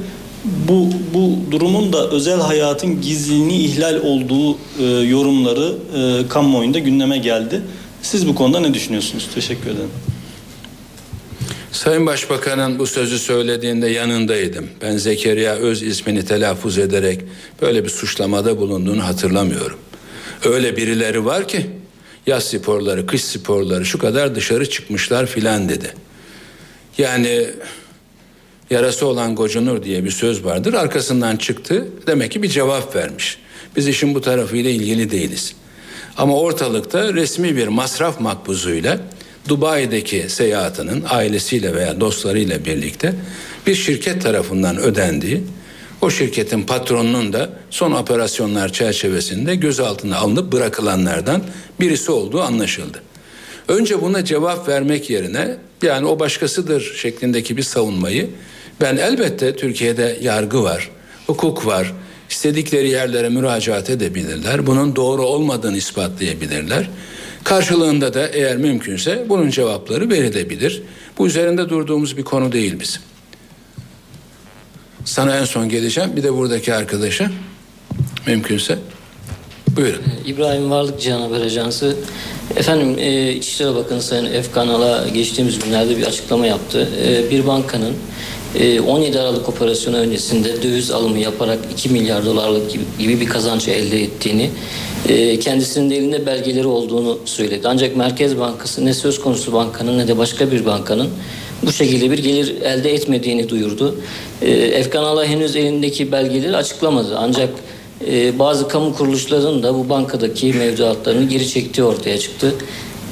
Bu 0.67 0.87
bu 1.13 1.51
durumun 1.51 1.93
da 1.93 2.09
özel 2.09 2.39
hayatın 2.39 3.01
gizliliğini 3.01 3.57
ihlal 3.57 3.95
olduğu 4.03 4.57
e, 4.79 4.83
yorumları 5.07 5.73
e, 5.97 6.27
kamuoyunda 6.27 6.79
gündeme 6.79 7.17
geldi. 7.17 7.61
Siz 8.03 8.27
bu 8.27 8.35
konuda 8.35 8.59
ne 8.59 8.73
düşünüyorsunuz? 8.73 9.29
Teşekkür 9.33 9.65
ederim. 9.65 9.89
Sayın 11.71 12.05
Başbakan'ın 12.05 12.79
bu 12.79 12.87
sözü 12.87 13.19
söylediğinde 13.19 13.87
yanındaydım. 13.87 14.69
Ben 14.81 14.97
Zekeriya 14.97 15.55
Öz 15.55 15.83
ismini 15.83 16.25
telaffuz 16.25 16.77
ederek 16.77 17.21
böyle 17.61 17.83
bir 17.83 17.89
suçlamada 17.89 18.57
bulunduğunu 18.57 19.03
hatırlamıyorum. 19.03 19.77
Öyle 20.45 20.77
birileri 20.77 21.25
var 21.25 21.47
ki 21.47 21.65
yaz 22.27 22.43
sporları, 22.43 23.07
kış 23.07 23.23
sporları 23.23 23.85
şu 23.85 23.99
kadar 23.99 24.35
dışarı 24.35 24.69
çıkmışlar 24.69 25.25
filan 25.25 25.69
dedi. 25.69 25.93
Yani 26.97 27.47
yarası 28.69 29.05
olan 29.05 29.35
gocunur 29.35 29.83
diye 29.83 30.05
bir 30.05 30.11
söz 30.11 30.43
vardır. 30.45 30.73
Arkasından 30.73 31.37
çıktı. 31.37 31.87
Demek 32.07 32.31
ki 32.31 32.43
bir 32.43 32.49
cevap 32.49 32.95
vermiş. 32.95 33.37
Biz 33.75 33.87
işin 33.87 34.15
bu 34.15 34.21
tarafıyla 34.21 34.69
ilgili 34.69 35.11
değiliz. 35.11 35.55
Ama 36.17 36.39
ortalıkta 36.39 37.13
resmi 37.13 37.55
bir 37.55 37.67
masraf 37.67 38.19
makbuzuyla 38.19 38.99
Dubai'deki 39.49 40.25
seyahatinin 40.29 41.03
ailesiyle 41.09 41.75
veya 41.75 41.99
dostlarıyla 41.99 42.65
birlikte 42.65 43.13
bir 43.67 43.75
şirket 43.75 44.21
tarafından 44.21 44.77
ödendiği, 44.77 45.43
o 46.01 46.09
şirketin 46.09 46.63
patronunun 46.63 47.33
da 47.33 47.49
son 47.69 47.91
operasyonlar 47.91 48.73
çerçevesinde 48.73 49.55
gözaltına 49.55 50.17
alınıp 50.17 50.51
bırakılanlardan 50.51 51.43
birisi 51.79 52.11
olduğu 52.11 52.41
anlaşıldı. 52.41 53.01
Önce 53.67 54.01
buna 54.01 54.25
cevap 54.25 54.67
vermek 54.67 55.09
yerine 55.09 55.57
yani 55.81 56.07
o 56.07 56.19
başkasıdır 56.19 56.93
şeklindeki 56.97 57.57
bir 57.57 57.63
savunmayı 57.63 58.29
ben 58.81 58.97
elbette 58.97 59.55
Türkiye'de 59.55 60.17
yargı 60.21 60.63
var, 60.63 60.91
hukuk 61.27 61.65
var, 61.65 61.93
istedikleri 62.29 62.89
yerlere 62.89 63.29
müracaat 63.29 63.89
edebilirler. 63.89 64.67
Bunun 64.67 64.95
doğru 64.95 65.21
olmadığını 65.25 65.77
ispatlayabilirler. 65.77 66.89
Karşılığında 67.43 68.13
da 68.13 68.27
eğer 68.27 68.57
mümkünse 68.57 69.25
bunun 69.29 69.49
cevapları 69.49 70.09
verilebilir. 70.09 70.81
Bu 71.17 71.27
üzerinde 71.27 71.69
durduğumuz 71.69 72.17
bir 72.17 72.23
konu 72.23 72.51
değil 72.51 72.79
bizim. 72.79 73.01
Sana 75.05 75.37
en 75.37 75.45
son 75.45 75.69
geleceğim. 75.69 76.15
Bir 76.15 76.23
de 76.23 76.33
buradaki 76.33 76.73
arkadaşa 76.73 77.31
mümkünse. 78.27 78.77
Buyurun. 79.75 80.01
İbrahim 80.25 80.71
Varlık 80.71 81.01
Cihan 81.01 81.31
Ajansı. 81.31 81.95
Efendim 82.55 82.95
e, 82.99 83.31
İçişleri 83.31 83.75
Bakanı 83.75 84.01
Sayın 84.01 84.25
Efkan 84.25 84.67
Ala 84.67 85.07
geçtiğimiz 85.07 85.59
günlerde 85.59 85.97
bir 85.97 86.05
açıklama 86.05 86.45
yaptı. 86.45 86.89
E, 87.05 87.31
bir 87.31 87.47
bankanın 87.47 87.93
17 88.55 89.19
Aralık 89.19 89.49
operasyonu 89.49 89.97
öncesinde 89.97 90.63
döviz 90.63 90.91
alımı 90.91 91.19
yaparak 91.19 91.59
2 91.71 91.89
milyar 91.89 92.25
dolarlık 92.25 92.71
gibi, 92.99 93.19
bir 93.19 93.25
kazanç 93.25 93.67
elde 93.67 94.03
ettiğini, 94.03 94.49
e, 95.09 95.39
kendisinin 95.39 95.89
de 95.89 95.97
elinde 95.97 96.25
belgeleri 96.25 96.67
olduğunu 96.67 97.19
söyledi. 97.25 97.67
Ancak 97.67 97.95
Merkez 97.95 98.39
Bankası 98.39 98.85
ne 98.85 98.93
söz 98.93 99.19
konusu 99.19 99.53
bankanın 99.53 99.97
ne 99.97 100.07
de 100.07 100.17
başka 100.17 100.51
bir 100.51 100.65
bankanın 100.65 101.09
bu 101.63 101.71
şekilde 101.71 102.11
bir 102.11 102.17
gelir 102.17 102.61
elde 102.61 102.93
etmediğini 102.93 103.49
duyurdu. 103.49 103.95
E, 104.41 104.51
Efkan 104.51 105.03
Ala 105.03 105.25
henüz 105.25 105.55
elindeki 105.55 106.11
belgeleri 106.11 106.57
açıklamadı. 106.57 107.17
Ancak 107.17 107.49
e, 108.07 108.39
bazı 108.39 108.67
kamu 108.67 108.95
kuruluşlarının 108.95 109.63
da 109.63 109.75
bu 109.75 109.89
bankadaki 109.89 110.53
mevduatlarını 110.53 111.29
geri 111.29 111.49
çektiği 111.49 111.83
ortaya 111.83 112.17
çıktı. 112.19 112.55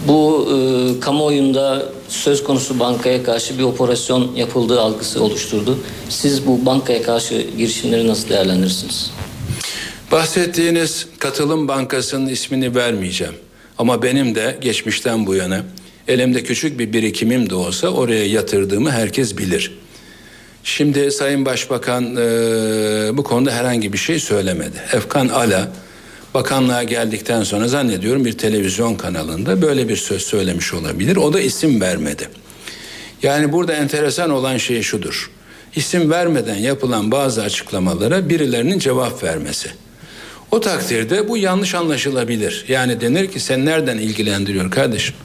Bu 0.07 0.47
e, 0.49 0.99
kamuoyunda 0.99 1.85
söz 2.11 2.43
konusu 2.43 2.79
bankaya 2.79 3.23
karşı 3.23 3.57
bir 3.57 3.63
operasyon 3.63 4.35
yapıldığı 4.35 4.81
algısı 4.81 5.23
oluşturdu. 5.23 5.79
Siz 6.09 6.47
bu 6.47 6.65
bankaya 6.65 7.03
karşı 7.03 7.45
girişimleri 7.57 8.07
nasıl 8.07 8.29
değerlendirirsiniz? 8.29 9.11
Bahsettiğiniz 10.11 11.07
katılım 11.19 11.67
bankasının 11.67 12.27
ismini 12.27 12.75
vermeyeceğim. 12.75 13.33
Ama 13.77 14.03
benim 14.03 14.35
de 14.35 14.57
geçmişten 14.61 15.27
bu 15.27 15.35
yana 15.35 15.63
elimde 16.07 16.43
küçük 16.43 16.79
bir 16.79 16.93
birikimim 16.93 17.49
de 17.49 17.55
olsa 17.55 17.87
oraya 17.87 18.25
yatırdığımı 18.25 18.91
herkes 18.91 19.37
bilir. 19.37 19.71
Şimdi 20.63 21.11
Sayın 21.11 21.45
Başbakan 21.45 22.15
e, 22.15 23.17
bu 23.17 23.23
konuda 23.23 23.51
herhangi 23.51 23.93
bir 23.93 23.97
şey 23.97 24.19
söylemedi. 24.19 24.77
Efkan 24.93 25.27
Ala 25.27 25.71
bakanlığa 26.33 26.83
geldikten 26.83 27.43
sonra 27.43 27.67
zannediyorum 27.67 28.25
bir 28.25 28.33
televizyon 28.33 28.95
kanalında 28.95 29.61
böyle 29.61 29.89
bir 29.89 29.95
söz 29.95 30.21
söylemiş 30.21 30.73
olabilir. 30.73 31.15
O 31.15 31.33
da 31.33 31.41
isim 31.41 31.81
vermedi. 31.81 32.29
Yani 33.23 33.51
burada 33.51 33.73
enteresan 33.73 34.29
olan 34.29 34.57
şey 34.57 34.81
şudur. 34.81 35.31
İsim 35.75 36.11
vermeden 36.11 36.55
yapılan 36.55 37.11
bazı 37.11 37.43
açıklamalara 37.43 38.29
birilerinin 38.29 38.79
cevap 38.79 39.23
vermesi. 39.23 39.71
O 40.51 40.59
takdirde 40.59 41.29
bu 41.29 41.37
yanlış 41.37 41.75
anlaşılabilir. 41.75 42.65
Yani 42.67 43.01
denir 43.01 43.31
ki 43.31 43.39
sen 43.39 43.65
nereden 43.65 43.97
ilgilendiriyor 43.97 44.71
kardeşim? 44.71 45.15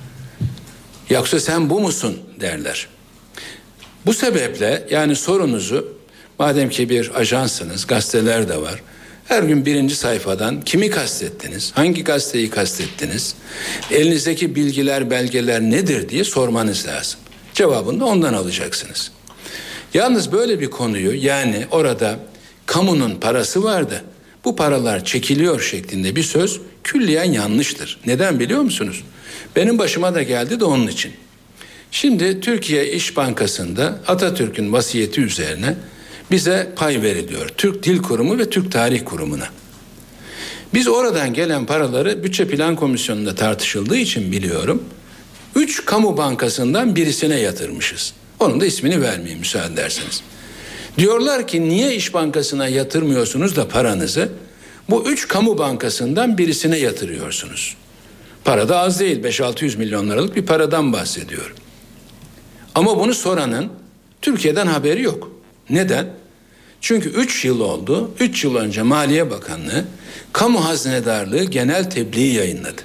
Yoksa 1.10 1.40
sen 1.40 1.70
bu 1.70 1.80
musun 1.80 2.18
derler. 2.40 2.86
Bu 4.06 4.14
sebeple 4.14 4.86
yani 4.90 5.16
sorunuzu 5.16 5.96
madem 6.38 6.68
ki 6.68 6.88
bir 6.88 7.20
ajansınız, 7.20 7.86
gazeteler 7.86 8.48
de 8.48 8.62
var. 8.62 8.82
Her 9.28 9.42
gün 9.42 9.66
birinci 9.66 9.96
sayfadan 9.96 10.60
kimi 10.60 10.90
kastettiniz, 10.90 11.72
hangi 11.74 12.04
gazeteyi 12.04 12.50
kastettiniz, 12.50 13.34
elinizdeki 13.90 14.54
bilgiler, 14.54 15.10
belgeler 15.10 15.60
nedir 15.60 16.08
diye 16.08 16.24
sormanız 16.24 16.86
lazım. 16.86 17.20
Cevabını 17.54 18.00
da 18.00 18.04
ondan 18.04 18.34
alacaksınız. 18.34 19.10
Yalnız 19.94 20.32
böyle 20.32 20.60
bir 20.60 20.70
konuyu 20.70 21.24
yani 21.24 21.66
orada 21.70 22.18
kamunun 22.66 23.14
parası 23.14 23.64
vardı. 23.64 24.04
Bu 24.44 24.56
paralar 24.56 25.04
çekiliyor 25.04 25.60
şeklinde 25.60 26.16
bir 26.16 26.22
söz 26.22 26.60
külliyen 26.84 27.32
yanlıştır. 27.32 28.00
Neden 28.06 28.40
biliyor 28.40 28.60
musunuz? 28.60 29.04
Benim 29.56 29.78
başıma 29.78 30.14
da 30.14 30.22
geldi 30.22 30.60
de 30.60 30.64
onun 30.64 30.86
için. 30.86 31.12
Şimdi 31.90 32.40
Türkiye 32.40 32.92
İş 32.92 33.16
Bankası'nda 33.16 34.00
Atatürk'ün 34.06 34.72
vasiyeti 34.72 35.20
üzerine 35.20 35.74
bize 36.30 36.72
pay 36.76 37.02
veriliyor. 37.02 37.48
Türk 37.48 37.82
Dil 37.82 38.02
Kurumu 38.02 38.38
ve 38.38 38.50
Türk 38.50 38.72
Tarih 38.72 39.04
Kurumu'na. 39.04 39.48
Biz 40.74 40.88
oradan 40.88 41.34
gelen 41.34 41.66
paraları 41.66 42.24
Bütçe 42.24 42.48
Plan 42.48 42.76
Komisyonu'nda 42.76 43.34
tartışıldığı 43.34 43.96
için 43.96 44.32
biliyorum. 44.32 44.82
Üç 45.54 45.84
kamu 45.84 46.16
bankasından 46.16 46.96
birisine 46.96 47.40
yatırmışız. 47.40 48.14
Onun 48.40 48.60
da 48.60 48.66
ismini 48.66 49.02
vermeyeyim 49.02 49.38
müsaade 49.38 49.72
ederseniz. 49.72 50.22
Diyorlar 50.98 51.46
ki 51.46 51.68
niye 51.68 51.94
İş 51.94 52.14
Bankası'na 52.14 52.68
yatırmıyorsunuz 52.68 53.56
da 53.56 53.68
paranızı? 53.68 54.28
Bu 54.90 55.04
üç 55.08 55.28
kamu 55.28 55.58
bankasından 55.58 56.38
birisine 56.38 56.78
yatırıyorsunuz. 56.78 57.76
Para 58.44 58.68
da 58.68 58.78
az 58.78 59.00
değil 59.00 59.22
5-600 59.22 59.78
milyon 59.78 60.10
liralık 60.10 60.36
bir 60.36 60.46
paradan 60.46 60.92
bahsediyorum. 60.92 61.56
Ama 62.74 63.00
bunu 63.00 63.14
soranın 63.14 63.68
Türkiye'den 64.22 64.66
haberi 64.66 65.02
yok. 65.02 65.35
Neden? 65.70 66.06
Çünkü 66.80 67.08
3 67.08 67.44
yıl 67.44 67.60
oldu. 67.60 68.10
3 68.20 68.44
yıl 68.44 68.56
önce 68.56 68.82
Maliye 68.82 69.30
Bakanlığı 69.30 69.84
kamu 70.32 70.64
haznedarlığı 70.64 71.44
genel 71.44 71.90
tebliği 71.90 72.34
yayınladı. 72.34 72.82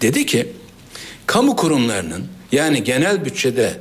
Dedi 0.00 0.26
ki 0.26 0.52
kamu 1.26 1.56
kurumlarının 1.56 2.24
yani 2.52 2.84
genel 2.84 3.24
bütçede 3.24 3.80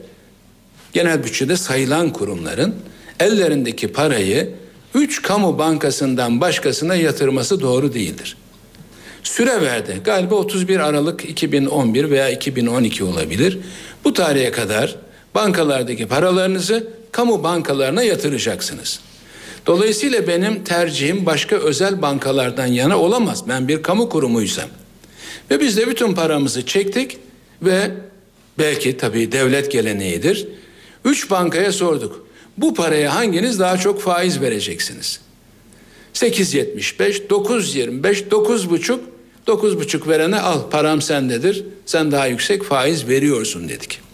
genel 0.94 1.24
bütçede 1.24 1.58
sayılan 1.58 2.14
kurumların 2.14 2.76
ellerindeki 3.20 3.88
parayı 3.88 4.50
3 4.94 5.22
kamu 5.22 5.58
bankasından 5.58 6.42
başkasına 6.42 6.96
yatırması 6.96 7.62
doğru 7.62 7.94
değildir. 7.94 8.38
Süre 9.24 9.62
verdi. 9.62 10.02
Galiba 10.04 10.36
31 10.36 10.80
Aralık 10.80 11.26
2011 11.30 12.10
veya 12.10 12.30
2012 12.30 13.04
olabilir. 13.04 13.60
Bu 14.04 14.14
tarihe 14.14 14.52
kadar 14.52 14.96
bankalardaki 15.36 16.08
paralarınızı 16.08 16.88
kamu 17.16 17.44
bankalarına 17.44 18.04
yatıracaksınız. 18.04 19.00
Dolayısıyla 19.66 20.28
benim 20.28 20.64
tercihim 20.64 21.26
başka 21.26 21.56
özel 21.56 22.02
bankalardan 22.02 22.66
yana 22.66 23.00
olamaz. 23.00 23.44
Ben 23.50 23.68
bir 23.68 23.84
kamu 23.84 24.10
kurumuysam. 24.10 24.70
Ve 25.52 25.60
biz 25.60 25.78
de 25.78 25.88
bütün 25.88 26.14
paramızı 26.14 26.66
çektik 26.66 27.18
ve 27.62 27.92
belki 28.60 28.98
tabii 28.98 29.32
devlet 29.32 29.72
geleneğidir. 29.72 30.48
Üç 31.06 31.32
bankaya 31.32 31.72
sorduk. 31.72 32.28
Bu 32.58 32.74
paraya 32.74 33.16
hanginiz 33.16 33.60
daha 33.60 33.78
çok 33.78 34.02
faiz 34.02 34.42
vereceksiniz? 34.42 35.20
8.75, 36.14 37.28
9.25, 37.28 38.30
9.5, 38.30 39.00
9.5 39.48 40.08
verene 40.08 40.40
al 40.40 40.70
param 40.70 41.02
sendedir. 41.02 41.66
Sen 41.86 42.12
daha 42.12 42.28
yüksek 42.28 42.64
faiz 42.64 43.08
veriyorsun 43.08 43.70
dedik. 43.70 44.05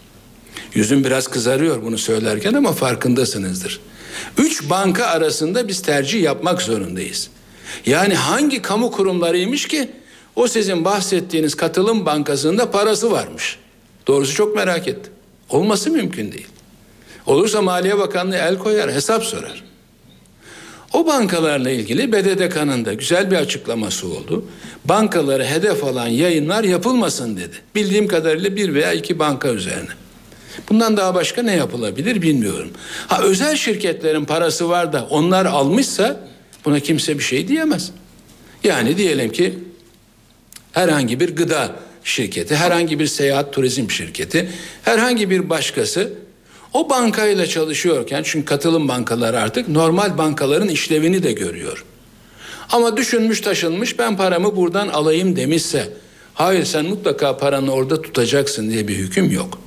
Yüzüm 0.74 1.04
biraz 1.04 1.28
kızarıyor 1.28 1.82
bunu 1.82 1.98
söylerken 1.98 2.54
ama 2.54 2.72
farkındasınızdır. 2.72 3.80
Üç 4.38 4.70
banka 4.70 5.06
arasında 5.06 5.68
biz 5.68 5.82
tercih 5.82 6.22
yapmak 6.22 6.62
zorundayız. 6.62 7.30
Yani 7.86 8.14
hangi 8.14 8.62
kamu 8.62 8.90
kurumlarıymış 8.90 9.68
ki 9.68 9.90
o 10.36 10.48
sizin 10.48 10.84
bahsettiğiniz 10.84 11.54
katılım 11.54 12.06
bankasında 12.06 12.70
parası 12.70 13.10
varmış. 13.10 13.58
Doğrusu 14.06 14.34
çok 14.34 14.56
merak 14.56 14.88
ettim. 14.88 15.12
Olması 15.50 15.90
mümkün 15.90 16.32
değil. 16.32 16.46
Olursa 17.26 17.62
Maliye 17.62 17.98
Bakanlığı 17.98 18.36
el 18.36 18.58
koyar, 18.58 18.92
hesap 18.92 19.24
sorar. 19.24 19.64
O 20.92 21.06
bankalarla 21.06 21.70
ilgili 21.70 22.12
BDDK'nın 22.12 22.84
da 22.84 22.92
güzel 22.92 23.30
bir 23.30 23.36
açıklaması 23.36 24.08
oldu. 24.08 24.44
Bankaları 24.84 25.44
hedef 25.44 25.84
alan 25.84 26.06
yayınlar 26.06 26.64
yapılmasın 26.64 27.36
dedi. 27.36 27.56
Bildiğim 27.74 28.08
kadarıyla 28.08 28.56
bir 28.56 28.74
veya 28.74 28.92
iki 28.92 29.18
banka 29.18 29.48
üzerine. 29.48 29.90
Bundan 30.68 30.96
daha 30.96 31.14
başka 31.14 31.42
ne 31.42 31.56
yapılabilir 31.56 32.22
bilmiyorum. 32.22 32.70
Ha 33.06 33.22
özel 33.22 33.56
şirketlerin 33.56 34.24
parası 34.24 34.68
var 34.68 34.92
da 34.92 35.06
onlar 35.10 35.46
almışsa 35.46 36.20
buna 36.64 36.80
kimse 36.80 37.18
bir 37.18 37.24
şey 37.24 37.48
diyemez. 37.48 37.90
Yani 38.64 38.96
diyelim 38.96 39.32
ki 39.32 39.58
herhangi 40.72 41.20
bir 41.20 41.36
gıda 41.36 41.76
şirketi, 42.04 42.56
herhangi 42.56 42.98
bir 42.98 43.06
seyahat 43.06 43.52
turizm 43.52 43.90
şirketi, 43.90 44.48
herhangi 44.82 45.30
bir 45.30 45.50
başkası 45.50 46.12
o 46.72 46.90
bankayla 46.90 47.46
çalışıyorken 47.46 48.22
çünkü 48.22 48.44
katılım 48.44 48.88
bankaları 48.88 49.40
artık 49.40 49.68
normal 49.68 50.18
bankaların 50.18 50.68
işlevini 50.68 51.22
de 51.22 51.32
görüyor. 51.32 51.84
Ama 52.70 52.96
düşünmüş 52.96 53.40
taşınmış 53.40 53.98
ben 53.98 54.16
paramı 54.16 54.56
buradan 54.56 54.88
alayım 54.88 55.36
demişse 55.36 55.88
hayır 56.34 56.64
sen 56.64 56.84
mutlaka 56.84 57.36
paranı 57.36 57.72
orada 57.72 58.02
tutacaksın 58.02 58.70
diye 58.70 58.88
bir 58.88 58.96
hüküm 58.96 59.30
yok. 59.30 59.58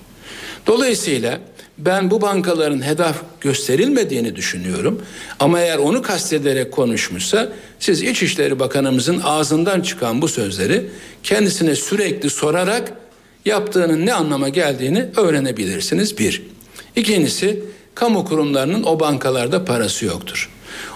Dolayısıyla 0.68 1.40
ben 1.78 2.12
bu 2.12 2.22
bankaların 2.22 2.82
hedef 2.82 3.16
gösterilmediğini 3.42 4.36
düşünüyorum. 4.36 5.02
Ama 5.40 5.60
eğer 5.60 5.78
onu 5.78 6.02
kastederek 6.02 6.72
konuşmuşsa 6.72 7.50
siz 7.80 8.02
İçişleri 8.02 8.60
Bakanımızın 8.60 9.22
ağzından 9.24 9.82
çıkan 9.82 10.22
bu 10.22 10.28
sözleri 10.28 10.90
kendisine 11.24 11.76
sürekli 11.76 12.30
sorarak 12.30 12.94
yaptığının 13.46 14.06
ne 14.06 14.14
anlama 14.14 14.50
geldiğini 14.50 15.06
öğrenebilirsiniz 15.18 16.18
bir. 16.18 16.44
İkincisi 16.96 17.64
kamu 17.96 18.26
kurumlarının 18.26 18.84
o 18.84 19.00
bankalarda 19.00 19.66
parası 19.66 20.06
yoktur. 20.06 20.50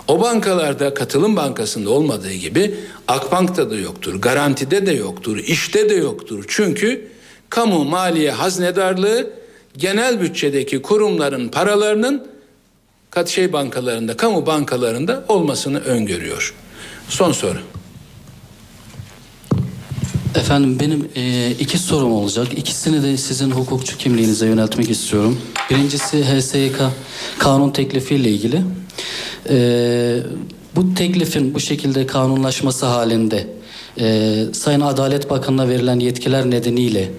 O 0.08 0.22
bankalarda 0.22 0.94
katılım 0.94 1.36
bankasında 1.36 1.90
olmadığı 1.90 2.34
gibi 2.34 2.76
Akbank'ta 3.08 3.70
da 3.70 3.76
yoktur, 3.76 4.22
garantide 4.22 4.86
de 4.86 4.91
yoktur, 4.91 5.38
işte 5.38 5.90
de 5.90 5.94
yoktur. 5.94 6.46
Çünkü 6.48 7.08
kamu 7.50 7.84
maliye 7.84 8.32
haznedarlığı 8.32 9.39
genel 9.80 10.22
bütçedeki 10.22 10.82
kurumların 10.82 11.50
paralarının 11.50 12.28
şey 13.26 13.54
bankalarında, 13.54 14.18
kamu 14.18 14.46
bankalarında 14.46 15.26
olmasını 15.28 15.80
öngörüyor. 15.80 16.54
Son 17.10 17.32
soru. 17.32 17.58
Efendim 20.36 20.78
benim 20.80 21.10
e, 21.16 21.52
iki 21.52 21.78
sorum 21.78 22.12
olacak. 22.12 22.48
İkisini 22.58 23.04
de 23.04 23.18
sizin 23.18 23.52
hukukçu 23.52 23.98
kimliğinize 23.98 24.46
yöneltmek 24.46 24.90
istiyorum. 24.90 25.42
Birincisi 25.70 26.24
HSYK 26.24 26.82
kanun 27.40 27.72
teklifiyle 27.72 28.30
ilgili. 28.30 28.62
E, 29.50 30.20
bu 30.76 30.94
teklifin 30.94 31.54
bu 31.54 31.60
şekilde 31.60 32.06
kanunlaşması 32.06 32.86
halinde 32.86 33.48
e, 34.00 34.46
Sayın 34.54 34.82
Adalet 34.82 35.30
Bakanı'na 35.30 35.70
verilen 35.70 36.00
yetkiler 36.00 36.50
nedeniyle 36.50 37.12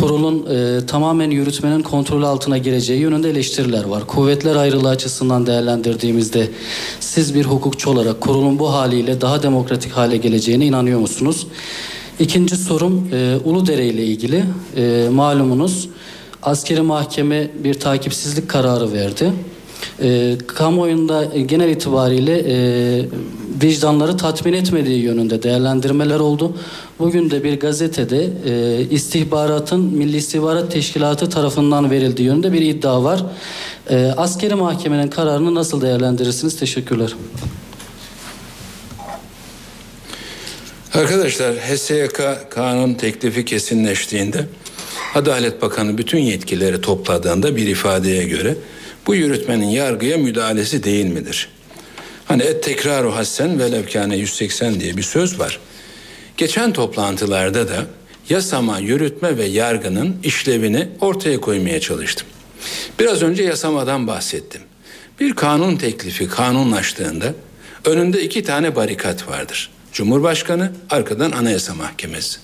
kurulun 0.00 0.46
e, 0.46 0.86
tamamen 0.86 1.30
yürütmenin 1.30 1.82
kontrolü 1.82 2.26
altına 2.26 2.58
gireceği 2.58 3.00
yönünde 3.00 3.30
eleştiriler 3.30 3.84
var. 3.84 4.06
Kuvvetler 4.06 4.56
ayrılığı 4.56 4.88
açısından 4.88 5.46
değerlendirdiğimizde 5.46 6.48
siz 7.00 7.34
bir 7.34 7.44
hukukçu 7.44 7.90
olarak 7.90 8.20
kurulun 8.20 8.58
bu 8.58 8.72
haliyle 8.72 9.20
daha 9.20 9.42
demokratik 9.42 9.92
hale 9.92 10.16
geleceğine 10.16 10.66
inanıyor 10.66 11.00
musunuz? 11.00 11.46
İkinci 12.20 12.56
sorum 12.56 13.08
e, 13.12 13.36
Uludere 13.44 13.86
ile 13.86 14.04
ilgili. 14.04 14.44
E, 14.76 15.08
malumunuz 15.12 15.88
askeri 16.42 16.82
mahkeme 16.82 17.50
bir 17.64 17.74
takipsizlik 17.74 18.48
kararı 18.48 18.92
verdi. 18.92 19.32
E, 20.02 20.38
kamuoyunda 20.46 21.24
genel 21.24 21.68
itibariyle 21.68 22.38
e, 22.38 22.56
vicdanları 23.62 24.16
tatmin 24.16 24.52
etmediği 24.52 25.02
yönünde 25.02 25.42
değerlendirmeler 25.42 26.20
oldu. 26.20 26.56
Bugün 26.98 27.30
de 27.30 27.44
bir 27.44 27.60
gazetede 27.60 28.30
e, 28.46 28.84
istihbaratın 28.90 29.80
Milli 29.80 30.16
İstihbarat 30.16 30.72
Teşkilatı 30.72 31.30
tarafından 31.30 31.90
verildiği 31.90 32.28
yönünde 32.28 32.52
bir 32.52 32.60
iddia 32.60 33.04
var. 33.04 33.24
E, 33.90 34.06
askeri 34.16 34.54
mahkemenin 34.54 35.08
kararını 35.08 35.54
nasıl 35.54 35.80
değerlendirirsiniz? 35.80 36.56
Teşekkürler. 36.56 37.14
Arkadaşlar 40.94 41.54
HSYK 41.54 42.20
kanun 42.50 42.94
teklifi 42.94 43.44
kesinleştiğinde 43.44 44.46
Adalet 45.14 45.62
Bakanı 45.62 45.98
bütün 45.98 46.18
yetkileri 46.18 46.80
topladığında 46.80 47.56
bir 47.56 47.66
ifadeye 47.66 48.24
göre 48.24 48.56
bu 49.06 49.14
yürütmenin 49.14 49.66
yargıya 49.66 50.18
müdahalesi 50.18 50.84
değil 50.84 51.06
midir? 51.06 51.48
Hani 52.24 52.42
et 52.42 52.62
tekraru 52.62 53.16
hassen 53.16 53.58
ve 53.58 53.72
levkane 53.72 54.16
180 54.16 54.80
diye 54.80 54.96
bir 54.96 55.02
söz 55.02 55.38
var. 55.38 55.60
Geçen 56.36 56.72
toplantılarda 56.72 57.68
da 57.68 57.86
yasama, 58.28 58.78
yürütme 58.78 59.38
ve 59.38 59.44
yargının 59.44 60.16
işlevini 60.22 60.88
ortaya 61.00 61.40
koymaya 61.40 61.80
çalıştım. 61.80 62.26
Biraz 62.98 63.22
önce 63.22 63.42
yasamadan 63.42 64.06
bahsettim. 64.06 64.60
Bir 65.20 65.34
kanun 65.34 65.76
teklifi 65.76 66.28
kanunlaştığında 66.28 67.34
önünde 67.84 68.22
iki 68.22 68.44
tane 68.44 68.76
barikat 68.76 69.28
vardır. 69.28 69.70
Cumhurbaşkanı, 69.92 70.72
arkadan 70.90 71.30
Anayasa 71.30 71.74
Mahkemesi. 71.74 72.38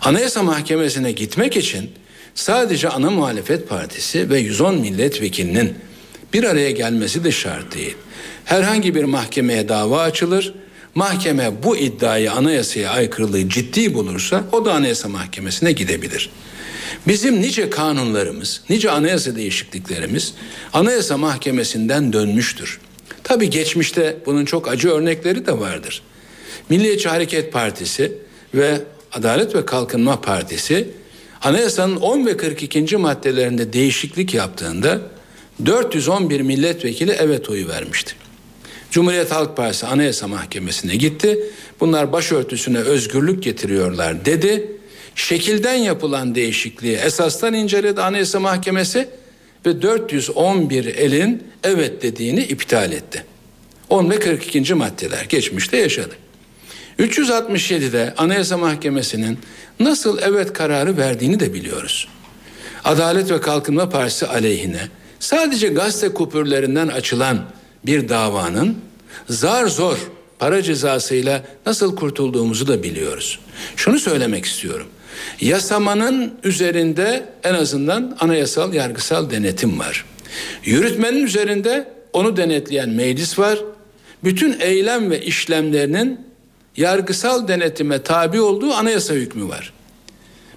Anayasa 0.00 0.42
Mahkemesi'ne 0.42 1.12
gitmek 1.12 1.56
için 1.56 1.90
sadece 2.34 2.88
ana 2.88 3.10
muhalefet 3.10 3.68
partisi 3.68 4.30
ve 4.30 4.38
110 4.38 4.74
milletvekilinin 4.74 5.74
bir 6.32 6.44
araya 6.44 6.70
gelmesi 6.70 7.24
de 7.24 7.32
şart 7.32 7.74
değil. 7.74 7.96
Herhangi 8.44 8.94
bir 8.94 9.04
mahkemeye 9.04 9.68
dava 9.68 10.02
açılır. 10.02 10.54
Mahkeme 10.94 11.62
bu 11.62 11.76
iddiayı 11.76 12.32
anayasaya 12.32 12.90
aykırılığı 12.90 13.48
ciddi 13.48 13.94
bulursa 13.94 14.44
o 14.52 14.64
da 14.64 14.74
Anayasa 14.74 15.08
Mahkemesi'ne 15.08 15.72
gidebilir. 15.72 16.30
Bizim 17.06 17.40
nice 17.40 17.70
kanunlarımız, 17.70 18.60
nice 18.70 18.90
anayasa 18.90 19.36
değişikliklerimiz 19.36 20.34
Anayasa 20.72 21.16
Mahkemesi'nden 21.16 22.12
dönmüştür. 22.12 22.80
Tabi 23.24 23.50
geçmişte 23.50 24.16
bunun 24.26 24.44
çok 24.44 24.68
acı 24.68 24.90
örnekleri 24.90 25.46
de 25.46 25.58
vardır. 25.58 26.02
Milliyetçi 26.68 27.08
Hareket 27.08 27.52
Partisi 27.52 28.12
ve 28.54 28.80
Adalet 29.12 29.54
ve 29.54 29.64
Kalkınma 29.64 30.20
Partisi 30.20 30.88
anayasanın 31.42 31.96
10 31.96 32.26
ve 32.26 32.36
42. 32.36 32.96
maddelerinde 32.96 33.72
değişiklik 33.72 34.34
yaptığında 34.34 35.00
411 35.66 36.40
milletvekili 36.40 37.16
evet 37.18 37.50
oyu 37.50 37.68
vermişti. 37.68 38.12
Cumhuriyet 38.90 39.32
Halk 39.32 39.56
Partisi 39.56 39.86
Anayasa 39.86 40.28
Mahkemesi'ne 40.28 40.96
gitti. 40.96 41.38
Bunlar 41.80 42.12
başörtüsüne 42.12 42.78
özgürlük 42.78 43.42
getiriyorlar 43.42 44.24
dedi. 44.24 44.72
Şekilden 45.14 45.74
yapılan 45.74 46.34
değişikliği 46.34 46.96
esastan 46.96 47.54
inceledi 47.54 48.02
Anayasa 48.02 48.40
Mahkemesi 48.40 49.08
ve 49.66 49.82
411 49.82 50.84
elin 50.84 51.42
evet 51.64 52.02
dediğini 52.02 52.42
iptal 52.42 52.92
etti. 52.92 53.24
10 53.88 54.10
ve 54.10 54.18
42. 54.18 54.74
maddeler 54.74 55.24
geçmişte 55.28 55.76
yaşadı. 55.76 56.14
367'de 56.98 58.14
Anayasa 58.16 58.56
Mahkemesi'nin 58.56 59.38
nasıl 59.80 60.18
evet 60.22 60.52
kararı 60.52 60.96
verdiğini 60.96 61.40
de 61.40 61.54
biliyoruz. 61.54 62.08
Adalet 62.84 63.30
ve 63.30 63.40
Kalkınma 63.40 63.88
Partisi 63.88 64.26
aleyhine 64.26 64.88
sadece 65.20 65.68
gazete 65.68 66.14
kupürlerinden 66.14 66.88
açılan 66.88 67.38
bir 67.86 68.08
davanın 68.08 68.76
zar 69.28 69.66
zor 69.66 69.98
para 70.38 70.62
cezasıyla 70.62 71.44
nasıl 71.66 71.96
kurtulduğumuzu 71.96 72.66
da 72.68 72.82
biliyoruz. 72.82 73.38
Şunu 73.76 73.98
söylemek 73.98 74.44
istiyorum. 74.44 74.86
Yasamanın 75.40 76.34
üzerinde 76.44 77.24
en 77.44 77.54
azından 77.54 78.16
anayasal 78.20 78.74
yargısal 78.74 79.30
denetim 79.30 79.78
var. 79.78 80.04
Yürütmenin 80.64 81.24
üzerinde 81.24 81.88
onu 82.12 82.36
denetleyen 82.36 82.88
meclis 82.88 83.38
var. 83.38 83.58
Bütün 84.24 84.60
eylem 84.60 85.10
ve 85.10 85.22
işlemlerinin 85.22 86.20
yargısal 86.76 87.48
denetime 87.48 88.02
tabi 88.02 88.40
olduğu 88.40 88.74
anayasa 88.74 89.14
hükmü 89.14 89.48
var. 89.48 89.72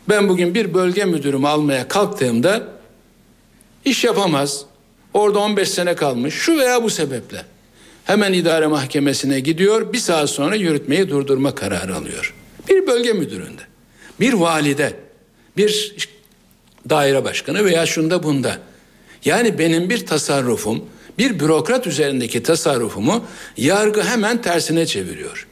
Ben 0.09 0.29
bugün 0.29 0.55
bir 0.55 0.73
bölge 0.73 1.05
müdürümü 1.05 1.47
almaya 1.47 1.87
kalktığımda 1.87 2.72
iş 3.85 4.03
yapamaz. 4.03 4.65
Orada 5.13 5.39
15 5.39 5.69
sene 5.69 5.95
kalmış 5.95 6.33
şu 6.33 6.57
veya 6.57 6.83
bu 6.83 6.89
sebeple. 6.89 7.45
Hemen 8.05 8.33
idare 8.33 8.67
mahkemesine 8.67 9.39
gidiyor. 9.39 9.93
Bir 9.93 9.97
saat 9.97 10.29
sonra 10.29 10.55
yürütmeyi 10.55 11.09
durdurma 11.09 11.55
kararı 11.55 11.95
alıyor. 11.95 12.33
Bir 12.69 12.87
bölge 12.87 13.13
müdüründe, 13.13 13.61
bir 14.19 14.33
valide, 14.33 14.93
bir 15.57 15.95
daire 16.89 17.23
başkanı 17.23 17.65
veya 17.65 17.85
şunda 17.85 18.23
bunda. 18.23 18.57
Yani 19.25 19.59
benim 19.59 19.89
bir 19.89 20.05
tasarrufum, 20.05 20.85
bir 21.17 21.39
bürokrat 21.39 21.87
üzerindeki 21.87 22.43
tasarrufumu 22.43 23.25
yargı 23.57 24.03
hemen 24.03 24.41
tersine 24.41 24.85
çeviriyor. 24.85 25.47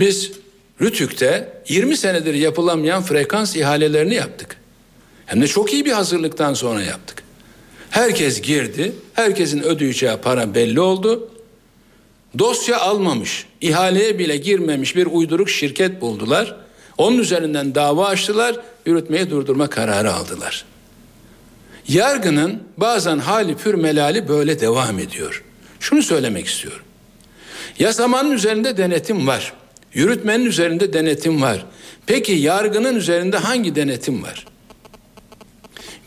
Biz 0.00 0.32
Rütük'te 0.80 1.62
20 1.68 1.96
senedir 1.96 2.34
yapılamayan 2.34 3.02
frekans 3.02 3.56
ihalelerini 3.56 4.14
yaptık. 4.14 4.56
Hem 5.26 5.40
de 5.40 5.46
çok 5.46 5.72
iyi 5.72 5.84
bir 5.84 5.92
hazırlıktan 5.92 6.54
sonra 6.54 6.82
yaptık. 6.82 7.22
Herkes 7.90 8.40
girdi, 8.40 8.92
herkesin 9.14 9.62
ödeyeceği 9.62 10.16
para 10.16 10.54
belli 10.54 10.80
oldu. 10.80 11.30
Dosya 12.38 12.80
almamış, 12.80 13.46
ihaleye 13.60 14.18
bile 14.18 14.36
girmemiş 14.36 14.96
bir 14.96 15.06
uyduruk 15.06 15.50
şirket 15.50 16.00
buldular. 16.00 16.56
Onun 16.98 17.18
üzerinden 17.18 17.74
dava 17.74 18.06
açtılar, 18.06 18.56
yürütmeyi 18.86 19.30
durdurma 19.30 19.70
kararı 19.70 20.12
aldılar. 20.12 20.64
Yargının 21.88 22.62
bazen 22.76 23.18
hali 23.18 23.56
pür 23.56 23.74
melali 23.74 24.28
böyle 24.28 24.60
devam 24.60 24.98
ediyor. 24.98 25.44
Şunu 25.80 26.02
söylemek 26.02 26.46
istiyorum. 26.46 26.82
Yasamanın 27.78 28.30
üzerinde 28.30 28.76
denetim 28.76 29.26
var. 29.26 29.52
Yürütmenin 29.94 30.44
üzerinde 30.44 30.92
denetim 30.92 31.42
var. 31.42 31.66
Peki 32.06 32.32
yargının 32.32 32.96
üzerinde 32.96 33.36
hangi 33.36 33.74
denetim 33.74 34.22
var? 34.22 34.46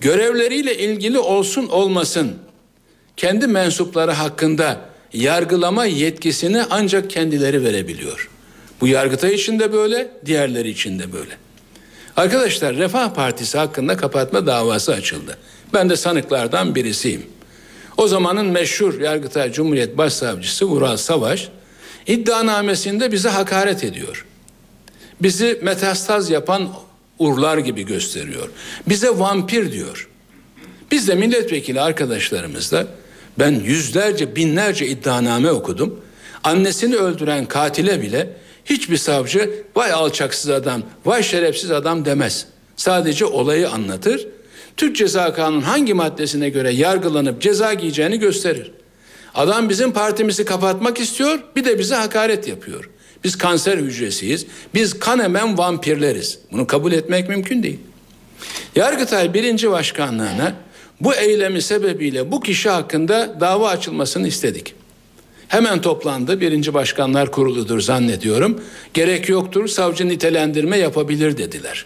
Görevleriyle 0.02 0.78
ilgili 0.78 1.20
olsun 1.20 1.68
olmasın 1.68 2.38
kendi 3.18 3.48
mensupları 3.48 4.12
hakkında 4.12 4.82
yargılama 5.14 5.86
yetkisini 5.86 6.64
ancak 6.70 7.10
kendileri 7.10 7.64
verebiliyor. 7.64 8.30
Bu 8.82 8.88
Yargıtay 8.88 9.34
için 9.34 9.60
de 9.60 9.74
böyle, 9.74 10.12
diğerleri 10.26 10.70
için 10.70 11.00
de 11.00 11.14
böyle. 11.14 11.38
Arkadaşlar 12.18 12.76
Refah 12.76 13.14
Partisi 13.14 13.58
hakkında 13.58 13.98
kapatma 13.98 14.46
davası 14.48 14.94
açıldı. 14.94 15.38
Ben 15.74 15.90
de 15.90 15.96
sanıklardan 15.96 16.76
birisiyim. 16.76 17.26
O 17.98 18.08
zamanın 18.08 18.46
meşhur 18.46 19.02
Yargıtay 19.02 19.52
Cumhuriyet 19.52 19.98
Başsavcısı 19.98 20.66
Vural 20.66 20.98
Savaş 20.98 21.50
iddianamesinde 22.08 23.12
bize 23.12 23.30
hakaret 23.30 23.84
ediyor. 23.84 24.26
Bizi 25.22 25.60
metastaz 25.62 26.30
yapan 26.30 26.70
urlar 27.20 27.58
gibi 27.58 27.86
gösteriyor. 27.86 28.50
Bize 28.90 29.10
vampir 29.10 29.72
diyor. 29.72 30.10
Biz 30.92 31.08
de 31.08 31.16
milletvekili 31.16 31.82
arkadaşlarımızla 31.82 32.88
ben 33.40 33.52
yüzlerce 33.52 34.36
binlerce 34.36 34.88
iddianame 34.88 35.52
okudum. 35.52 36.02
Annesini 36.44 36.96
öldüren 36.96 37.46
katile 37.46 38.02
bile 38.02 38.30
hiçbir 38.66 38.98
savcı 38.98 39.64
vay 39.76 39.92
alçaksız 39.92 40.50
adam, 40.50 40.82
vay 41.06 41.24
şerefsiz 41.24 41.72
adam 41.72 42.06
demez. 42.06 42.46
Sadece 42.76 43.26
olayı 43.26 43.70
anlatır. 43.70 44.28
Türk 44.78 44.96
Ceza 44.96 45.34
Kanunu 45.34 45.68
hangi 45.68 45.94
maddesine 45.94 46.50
göre 46.50 46.72
yargılanıp 46.72 47.42
ceza 47.42 47.74
giyeceğini 47.74 48.20
gösterir. 48.20 48.72
Adam 49.36 49.70
bizim 49.70 49.92
partimizi 49.92 50.46
kapatmak 50.46 51.00
istiyor, 51.00 51.40
bir 51.56 51.66
de 51.66 51.80
bize 51.80 51.96
hakaret 51.96 52.48
yapıyor. 52.48 52.90
Biz 53.24 53.38
kanser 53.38 53.78
hücresiyiz. 53.78 54.46
Biz 54.74 55.00
kan 55.00 55.20
emen 55.20 55.58
vampirleriz. 55.58 56.40
Bunu 56.52 56.68
kabul 56.68 56.92
etmek 56.92 57.30
mümkün 57.30 57.64
değil. 57.64 57.80
Yargıtay 58.76 59.34
birinci 59.34 59.72
başkanlığına 59.72 60.54
bu 61.02 61.16
eylemi 61.16 61.62
sebebiyle 61.62 62.32
bu 62.32 62.40
kişi 62.40 62.70
hakkında 62.70 63.38
dava 63.40 63.70
açılmasını 63.70 64.28
istedik. 64.28 64.74
Hemen 65.48 65.82
toplandı. 65.82 66.42
Birinci 66.42 66.74
başkanlar 66.74 67.32
kuruludur 67.32 67.82
zannediyorum. 67.82 68.62
Gerek 68.94 69.30
yoktur. 69.30 69.68
Savcı 69.68 70.08
nitelendirme 70.08 70.78
yapabilir 70.78 71.38
dediler. 71.38 71.86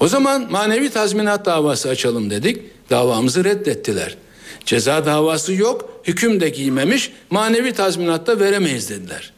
O 0.00 0.08
zaman 0.08 0.46
manevi 0.50 0.90
tazminat 0.90 1.46
davası 1.46 1.88
açalım 1.88 2.30
dedik. 2.30 2.62
Davamızı 2.90 3.44
reddettiler. 3.44 4.16
Ceza 4.64 5.06
davası 5.06 5.52
yok, 5.52 6.02
hüküm 6.04 6.40
de 6.40 6.48
giymemiş, 6.48 7.12
manevi 7.30 7.72
tazminat 7.72 8.26
da 8.26 8.40
veremeyiz 8.40 8.90
dediler. 8.90 9.32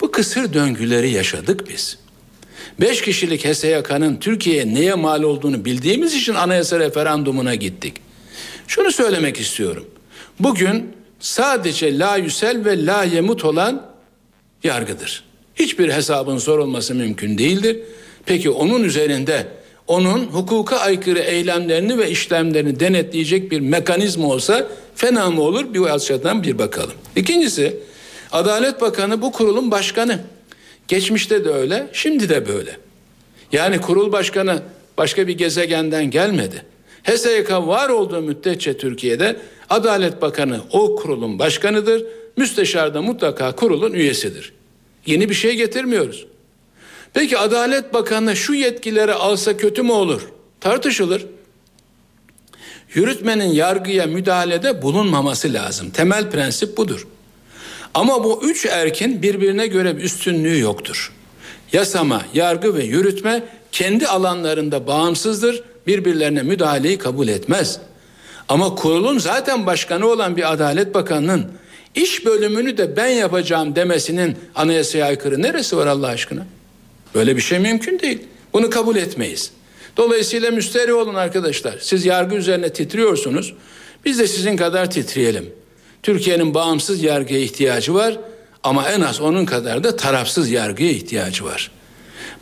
Bu 0.00 0.10
kısır 0.10 0.52
döngüleri 0.52 1.10
yaşadık 1.10 1.68
biz. 1.68 1.98
Beş 2.80 3.02
kişilik 3.02 3.44
HSYK'nın 3.44 4.16
Türkiye'ye 4.16 4.74
neye 4.74 4.94
mal 4.94 5.22
olduğunu 5.22 5.64
bildiğimiz 5.64 6.14
için 6.14 6.34
anayasa 6.34 6.78
referandumuna 6.78 7.54
gittik. 7.54 7.94
Şunu 8.66 8.92
söylemek 8.92 9.40
istiyorum. 9.40 9.86
Bugün 10.40 10.92
sadece 11.20 11.98
la 11.98 12.16
yüsel 12.16 12.64
ve 12.64 12.86
la 12.86 13.04
yemut 13.04 13.44
olan 13.44 13.86
yargıdır. 14.64 15.24
Hiçbir 15.54 15.92
hesabın 15.92 16.38
sorulması 16.38 16.94
mümkün 16.94 17.38
değildir. 17.38 17.78
Peki 18.26 18.50
onun 18.50 18.84
üzerinde 18.84 19.46
onun 19.86 20.24
hukuka 20.24 20.76
aykırı 20.76 21.18
eylemlerini 21.18 21.98
ve 21.98 22.10
işlemlerini 22.10 22.80
denetleyecek 22.80 23.50
bir 23.50 23.60
mekanizma 23.60 24.28
olsa 24.28 24.66
fena 24.96 25.30
mı 25.30 25.40
olur? 25.40 25.74
Bir 25.74 25.80
açıdan 25.80 26.42
bir 26.42 26.58
bakalım. 26.58 26.94
İkincisi 27.16 27.76
Adalet 28.32 28.80
Bakanı 28.80 29.22
bu 29.22 29.32
kurulun 29.32 29.70
başkanı. 29.70 30.20
Geçmişte 30.88 31.44
de 31.44 31.48
öyle, 31.48 31.88
şimdi 31.92 32.28
de 32.28 32.48
böyle. 32.48 32.76
Yani 33.52 33.80
kurul 33.80 34.12
başkanı 34.12 34.62
başka 34.98 35.28
bir 35.28 35.38
gezegenden 35.38 36.10
gelmedi. 36.10 36.64
HSYK 37.04 37.50
var 37.50 37.88
olduğu 37.88 38.20
müddetçe 38.22 38.78
Türkiye'de 38.78 39.36
Adalet 39.70 40.22
Bakanı 40.22 40.60
o 40.72 40.96
kurulun 40.96 41.38
başkanıdır. 41.38 42.04
Müsteşar 42.36 42.94
da 42.94 43.02
mutlaka 43.02 43.56
kurulun 43.56 43.92
üyesidir. 43.92 44.52
Yeni 45.06 45.28
bir 45.28 45.34
şey 45.34 45.56
getirmiyoruz. 45.56 46.26
Peki 47.14 47.38
Adalet 47.38 47.94
Bakanı 47.94 48.36
şu 48.36 48.54
yetkileri 48.54 49.14
alsa 49.14 49.56
kötü 49.56 49.82
mü 49.82 49.92
olur? 49.92 50.28
Tartışılır. 50.60 51.26
Yürütmenin 52.94 53.52
yargıya 53.52 54.06
müdahalede 54.06 54.82
bulunmaması 54.82 55.52
lazım. 55.52 55.90
Temel 55.90 56.30
prensip 56.30 56.76
budur. 56.76 57.06
Ama 57.94 58.24
bu 58.24 58.40
üç 58.44 58.66
erkin 58.66 59.22
birbirine 59.22 59.66
göre 59.66 59.96
bir 59.96 60.02
üstünlüğü 60.02 60.58
yoktur. 60.58 61.12
Yasama, 61.72 62.22
yargı 62.34 62.74
ve 62.74 62.84
yürütme 62.84 63.42
kendi 63.72 64.06
alanlarında 64.06 64.86
bağımsızdır. 64.86 65.62
Birbirlerine 65.86 66.42
müdahaleyi 66.42 66.98
kabul 66.98 67.28
etmez. 67.28 67.80
Ama 68.48 68.74
kurulun 68.74 69.18
zaten 69.18 69.66
başkanı 69.66 70.06
olan 70.06 70.36
bir 70.36 70.52
Adalet 70.52 70.94
Bakanı'nın 70.94 71.46
iş 71.94 72.26
bölümünü 72.26 72.78
de 72.78 72.96
ben 72.96 73.08
yapacağım 73.08 73.76
demesinin 73.76 74.36
anayasaya 74.54 75.06
aykırı 75.06 75.42
neresi 75.42 75.76
var 75.76 75.86
Allah 75.86 76.06
aşkına? 76.06 76.46
Böyle 77.14 77.36
bir 77.36 77.40
şey 77.40 77.58
mümkün 77.58 77.98
değil. 77.98 78.18
Bunu 78.52 78.70
kabul 78.70 78.96
etmeyiz. 78.96 79.50
Dolayısıyla 79.96 80.50
müsterih 80.50 80.94
olun 80.94 81.14
arkadaşlar. 81.14 81.78
Siz 81.80 82.04
yargı 82.04 82.36
üzerine 82.36 82.72
titriyorsunuz. 82.72 83.54
Biz 84.04 84.18
de 84.18 84.26
sizin 84.26 84.56
kadar 84.56 84.90
titreyelim. 84.90 85.52
Türkiye'nin 86.02 86.54
bağımsız 86.54 87.02
yargıya 87.02 87.40
ihtiyacı 87.40 87.94
var 87.94 88.18
ama 88.62 88.88
en 88.88 89.00
az 89.00 89.20
onun 89.20 89.44
kadar 89.44 89.84
da 89.84 89.96
tarafsız 89.96 90.50
yargıya 90.50 90.90
ihtiyacı 90.90 91.44
var. 91.44 91.70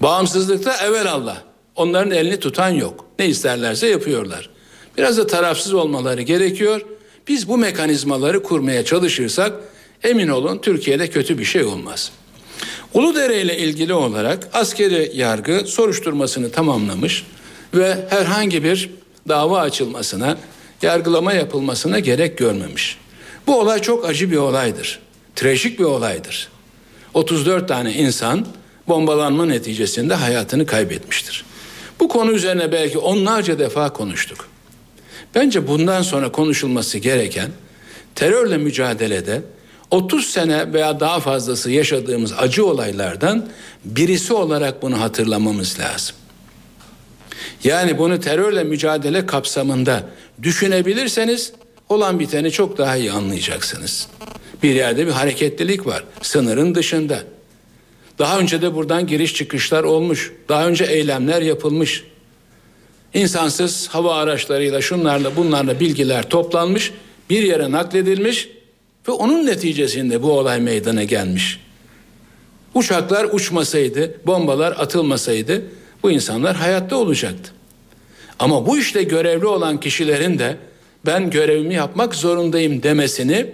Bağımsızlıkta 0.01 0.74
Allah. 1.06 1.43
Onların 1.76 2.10
elini 2.10 2.40
tutan 2.40 2.68
yok. 2.68 3.05
Ne 3.18 3.26
isterlerse 3.26 3.86
yapıyorlar. 3.86 4.51
Biraz 4.98 5.18
da 5.18 5.26
tarafsız 5.26 5.74
olmaları 5.74 6.22
gerekiyor. 6.22 6.80
Biz 7.28 7.48
bu 7.48 7.59
mekanizmaları 7.59 8.43
kurmaya 8.43 8.85
çalışırsak 8.85 9.52
emin 10.05 10.28
olun 10.28 10.59
Türkiye'de 10.59 11.10
kötü 11.10 11.39
bir 11.39 11.44
şey 11.44 11.64
olmaz. 11.64 12.12
Uludere 12.94 13.40
ile 13.40 13.59
ilgili 13.59 13.93
olarak 13.93 14.48
askeri 14.52 15.12
yargı 15.14 15.62
soruşturmasını 15.66 16.52
tamamlamış 16.52 17.26
ve 17.74 18.06
herhangi 18.10 18.64
bir 18.64 18.90
dava 19.28 19.60
açılmasına, 19.60 20.39
yargılama 20.82 21.32
yapılmasına 21.32 21.98
gerek 21.98 22.39
görmemiş. 22.39 22.98
Bu 23.48 23.60
olay 23.60 23.82
çok 23.82 24.04
acı 24.04 24.30
bir 24.30 24.36
olaydır. 24.36 25.00
Trajik 25.36 25.78
bir 25.78 25.84
olaydır. 25.84 26.48
34 27.14 27.68
tane 27.68 27.92
insan 27.92 28.46
bombalanma 28.88 29.46
neticesinde 29.46 30.14
hayatını 30.14 30.66
kaybetmiştir. 30.66 31.44
Bu 32.00 32.08
konu 32.08 32.32
üzerine 32.32 32.72
belki 32.72 32.98
onlarca 32.98 33.58
defa 33.58 33.92
konuştuk. 33.92 34.48
Bence 35.34 35.68
bundan 35.68 36.02
sonra 36.02 36.32
konuşulması 36.32 36.98
gereken 36.98 37.50
terörle 38.14 38.58
mücadelede 38.58 39.42
30 39.90 40.26
sene 40.26 40.72
veya 40.72 41.00
daha 41.00 41.20
fazlası 41.20 41.70
yaşadığımız 41.70 42.32
acı 42.38 42.66
olaylardan 42.66 43.48
birisi 43.84 44.32
olarak 44.32 44.82
bunu 44.82 45.00
hatırlamamız 45.00 45.80
lazım. 45.80 46.16
Yani 47.64 47.98
bunu 47.98 48.20
terörle 48.20 48.64
mücadele 48.64 49.26
kapsamında 49.26 50.02
düşünebilirseniz 50.42 51.52
olan 51.89 52.19
biteni 52.19 52.51
çok 52.51 52.78
daha 52.78 52.97
iyi 52.97 53.12
anlayacaksınız. 53.12 54.09
Bir 54.62 54.74
yerde 54.74 55.06
bir 55.06 55.12
hareketlilik 55.12 55.86
var 55.86 56.05
sınırın 56.23 56.74
dışında. 56.74 57.23
Daha 58.19 58.39
önce 58.39 58.62
de 58.62 58.74
buradan 58.74 59.06
giriş 59.06 59.35
çıkışlar 59.35 59.85
olmuş. 59.85 60.32
Daha 60.48 60.66
önce 60.66 60.85
eylemler 60.85 61.43
yapılmış. 61.43 62.05
İnsansız 63.15 63.89
hava 63.89 64.15
araçlarıyla 64.15 64.81
şunlarla 64.81 65.36
bunlarla 65.36 65.81
bilgiler 65.81 66.28
toplanmış, 66.28 66.93
bir 67.31 67.43
yere 67.43 67.70
nakledilmiş 67.70 68.48
ve 69.09 69.12
onun 69.12 69.47
neticesinde 69.47 70.23
bu 70.23 70.32
olay 70.32 70.60
meydana 70.60 71.05
gelmiş. 71.05 71.60
Uçaklar 72.74 73.27
uçmasaydı, 73.32 74.20
bombalar 74.27 74.73
atılmasaydı 74.73 75.62
bu 76.02 76.10
insanlar 76.10 76.56
hayatta 76.56 76.97
olacaktı. 76.97 77.52
Ama 78.39 78.66
bu 78.66 78.78
işte 78.78 79.02
görevli 79.02 79.47
olan 79.47 79.81
kişilerin 79.81 80.39
de 80.39 80.56
ben 81.09 81.30
görevimi 81.30 81.74
yapmak 81.74 82.14
zorundayım 82.14 82.82
demesini 82.82 83.47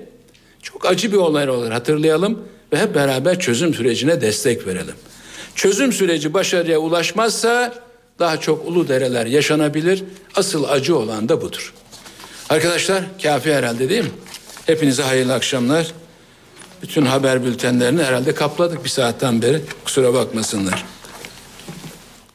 çok 0.63 0.87
acı 0.87 1.13
bir 1.13 1.17
olay 1.17 1.51
olarak 1.51 1.75
hatırlayalım 1.75 2.39
ve 2.73 2.79
hep 2.79 2.95
beraber 2.95 3.39
çözüm 3.39 3.75
sürecine 3.75 4.21
destek 4.21 4.67
verelim. 4.67 4.95
Çözüm 5.55 5.93
süreci 5.93 6.35
başarıya 6.35 6.79
ulaşmazsa 6.79 7.75
daha 8.19 8.41
çok 8.41 8.69
ulu 8.69 8.89
dereler 8.89 9.27
yaşanabilir. 9.27 10.05
Asıl 10.35 10.65
acı 10.65 10.97
olan 10.97 11.29
da 11.29 11.43
budur. 11.43 11.75
Arkadaşlar 12.49 13.03
kafi 13.23 13.55
herhalde 13.55 13.89
değil 13.89 14.05
mi? 14.05 14.11
Hepinize 14.67 15.03
hayırlı 15.03 15.35
akşamlar. 15.35 15.93
Bütün 16.83 17.07
haber 17.07 17.45
bültenlerini 17.45 18.03
herhalde 18.03 18.35
kapladık 18.35 18.85
bir 18.85 18.89
saatten 18.89 19.43
beri. 19.43 19.61
Kusura 19.85 20.15
bakmasınlar. 20.15 20.85